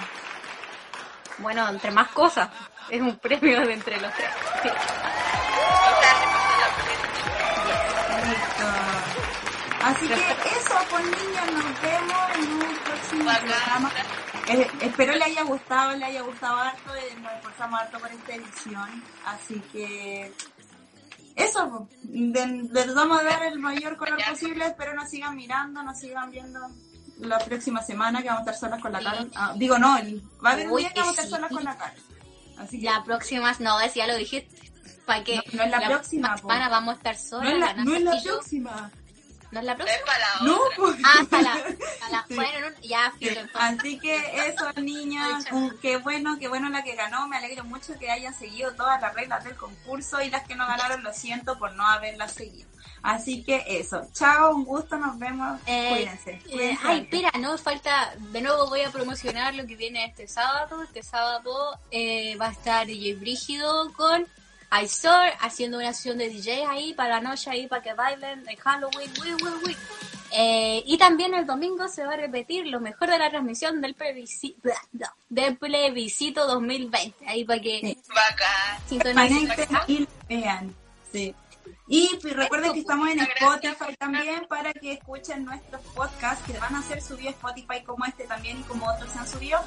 Bueno, 1.38 1.70
entre 1.70 1.92
más 1.92 2.08
cosas. 2.10 2.50
Es 2.90 3.02
un 3.02 3.18
premio 3.20 3.62
de 3.62 3.74
entre 3.74 4.00
los 4.02 4.14
tres. 4.14 4.30
Sí. 4.64 4.70
Se. 8.58 8.70
Así 9.82 10.08
que 10.08 10.14
eso, 10.14 10.76
pues 10.90 11.04
niños, 11.06 11.52
nos 11.54 11.82
vemos 11.82 12.36
en 12.36 12.52
un 12.54 12.79
programa. 13.18 13.92
Eh, 14.48 14.68
espero 14.82 15.14
le 15.16 15.24
haya 15.26 15.44
gustado, 15.44 15.96
le 15.96 16.06
haya 16.06 16.22
gustado 16.22 16.58
harto, 16.58 16.96
eh, 16.96 17.16
nos 17.22 17.32
esforzamos 17.34 17.80
harto 17.80 18.00
por 18.00 18.12
esta 18.12 18.36
edición. 18.36 19.04
Así 19.26 19.62
que 19.72 20.32
eso, 21.36 21.88
les 22.12 22.94
vamos 22.94 23.20
a 23.20 23.24
dar 23.24 23.44
el 23.44 23.60
mayor 23.60 23.98
color 23.98 24.18
posible, 24.30 24.66
espero 24.66 24.94
nos 24.94 25.10
sigan 25.10 25.36
mirando, 25.36 25.84
nos 25.84 26.00
sigan 26.00 26.30
viendo 26.32 26.60
la 27.20 27.38
próxima 27.40 27.82
semana 27.82 28.22
que 28.22 28.30
vamos 28.30 28.48
a 28.48 28.52
estar 28.52 28.70
solas 28.70 28.82
con 28.82 28.92
la. 28.92 29.00
Carol. 29.04 29.32
Ah, 29.36 29.54
digo, 29.56 29.78
no, 29.78 29.98
el- 29.98 30.22
va 30.44 30.52
a 30.52 30.54
haber 30.54 30.70
un 30.70 30.78
día 30.78 30.92
que 30.94 31.00
vamos 31.02 31.18
a 31.18 31.22
estar 31.24 31.40
solas 31.40 31.52
con 31.52 31.64
la 31.64 31.78
Carol. 31.78 31.98
Así 32.60 32.80
que 32.80 32.86
La 32.86 33.04
próxima, 33.04 33.54
no, 33.60 33.78
ya 33.94 34.08
lo 34.08 34.16
dijiste. 34.18 34.58
¿Para 35.06 35.24
qué? 35.24 35.38
No, 35.38 35.44
no 35.54 35.64
es 35.64 35.72
la 35.72 35.82
próxima, 35.88 36.36
po. 36.36 36.50
semana 36.50 36.70
vamos 36.70 36.94
a 36.94 36.98
estar 36.98 37.16
no 37.16 37.22
solas. 37.22 37.54
es 37.54 37.60
la, 37.60 37.74
no 37.84 37.96
es 37.96 38.02
la 38.04 38.22
próxima. 38.22 38.92
¿No 39.52 39.60
es 39.60 39.66
la 39.66 39.76
próxima? 39.76 40.06
para 40.06 40.20
la 40.20 40.42
No, 40.44 40.60
pues. 40.76 40.96
Ah, 41.04 41.14
hasta 41.22 41.42
la, 41.42 41.54
hasta 41.54 42.10
la- 42.12 42.26
Sí. 42.28 42.36
Bueno, 42.36 42.70
no, 42.70 42.76
ya, 42.82 43.12
filo. 43.18 43.42
Así 43.56 44.00
que 44.00 44.16
eso, 44.48 44.72
niñas, 44.82 45.46
qué 45.82 45.98
bueno, 45.98 46.38
qué 46.40 46.48
bueno 46.48 46.70
la 46.70 46.84
que 46.84 46.96
ganó. 46.96 47.28
Me 47.28 47.38
alegro 47.38 47.64
mucho 47.64 47.98
que 47.98 48.12
hayan 48.12 48.34
seguido 48.34 48.74
todas 48.76 49.02
las 49.02 49.14
reglas 49.16 49.44
del 49.44 49.56
concurso 49.56 50.22
y 50.22 50.30
las 50.30 50.44
que 50.48 50.56
no 50.56 50.68
ganaron, 50.68 51.04
lo 51.04 51.14
siento 51.14 51.58
por 51.58 51.74
no 51.74 51.86
haberlas 51.88 52.34
seguido. 52.34 52.70
Así 53.02 53.44
que 53.44 53.64
eso, 53.66 54.06
chao, 54.14 54.54
un 54.54 54.66
gusto, 54.66 54.98
nos 54.98 55.18
vemos. 55.18 55.60
Eh, 55.66 55.90
cuídense. 55.90 56.32
eh, 56.32 56.42
cuídense. 56.52 56.82
ay, 56.88 57.00
espera, 57.00 57.32
no 57.40 57.58
falta. 57.58 58.14
De 58.18 58.42
nuevo 58.42 58.68
voy 58.68 58.82
a 58.82 58.92
promocionar 58.92 59.56
lo 59.56 59.66
que 59.66 59.76
viene 59.78 60.06
este 60.06 60.28
sábado. 60.28 60.84
Este 60.84 61.02
sábado 61.02 61.80
eh, 61.92 62.36
va 62.36 62.48
a 62.48 62.52
estar 62.52 62.86
DJ 62.86 63.16
Brígido 63.16 63.92
con 63.94 64.28
iSor 64.84 65.30
haciendo 65.40 65.78
una 65.78 65.94
sesión 65.94 66.18
de 66.18 66.30
DJ 66.30 66.66
ahí 66.66 66.94
para 66.94 67.16
la 67.16 67.22
noche, 67.22 67.50
ahí 67.50 67.68
para 67.68 67.82
que 67.82 67.94
bailen 67.94 68.48
en 68.48 68.58
Halloween. 68.58 69.12
Uy, 69.22 69.34
uy, 69.34 69.52
uy. 69.66 69.78
Eh, 70.32 70.84
y 70.86 70.98
también 70.98 71.34
el 71.34 71.46
domingo 71.46 71.88
se 71.88 72.06
va 72.06 72.14
a 72.14 72.18
repetir 72.18 72.68
lo 72.68 72.80
mejor 72.80 73.10
de 73.10 73.18
la 73.18 73.30
transmisión 73.30 73.82
del 73.82 73.96
plebiscito, 73.96 74.70
del 75.28 75.58
plebiscito 75.58 76.46
2020. 76.46 77.28
Ahí 77.28 77.44
para 77.46 77.60
que 77.60 77.80
Sí. 77.80 77.98
Sintonicen. 78.88 79.50
Y 79.88 80.08
vean. 80.28 80.76
Sí. 81.12 81.34
Y 81.88 82.20
recuerden 82.22 82.74
que 82.74 82.80
estamos 82.82 83.10
en 83.10 83.20
Spotify 83.22 83.96
también 83.98 84.46
para 84.48 84.72
que 84.74 84.94
escuchen 84.94 85.44
nuestros 85.44 85.82
podcasts 85.96 86.46
que 86.46 86.58
van 86.60 86.76
a 86.76 86.84
ser 86.84 87.02
subidos 87.02 87.34
a 87.34 87.38
Spotify 87.38 87.84
como 87.84 88.06
este 88.06 88.26
también 88.26 88.60
y 88.60 88.64
como 88.64 88.88
otros 88.88 89.12
se 89.12 89.18
han 89.18 89.28
subido. 89.28 89.60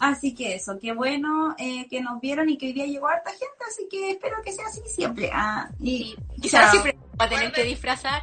Así 0.00 0.34
que 0.34 0.54
eso, 0.54 0.78
qué 0.80 0.92
bueno 0.92 1.54
eh, 1.58 1.86
que 1.90 2.00
nos 2.00 2.20
vieron 2.22 2.48
y 2.48 2.56
que 2.56 2.66
hoy 2.66 2.72
día 2.72 2.86
llegó 2.86 3.06
harta 3.08 3.30
gente, 3.30 3.64
así 3.68 3.86
que 3.90 4.12
espero 4.12 4.42
que 4.42 4.50
sea 4.50 4.66
así 4.66 4.80
siempre. 4.86 5.30
Ah, 5.32 5.68
y 5.78 6.16
Sí, 6.16 6.16
quizás 6.40 6.70
siempre 6.70 6.96
va 7.20 7.26
a 7.26 7.28
tener 7.28 7.52
que 7.52 7.64
disfrazar. 7.64 8.22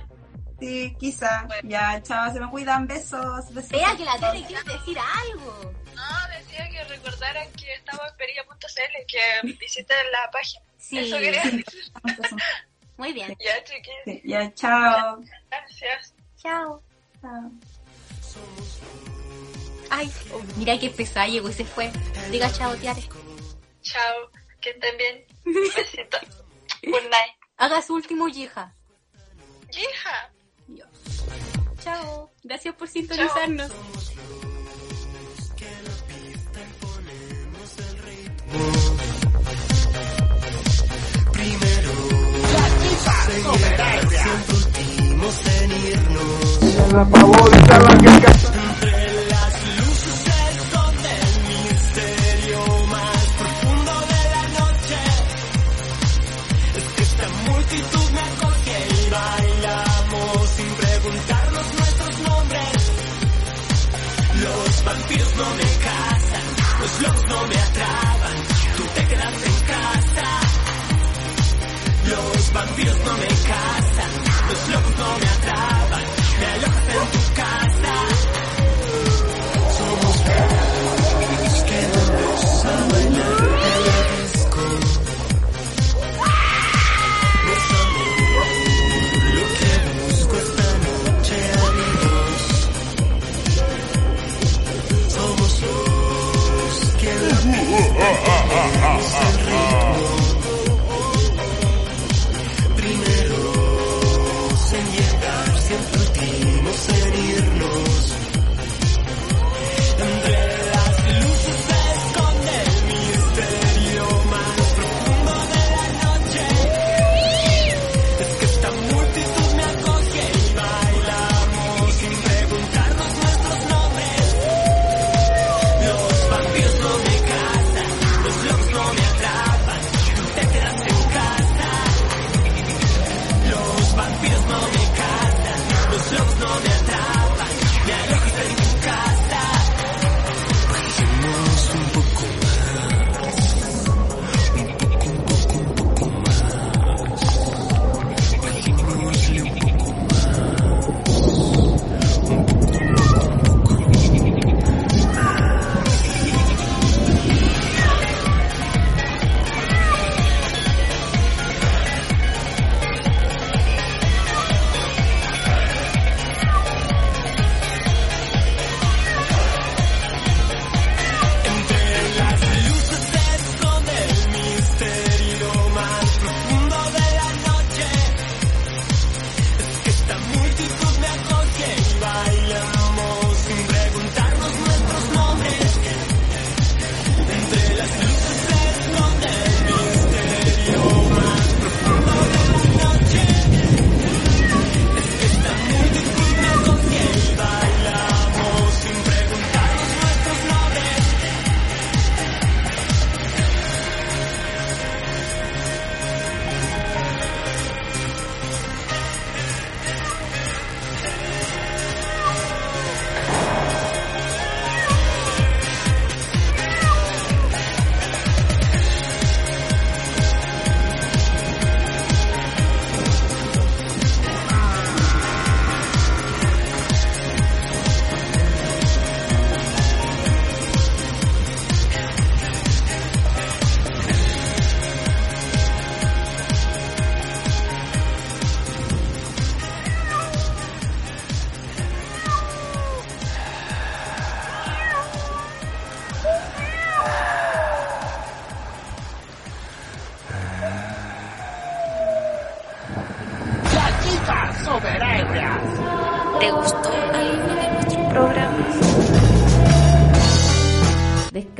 Sí, 0.59 0.95
quizá. 0.99 1.47
Ya, 1.63 2.01
chao, 2.01 2.33
se 2.33 2.39
me 2.39 2.49
cuidan, 2.49 2.87
besos. 2.87 3.53
besos. 3.53 3.71
Espera 3.71 3.95
que 3.95 4.05
la 4.05 4.17
tele 4.17 4.43
quiere 4.47 4.63
decir 4.63 4.97
algo. 4.97 5.71
No, 5.95 6.03
decía 6.35 6.67
que 6.67 6.83
recordaran 6.85 7.47
que 7.53 7.71
estaba 7.75 8.07
en 8.07 8.17
perilla.cl, 8.17 9.05
que 9.07 9.55
visiten 9.59 9.97
la 10.11 10.31
página. 10.31 10.63
Sí, 10.79 10.97
Eso 10.97 11.17
quería 11.17 11.43
Sí. 11.43 11.63
muy 12.97 13.13
bien. 13.13 13.37
Ya, 13.39 13.63
chiquillos. 13.63 13.99
Sí, 14.05 14.21
ya, 14.25 14.51
chao. 14.55 15.21
Gracias. 15.51 16.15
Chao. 16.41 16.81
Chao 17.21 17.51
ay, 19.89 20.11
mira 20.57 20.77
qué 20.79 20.89
pesada 20.89 21.27
llegó 21.27 21.49
y 21.49 21.53
se 21.53 21.65
fue. 21.65 21.91
Diga 22.31 22.51
chao, 22.51 22.75
Tiare. 22.75 23.03
Chao, 23.81 24.31
que 24.61 24.71
estén 24.71 24.97
bien. 24.97 25.25
Besito. 25.75 26.17
Good 26.83 27.09
night. 27.09 27.35
Haga 27.57 27.81
su 27.81 27.95
último 27.95 28.27
yeja. 28.27 28.73
Yeja. 29.71 30.31
Dios. 30.67 30.89
Chao. 31.79 32.31
Gracias 32.43 32.75
por 32.75 32.87
sintonizarnos. 32.87 33.71
Primero, 41.31 41.91
la 42.51 42.67
en 45.61 45.71
irnos. 45.71 46.93
La 46.93 47.05
favorita, 47.05 47.79
la 47.79 47.97
que 47.97 48.66
no 65.37 65.49
me 65.55 65.63
casan, 65.63 66.45
los 66.81 66.99
blogs 66.99 67.27
no 67.29 67.47
me 67.47 67.55
atrapan, 67.55 68.37
tú 68.75 68.83
te 68.95 69.07
quedas 69.07 69.43
en 69.43 69.57
casa. 69.73 70.27
Los 72.07 72.53
vampiros 72.53 72.97
no 73.05 73.17
me 73.17 73.27
casan, 73.27 74.11
los 74.49 74.69
locos 74.69 74.97
no 74.97 75.17
me 75.19 75.27
atrapan, 75.27 76.03
me 76.39 76.45
alojas 76.53 76.87
en 76.89 77.07
tu 77.11 77.21
casa. 77.35 77.93
Somos 79.77 80.15
que 81.67 81.81
no 81.93 82.37
saben 82.61 83.16
ah, 98.59 98.69
ah, 98.81 98.99
ah, 99.51 99.76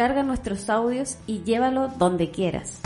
Descarga 0.08 0.24
nuestros 0.24 0.70
audios 0.70 1.18
y 1.28 1.44
llévalo 1.44 1.90
donde 1.90 2.32
quieras. 2.32 2.80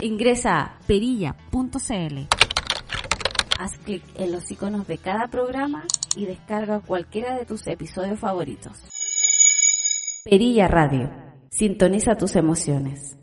Ingresa 0.00 0.60
a 0.60 0.78
perilla.cl. 0.86 2.18
Haz 3.58 3.78
clic 3.78 4.04
en 4.14 4.30
los 4.30 4.48
iconos 4.52 4.86
de 4.86 4.98
cada 4.98 5.26
programa 5.26 5.82
y 6.14 6.26
descarga 6.26 6.78
cualquiera 6.78 7.36
de 7.36 7.44
tus 7.44 7.66
episodios 7.66 8.20
favoritos. 8.20 8.80
Perilla 10.22 10.68
Radio. 10.68 11.10
Sintoniza 11.50 12.14
tus 12.14 12.36
emociones. 12.36 13.18